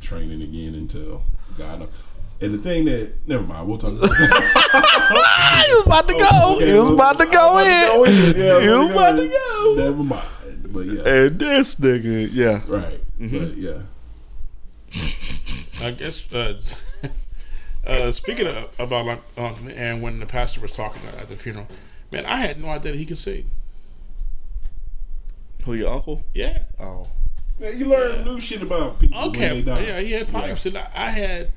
training 0.00 0.40
again 0.40 0.74
until 0.74 1.22
God 1.58 1.80
knows. 1.80 1.88
And 2.40 2.54
the 2.54 2.58
thing 2.58 2.84
that 2.84 3.12
never 3.26 3.42
mind, 3.42 3.66
we'll 3.68 3.78
talk 3.78 3.92
about 3.92 4.02
that. 4.10 5.64
he 5.66 5.74
was 5.74 5.86
about 5.86 6.06
to 6.08 6.14
go. 6.14 6.54
Okay, 6.56 6.72
he 6.72 6.78
was 6.78 6.90
about 6.90 7.18
to 7.18 7.26
go 7.26 7.58
I'm 7.58 7.66
in. 7.66 8.00
about 8.00 8.04
to. 8.06 8.38
Yeah, 8.38 8.60
he 8.60 8.68
was 8.68 8.90
about 8.92 9.16
to 9.16 9.28
go. 9.28 9.74
Never 9.76 10.04
mind. 10.04 10.72
But 10.72 10.86
yeah. 10.86 11.02
And 11.08 11.38
this 11.38 11.74
nigga, 11.76 12.28
yeah. 12.32 12.60
Right. 12.66 13.00
Mm-hmm. 13.18 13.38
But 13.38 13.56
yeah. 13.56 13.82
I 15.86 15.90
guess. 15.92 16.32
Uh, 16.32 16.60
uh, 17.86 18.12
speaking 18.12 18.46
of, 18.46 18.68
about 18.78 19.06
like, 19.06 19.22
uh, 19.36 19.54
and 19.74 20.00
when 20.02 20.20
the 20.20 20.26
pastor 20.26 20.60
was 20.60 20.70
talking 20.70 21.02
at 21.18 21.28
the 21.28 21.36
funeral, 21.36 21.66
man, 22.12 22.24
I 22.24 22.36
had 22.36 22.60
no 22.60 22.68
idea 22.68 22.92
that 22.92 22.98
he 22.98 23.04
could 23.06 23.18
sing. 23.18 23.50
Who 25.64 25.74
your 25.74 25.92
uncle? 25.92 26.22
Yeah. 26.34 26.62
Oh, 26.78 27.08
Man, 27.60 27.76
you 27.76 27.86
learn 27.86 28.24
new 28.24 28.38
shit 28.38 28.62
about 28.62 29.00
people 29.00 29.18
Okay. 29.28 29.48
when 29.52 29.64
they 29.64 29.70
die. 29.70 29.80
Yeah, 29.80 30.00
he 30.00 30.12
had 30.12 30.28
pipes, 30.30 30.64
and 30.66 30.78
I, 30.78 30.88
I 30.94 31.10
had 31.10 31.50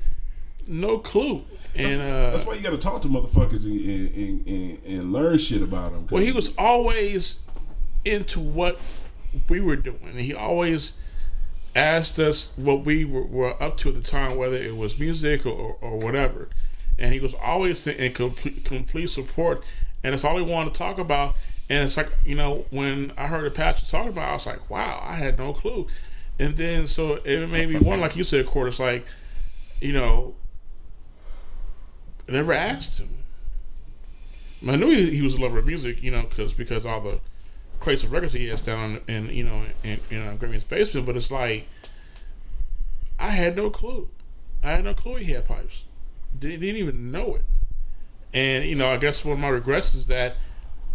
no 0.66 0.98
clue. 0.98 1.44
And 1.74 2.02
uh, 2.02 2.30
That's 2.32 2.44
why 2.44 2.54
you 2.54 2.60
got 2.60 2.70
to 2.70 2.78
talk 2.78 3.02
to 3.02 3.08
motherfuckers 3.08 3.64
and, 3.64 4.14
and, 4.14 4.46
and, 4.46 4.84
and, 4.84 5.12
learn 5.12 5.38
shit 5.38 5.62
about 5.62 5.92
them. 5.92 6.06
Well, 6.10 6.22
he 6.22 6.32
was 6.32 6.52
always 6.58 7.38
into 8.04 8.40
what 8.40 8.78
we 9.48 9.60
were 9.60 9.76
doing. 9.76 10.18
He 10.18 10.34
always 10.34 10.92
asked 11.74 12.18
us 12.18 12.50
what 12.56 12.84
we 12.84 13.06
were, 13.06 13.24
were 13.24 13.62
up 13.62 13.78
to 13.78 13.88
at 13.88 13.94
the 13.94 14.02
time, 14.02 14.36
whether 14.36 14.56
it 14.56 14.76
was 14.76 14.98
music 14.98 15.46
or, 15.46 15.52
or, 15.52 15.76
or 15.80 15.98
whatever. 15.98 16.48
And 16.98 17.14
he 17.14 17.20
was 17.20 17.34
always 17.34 17.86
in 17.86 18.12
complete, 18.12 18.66
complete 18.66 19.08
support. 19.08 19.64
And 20.04 20.14
it's 20.14 20.24
all 20.24 20.36
he 20.36 20.42
wanted 20.42 20.74
to 20.74 20.78
talk 20.78 20.98
about. 20.98 21.36
And 21.70 21.84
it's 21.84 21.96
like, 21.96 22.12
you 22.24 22.34
know, 22.34 22.66
when 22.70 23.12
I 23.16 23.28
heard 23.28 23.44
the 23.44 23.50
pastor 23.50 23.90
talking 23.90 24.10
about 24.10 24.28
it, 24.28 24.30
I 24.30 24.32
was 24.34 24.46
like, 24.46 24.68
wow, 24.68 25.02
I 25.02 25.14
had 25.14 25.38
no 25.38 25.54
clue. 25.54 25.86
And 26.38 26.56
then, 26.56 26.86
so 26.86 27.14
it 27.24 27.48
made 27.48 27.70
me 27.70 27.78
wonder, 27.78 28.02
like 28.02 28.16
you 28.16 28.24
said, 28.24 28.44
Court, 28.46 28.68
it's 28.68 28.78
like, 28.78 29.06
you 29.80 29.92
know, 29.92 30.34
I 32.32 32.36
never 32.36 32.54
asked 32.54 32.98
him. 32.98 33.24
I 34.66 34.76
knew 34.76 34.88
he, 34.88 35.16
he 35.16 35.22
was 35.22 35.34
a 35.34 35.38
lover 35.38 35.58
of 35.58 35.66
music, 35.66 36.02
you 36.02 36.10
know, 36.10 36.22
cause, 36.22 36.54
because 36.54 36.86
all 36.86 37.00
the 37.00 37.20
crates 37.78 38.04
of 38.04 38.12
records 38.12 38.32
he 38.32 38.46
has 38.46 38.62
down 38.62 39.00
in, 39.06 39.28
you 39.28 39.44
know, 39.44 39.62
in, 39.84 40.00
you 40.08 40.18
know 40.18 40.30
in 40.30 40.34
uh, 40.34 40.36
Grammy's 40.36 40.64
basement. 40.64 41.04
But 41.04 41.16
it's 41.16 41.30
like, 41.30 41.68
I 43.18 43.30
had 43.30 43.54
no 43.54 43.68
clue. 43.68 44.08
I 44.64 44.68
had 44.68 44.84
no 44.84 44.94
clue 44.94 45.16
he 45.16 45.32
had 45.32 45.44
pipes. 45.44 45.84
Didn't, 46.38 46.60
didn't 46.60 46.76
even 46.76 47.12
know 47.12 47.34
it. 47.34 47.44
And, 48.32 48.64
you 48.64 48.76
know, 48.76 48.90
I 48.90 48.96
guess 48.96 49.24
one 49.24 49.34
of 49.34 49.38
my 49.38 49.48
regrets 49.48 49.94
is 49.94 50.06
that 50.06 50.36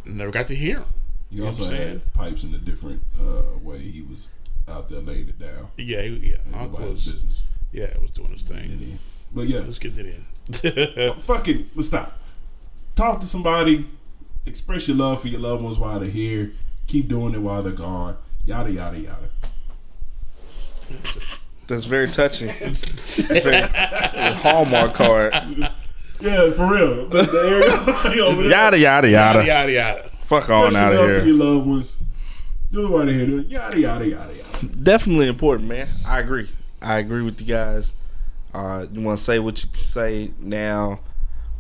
I 0.08 0.10
never 0.10 0.32
got 0.32 0.48
to 0.48 0.56
hear 0.56 0.78
him. 0.78 0.94
You 1.30 1.42
know 1.42 1.48
also 1.50 1.66
I'm 1.66 1.70
saying? 1.70 1.88
had 1.90 2.14
pipes 2.14 2.44
in 2.46 2.56
a 2.56 2.58
different 2.58 3.04
uh, 3.22 3.60
way. 3.62 3.78
He 3.78 4.02
was 4.02 4.30
out 4.68 4.88
there 4.88 5.02
laying 5.02 5.28
it 5.28 5.38
down. 5.38 5.70
Yeah, 5.78 6.02
he- 6.02 6.32
yeah. 6.32 6.58
Uncle 6.60 6.88
was, 6.88 7.06
business. 7.06 7.44
yeah, 7.72 7.96
was 8.02 8.10
doing 8.10 8.32
his 8.32 8.42
thing. 8.42 8.98
It 9.36 9.40
is. 9.40 9.46
But 9.46 9.48
yeah, 9.48 9.62
He 9.62 9.68
was 9.68 9.80
getting 9.80 10.06
it 10.06 10.98
in. 11.00 11.14
fucking 11.22 11.70
let's 11.76 11.88
stop. 11.90 12.18
Talk 12.96 13.20
to 13.22 13.28
somebody. 13.28 13.86
Express 14.46 14.88
your 14.88 14.98
love 14.98 15.22
for 15.22 15.28
your 15.28 15.40
loved 15.42 15.62
ones 15.64 15.78
while 15.78 16.00
they're 16.00 16.10
here. 16.10 16.52
Keep 16.88 17.10
doing 17.10 17.34
it 17.34 17.40
while 17.40 17.62
they're 17.62 17.74
gone. 17.74 18.18
Yada 18.46 18.72
yada 18.72 18.98
yada. 19.00 19.30
that's 21.68 21.84
very 21.86 22.08
touching. 22.08 22.50
very, 23.28 23.62
Hallmark 24.38 24.94
card. 24.94 25.34
Yeah, 26.20 26.50
for 26.52 26.74
real. 26.74 27.06
The- 27.08 27.24
the 27.24 28.04
area- 28.08 28.16
you 28.16 28.22
know, 28.36 28.42
Yada 28.50 28.78
yada 28.80 29.10
yada. 29.10 29.40
yada, 29.40 29.46
yada, 29.46 29.72
yada. 29.72 30.10
Fuck 30.26 30.50
on 30.50 30.76
out 30.76 30.94
of 30.94 30.98
love 31.00 31.06
for 31.08 31.12
here. 31.18 31.26
your 31.26 31.36
loved 31.36 31.68
ones. 31.68 31.96
Do 32.72 32.86
it 32.86 32.90
while 32.90 33.06
they're 33.06 33.14
here. 33.14 33.40
Yada 33.42 33.80
yada 33.80 34.08
yada 34.08 34.34
yada. 34.34 34.66
Definitely 34.82 35.28
important, 35.28 35.70
man. 35.70 35.88
I 36.08 36.20
agree. 36.20 36.50
I 36.82 36.98
agree 37.00 37.22
with 37.22 37.40
you 37.42 37.48
guys. 37.48 37.94
Uh, 38.54 38.86
you 38.92 39.02
want 39.02 39.20
to 39.20 39.24
say 39.24 39.40
what 39.40 39.64
you 39.64 39.70
say 39.76 40.32
now 40.40 41.00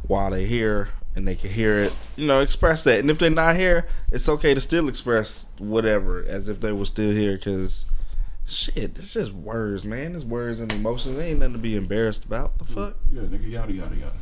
while 0.07 0.31
they're 0.31 0.45
here 0.45 0.89
and 1.15 1.27
they 1.27 1.35
can 1.35 1.49
hear 1.49 1.79
it. 1.79 1.93
You 2.15 2.27
know, 2.27 2.41
express 2.41 2.83
that. 2.83 2.99
And 2.99 3.09
if 3.09 3.17
they're 3.19 3.29
not 3.29 3.55
here, 3.55 3.87
it's 4.11 4.29
okay 4.29 4.53
to 4.53 4.61
still 4.61 4.87
express 4.87 5.47
whatever 5.57 6.23
as 6.23 6.47
if 6.47 6.61
they 6.61 6.71
were 6.71 6.85
still 6.85 7.11
here 7.11 7.33
because 7.37 7.87
shit, 8.45 8.97
it's 8.97 9.13
just 9.13 9.33
words, 9.33 9.83
man. 9.83 10.15
It's 10.15 10.23
words 10.23 10.59
and 10.59 10.71
emotions. 10.71 11.17
There 11.17 11.25
ain't 11.25 11.39
nothing 11.39 11.53
to 11.53 11.59
be 11.59 11.75
embarrassed 11.75 12.23
about. 12.23 12.57
The 12.59 12.65
fuck? 12.65 12.95
Yeah, 13.11 13.23
nigga. 13.23 13.49
Yada 13.49 13.73
yada 13.73 13.95
yada. 13.95 14.13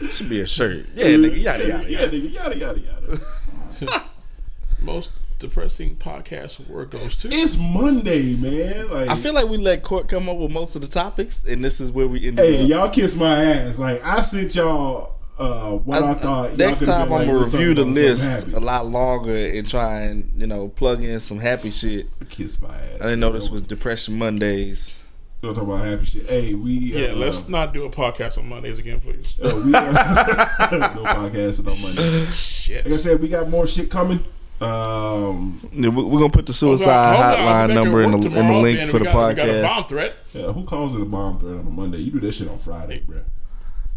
It 0.00 0.10
should 0.10 0.28
be 0.28 0.40
a 0.40 0.46
shirt. 0.46 0.86
Yeah, 0.94 1.06
nigga, 1.06 1.42
yada 1.42 1.66
yada 1.66 1.90
Yeah, 1.90 2.06
nigga. 2.06 2.32
Yada 2.32 2.56
yada 2.56 2.80
yada. 2.80 4.04
Most 4.80 5.10
depressing 5.38 5.96
podcast 5.96 6.56
where 6.68 6.82
it 6.84 6.90
goes 6.90 7.16
to. 7.16 7.28
It's 7.32 7.56
Monday, 7.56 8.34
man. 8.36 8.90
Like 8.90 9.08
I 9.08 9.16
feel 9.16 9.34
like 9.34 9.48
we 9.48 9.56
let 9.58 9.82
Court 9.82 10.08
come 10.08 10.28
up 10.28 10.36
with 10.36 10.50
most 10.52 10.74
of 10.76 10.82
the 10.82 10.88
topics, 10.88 11.44
and 11.44 11.64
this 11.64 11.80
is 11.80 11.90
where 11.90 12.06
we 12.08 12.26
ended 12.28 12.44
Hey, 12.44 12.62
up. 12.64 12.68
y'all 12.68 12.90
kiss 12.90 13.14
my 13.16 13.42
ass. 13.44 13.78
Like 13.78 14.02
I 14.04 14.22
sent 14.22 14.54
y'all 14.54 15.12
uh 15.36 15.72
what 15.78 16.00
I, 16.02 16.14
thought. 16.14 16.48
y'all 16.50 16.56
next 16.56 16.78
time 16.78 16.86
been 16.86 17.00
I'm 17.02 17.10
like, 17.10 17.26
gonna 17.26 17.38
let's 17.40 17.52
review 17.54 17.74
the 17.74 17.84
list 17.84 18.46
a 18.48 18.60
lot 18.60 18.86
longer 18.86 19.34
and 19.34 19.68
try 19.68 20.02
and 20.02 20.30
you 20.36 20.46
know 20.46 20.68
plug 20.68 21.02
in 21.02 21.18
some 21.20 21.38
happy 21.40 21.70
shit. 21.70 22.06
Kiss 22.30 22.60
my 22.62 22.68
ass. 22.68 23.00
I 23.00 23.04
didn't 23.04 23.20
know 23.20 23.32
this 23.32 23.50
was 23.50 23.62
Depression 23.62 24.16
Mondays. 24.18 24.96
Don't 25.42 25.52
talk 25.54 25.64
about 25.64 25.84
happy 25.84 26.06
shit. 26.06 26.26
Hey, 26.26 26.54
we 26.54 26.72
yeah, 26.72 27.08
uh, 27.08 27.16
let's 27.16 27.48
not 27.48 27.74
do 27.74 27.84
a 27.84 27.90
podcast 27.90 28.38
on 28.38 28.48
Mondays 28.48 28.78
again, 28.78 28.98
please. 29.00 29.34
uh, 29.42 29.60
we, 29.62 29.74
uh, 29.74 29.92
no 30.94 31.02
podcast 31.04 31.58
on 31.68 31.82
Monday. 31.82 32.24
Shit. 32.32 32.86
Like 32.86 32.94
I 32.94 32.96
said, 32.96 33.20
we 33.20 33.28
got 33.28 33.50
more 33.50 33.66
shit 33.66 33.90
coming. 33.90 34.24
Um, 34.60 35.58
Yeah, 35.72 35.88
we- 35.88 36.04
We're 36.04 36.20
gonna 36.20 36.30
put 36.30 36.46
the 36.46 36.52
Hold 36.52 36.72
on, 36.74 36.78
suicide 36.78 37.16
hold 37.16 37.24
on, 37.24 37.34
hotline 37.34 37.46
can 37.46 37.68
make 37.68 37.70
it 37.70 37.74
number 37.84 38.02
in 38.02 38.12
work 38.12 38.20
the 38.22 38.26
in 38.40 38.46
the 38.46 38.52
link 38.54 38.78
man. 38.78 38.86
for 38.88 38.98
the 39.00 39.04
got- 39.06 39.28
we 39.28 39.34
got 39.34 39.48
a 39.48 39.62
bomb 39.62 39.70
podcast. 39.84 39.88
threat. 39.88 40.14
yeah, 40.32 40.52
who 40.52 40.64
calls 40.64 40.94
it 40.94 41.00
a 41.00 41.04
bomb 41.04 41.38
threat 41.38 41.54
on 41.54 41.60
a 41.66 41.70
Monday? 41.70 41.98
You 41.98 42.12
do 42.12 42.20
that 42.20 42.32
shit 42.32 42.48
on 42.48 42.58
Friday, 42.58 43.02
bro. 43.06 43.18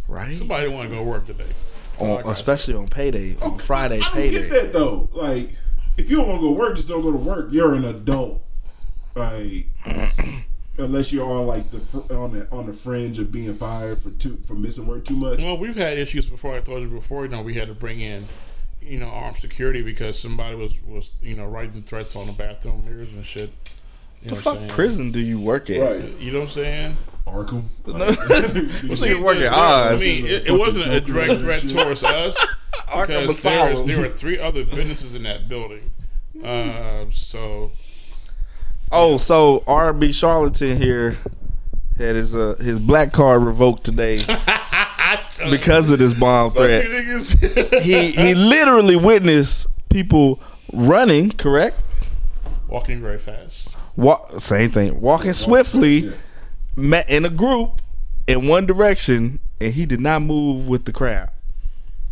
Right. 0.07 0.35
Somebody 0.35 0.67
want 0.67 0.89
to 0.89 0.95
go 0.95 1.03
to 1.03 1.09
work 1.09 1.25
today. 1.25 1.43
On, 1.99 2.21
especially 2.31 2.73
on 2.75 2.87
payday, 2.87 3.35
on 3.41 3.57
Friday 3.59 3.95
I 3.99 4.03
don't 4.03 4.13
payday. 4.13 4.41
get 4.41 4.49
that 4.51 4.73
though. 4.73 5.09
Like, 5.13 5.55
if 5.97 6.09
you 6.09 6.17
don't 6.17 6.27
want 6.27 6.41
to 6.41 6.47
go 6.47 6.51
work, 6.53 6.75
just 6.75 6.87
don't 6.89 7.01
go 7.01 7.11
to 7.11 7.17
work. 7.17 7.47
You're 7.51 7.73
an 7.75 7.83
adult. 7.85 8.43
Like, 9.15 9.65
unless 10.77 11.11
you're 11.11 11.25
on 11.27 11.47
like 11.47 11.65
the 11.71 11.79
on 12.15 12.31
the 12.33 12.47
on 12.51 12.67
the 12.67 12.73
fringe 12.73 13.17
of 13.19 13.31
being 13.31 13.53
fired 13.55 14.01
for 14.01 14.11
too 14.11 14.37
for 14.45 14.53
missing 14.53 14.85
work 14.85 15.05
too 15.05 15.15
much. 15.15 15.39
Well, 15.41 15.57
we've 15.57 15.75
had 15.75 15.97
issues 15.97 16.27
before. 16.27 16.55
I 16.55 16.59
told 16.61 16.81
you 16.83 16.87
before. 16.87 17.25
You 17.25 17.31
know, 17.31 17.41
we 17.41 17.55
had 17.55 17.67
to 17.67 17.73
bring 17.73 17.99
in, 17.99 18.25
you 18.87 18.99
know, 18.99 19.07
armed 19.07 19.37
security 19.37 19.81
because 19.81 20.19
somebody 20.19 20.55
was 20.55 20.73
was 20.85 21.11
you 21.21 21.35
know 21.35 21.45
writing 21.45 21.83
threats 21.83 22.15
on 22.15 22.27
the 22.27 22.33
bathroom 22.33 22.85
mirrors 22.85 23.09
and 23.13 23.25
shit. 23.25 23.51
You 24.23 24.31
know 24.31 24.37
The 24.37 24.49
what 24.49 24.59
fuck 24.59 24.69
prison 24.69 25.11
do 25.11 25.19
you 25.19 25.39
work 25.39 25.69
at? 25.69 25.79
Right. 25.79 26.19
You 26.19 26.31
know 26.31 26.39
what 26.39 26.45
I'm 26.45 26.51
saying? 26.53 26.97
Arkham. 27.27 27.63
See, 28.97 29.09
you 29.09 29.21
work 29.21 29.37
at 29.37 29.41
there- 29.41 29.53
Oz. 29.53 30.01
I 30.01 30.03
mean, 30.05 30.25
it, 30.25 30.47
it 30.47 30.51
wasn't 30.51 30.87
a 30.87 31.01
direct 31.01 31.41
threat 31.41 31.67
towards 31.69 32.03
us 32.03 32.35
Arkham 32.87 33.27
because 33.27 33.43
there, 33.43 33.69
was, 33.69 33.83
there 33.85 33.99
were 33.99 34.09
three 34.09 34.39
other 34.39 34.63
businesses 34.63 35.13
in 35.13 35.23
that 35.23 35.47
building. 35.47 35.91
Uh, 36.43 37.05
so 37.11 37.71
Oh, 38.91 39.17
so 39.17 39.63
R&B 39.67 40.11
Charlatan 40.13 40.77
here 40.81 41.17
had 41.97 42.15
his 42.15 42.33
uh, 42.35 42.55
his 42.59 42.79
black 42.79 43.11
card 43.11 43.43
revoked 43.43 43.83
today 43.83 44.17
because 45.51 45.91
of 45.91 45.99
this 45.99 46.13
bomb 46.13 46.51
threat. 46.53 46.85
He 47.81 48.11
he 48.11 48.35
literally 48.35 48.95
witnessed 48.95 49.67
people 49.89 50.39
running. 50.73 51.31
Correct. 51.31 51.79
walking 52.67 53.01
very 53.01 53.17
fast. 53.17 53.69
Walk, 53.95 54.39
same 54.39 54.69
thing. 54.71 55.01
Walking 55.01 55.33
swiftly, 55.33 56.11
met 56.75 57.09
in 57.09 57.25
a 57.25 57.29
group 57.29 57.81
in 58.27 58.47
one 58.47 58.65
direction, 58.65 59.39
and 59.59 59.73
he 59.73 59.85
did 59.85 59.99
not 60.01 60.21
move 60.21 60.67
with 60.67 60.85
the 60.85 60.91
crowd. 60.93 61.29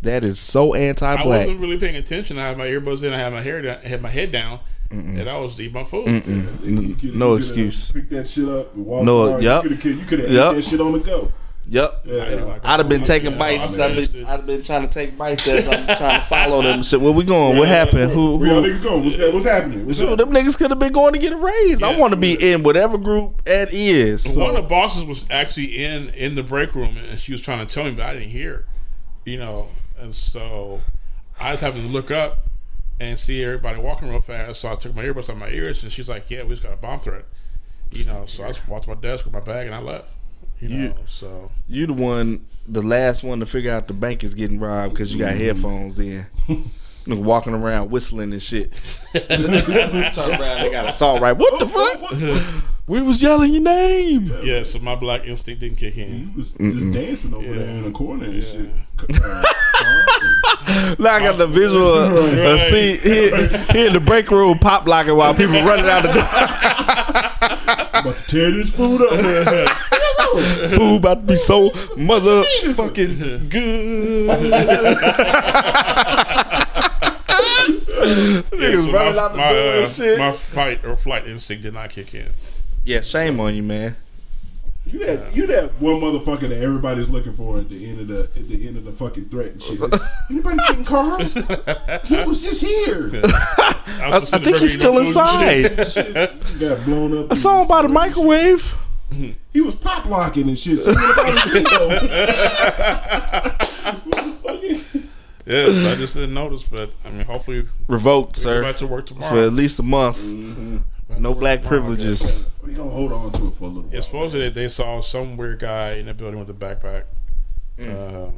That 0.02 0.24
is 0.24 0.40
so 0.40 0.74
I 0.74 0.80
anti-black. 0.80 1.26
I 1.26 1.46
wasn't 1.46 1.60
really 1.60 1.78
paying 1.78 1.96
attention. 1.96 2.38
I 2.40 2.48
had 2.48 2.58
my 2.58 2.68
earbuds 2.68 3.04
in. 3.04 3.14
I 3.14 3.18
had 3.18 3.34
my 3.34 3.42
hair 3.42 3.62
down. 3.62 3.80
I 3.84 3.88
had 3.88 4.02
my 4.02 4.10
head 4.10 4.32
down, 4.32 4.60
and 4.90 5.28
I 5.30 5.38
was 5.38 5.60
eating 5.60 5.74
my 5.74 5.84
food. 5.84 6.08
You 6.08 6.96
coulda- 6.96 7.18
No 7.18 7.32
you 7.32 7.38
excuse. 7.38 7.92
Pick 7.92 8.10
that 8.10 8.28
shit 8.28 8.48
up. 8.48 8.74
And 8.76 8.86
walk 8.86 9.04
No, 9.04 9.30
hard. 9.32 9.44
yep. 9.44 9.64
You 9.66 9.76
could 9.76 10.20
have 10.20 10.30
you 10.30 10.36
Yep. 10.38 10.56
that 10.56 10.62
shit 10.64 10.80
on 10.82 10.92
the 10.94 11.00
go. 11.00 11.32
Yep. 11.68 12.01
Yeah. 12.05 12.59
I'd 12.63 12.80
have 12.80 12.89
been 12.89 13.03
taking 13.03 13.38
bites. 13.38 13.74
I'm 13.74 13.82
I'd 13.82 13.89
interested. 13.91 14.13
been, 14.13 14.26
I'd 14.26 14.30
have 14.38 14.45
been 14.45 14.63
trying 14.63 14.84
to 14.84 14.88
take 14.88 15.18
bites 15.18 15.47
as 15.47 15.68
I'm 15.68 15.86
trying 15.97 16.22
to 16.22 16.26
follow 16.28 16.61
them. 16.61 16.76
and 16.76 16.86
shit. 16.86 17.01
Where 17.01 17.11
we 17.11 17.24
going? 17.24 17.57
What 17.57 17.68
happened? 17.68 18.11
Who? 18.11 18.38
Where 18.38 18.49
y'all 18.49 18.63
who? 18.63 18.72
niggas 18.72 18.84
going? 18.84 19.03
What's, 19.03 19.16
that, 19.16 19.34
what's 19.34 19.45
happening? 19.45 19.86
What's 19.86 19.97
So 19.97 20.16
them 20.16 20.30
niggas 20.30 20.57
could 20.57 20.70
have 20.70 20.80
been 20.80 20.93
going 20.93 21.13
to 21.13 21.20
get 21.20 21.34
a 21.34 21.38
raise. 21.38 21.82
I 21.82 21.97
want 21.97 22.13
to 22.13 22.20
be 22.20 22.36
in 22.51 22.61
whatever 22.63 22.97
group 22.99 23.41
Ed 23.47 23.70
is. 23.72 24.28
One 24.38 24.51
of 24.51 24.55
the 24.55 24.70
bosses 24.70 25.03
was 25.03 25.26
actually 25.32 25.84
in 25.84 26.09
in 26.09 26.36
the 26.36 26.43
break 26.43 26.76
room, 26.76 26.97
and 27.09 27.20
she 27.20 27.32
was 27.32 27.41
trying 27.41 27.66
to 27.66 27.74
tell 27.74 27.84
me, 27.86 27.91
but 27.91 28.05
I 28.05 28.13
didn't 28.13 28.30
hear. 28.30 28.66
You 29.26 29.38
know, 29.38 29.70
and 29.97 30.13
so 30.13 30.82
I 31.39 31.51
was 31.51 31.61
having 31.61 31.82
to 31.82 31.89
look 31.89 32.11
up 32.11 32.41
and 32.99 33.18
see 33.18 33.43
everybody 33.43 33.80
walking 33.80 34.09
real 34.09 34.22
fast. 34.22 34.61
So 34.61 34.72
I 34.72 34.76
took 34.76 34.95
my 34.95 35.03
earbuds 35.03 35.24
out 35.24 35.30
of 35.32 35.38
my 35.39 35.49
ears, 35.49 35.82
and 35.82 35.91
she's 35.91 36.07
like, 36.07 36.30
"Yeah, 36.30 36.43
we 36.43 36.49
just 36.49 36.61
got 36.61 36.74
a 36.74 36.78
bomb 36.78 36.99
threat." 36.99 37.26
You 37.91 38.05
know, 38.05 38.26
so 38.28 38.43
I 38.43 38.47
just 38.49 38.68
walked 38.68 38.84
to 38.86 38.89
my 38.91 39.01
desk 39.01 39.26
with 39.26 39.34
my 39.34 39.39
bag 39.39 39.66
and 39.68 39.76
I 39.76 39.80
left. 39.80 40.09
You 40.72 40.78
know, 40.89 40.95
so 41.05 41.51
You 41.68 41.88
the 41.88 41.93
one, 41.93 42.45
the 42.68 42.82
last 42.82 43.24
one 43.24 43.39
to 43.39 43.45
figure 43.45 43.72
out 43.74 43.88
the 43.88 43.93
bank 43.93 44.24
is 44.24 44.34
getting 44.34 44.59
robbed 44.59 44.93
because 44.93 45.13
you 45.13 45.20
got 45.20 45.36
headphones 45.36 45.99
in. 45.99 46.26
Walking 47.07 47.53
around 47.53 47.91
whistling 47.91 48.34
and 48.34 48.41
shit. 48.41 48.72
Turn 49.13 49.32
around, 49.32 50.61
they 50.63 50.70
got 50.72 50.89
assault 50.89 51.22
right. 51.22 51.34
What 51.38 51.59
the 51.59 51.68
fuck? 51.68 52.63
We 52.88 53.01
was 53.01 53.20
yelling 53.20 53.51
your 53.51 53.63
name. 53.63 54.32
yeah, 54.43 54.61
so 54.61 54.78
my 54.78 54.93
black 54.93 55.26
instinct 55.26 55.59
didn't 55.61 55.80
kick 55.80 55.97
in. 55.97 56.28
He 56.30 56.38
was 56.38 56.51
just 56.53 56.91
dancing 56.93 57.34
over 57.34 57.51
there 57.51 57.68
in 57.68 57.84
the 57.86 57.89
corner 57.89 58.26
and 58.26 58.36
Yeah. 58.36 58.41
shit. 58.41 58.70
Now 60.99 61.16
I 61.16 61.20
got 61.20 61.38
the 61.39 61.47
visual 61.47 61.93
uh, 61.95 62.57
see 62.59 62.97
he, 62.97 63.30
he 63.74 63.88
in 63.88 63.93
the 63.93 63.99
break 63.99 64.30
room 64.30 64.59
pop 64.59 64.88
locking 64.88 65.16
while 65.16 65.34
people 65.34 65.55
running 65.63 65.88
out 65.89 66.05
of 66.05 66.13
the 66.13 66.20
door. 66.20 66.30
about 68.01 68.18
to 68.20 68.24
tear 68.28 68.51
this 68.51 68.70
food 68.72 69.01
up. 69.01 69.11
Food 70.42 70.98
about 70.98 71.22
to 71.22 71.26
be 71.26 71.36
so 71.36 71.70
motherfucking 71.72 73.50
good. 73.50 74.52
Yeah, 78.06 78.82
so 78.82 78.92
my, 78.92 79.12
my, 79.12 79.58
uh, 79.84 80.18
my 80.18 80.32
fight 80.32 80.86
or 80.86 80.96
flight 80.96 81.28
instinct 81.28 81.64
did 81.64 81.74
not 81.74 81.90
kick 81.90 82.14
in. 82.14 82.30
Yeah, 82.84 83.02
shame 83.02 83.40
on 83.40 83.56
you, 83.56 83.64
man. 83.64 83.96
You 84.86 85.00
that 85.00 85.36
you 85.36 85.48
that 85.48 85.82
one 85.82 85.96
motherfucker 85.96 86.48
that 86.48 86.62
everybody's 86.62 87.10
looking 87.10 87.34
for 87.34 87.58
at 87.58 87.70
the 87.70 87.88
end 87.88 88.02
of 88.02 88.08
the 88.08 88.30
at 88.36 88.48
the 88.48 88.68
end 88.68 88.78
of 88.78 88.86
the 88.86 88.92
fucking 88.92 89.30
threat 89.30 89.54
and 89.54 89.62
shit. 89.62 89.82
Anybody 90.30 90.60
seen 90.68 90.86
Carl? 90.86 91.18
he 91.24 92.22
was 92.24 92.44
just 92.44 92.62
here. 92.62 93.10
I, 93.24 94.20
was 94.20 94.32
I 94.32 94.38
think 94.38 94.58
he's 94.58 94.76
still 94.76 95.00
inside. 95.00 95.88
Shit, 95.88 96.60
got 96.60 96.86
blown 96.86 97.18
up. 97.18 97.32
A 97.32 97.36
song 97.36 97.68
by 97.68 97.82
the 97.82 97.90
microwave. 97.90 98.76
He 99.53 99.61
was 99.61 99.76
pop 99.76 100.05
locking 100.05 100.47
and 100.49 100.57
shit. 100.59 100.80
Singing 100.82 100.99
about 101.11 101.28
his 101.28 101.53
window. 101.53 101.89
Yes, 105.47 105.86
I 105.86 105.95
just 105.95 106.16
didn't 106.16 106.34
notice, 106.34 106.63
but 106.63 106.89
I 107.05 107.11
mean, 107.11 107.24
hopefully 107.26 107.68
Revoked, 107.88 108.38
we 108.38 108.43
go 108.43 108.49
sir, 108.49 108.61
back 108.63 108.78
to 108.78 108.88
work 108.88 109.05
tomorrow. 109.05 109.30
for 109.32 109.41
at 109.41 109.53
least 109.53 109.78
a 109.78 109.84
month. 109.84 110.18
Back 110.18 111.18
to 111.18 111.22
No 111.22 111.30
work 111.32 111.39
black 111.39 111.61
tomorrow, 111.61 111.82
privileges. 111.82 112.47
we 112.63 112.74
gonna 112.74 112.89
hold 112.89 113.13
on 113.13 113.32
to 113.34 113.47
it 113.49 113.53
for 113.55 113.66
a 113.66 113.68
little 113.68 113.84
while. 113.84 113.93
Yeah, 113.93 113.99
supposedly 113.99 114.49
they, 114.49 114.61
they 114.63 114.68
saw 114.70 115.01
some 115.01 115.38
weird 115.38 115.59
guy 115.59 115.91
in 115.91 116.07
the 116.07 116.16
building 116.16 116.39
with 116.39 116.49
a 116.49 116.53
backpack. 116.53 117.03
Um, 117.80 118.34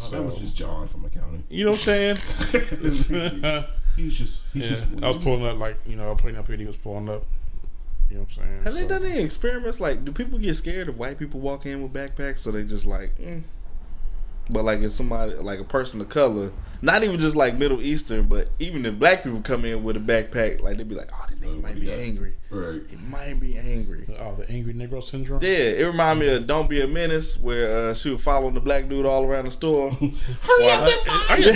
Oh, 0.00 0.02
that 0.02 0.10
so- 0.10 0.22
was 0.22 0.38
just 0.40 0.54
John 0.54 0.86
from 0.86 1.04
accounting. 1.06 1.42
you 1.48 1.64
know 1.64 1.72
what 1.72 1.80
I'm 1.80 1.84
saying? 1.84 2.16
He's 3.96 4.16
just 4.16 4.44
he's 4.52 4.62
yeah, 4.62 4.68
just. 4.70 4.86
I 5.02 5.08
was 5.08 5.16
pulling 5.18 5.44
up 5.44 5.58
like 5.58 5.76
you 5.84 5.96
know, 5.96 6.14
putting 6.14 6.36
up 6.38 6.46
here. 6.46 6.56
He 6.56 6.66
was 6.66 6.76
pulling 6.76 7.08
up. 7.08 7.24
You 8.10 8.16
know 8.16 8.22
what 8.22 8.30
I'm 8.38 8.44
saying? 8.44 8.62
Have 8.64 8.74
they 8.74 8.86
done 8.86 9.04
any 9.04 9.20
experiments? 9.20 9.80
Like, 9.80 10.04
do 10.04 10.12
people 10.12 10.38
get 10.38 10.54
scared 10.54 10.88
if 10.88 10.96
white 10.96 11.18
people 11.18 11.40
walk 11.40 11.66
in 11.66 11.82
with 11.82 11.92
backpacks? 11.92 12.38
So 12.38 12.50
they 12.50 12.64
just 12.64 12.86
like, 12.86 13.16
mm. 13.18 13.42
but 14.48 14.64
like 14.64 14.80
if 14.80 14.92
somebody, 14.92 15.34
like 15.34 15.60
a 15.60 15.64
person 15.64 16.00
of 16.00 16.08
color, 16.08 16.52
not 16.80 17.04
even 17.04 17.18
just 17.18 17.36
like 17.36 17.56
Middle 17.56 17.82
Eastern, 17.82 18.26
but 18.26 18.48
even 18.58 18.86
if 18.86 18.98
black 18.98 19.24
people 19.24 19.42
come 19.42 19.64
in 19.66 19.82
with 19.82 19.96
a 19.96 20.00
backpack, 20.00 20.62
like 20.62 20.78
they'd 20.78 20.88
be 20.88 20.94
like, 20.94 21.10
oh, 21.12 21.26
this 21.28 21.38
nigga 21.38 21.62
might 21.62 21.78
be 21.78 21.92
angry. 21.92 22.34
Right. 22.48 22.80
He 22.88 22.96
might 22.96 23.38
be 23.38 23.58
angry. 23.58 24.06
Oh, 24.18 24.34
the 24.36 24.48
angry 24.50 24.72
Negro 24.72 25.02
syndrome. 25.02 25.42
Yeah, 25.42 25.50
it 25.50 25.84
reminded 25.84 26.26
me 26.26 26.34
of 26.34 26.46
Don't 26.46 26.70
Be 26.70 26.80
a 26.80 26.86
Menace, 26.86 27.38
where 27.38 27.90
uh, 27.90 27.94
she 27.94 28.08
was 28.08 28.22
following 28.22 28.54
the 28.54 28.60
black 28.60 28.88
dude 28.88 29.04
all 29.04 29.22
around 29.24 29.44
the 29.44 29.50
store. 29.50 29.90
while, 29.90 30.88
Are 31.28 31.38
you- 31.38 31.54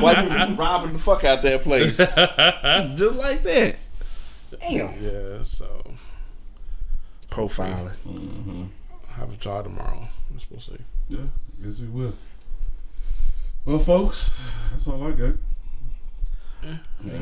while 0.00 0.14
people 0.14 0.54
robbing 0.54 0.92
the 0.92 0.98
fuck 0.98 1.24
out 1.24 1.42
that 1.42 1.62
place. 1.62 1.96
Just 2.96 3.16
like 3.16 3.42
that. 3.42 3.76
Damn. 4.50 5.02
yeah. 5.02 5.42
So 5.42 5.66
Profiling. 7.30 8.68
I 9.08 9.12
have 9.20 9.32
a 9.32 9.36
job 9.36 9.64
tomorrow. 9.64 10.08
We're 10.32 10.40
supposed 10.40 10.68
to. 10.68 10.78
Yeah, 11.08 11.18
guess 11.62 11.80
we 11.80 11.88
will. 11.88 12.14
Well, 13.64 13.78
folks, 13.78 14.36
that's 14.70 14.86
all 14.86 15.02
I 15.02 15.12
got. 15.12 15.34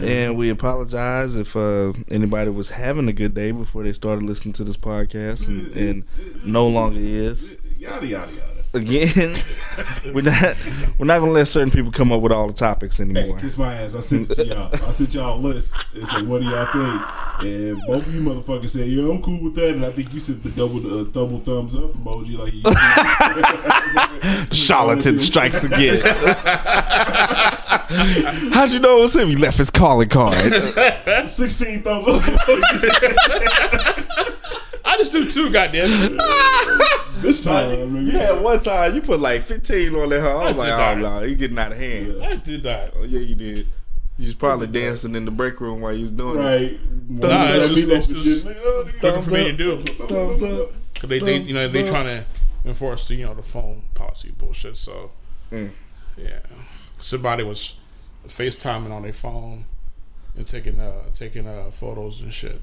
And 0.00 0.36
we 0.38 0.48
apologize 0.50 1.36
if 1.36 1.54
uh, 1.56 1.92
anybody 2.10 2.50
was 2.50 2.70
having 2.70 3.08
a 3.08 3.12
good 3.12 3.34
day 3.34 3.50
before 3.50 3.82
they 3.82 3.92
started 3.92 4.22
listening 4.24 4.54
to 4.54 4.64
this 4.64 4.76
podcast 4.76 5.46
and, 5.48 5.74
and 5.76 6.04
no 6.46 6.66
longer 6.66 6.98
is. 7.00 7.56
Yada 7.78 8.06
yada 8.06 8.32
yada. 8.32 8.53
Again, 8.74 9.38
we're 10.12 10.22
not 10.22 10.56
we're 10.98 11.06
not 11.06 11.20
gonna 11.20 11.30
let 11.30 11.46
certain 11.46 11.70
people 11.70 11.92
come 11.92 12.10
up 12.10 12.20
with 12.20 12.32
all 12.32 12.48
the 12.48 12.52
topics 12.52 12.96
Hey, 12.98 13.04
anymore. 13.04 13.38
kiss 13.38 13.56
my 13.56 13.72
ass. 13.74 13.94
I 13.94 14.00
sent 14.00 14.28
it 14.30 14.34
to 14.34 14.46
y'all. 14.46 14.68
I 14.72 14.92
sent 14.92 15.14
y'all 15.14 15.38
a 15.38 15.40
list. 15.40 15.72
It 15.94 16.06
said, 16.06 16.26
"What 16.26 16.40
do 16.42 16.48
y'all 16.48 16.66
think?" 16.66 17.00
And 17.44 17.80
both 17.86 18.06
of 18.06 18.14
you 18.14 18.20
motherfuckers 18.20 18.70
said, 18.70 18.88
"Yeah, 18.88 19.04
I'm 19.10 19.22
cool 19.22 19.40
with 19.42 19.54
that." 19.54 19.70
And 19.70 19.84
I 19.84 19.90
think 19.90 20.12
you 20.12 20.18
said 20.18 20.42
the 20.42 20.50
double 20.50 21.00
uh, 21.00 21.04
double 21.04 21.38
thumbs 21.38 21.76
up 21.76 21.92
emoji, 21.94 22.36
like 22.36 22.52
you. 22.52 22.62
Charlatan 24.56 25.18
strikes 25.20 25.62
again. 25.64 26.00
How'd 28.52 28.70
you 28.70 28.80
know 28.80 28.98
it 28.98 29.02
was 29.02 29.14
him? 29.16 29.28
He 29.28 29.36
left 29.36 29.58
his 29.58 29.70
calling 29.70 30.08
card. 30.08 30.34
Sixteen 31.30 31.82
thumbs 31.82 32.08
up. 32.08 32.22
I 34.94 34.98
just 34.98 35.12
do 35.12 35.28
two. 35.28 35.50
Goddamn. 35.50 35.88
this 37.22 37.42
time, 37.42 37.94
nigga. 37.94 38.12
yeah, 38.12 38.32
one 38.32 38.60
time 38.60 38.94
you 38.94 39.02
put 39.02 39.18
like 39.20 39.42
15 39.42 39.94
on 39.94 40.08
that. 40.10 40.20
huh? 40.20 40.36
I 40.38 40.46
was 40.46 40.56
I 40.56 40.58
like, 40.58 40.72
oh 40.72 41.00
not. 41.00 41.20
no, 41.22 41.26
he 41.26 41.34
getting 41.34 41.58
out 41.58 41.72
of 41.72 41.78
hand. 41.78 42.22
I 42.22 42.36
did 42.36 42.62
that. 42.64 42.94
Oh 42.96 43.02
yeah, 43.04 43.20
you 43.20 43.34
did. 43.34 43.66
You 44.16 44.26
was 44.26 44.34
probably 44.36 44.68
dancing 44.68 45.16
in 45.16 45.24
the 45.24 45.32
break 45.32 45.60
room 45.60 45.80
while 45.80 45.92
you 45.92 46.02
was 46.02 46.12
doing 46.12 46.38
it. 46.38 46.42
Right. 46.42 46.80
Nah, 47.08 47.44
it's 47.54 47.68
just- 47.68 47.88
it's 47.88 48.06
just- 48.22 48.46
Nigga, 48.46 48.84
nigga, 48.84 49.00
Quicker 49.00 49.22
for 49.22 49.30
me 49.30 49.56
to 49.56 49.72
up. 49.78 49.84
do. 49.84 49.92
Thumbs 50.06 50.42
up. 50.44 50.72
Cause 50.94 51.10
they, 51.10 51.18
they, 51.18 51.38
you 51.38 51.52
know, 51.52 51.66
they 51.68 51.84
trying 51.88 52.06
to 52.06 52.24
enforce 52.64 53.08
the, 53.08 53.16
you 53.16 53.26
know, 53.26 53.34
the 53.34 53.42
phone 53.42 53.82
policy 53.94 54.30
bullshit. 54.38 54.76
So, 54.76 55.10
Mm. 55.50 55.70
yeah, 56.16 56.38
somebody 56.98 57.42
was 57.42 57.74
FaceTiming 58.28 58.92
on 58.92 59.02
their 59.02 59.12
phone 59.12 59.64
and 60.36 60.46
taking, 60.46 60.78
uh, 60.80 61.02
taking 61.16 61.46
uh, 61.48 61.70
photos 61.72 62.20
and 62.20 62.32
shit. 62.32 62.60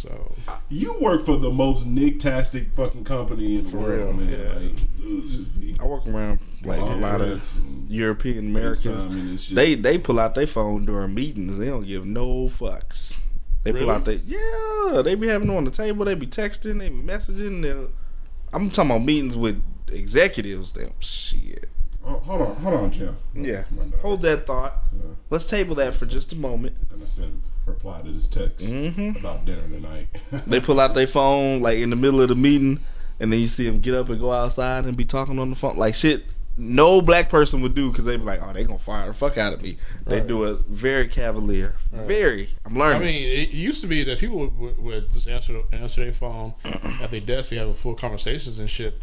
So 0.00 0.34
You 0.70 0.98
work 0.98 1.26
for 1.26 1.36
the 1.36 1.50
most 1.50 1.86
nicktastic 1.86 2.72
fucking 2.74 3.04
company 3.04 3.56
in 3.56 3.70
the 3.70 3.76
world, 3.76 4.16
man. 4.16 4.28
yeah. 4.30 4.54
Like, 4.54 4.82
it 4.98 5.04
would 5.14 5.28
just 5.28 5.60
be 5.60 5.76
I 5.78 5.84
work 5.84 6.06
around 6.08 6.40
like 6.64 6.80
a 6.80 6.84
lot 6.84 7.20
of 7.20 7.60
European 7.88 8.38
Americans. 8.56 9.50
They 9.50 9.74
they 9.74 9.98
pull 9.98 10.18
out 10.18 10.34
their 10.34 10.46
phone 10.46 10.86
during 10.86 11.12
meetings. 11.14 11.58
They 11.58 11.66
don't 11.66 11.86
give 11.86 12.06
no 12.06 12.44
fucks. 12.46 13.18
They 13.62 13.72
pull 13.72 13.80
Really? 13.82 13.92
out 13.92 14.04
their 14.06 14.14
yeah. 14.24 15.02
They 15.02 15.14
be 15.16 15.28
having 15.28 15.50
it 15.50 15.54
on 15.56 15.64
the 15.64 15.70
table. 15.70 16.06
They 16.06 16.14
be 16.14 16.26
texting. 16.26 16.78
They 16.78 16.88
be 16.88 17.02
messaging. 17.02 17.60
They'll- 17.62 17.90
I'm 18.54 18.70
talking 18.70 18.90
about 18.92 19.04
meetings 19.04 19.36
with 19.36 19.62
executives. 19.88 20.72
Damn 20.72 20.92
shit. 21.00 21.68
Oh, 22.04 22.18
hold 22.20 22.40
on, 22.40 22.56
hold 22.56 22.74
on, 22.80 22.90
Jim. 22.90 23.16
Yeah. 23.34 23.64
Come 23.64 23.78
on, 23.80 23.90
dog. 23.90 24.00
Hold 24.00 24.22
that 24.22 24.46
thought. 24.46 24.78
Yeah. 24.94 25.02
Let's 25.28 25.44
table 25.44 25.74
that 25.74 25.92
for 25.92 26.06
just 26.06 26.32
a 26.32 26.36
moment. 26.36 26.74
Gonna 27.66 27.78
send 27.78 27.84
reply 27.84 28.02
to 28.02 28.10
this 28.12 28.28
text 28.28 28.66
Mm-hmm. 28.66 29.16
about 29.18 29.44
dinner 29.44 29.62
tonight. 29.68 30.08
They 30.46 30.60
pull 30.60 30.80
out 30.80 30.94
their 30.94 31.06
phone 31.06 31.60
like 31.62 31.78
in 31.78 31.90
the 31.90 31.96
middle 31.96 32.20
of 32.20 32.28
the 32.28 32.34
meeting, 32.36 32.80
and 33.18 33.32
then 33.32 33.40
you 33.40 33.48
see 33.48 33.66
them 33.66 33.80
get 33.80 33.94
up 33.94 34.08
and 34.08 34.20
go 34.20 34.32
outside 34.32 34.84
and 34.84 34.96
be 34.96 35.04
talking 35.04 35.38
on 35.38 35.50
the 35.50 35.56
phone 35.56 35.76
like 35.76 35.94
shit. 35.94 36.24
No 36.56 37.00
black 37.00 37.28
person 37.30 37.62
would 37.62 37.74
do 37.74 37.90
because 37.90 38.04
they 38.04 38.16
be 38.16 38.24
like, 38.24 38.40
"Oh, 38.42 38.52
they 38.52 38.64
gonna 38.64 38.78
fire 38.78 39.06
the 39.06 39.14
fuck 39.14 39.38
out 39.38 39.54
of 39.54 39.62
me." 39.62 39.76
They 40.04 40.16
Right. 40.18 40.26
do 40.26 40.44
it 40.44 40.58
very 40.68 41.08
cavalier, 41.08 41.74
very. 41.92 42.50
I'm 42.66 42.76
learning. 42.76 43.00
I 43.02 43.04
mean, 43.04 43.22
it 43.22 43.50
used 43.50 43.80
to 43.82 43.86
be 43.86 44.02
that 44.04 44.18
people 44.18 44.38
would, 44.40 44.58
would, 44.58 44.78
would 44.78 45.12
just 45.12 45.26
answer 45.28 45.62
answer 45.72 46.02
their 46.04 46.12
phone 46.12 46.52
at 47.00 47.10
their 47.10 47.20
desk, 47.20 47.50
be 47.50 47.56
having 47.56 47.72
full 47.72 47.94
conversations 47.94 48.58
and 48.58 48.68
shit. 48.68 49.00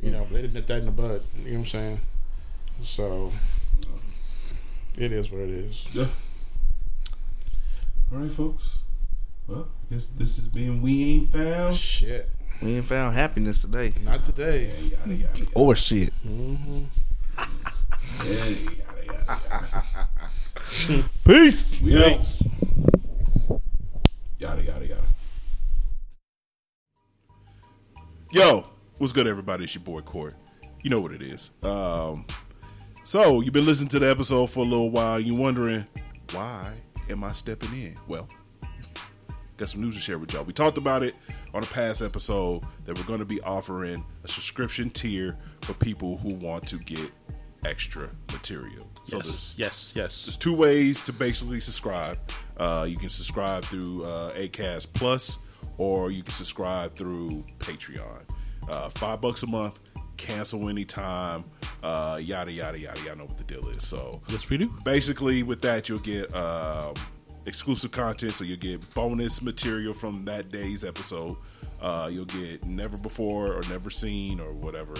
You 0.00 0.10
know, 0.12 0.24
they 0.30 0.42
didn't 0.42 0.54
nip 0.54 0.66
that 0.66 0.78
in 0.78 0.84
the 0.86 0.92
bud. 0.92 1.22
You 1.38 1.44
know 1.44 1.50
what 1.50 1.58
I'm 1.60 1.66
saying? 1.66 2.00
So 2.82 3.32
it 4.96 5.10
is 5.12 5.30
what 5.32 5.40
it 5.40 5.50
is. 5.50 5.88
yeah. 5.92 6.06
All 8.12 8.18
right, 8.18 8.30
folks. 8.32 8.80
Well, 9.46 9.68
I 9.88 9.94
guess 9.94 10.06
this 10.06 10.34
has 10.36 10.48
been 10.48 10.82
We 10.82 11.14
Ain't 11.14 11.30
Found. 11.30 11.76
Shit, 11.76 12.28
we 12.60 12.74
ain't 12.74 12.84
found 12.84 13.14
happiness 13.14 13.60
today. 13.60 13.92
not 14.02 14.24
today. 14.24 14.68
Yeah, 14.82 14.98
yada, 14.98 15.14
yada, 15.14 15.38
yada. 15.38 15.50
Or 15.54 15.76
shit. 15.76 16.12
Yeah, 16.24 16.34
yada, 18.24 18.56
yada, 18.76 19.38
yada. 19.38 21.04
Peace. 21.24 21.80
We 21.80 22.04
out. 22.04 22.36
Yada, 24.40 24.64
yada, 24.64 24.86
yada. 24.88 25.04
Yo, 28.32 28.66
what's 28.98 29.12
good, 29.12 29.28
everybody? 29.28 29.64
It's 29.64 29.74
your 29.76 29.84
boy 29.84 30.00
Court. 30.00 30.34
You 30.82 30.90
know 30.90 31.00
what 31.00 31.12
it 31.12 31.22
is. 31.22 31.50
Um, 31.62 32.26
so, 33.04 33.40
you've 33.40 33.54
been 33.54 33.66
listening 33.66 33.90
to 33.90 34.00
the 34.00 34.10
episode 34.10 34.50
for 34.50 34.60
a 34.60 34.68
little 34.68 34.90
while. 34.90 35.20
You're 35.20 35.36
wondering, 35.36 35.86
why 36.32 36.72
am 37.10 37.24
I 37.24 37.32
stepping 37.32 37.72
in? 37.72 37.96
Well, 38.06 38.28
got 39.56 39.68
some 39.68 39.80
news 39.80 39.94
to 39.94 40.00
share 40.00 40.18
with 40.18 40.32
y'all. 40.32 40.44
We 40.44 40.52
talked 40.52 40.78
about 40.78 41.02
it 41.02 41.18
on 41.52 41.62
a 41.62 41.66
past 41.66 42.02
episode 42.02 42.62
that 42.84 42.96
we're 42.96 43.04
going 43.04 43.18
to 43.18 43.24
be 43.24 43.40
offering 43.42 44.04
a 44.24 44.28
subscription 44.28 44.90
tier 44.90 45.36
for 45.62 45.74
people 45.74 46.16
who 46.16 46.34
want 46.34 46.66
to 46.68 46.78
get 46.78 47.10
extra 47.64 48.08
material. 48.32 48.88
So 49.04 49.18
there's 49.18 49.54
yes, 49.58 49.92
yes. 49.94 50.24
there's 50.24 50.36
two 50.36 50.54
ways 50.54 51.02
to 51.02 51.12
basically 51.12 51.60
subscribe. 51.60 52.18
Uh, 52.56 52.86
you 52.88 52.96
can 52.96 53.08
subscribe 53.08 53.64
through 53.64 54.04
uh, 54.04 54.32
Acast 54.32 54.92
Plus, 54.94 55.38
or 55.76 56.10
you 56.10 56.22
can 56.22 56.32
subscribe 56.32 56.94
through 56.94 57.44
Patreon. 57.58 58.22
Uh, 58.68 58.88
five 58.90 59.20
bucks 59.20 59.42
a 59.42 59.46
month, 59.46 59.78
cancel 60.20 60.68
anytime. 60.68 61.44
Uh, 61.82 62.18
yada 62.22 62.52
yada 62.52 62.78
yada. 62.78 63.00
Y'all 63.00 63.16
know 63.16 63.24
what 63.24 63.38
the 63.38 63.44
deal 63.44 63.66
is. 63.68 63.86
So 63.86 64.20
Yes, 64.28 64.48
we 64.48 64.58
do. 64.58 64.72
basically, 64.84 65.42
with 65.42 65.60
that, 65.62 65.88
you'll 65.88 65.98
get 66.00 66.32
um, 66.34 66.94
exclusive 67.46 67.90
content. 67.90 68.32
So 68.34 68.44
you'll 68.44 68.58
get 68.58 68.94
bonus 68.94 69.40
material 69.42 69.94
from 69.94 70.24
that 70.26 70.50
day's 70.50 70.84
episode. 70.84 71.36
Uh, 71.80 72.08
you'll 72.12 72.26
get 72.26 72.64
never 72.66 72.96
before 72.98 73.54
or 73.54 73.62
never 73.70 73.88
seen 73.88 74.38
or 74.40 74.52
whatever 74.52 74.94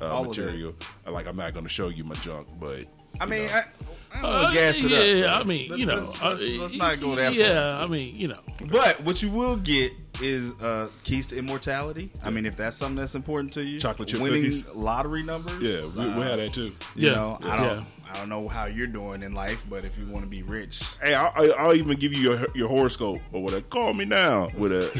uh, 0.00 0.22
material. 0.22 0.74
Like 1.06 1.26
I'm 1.26 1.36
not 1.36 1.52
going 1.52 1.64
to 1.66 1.70
show 1.70 1.88
you 1.88 2.04
my 2.04 2.14
junk, 2.16 2.48
but 2.58 2.86
I 3.20 3.26
mean, 3.26 3.46
know. 3.46 3.52
I, 3.52 3.64
I 4.14 4.20
Uh, 4.26 4.52
gas 4.52 4.76
it 4.82 4.90
yeah, 4.90 5.34
up. 5.34 5.40
I 5.40 5.44
mean, 5.48 5.76
you 5.78 5.86
know, 5.86 5.94
let's, 5.96 6.22
let's, 6.22 6.40
uh, 6.42 6.46
let's 6.60 6.74
not 6.74 7.00
go 7.00 7.14
that 7.14 7.34
Yeah, 7.34 7.76
far. 7.78 7.84
I 7.84 7.86
mean, 7.86 8.14
you 8.16 8.28
know, 8.28 8.40
But 8.70 9.00
what 9.02 9.22
you 9.22 9.30
will 9.30 9.56
get 9.56 9.92
is 10.20 10.52
uh, 10.60 10.88
keys 11.04 11.26
to 11.28 11.36
immortality. 11.38 12.10
I 12.22 12.30
mean, 12.30 12.44
if 12.46 12.56
that's 12.56 12.76
something 12.76 12.96
that's 12.96 13.14
important 13.14 13.52
to 13.54 13.64
you, 13.64 13.80
Chocolate 13.80 14.08
chip 14.08 14.20
winning 14.20 14.42
cookies. 14.44 14.66
lottery 14.74 15.22
numbers. 15.22 15.60
yeah, 15.62 15.80
we, 15.96 16.04
we 16.18 16.20
had 16.26 16.38
that 16.38 16.52
too. 16.52 16.72
You 16.94 17.08
Yeah, 17.08 17.14
know, 17.14 17.38
I 17.42 17.56
don't, 17.56 17.86
I 18.10 18.14
don't 18.18 18.28
know 18.28 18.46
how 18.46 18.66
you're 18.66 18.86
doing 18.86 19.22
in 19.22 19.32
life, 19.32 19.64
but 19.70 19.84
if 19.86 19.96
you 19.98 20.06
want 20.06 20.22
to 20.24 20.28
be 20.30 20.42
rich, 20.42 20.82
Hey, 21.02 21.14
I'll, 21.14 21.32
I'll- 21.34 21.54
I'll 21.58 21.74
even 21.74 21.98
give 21.98 22.12
you 22.12 22.20
your 22.22 22.46
your 22.54 22.68
horoscope 22.68 23.20
or 23.32 23.42
whatever. 23.42 23.62
Call 23.62 23.94
me 23.94 24.04
now 24.04 24.48
with 24.58 24.72
a 24.72 24.90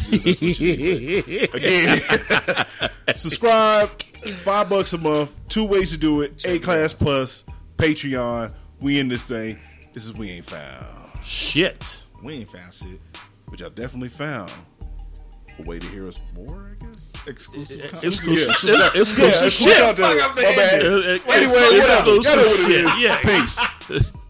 again. 1.52 2.89
subscribe, 3.16 3.90
five 4.44 4.68
bucks 4.68 4.93
a 4.94 4.98
month. 4.98 5.36
Two 5.48 5.64
ways 5.64 5.90
to 5.90 5.98
do 5.98 6.22
it: 6.22 6.39
Acast 6.39 6.98
Plus, 6.98 7.44
Patreon. 7.76 8.55
We 8.82 8.98
in 8.98 9.09
this 9.09 9.24
thing. 9.24 9.59
This 9.92 10.04
is 10.04 10.12
we 10.14 10.30
ain't 10.30 10.46
found, 10.46 10.86
shit. 11.24 12.02
we 12.22 12.34
ain't 12.34 12.50
found 12.50 12.72
shit. 12.72 12.98
which 13.48 13.62
I 13.62 13.68
definitely 13.68 14.09
found 14.09 14.50
a 15.59 15.62
way 15.62 15.78
to 15.78 15.86
hear 15.88 16.09
us 16.09 16.18
more. 16.34 16.70
I 16.80 16.84
guess. 16.86 17.12
Exclusive. 17.26 17.80
It's 17.80 17.90
content. 17.92 18.14
exclusive, 18.14 18.68
Yeah. 18.70 18.88
it's 18.94 19.12
exclusive 19.12 19.42
Yeah, 19.42 19.48
shit. 19.50 19.78
fuck 19.78 19.88
up 19.90 19.96
the- 19.96 20.02
Fuck 20.02 20.30
up 20.30 20.34
the 20.36 20.42
my 20.42 20.56
bad. 20.56 20.80
Anyway, 20.80 21.12
it's 21.12 21.24
whatever. 21.26 22.16
exclusive 22.16 22.24
Y'all 22.24 22.36
know 22.36 22.48
what 22.50 22.70
it 22.70 22.98
Yeah. 22.98 23.98
Peace. 23.98 24.12